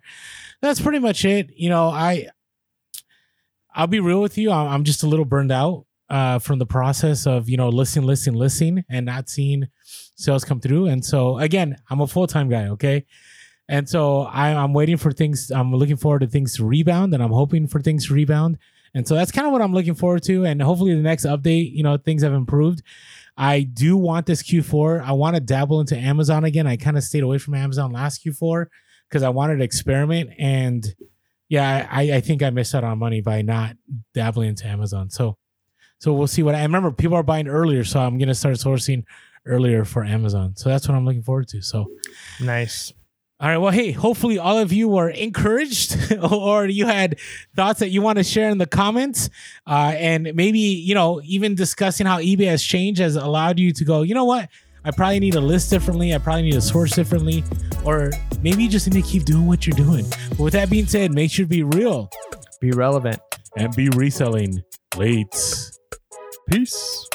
That's 0.62 0.82
pretty 0.82 1.00
much 1.00 1.24
it. 1.26 1.52
You 1.56 1.70
know 1.70 1.90
I 1.90 2.28
I'll 3.74 3.88
be 3.88 4.00
real 4.00 4.22
with 4.22 4.38
you. 4.38 4.52
I'm 4.52 4.84
just 4.84 5.04
a 5.04 5.08
little 5.08 5.26
burned 5.26 5.52
out 5.52 5.86
uh, 6.10 6.40
from 6.40 6.60
the 6.60 6.66
process 6.66 7.28
of 7.28 7.48
you 7.48 7.56
know 7.56 7.70
listing, 7.70 8.04
listing, 8.04 8.34
listing, 8.34 8.84
and 8.90 9.06
not 9.06 9.30
seeing 9.30 9.68
sales 10.16 10.44
come 10.44 10.60
through. 10.60 10.88
And 10.88 11.06
so 11.06 11.38
again, 11.38 11.78
I'm 11.90 12.02
a 12.02 12.08
full 12.08 12.28
time 12.28 12.50
guy. 12.50 12.68
Okay. 12.70 13.06
And 13.70 13.88
so 13.88 14.24
I, 14.24 14.54
I'm 14.54 14.74
waiting 14.74 14.98
for 14.98 15.14
things. 15.14 15.50
I'm 15.50 15.74
looking 15.74 15.96
forward 15.96 16.20
to 16.20 16.28
things 16.28 16.58
to 16.58 16.66
rebound, 16.66 17.14
and 17.14 17.24
I'm 17.24 17.32
hoping 17.32 17.68
for 17.68 17.80
things 17.80 18.08
to 18.08 18.14
rebound. 18.14 18.58
And 18.94 19.08
so 19.08 19.16
that's 19.16 19.32
kind 19.32 19.48
of 19.48 19.54
what 19.54 19.62
I'm 19.62 19.74
looking 19.74 19.96
forward 19.96 20.24
to. 20.24 20.46
And 20.46 20.62
hopefully, 20.62 20.94
the 20.94 21.02
next 21.02 21.26
update, 21.26 21.74
you 21.74 21.84
know, 21.84 21.98
things 21.98 22.24
have 22.24 22.34
improved. 22.34 22.82
I 23.38 23.62
do 23.62 23.96
want 23.96 24.26
this 24.26 24.44
Q4. 24.44 25.04
I 25.04 25.14
want 25.14 25.36
to 25.36 25.40
dabble 25.40 25.80
into 25.80 25.98
Amazon 25.98 26.44
again. 26.44 26.68
I 26.68 26.76
kind 26.76 26.98
of 26.98 27.04
stayed 27.04 27.24
away 27.24 27.38
from 27.38 27.54
Amazon 27.54 27.92
last 27.92 28.26
Q4 28.26 28.66
because 29.08 29.24
I 29.24 29.30
wanted 29.30 29.58
to 29.58 29.64
experiment. 29.64 30.32
And 30.38 30.86
yeah, 31.48 31.88
I, 31.90 32.14
I 32.14 32.22
think 32.22 32.44
I 32.44 32.50
missed 32.50 32.76
out 32.76 32.84
on 32.84 33.00
money 33.00 33.22
by 33.22 33.42
not 33.42 33.76
dabbling 34.14 34.50
into 34.50 34.68
Amazon. 34.68 35.10
So, 35.10 35.38
so 36.00 36.14
we'll 36.14 36.28
see 36.28 36.44
what 36.44 36.56
I 36.56 36.64
remember. 36.64 36.92
People 36.92 37.18
are 37.18 37.24
buying 37.24 37.48
earlier, 37.48 37.84
so 37.84 38.00
I'm 38.00 38.18
gonna 38.18 38.36
start 38.36 38.56
sourcing 38.56 39.04
earlier 39.46 39.86
for 39.86 40.04
Amazon. 40.04 40.56
So 40.56 40.70
that's 40.70 40.88
what 40.88 40.96
I'm 40.96 41.06
looking 41.06 41.24
forward 41.24 41.48
to. 41.50 41.62
So 41.62 41.88
Nice. 42.40 42.94
All 43.42 43.48
right. 43.50 43.58
Well, 43.58 43.72
hey, 43.72 43.92
hopefully 43.92 44.38
all 44.38 44.60
of 44.60 44.72
you 44.72 44.88
were 44.88 45.10
encouraged 45.10 45.98
or 46.32 46.68
you 46.68 46.86
had 46.86 47.18
thoughts 47.56 47.80
that 47.80 47.90
you 47.90 48.02
want 48.04 48.20
to 48.20 48.24
share 48.24 48.50
in 48.50 48.60
the 48.60 48.68
comments. 48.68 49.32
Uh, 49.66 49.94
and 49.98 50.32
maybe, 50.36 50.60
you 50.60 50.94
know, 50.94 51.20
even 51.24 51.56
discussing 51.56 52.06
how 52.06 52.20
eBay 52.20 52.46
has 52.46 52.62
changed 52.64 53.02
has 53.02 53.16
allowed 53.16 53.58
you 53.60 53.74
to 53.74 53.84
go, 53.84 54.04
you 54.04 54.14
know 54.14 54.26
what? 54.26 54.48
I 54.86 54.92
probably 54.92 55.20
need 55.20 55.34
to 55.34 55.42
list 55.42 55.72
differently. 55.72 56.14
I 56.14 56.20
probably 56.20 56.44
need 56.44 56.54
to 56.54 56.62
source 56.62 56.92
differently. 56.96 57.44
Or 57.84 58.12
maybe 58.44 58.64
you 58.64 58.70
just 58.70 58.88
need 58.88 59.04
to 59.04 59.10
keep 59.10 59.26
doing 59.26 59.48
what 59.48 59.66
you're 59.66 59.76
doing. 59.78 60.06
But 60.30 60.40
with 60.40 60.54
that 60.54 60.70
being 60.70 60.86
said, 60.86 61.12
make 61.12 61.32
sure 61.32 61.46
to 61.46 61.50
be 61.50 61.64
real 61.64 62.12
Be 62.60 62.72
relevant. 62.72 63.20
and 63.58 63.76
be 63.76 63.90
reselling 63.90 64.62
late. 64.98 65.28
Peace. 66.50 67.08